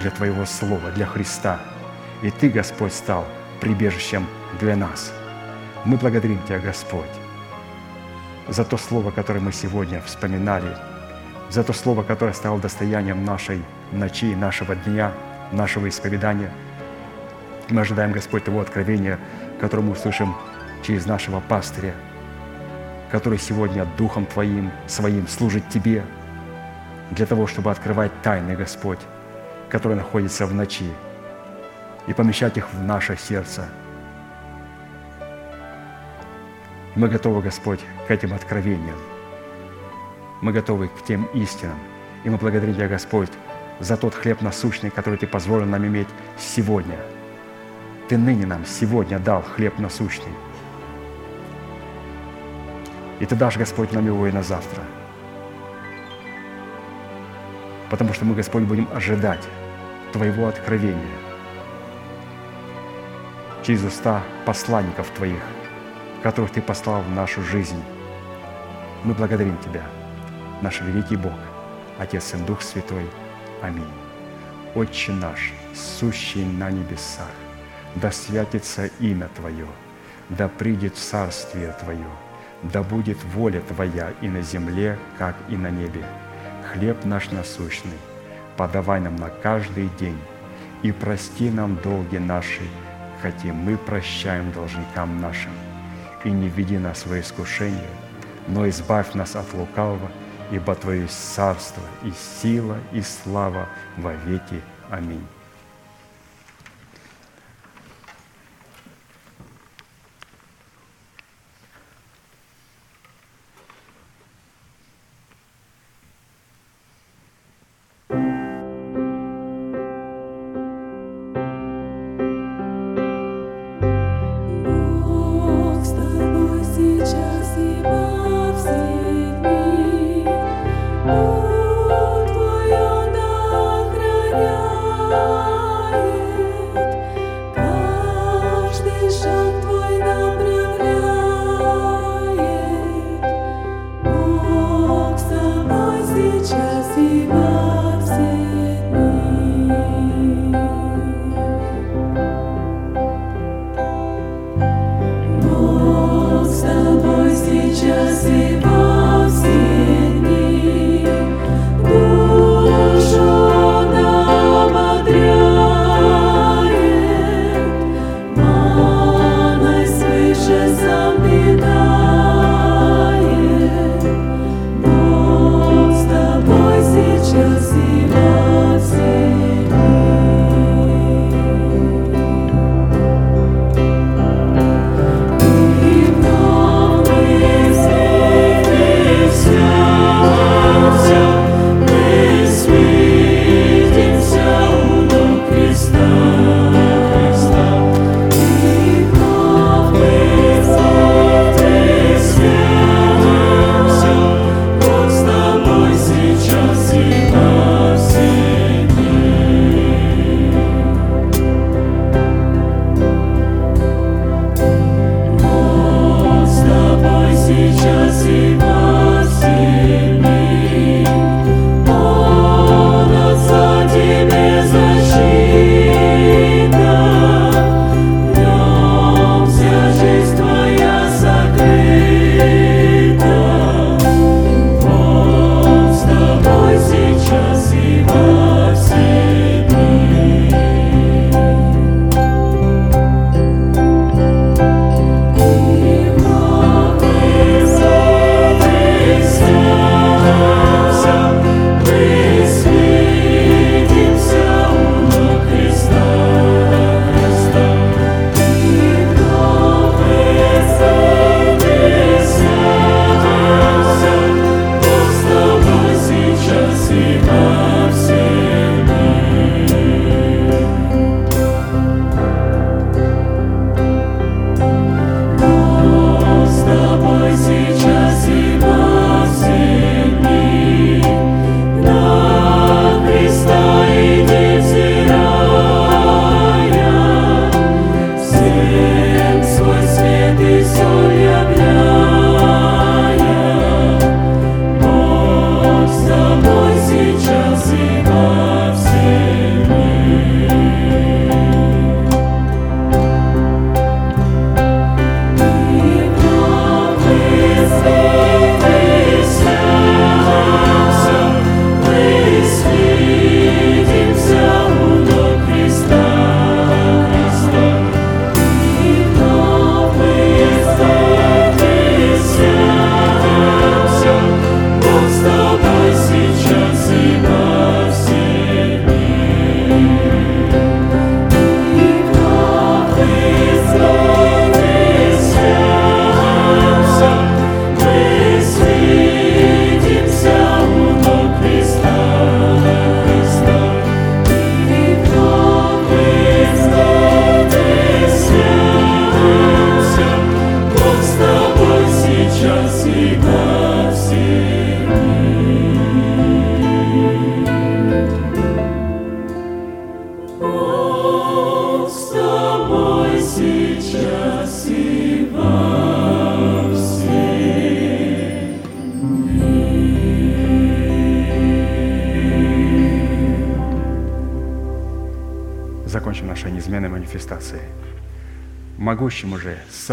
для 0.00 0.10
Твоего 0.10 0.46
Слова, 0.46 0.90
для 0.94 1.04
Христа. 1.04 1.60
И 2.22 2.30
Ты, 2.30 2.48
Господь, 2.48 2.94
стал 2.94 3.26
прибежищем 3.60 4.26
для 4.58 4.76
нас– 4.76 5.12
мы 5.84 5.98
благодарим 5.98 6.42
Тебя, 6.44 6.60
Господь, 6.60 7.10
за 8.48 8.64
то 8.64 8.78
слово, 8.78 9.10
которое 9.10 9.40
мы 9.40 9.52
сегодня 9.52 10.00
вспоминали, 10.00 10.76
за 11.50 11.62
то 11.62 11.74
слово, 11.74 12.02
которое 12.02 12.32
стало 12.32 12.58
достоянием 12.58 13.22
нашей 13.22 13.62
ночи, 13.94 14.34
нашего 14.34 14.74
дня, 14.74 15.12
нашего 15.52 15.88
исповедания. 15.88 16.50
Мы 17.70 17.80
ожидаем, 17.80 18.12
Господь, 18.12 18.44
того 18.44 18.60
откровения, 18.60 19.18
которое 19.60 19.82
мы 19.82 19.92
услышим 19.92 20.34
через 20.82 21.06
нашего 21.06 21.40
пастыря, 21.40 21.94
который 23.10 23.38
сегодня 23.38 23.86
Духом 23.96 24.26
Твоим, 24.26 24.70
Своим 24.86 25.26
служит 25.28 25.68
Тебе, 25.68 26.04
для 27.10 27.26
того, 27.26 27.46
чтобы 27.46 27.70
открывать 27.70 28.12
тайны, 28.22 28.56
Господь, 28.56 29.00
которые 29.68 29.96
находятся 29.96 30.46
в 30.46 30.54
ночи, 30.54 30.90
и 32.06 32.12
помещать 32.12 32.56
их 32.58 32.72
в 32.72 32.82
наше 32.82 33.16
сердце– 33.16 33.68
Мы 36.96 37.08
готовы, 37.08 37.42
Господь, 37.42 37.80
к 38.06 38.10
этим 38.12 38.32
откровениям. 38.32 38.96
Мы 40.42 40.52
готовы 40.52 40.86
к 40.86 41.02
тем 41.04 41.24
истинам. 41.34 41.76
И 42.22 42.30
мы 42.30 42.36
благодарим 42.36 42.72
Тебя, 42.72 42.86
Господь, 42.86 43.30
за 43.84 43.96
тот 43.96 44.14
хлеб 44.14 44.40
насущный, 44.40 44.90
который 44.90 45.18
Ты 45.18 45.26
позволил 45.26 45.66
нам 45.66 45.86
иметь 45.86 46.08
сегодня. 46.38 46.98
Ты 48.08 48.18
ныне 48.18 48.46
нам 48.46 48.64
сегодня 48.66 49.18
дал 49.18 49.42
хлеб 49.42 49.78
насущный. 49.78 50.32
И 53.20 53.26
Ты 53.26 53.36
дашь, 53.36 53.56
Господь, 53.56 53.92
нам 53.92 54.06
его 54.06 54.26
и 54.26 54.32
на 54.32 54.42
завтра. 54.42 54.82
Потому 57.90 58.12
что 58.12 58.24
мы, 58.24 58.34
Господь, 58.34 58.64
будем 58.64 58.88
ожидать 58.94 59.42
Твоего 60.12 60.48
откровения 60.48 61.18
через 63.62 63.84
уста 63.84 64.22
посланников 64.44 65.08
Твоих– 65.10 65.40
которых 66.24 66.52
Ты 66.52 66.62
послал 66.62 67.02
в 67.02 67.10
нашу 67.10 67.42
жизнь. 67.42 67.82
Мы 69.04 69.12
благодарим 69.12 69.58
Тебя, 69.58 69.82
наш 70.62 70.80
великий 70.80 71.16
Бог, 71.16 71.34
Отец 71.98 72.32
и 72.32 72.38
Дух 72.38 72.62
Святой. 72.62 73.04
Аминь. 73.64 73.96
Отче 74.74 75.12
наш, 75.12 75.54
сущий 75.74 76.44
на 76.44 76.70
небесах, 76.70 77.30
да 77.94 78.12
святится 78.12 78.90
имя 79.00 79.30
Твое, 79.34 79.66
да 80.28 80.48
придет 80.48 80.98
царствие 80.98 81.74
Твое, 81.82 82.10
да 82.62 82.82
будет 82.82 83.16
воля 83.24 83.62
Твоя 83.62 84.12
и 84.20 84.28
на 84.28 84.42
земле, 84.42 84.98
как 85.16 85.34
и 85.48 85.56
на 85.56 85.70
небе. 85.70 86.04
Хлеб 86.70 87.06
наш 87.06 87.30
насущный, 87.30 87.96
подавай 88.58 89.00
нам 89.00 89.16
на 89.16 89.30
каждый 89.30 89.88
день, 89.98 90.18
и 90.82 90.92
прости 90.92 91.48
нам 91.48 91.78
долги 91.82 92.18
наши, 92.18 92.68
хотя 93.22 93.54
мы 93.54 93.78
прощаем 93.78 94.52
должникам 94.52 95.22
нашим 95.22 95.52
и 96.22 96.30
не 96.30 96.48
введи 96.48 96.76
нас 96.76 97.06
в 97.06 97.18
искушение, 97.18 97.96
но 98.46 98.68
избавь 98.68 99.14
нас 99.14 99.34
от 99.36 99.54
лукавого, 99.54 100.10
ибо 100.54 100.74
Твое 100.74 101.08
царство 101.08 101.82
и 102.04 102.12
сила 102.42 102.78
и 102.92 103.02
слава 103.02 103.68
во 103.96 104.12
веки. 104.12 104.62
Аминь. 104.90 105.26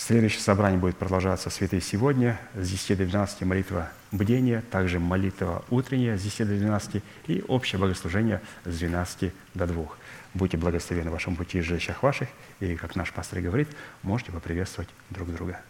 Следующее 0.00 0.40
собрание 0.40 0.80
будет 0.80 0.96
продолжаться 0.96 1.50
«Святые 1.50 1.82
сегодня» 1.82 2.40
с 2.54 2.70
10 2.70 2.96
до 2.96 3.04
12 3.04 3.42
молитва 3.42 3.90
бдения, 4.10 4.62
также 4.70 4.98
молитва 4.98 5.62
утренняя 5.68 6.16
с 6.16 6.22
10 6.22 6.38
до 6.48 6.56
12 6.56 7.02
и 7.26 7.44
общее 7.46 7.78
богослужение 7.78 8.40
с 8.64 8.78
12 8.78 9.30
до 9.52 9.66
2. 9.66 9.84
Будьте 10.32 10.56
благословены 10.56 11.10
в 11.10 11.12
вашем 11.12 11.36
пути 11.36 11.58
и 11.58 11.60
жилищах 11.60 12.02
ваших, 12.02 12.30
и, 12.60 12.76
как 12.76 12.96
наш 12.96 13.12
пастор 13.12 13.40
говорит, 13.40 13.68
можете 14.02 14.32
поприветствовать 14.32 14.88
друг 15.10 15.30
друга. 15.34 15.60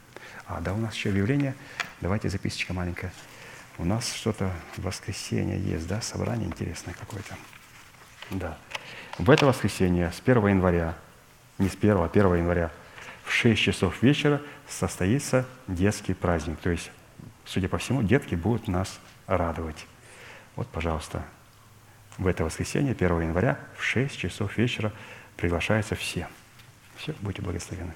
А 0.46 0.60
да, 0.60 0.74
у 0.74 0.78
нас 0.78 0.94
еще 0.94 1.08
объявление. 1.08 1.56
Давайте 2.00 2.28
записочка 2.28 2.72
маленькая. 2.72 3.12
У 3.78 3.84
нас 3.84 4.12
что-то 4.12 4.52
в 4.76 4.82
воскресенье 4.82 5.58
есть, 5.58 5.88
да, 5.88 6.00
собрание 6.00 6.46
интересное 6.46 6.94
какое-то. 6.94 7.34
Да. 8.30 8.56
В 9.18 9.28
это 9.28 9.44
воскресенье 9.44 10.12
с 10.12 10.22
1 10.24 10.46
января, 10.46 10.94
не 11.58 11.68
с 11.68 11.74
1, 11.74 11.96
а 11.96 12.04
1 12.04 12.36
января, 12.36 12.70
в 13.30 13.32
6 13.32 13.62
часов 13.62 14.02
вечера 14.02 14.42
состоится 14.68 15.46
детский 15.68 16.14
праздник. 16.14 16.58
То 16.58 16.70
есть, 16.70 16.90
судя 17.44 17.68
по 17.68 17.78
всему, 17.78 18.02
детки 18.02 18.34
будут 18.34 18.66
нас 18.66 18.98
радовать. 19.28 19.86
Вот, 20.56 20.66
пожалуйста, 20.66 21.24
в 22.18 22.26
это 22.26 22.44
воскресенье, 22.44 22.90
1 22.92 23.20
января, 23.20 23.60
в 23.78 23.84
6 23.84 24.18
часов 24.18 24.58
вечера 24.58 24.92
приглашаются 25.36 25.94
все. 25.94 26.26
Все, 26.96 27.14
будьте 27.20 27.40
благословены. 27.40 27.92